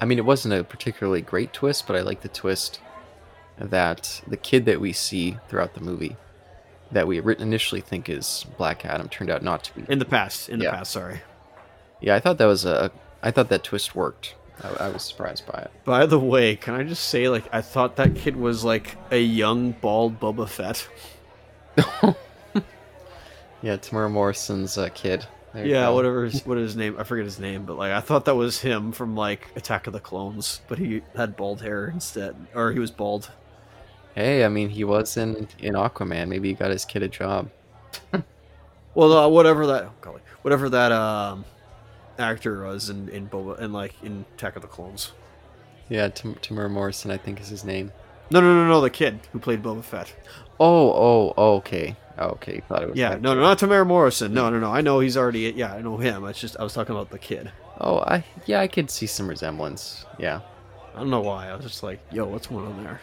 I 0.00 0.04
mean, 0.04 0.18
it 0.18 0.24
wasn't 0.24 0.54
a 0.54 0.64
particularly 0.64 1.20
great 1.20 1.52
twist, 1.52 1.86
but 1.86 1.94
I 1.94 2.00
like 2.00 2.22
the 2.22 2.28
twist 2.28 2.80
that 3.58 4.22
the 4.26 4.36
kid 4.36 4.64
that 4.66 4.80
we 4.80 4.92
see 4.92 5.36
throughout 5.48 5.74
the 5.74 5.80
movie, 5.80 6.16
that 6.90 7.06
we 7.06 7.18
initially 7.18 7.80
think 7.80 8.08
is 8.08 8.46
Black 8.58 8.84
Adam, 8.84 9.08
turned 9.08 9.30
out 9.30 9.42
not 9.42 9.64
to 9.64 9.74
be. 9.74 9.84
In 9.88 9.98
the 9.98 10.04
past, 10.04 10.48
in 10.48 10.58
the 10.58 10.66
Yeah. 10.66 10.72
past, 10.72 10.92
sorry. 10.92 11.20
Yeah, 12.00 12.14
I 12.16 12.20
thought 12.20 12.38
that 12.38 12.46
was 12.46 12.64
a. 12.64 12.90
I 13.22 13.30
thought 13.30 13.48
that 13.50 13.62
twist 13.62 13.94
worked. 13.94 14.34
I, 14.62 14.86
I 14.86 14.88
was 14.88 15.02
surprised 15.04 15.46
by 15.46 15.58
it. 15.60 15.70
By 15.84 16.06
the 16.06 16.18
way, 16.18 16.56
can 16.56 16.74
I 16.74 16.82
just 16.82 17.04
say, 17.08 17.28
like, 17.28 17.44
I 17.52 17.60
thought 17.62 17.96
that 17.96 18.16
kid 18.16 18.36
was 18.36 18.64
like 18.64 18.96
a 19.10 19.18
young 19.20 19.72
bald 19.72 20.18
Boba 20.20 20.48
Fett. 20.48 20.88
Yeah, 23.62 23.76
Temuera 23.76 24.10
Morrison's 24.10 24.76
uh, 24.76 24.88
kid. 24.92 25.24
There 25.54 25.64
yeah, 25.64 25.88
whatever. 25.90 26.24
His, 26.24 26.42
what 26.46 26.58
is 26.58 26.70
his 26.70 26.76
name? 26.76 26.96
I 26.98 27.04
forget 27.04 27.24
his 27.24 27.38
name, 27.38 27.64
but 27.64 27.76
like, 27.76 27.92
I 27.92 28.00
thought 28.00 28.24
that 28.24 28.34
was 28.34 28.60
him 28.60 28.90
from 28.90 29.14
like 29.14 29.46
Attack 29.54 29.86
of 29.86 29.92
the 29.92 30.00
Clones, 30.00 30.60
but 30.66 30.78
he 30.78 31.02
had 31.14 31.36
bald 31.36 31.62
hair 31.62 31.86
instead, 31.86 32.34
or 32.54 32.72
he 32.72 32.80
was 32.80 32.90
bald. 32.90 33.30
Hey, 34.14 34.44
I 34.44 34.48
mean, 34.48 34.68
he 34.70 34.84
was 34.84 35.16
in 35.16 35.48
in 35.58 35.74
Aquaman. 35.74 36.28
Maybe 36.28 36.48
he 36.48 36.54
got 36.54 36.70
his 36.70 36.84
kid 36.84 37.02
a 37.02 37.08
job. 37.08 37.50
Well, 38.94 39.12
uh, 39.16 39.28
whatever 39.28 39.66
that, 39.68 39.84
oh, 39.84 39.92
golly, 40.02 40.20
whatever 40.42 40.68
that 40.68 40.92
um, 40.92 41.46
actor 42.18 42.64
was 42.64 42.90
in 42.90 43.08
in 43.08 43.26
Boba, 43.28 43.58
and 43.58 43.72
like 43.72 43.94
in 44.02 44.26
Attack 44.36 44.56
of 44.56 44.62
the 44.62 44.68
Clones. 44.68 45.12
Yeah, 45.88 46.08
Tam- 46.08 46.34
Temuera 46.36 46.70
Morrison, 46.70 47.10
I 47.10 47.16
think 47.16 47.40
is 47.40 47.48
his 47.48 47.64
name. 47.64 47.90
No, 48.30 48.40
no, 48.40 48.54
no, 48.54 48.68
no, 48.68 48.80
the 48.82 48.90
kid 48.90 49.20
who 49.32 49.38
played 49.38 49.62
Boba 49.62 49.82
Fett. 49.82 50.12
Oh, 50.60 50.92
oh, 50.92 51.34
oh, 51.38 51.54
okay, 51.56 51.96
okay. 52.18 52.60
Thought 52.68 52.82
it 52.82 52.88
was 52.90 52.98
Yeah, 52.98 53.16
no, 53.18 53.34
no, 53.34 53.40
not 53.40 53.58
Temuera 53.58 53.86
Morrison. 53.86 54.34
No, 54.34 54.50
no, 54.50 54.60
no. 54.60 54.70
I 54.70 54.82
know 54.82 55.00
he's 55.00 55.16
already. 55.16 55.50
Yeah, 55.56 55.72
I 55.72 55.80
know 55.80 55.96
him. 55.96 56.26
It's 56.26 56.38
just 56.40 56.58
I 56.60 56.62
was 56.62 56.74
talking 56.74 56.94
about 56.94 57.08
the 57.10 57.18
kid. 57.18 57.50
Oh, 57.80 58.00
I 58.00 58.24
yeah, 58.44 58.60
I 58.60 58.68
could 58.68 58.90
see 58.90 59.06
some 59.06 59.26
resemblance. 59.26 60.04
Yeah, 60.18 60.40
I 60.94 60.98
don't 60.98 61.08
know 61.08 61.22
why. 61.22 61.48
I 61.48 61.56
was 61.56 61.64
just 61.64 61.82
like, 61.82 62.00
yo, 62.12 62.26
what's 62.26 62.46
going 62.46 62.66
on 62.66 62.84
there? 62.84 63.00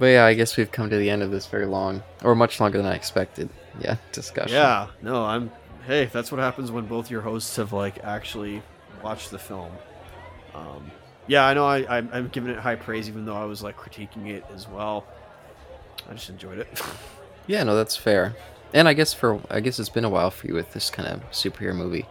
But 0.00 0.06
yeah, 0.06 0.24
I 0.24 0.32
guess 0.32 0.56
we've 0.56 0.72
come 0.72 0.88
to 0.88 0.96
the 0.96 1.10
end 1.10 1.22
of 1.22 1.30
this 1.30 1.46
very 1.46 1.66
long, 1.66 2.02
or 2.24 2.34
much 2.34 2.58
longer 2.58 2.78
than 2.78 2.86
I 2.86 2.94
expected. 2.94 3.50
Yeah, 3.78 3.98
discussion. 4.12 4.54
Yeah, 4.54 4.88
no, 5.02 5.24
I'm. 5.24 5.52
Hey, 5.86 6.06
that's 6.06 6.32
what 6.32 6.40
happens 6.40 6.70
when 6.72 6.86
both 6.86 7.10
your 7.10 7.20
hosts 7.20 7.54
have 7.56 7.74
like 7.74 8.02
actually 8.02 8.62
watched 9.02 9.30
the 9.30 9.38
film. 9.38 9.70
Um, 10.54 10.90
yeah, 11.26 11.44
I 11.44 11.52
know 11.52 11.66
I, 11.66 11.98
I'm, 11.98 12.08
I'm 12.12 12.28
giving 12.28 12.50
it 12.50 12.58
high 12.58 12.76
praise, 12.76 13.08
even 13.08 13.26
though 13.26 13.36
I 13.36 13.44
was 13.44 13.62
like 13.62 13.76
critiquing 13.76 14.28
it 14.28 14.44
as 14.54 14.66
well. 14.66 15.06
I 16.08 16.14
just 16.14 16.30
enjoyed 16.30 16.58
it. 16.58 16.82
Yeah, 17.46 17.64
no, 17.64 17.74
that's 17.74 17.96
fair. 17.96 18.36
And 18.72 18.86
I 18.86 18.92
guess 18.92 19.12
for 19.12 19.40
I 19.50 19.58
guess 19.58 19.80
it's 19.80 19.88
been 19.88 20.04
a 20.04 20.10
while 20.10 20.30
for 20.30 20.46
you 20.46 20.54
with 20.54 20.72
this 20.72 20.88
kind 20.88 21.08
of 21.08 21.28
superhero 21.32 21.74
movie, 21.74 22.06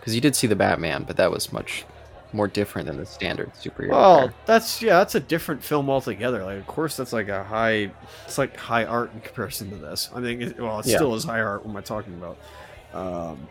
because 0.00 0.12
you 0.12 0.20
did 0.20 0.34
see 0.34 0.48
the 0.48 0.56
Batman, 0.56 1.04
but 1.04 1.16
that 1.18 1.30
was 1.30 1.52
much 1.52 1.84
more 2.32 2.48
different 2.48 2.86
than 2.86 2.96
the 2.96 3.06
standard 3.06 3.52
superhero. 3.54 3.90
Well, 3.90 4.30
that's 4.46 4.80
yeah, 4.82 4.98
that's 4.98 5.14
a 5.14 5.20
different 5.20 5.62
film 5.62 5.90
altogether. 5.90 6.44
Like, 6.44 6.58
of 6.58 6.66
course, 6.66 6.96
that's 6.96 7.12
like 7.12 7.28
a 7.28 7.44
high, 7.44 7.92
it's 8.24 8.38
like 8.38 8.56
high 8.56 8.84
art 8.84 9.12
in 9.14 9.20
comparison 9.20 9.70
to 9.70 9.76
this. 9.76 10.10
I 10.14 10.20
think, 10.20 10.40
it, 10.42 10.60
well, 10.60 10.80
it 10.80 10.86
Yeah. 10.86 10.96
still 10.96 11.14
is 11.14 11.24
high 11.24 11.40
art. 11.40 11.64
What 11.64 11.70
am 11.70 11.76
I 11.76 11.80
talking 11.82 12.14
about? 12.14 12.38
Um, 12.94 13.48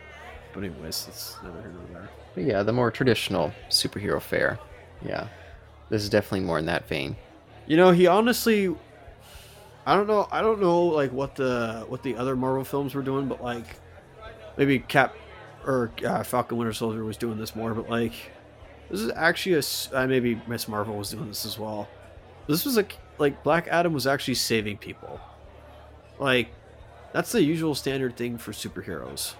but 0.53 0.63
anyways, 0.63 1.05
it's 1.07 1.35
neither 1.43 1.61
here 1.61 1.71
nor 1.71 2.01
there. 2.01 2.09
But 2.35 2.43
yeah, 2.45 2.63
the 2.63 2.73
more 2.73 2.91
traditional 2.91 3.53
superhero 3.69 4.21
fare. 4.21 4.57
Yeah, 5.03 5.27
this 5.89 6.03
is 6.03 6.09
definitely 6.09 6.41
more 6.41 6.59
in 6.59 6.65
that 6.65 6.87
vein. 6.87 7.15
You 7.67 7.77
know, 7.77 7.91
he 7.91 8.07
honestly, 8.07 8.75
I 9.85 9.95
don't 9.95 10.07
know, 10.07 10.27
I 10.31 10.41
don't 10.41 10.61
know 10.61 10.83
like 10.83 11.11
what 11.11 11.35
the 11.35 11.85
what 11.87 12.03
the 12.03 12.15
other 12.15 12.35
Marvel 12.35 12.63
films 12.63 12.93
were 12.95 13.01
doing, 13.01 13.27
but 13.27 13.43
like 13.43 13.65
maybe 14.57 14.79
Cap 14.79 15.15
or 15.65 15.91
uh, 16.05 16.23
Falcon 16.23 16.57
Winter 16.57 16.73
Soldier 16.73 17.03
was 17.03 17.17
doing 17.17 17.37
this 17.37 17.55
more, 17.55 17.73
but 17.73 17.89
like 17.89 18.13
this 18.91 19.01
is 19.01 19.11
actually 19.15 19.55
a 19.55 19.97
uh, 19.97 20.05
maybe 20.07 20.39
Miss 20.47 20.67
Marvel 20.67 20.95
was 20.97 21.11
doing 21.11 21.27
this 21.27 21.45
as 21.45 21.57
well. 21.57 21.87
This 22.47 22.65
was 22.65 22.75
like 22.77 22.97
like 23.17 23.43
Black 23.43 23.67
Adam 23.67 23.93
was 23.93 24.05
actually 24.07 24.35
saving 24.35 24.77
people. 24.77 25.19
Like 26.19 26.49
that's 27.13 27.31
the 27.31 27.41
usual 27.43 27.75
standard 27.75 28.15
thing 28.15 28.37
for 28.37 28.51
superheroes 28.51 29.33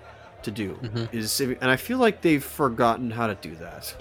to 0.44 0.52
do 0.52 0.74
Mhm. 0.82 1.14
is 1.14 1.32
saving, 1.32 1.58
and 1.62 1.70
I 1.70 1.76
feel 1.76 1.98
like 2.00 2.22
they've 2.22 2.44
forgotten 2.44 3.12
how 3.12 3.28
to 3.28 3.36
do 3.36 3.56
that. 3.58 3.96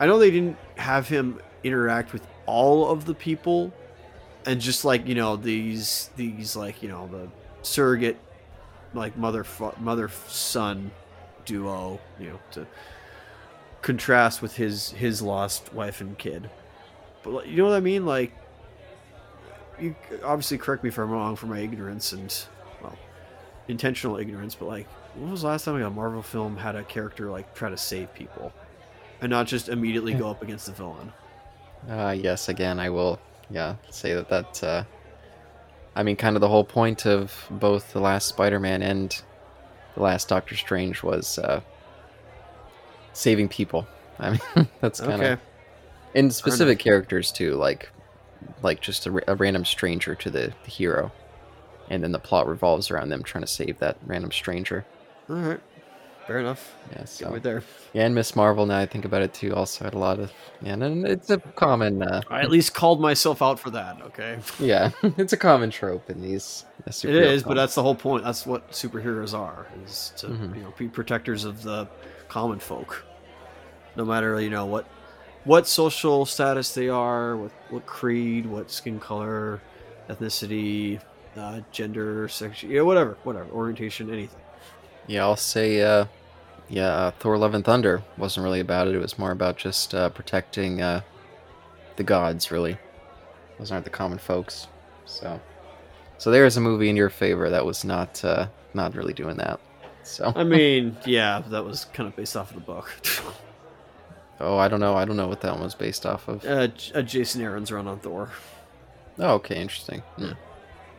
I 0.00 0.06
know 0.06 0.18
they 0.18 0.30
didn't 0.30 0.58
have 0.76 1.08
him 1.08 1.40
interact 1.64 2.12
with 2.12 2.26
all 2.46 2.90
of 2.90 3.06
the 3.06 3.14
people 3.14 3.72
and 4.44 4.60
just 4.60 4.84
like 4.84 5.06
you 5.06 5.14
know 5.14 5.36
these 5.36 6.10
these 6.16 6.54
like 6.56 6.82
you 6.82 6.88
know 6.88 7.08
the 7.10 7.28
surrogate 7.62 8.16
like 8.94 9.16
mother 9.16 9.44
mother 9.80 10.08
son 10.28 10.90
duo 11.44 11.98
you 12.20 12.28
know 12.30 12.38
to 12.52 12.66
contrast 13.82 14.42
with 14.42 14.56
his 14.56 14.90
his 14.90 15.22
lost 15.22 15.72
wife 15.72 16.00
and 16.00 16.18
kid. 16.18 16.50
But 17.22 17.46
you 17.48 17.56
know 17.56 17.64
what 17.66 17.76
i 17.76 17.80
mean? 17.80 18.06
Like 18.06 18.32
you 19.80 19.94
obviously 20.24 20.56
correct 20.56 20.82
me 20.82 20.88
if 20.88 20.96
i'm 20.98 21.10
wrong 21.10 21.36
for 21.36 21.44
my 21.44 21.58
ignorance 21.58 22.14
and 22.14 22.46
well 22.82 22.96
intentional 23.68 24.16
ignorance 24.16 24.54
but 24.54 24.64
like 24.64 24.86
when 25.16 25.30
was 25.30 25.42
the 25.42 25.48
last 25.48 25.64
time 25.64 25.74
like, 25.74 25.84
a 25.84 25.90
marvel 25.90 26.22
film 26.22 26.56
had 26.56 26.76
a 26.76 26.82
character 26.84 27.30
like 27.30 27.54
try 27.54 27.68
to 27.68 27.76
save 27.76 28.12
people 28.14 28.54
and 29.20 29.30
not 29.30 29.46
just 29.46 29.68
immediately 29.68 30.14
go 30.14 30.30
up 30.30 30.42
against 30.42 30.66
the 30.66 30.72
villain? 30.72 31.12
Uh, 31.88 32.14
yes, 32.18 32.48
again, 32.48 32.78
I 32.78 32.90
will, 32.90 33.18
yeah, 33.50 33.76
say 33.90 34.14
that 34.14 34.28
that, 34.28 34.64
uh, 34.64 34.84
I 35.94 36.02
mean, 36.02 36.16
kind 36.16 36.36
of 36.36 36.40
the 36.40 36.48
whole 36.48 36.64
point 36.64 37.06
of 37.06 37.46
both 37.50 37.92
the 37.92 38.00
last 38.00 38.28
Spider-Man 38.28 38.82
and 38.82 39.22
the 39.94 40.02
last 40.02 40.28
Doctor 40.28 40.56
Strange 40.56 41.02
was 41.02 41.38
uh, 41.38 41.60
saving 43.16 43.48
people. 43.48 43.86
I 44.18 44.30
mean, 44.30 44.68
that's 44.80 45.00
kind 45.00 45.12
okay 45.14 45.32
of 45.32 45.40
in 46.14 46.30
specific 46.30 46.78
characters 46.78 47.30
too, 47.32 47.54
like 47.54 47.90
like 48.62 48.80
just 48.80 49.06
a, 49.06 49.10
ra- 49.10 49.22
a 49.28 49.34
random 49.34 49.64
stranger 49.64 50.14
to 50.14 50.30
the, 50.30 50.52
the 50.64 50.70
hero, 50.70 51.12
and 51.90 52.02
then 52.02 52.12
the 52.12 52.18
plot 52.18 52.46
revolves 52.46 52.90
around 52.90 53.08
them 53.10 53.22
trying 53.22 53.42
to 53.42 53.48
save 53.48 53.78
that 53.80 53.96
random 54.06 54.32
stranger. 54.32 54.84
all 55.28 55.36
right 55.36 55.60
fair 56.26 56.40
enough 56.40 56.74
Yeah, 56.90 56.98
Get 56.98 57.08
so 57.08 57.30
right 57.30 57.42
there 57.42 57.62
yeah, 57.92 58.04
and 58.04 58.12
Miss 58.14 58.34
Marvel. 58.34 58.66
Now 58.66 58.78
I 58.80 58.86
think 58.86 59.04
about 59.04 59.22
it 59.22 59.32
too, 59.32 59.54
also 59.54 59.84
had 59.84 59.94
a 59.94 59.98
lot 59.98 60.18
of 60.18 60.32
yeah, 60.62 60.72
and 60.72 61.06
it's 61.06 61.30
a 61.30 61.38
common. 61.38 62.02
Uh, 62.02 62.20
I 62.30 62.40
at 62.40 62.50
least 62.50 62.74
called 62.74 63.00
myself 63.00 63.42
out 63.42 63.60
for 63.60 63.70
that. 63.70 64.00
Okay, 64.02 64.38
Yeah, 64.58 64.90
it's 65.02 65.32
a 65.34 65.36
common 65.36 65.70
trope 65.70 66.08
in 66.10 66.20
these. 66.22 66.64
uh, 66.86 66.90
it 67.04 67.14
is, 67.14 67.42
but 67.42 67.54
that's 67.54 67.74
the 67.76 67.82
whole 67.82 67.94
point. 67.94 68.24
That's 68.24 68.44
what 68.46 68.70
superheroes 68.72 69.38
are: 69.38 69.66
is 69.84 70.12
to 70.16 70.28
Mhm. 70.28 70.56
you 70.56 70.62
know 70.62 70.74
be 70.78 70.88
protectors 70.88 71.44
of 71.44 71.62
the 71.62 71.86
common 72.36 72.58
folk, 72.58 73.02
no 73.96 74.04
matter 74.04 74.38
you 74.38 74.50
know 74.50 74.66
what 74.66 74.84
what 75.44 75.66
social 75.66 76.26
status 76.26 76.74
they 76.74 76.90
are, 76.90 77.34
what 77.34 77.50
what 77.70 77.86
creed, 77.86 78.44
what 78.44 78.70
skin 78.70 79.00
color, 79.00 79.62
ethnicity, 80.10 81.00
uh, 81.34 81.62
gender, 81.72 82.28
sexual, 82.28 82.70
yeah, 82.70 82.82
whatever, 82.82 83.16
whatever 83.22 83.48
orientation, 83.52 84.12
anything. 84.12 84.38
yeah, 85.06 85.22
I'll 85.22 85.34
say, 85.34 85.80
uh, 85.80 86.04
yeah, 86.68 86.88
uh, 86.88 87.10
Thor: 87.12 87.38
Love 87.38 87.54
and 87.54 87.64
Thunder 87.64 88.02
wasn't 88.18 88.44
really 88.44 88.60
about 88.60 88.86
it. 88.86 88.94
It 88.94 89.00
was 89.00 89.18
more 89.18 89.30
about 89.30 89.56
just 89.56 89.94
uh, 89.94 90.10
protecting 90.10 90.82
uh, 90.82 91.00
the 91.96 92.04
gods. 92.04 92.50
Really, 92.50 92.76
those 93.58 93.72
aren't 93.72 93.86
the 93.86 93.90
common 93.90 94.18
folks. 94.18 94.68
So, 95.06 95.40
so 96.18 96.30
there 96.30 96.44
is 96.44 96.58
a 96.58 96.60
movie 96.60 96.90
in 96.90 96.96
your 96.96 97.08
favor 97.08 97.48
that 97.48 97.64
was 97.64 97.82
not 97.82 98.22
uh, 98.22 98.48
not 98.74 98.94
really 98.94 99.14
doing 99.14 99.38
that. 99.38 99.58
So, 100.06 100.32
I 100.36 100.44
mean, 100.44 100.96
yeah, 101.04 101.42
that 101.48 101.64
was 101.64 101.86
kind 101.86 102.08
of 102.08 102.14
based 102.14 102.36
off 102.36 102.50
of 102.50 102.54
the 102.54 102.60
book. 102.60 102.90
oh, 104.40 104.56
I 104.56 104.68
don't 104.68 104.80
know. 104.80 104.94
I 104.94 105.04
don't 105.04 105.16
know 105.16 105.26
what 105.28 105.40
that 105.40 105.52
one 105.52 105.62
was 105.62 105.74
based 105.74 106.06
off 106.06 106.28
of. 106.28 106.44
uh, 106.44 106.68
uh, 106.94 107.02
Jason 107.02 107.42
Aaron's 107.42 107.72
run 107.72 107.86
on 107.88 107.98
Thor. 107.98 108.30
Oh, 109.18 109.34
okay, 109.34 109.60
interesting. 109.60 110.00
Hmm. 110.16 110.32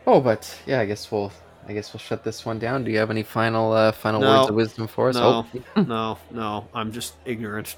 Oh, 0.06 0.20
but 0.20 0.54
yeah, 0.66 0.80
I 0.80 0.86
guess 0.86 1.10
we'll. 1.10 1.32
I 1.66 1.74
guess 1.74 1.92
we'll 1.92 2.00
shut 2.00 2.24
this 2.24 2.46
one 2.46 2.58
down. 2.58 2.82
Do 2.84 2.90
you 2.90 2.96
have 2.98 3.10
any 3.10 3.22
final 3.22 3.72
uh, 3.72 3.92
final 3.92 4.20
No. 4.22 4.38
words 4.38 4.48
of 4.48 4.54
wisdom 4.54 4.86
for 4.88 5.10
us? 5.10 5.16
No, 5.16 5.46
Oh, 5.76 5.80
no, 5.82 6.18
no. 6.30 6.66
I'm 6.72 6.92
just 6.92 7.14
ignorant. 7.26 7.76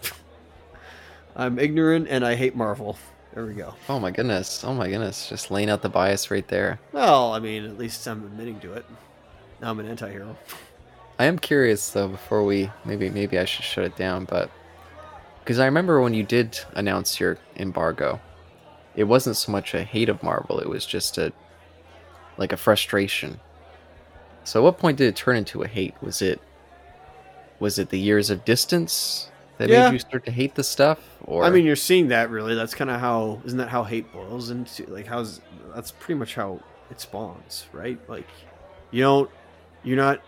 I'm 1.34 1.58
ignorant 1.58 2.06
and 2.08 2.24
I 2.24 2.36
hate 2.36 2.54
Marvel. 2.54 2.96
There 3.34 3.46
we 3.46 3.54
go. 3.54 3.74
Oh 3.88 3.98
my 3.98 4.10
goodness. 4.12 4.62
Oh 4.64 4.74
my 4.74 4.88
goodness. 4.88 5.28
Just 5.28 5.50
laying 5.50 5.70
out 5.70 5.82
the 5.82 5.88
bias 5.88 6.30
right 6.30 6.46
there. 6.46 6.78
Well, 6.92 7.32
I 7.32 7.40
mean, 7.40 7.64
at 7.64 7.78
least 7.78 8.06
I'm 8.06 8.24
admitting 8.24 8.60
to 8.60 8.74
it. 8.74 8.84
Now 9.60 9.70
I'm 9.70 9.80
an 9.80 9.88
anti-hero. 9.88 10.36
I 11.20 11.24
am 11.26 11.38
curious 11.38 11.90
though 11.90 12.08
before 12.08 12.46
we 12.46 12.70
maybe 12.86 13.10
maybe 13.10 13.38
I 13.38 13.44
should 13.44 13.66
shut 13.66 13.84
it 13.84 13.94
down, 13.94 14.24
but 14.24 14.50
because 15.40 15.58
I 15.58 15.66
remember 15.66 16.00
when 16.00 16.14
you 16.14 16.22
did 16.22 16.58
announce 16.72 17.20
your 17.20 17.36
embargo, 17.56 18.18
it 18.96 19.04
wasn't 19.04 19.36
so 19.36 19.52
much 19.52 19.74
a 19.74 19.84
hate 19.84 20.08
of 20.08 20.22
Marvel, 20.22 20.60
it 20.60 20.68
was 20.68 20.86
just 20.86 21.18
a 21.18 21.30
like 22.38 22.54
a 22.54 22.56
frustration. 22.56 23.38
So 24.44 24.60
at 24.60 24.64
what 24.64 24.78
point 24.78 24.96
did 24.96 25.08
it 25.08 25.16
turn 25.16 25.36
into 25.36 25.62
a 25.62 25.68
hate? 25.68 25.94
Was 26.00 26.22
it 26.22 26.40
was 27.58 27.78
it 27.78 27.90
the 27.90 27.98
years 27.98 28.30
of 28.30 28.46
distance 28.46 29.30
that 29.58 29.68
Yeah. 29.68 29.84
made 29.84 29.92
you 29.92 29.98
start 29.98 30.24
to 30.24 30.32
hate 30.32 30.54
the 30.54 30.64
stuff? 30.64 31.00
Or 31.26 31.44
I 31.44 31.50
mean, 31.50 31.66
you're 31.66 31.76
seeing 31.76 32.08
that 32.08 32.30
really. 32.30 32.54
That's 32.54 32.74
kind 32.74 32.88
of 32.88 32.98
how. 32.98 33.42
Isn't 33.44 33.58
that 33.58 33.68
how 33.68 33.84
hate 33.84 34.10
boils 34.10 34.48
into? 34.48 34.86
Like, 34.86 35.06
how's 35.06 35.42
that's 35.74 35.90
pretty 35.90 36.18
much 36.18 36.34
how 36.34 36.60
it 36.90 36.98
spawns, 36.98 37.66
right? 37.74 38.00
Like, 38.08 38.26
you 38.90 39.02
don't, 39.02 39.30
you're 39.84 39.98
not, 39.98 40.22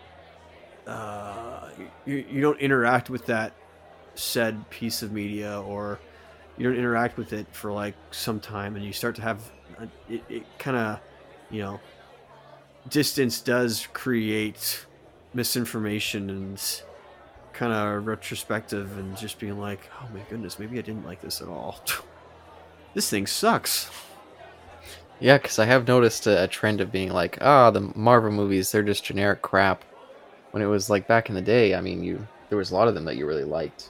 uh, 0.87 1.69
you 2.05 2.25
you 2.29 2.41
don't 2.41 2.59
interact 2.59 3.09
with 3.09 3.25
that 3.27 3.53
said 4.15 4.69
piece 4.69 5.01
of 5.01 5.11
media, 5.11 5.61
or 5.61 5.99
you 6.57 6.67
don't 6.67 6.77
interact 6.77 7.17
with 7.17 7.33
it 7.33 7.47
for 7.51 7.71
like 7.71 7.95
some 8.11 8.39
time, 8.39 8.75
and 8.75 8.85
you 8.85 8.93
start 8.93 9.15
to 9.15 9.21
have 9.21 9.39
a, 9.79 9.87
it, 10.09 10.23
it 10.29 10.59
kind 10.59 10.77
of, 10.77 10.99
you 11.49 11.61
know, 11.61 11.79
distance 12.89 13.41
does 13.41 13.87
create 13.93 14.85
misinformation 15.33 16.29
and 16.29 16.81
kind 17.53 17.71
of 17.71 18.05
retrospective 18.05 18.97
and 18.97 19.15
just 19.17 19.39
being 19.39 19.59
like, 19.59 19.89
oh 20.01 20.07
my 20.13 20.19
goodness, 20.29 20.59
maybe 20.59 20.77
I 20.77 20.81
didn't 20.81 21.05
like 21.05 21.21
this 21.21 21.41
at 21.41 21.47
all. 21.47 21.79
this 22.93 23.09
thing 23.09 23.27
sucks. 23.27 23.89
Yeah, 25.19 25.37
because 25.37 25.59
I 25.59 25.65
have 25.65 25.87
noticed 25.87 26.27
a, 26.27 26.43
a 26.43 26.47
trend 26.47 26.81
of 26.81 26.91
being 26.91 27.11
like, 27.11 27.37
ah, 27.41 27.71
the 27.71 27.81
Marvel 27.95 28.31
movies, 28.31 28.71
they're 28.71 28.83
just 28.83 29.05
generic 29.05 29.41
crap. 29.41 29.83
When 30.53 30.61
it 30.61 30.67
was 30.67 30.87
like 30.89 31.07
back 31.07 31.29
in 31.29 31.35
the 31.35 31.41
day, 31.41 31.73
I 31.75 31.81
mean, 31.81 32.03
you 32.03 32.25
there 32.49 32.57
was 32.59 32.69
a 32.71 32.75
lot 32.75 32.87
of 32.87 32.93
them 32.93 33.05
that 33.05 33.15
you 33.17 33.25
really 33.25 33.43
liked, 33.43 33.89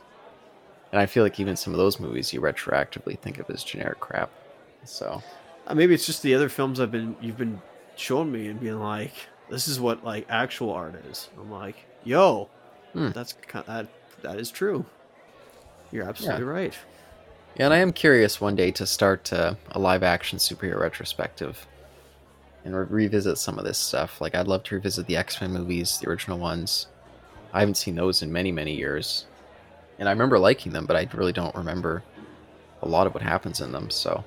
and 0.93 0.99
I 1.01 1.05
feel 1.05 1.23
like 1.23 1.39
even 1.39 1.55
some 1.57 1.73
of 1.73 1.77
those 1.77 1.99
movies 1.99 2.31
you 2.33 2.39
retroactively 2.39 3.19
think 3.19 3.37
of 3.37 3.49
as 3.49 3.63
generic 3.65 3.99
crap. 3.99 4.29
So 4.85 5.21
Uh, 5.67 5.75
maybe 5.75 5.93
it's 5.93 6.05
just 6.05 6.23
the 6.23 6.33
other 6.33 6.49
films 6.49 6.79
I've 6.79 6.91
been 6.91 7.15
you've 7.21 7.37
been 7.37 7.61
showing 7.95 8.31
me 8.31 8.47
and 8.47 8.59
being 8.59 8.79
like, 8.79 9.13
this 9.49 9.67
is 9.67 9.79
what 9.79 10.03
like 10.05 10.25
actual 10.29 10.71
art 10.71 10.95
is. 11.11 11.29
I'm 11.37 11.51
like, 11.51 11.75
yo, 12.05 12.49
Hmm. 12.93 13.09
that's 13.11 13.35
that 13.67 13.87
that 14.21 14.39
is 14.39 14.49
true. 14.49 14.85
You're 15.91 16.07
absolutely 16.07 16.45
right. 16.45 16.73
yeah, 17.57 17.65
and 17.65 17.73
I 17.73 17.77
am 17.79 17.91
curious 17.91 18.39
one 18.41 18.55
day 18.55 18.71
to 18.71 18.85
start 18.87 19.31
uh, 19.33 19.55
a 19.71 19.79
live 19.79 20.01
action 20.01 20.39
superhero 20.39 20.79
retrospective 20.79 21.67
and 22.65 22.75
re- 22.75 22.85
revisit 22.89 23.37
some 23.37 23.59
of 23.59 23.65
this 23.65 23.77
stuff. 23.77 24.21
Like 24.21 24.35
I'd 24.35 24.47
love 24.47 24.63
to 24.63 24.75
revisit 24.75 25.07
the 25.07 25.17
X 25.17 25.41
Men 25.41 25.51
movies, 25.51 25.97
the 25.97 26.09
original 26.09 26.37
ones. 26.37 26.87
I 27.53 27.59
haven't 27.59 27.75
seen 27.75 27.95
those 27.95 28.21
in 28.21 28.31
many 28.31 28.51
many 28.51 28.75
years, 28.75 29.25
and 29.99 30.07
I 30.09 30.11
remember 30.11 30.39
liking 30.39 30.73
them, 30.73 30.85
but 30.85 30.95
I 30.95 31.07
really 31.13 31.33
don't 31.33 31.55
remember 31.55 32.03
a 32.81 32.87
lot 32.87 33.07
of 33.07 33.13
what 33.13 33.23
happens 33.23 33.61
in 33.61 33.71
them. 33.71 33.89
So, 33.89 34.23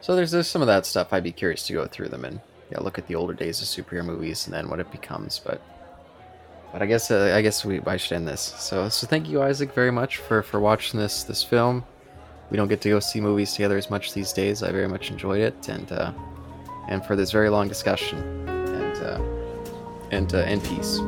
so 0.00 0.14
there's 0.14 0.30
there's 0.30 0.48
some 0.48 0.62
of 0.62 0.68
that 0.68 0.86
stuff. 0.86 1.12
I'd 1.12 1.24
be 1.24 1.32
curious 1.32 1.66
to 1.66 1.72
go 1.72 1.86
through 1.86 2.08
them 2.08 2.24
and 2.24 2.40
yeah, 2.70 2.80
look 2.80 2.98
at 2.98 3.06
the 3.06 3.14
older 3.14 3.32
days 3.32 3.62
of 3.62 3.68
superhero 3.68 4.04
movies 4.04 4.46
and 4.46 4.54
then 4.54 4.68
what 4.68 4.80
it 4.80 4.90
becomes. 4.90 5.38
But, 5.38 5.62
but 6.72 6.82
I 6.82 6.86
guess 6.86 7.10
uh, 7.10 7.32
I 7.34 7.40
guess 7.42 7.64
we 7.64 7.80
I 7.86 7.96
should 7.96 8.16
end 8.16 8.28
this. 8.28 8.54
So 8.58 8.88
so 8.88 9.06
thank 9.06 9.28
you 9.28 9.42
Isaac 9.42 9.72
very 9.72 9.92
much 9.92 10.18
for 10.18 10.42
for 10.42 10.60
watching 10.60 11.00
this 11.00 11.22
this 11.24 11.42
film. 11.42 11.84
we 12.50 12.56
don't 12.56 12.68
get 12.68 12.80
to 12.82 12.88
go 12.88 13.00
see 13.00 13.20
movies 13.20 13.52
together 13.52 13.76
as 13.76 13.90
much 13.90 14.12
these 14.12 14.32
days. 14.32 14.62
I 14.62 14.70
very 14.72 14.88
much 14.88 15.10
enjoyed 15.10 15.40
it, 15.40 15.68
and 15.68 15.90
uh, 15.90 16.12
and 16.88 17.04
for 17.04 17.16
this 17.16 17.30
very 17.30 17.48
long 17.48 17.68
discussion, 17.68 18.18
and 18.48 18.96
uh, 19.04 19.20
and 20.10 20.34
uh, 20.34 20.38
and 20.38 20.62
peace. 20.64 20.98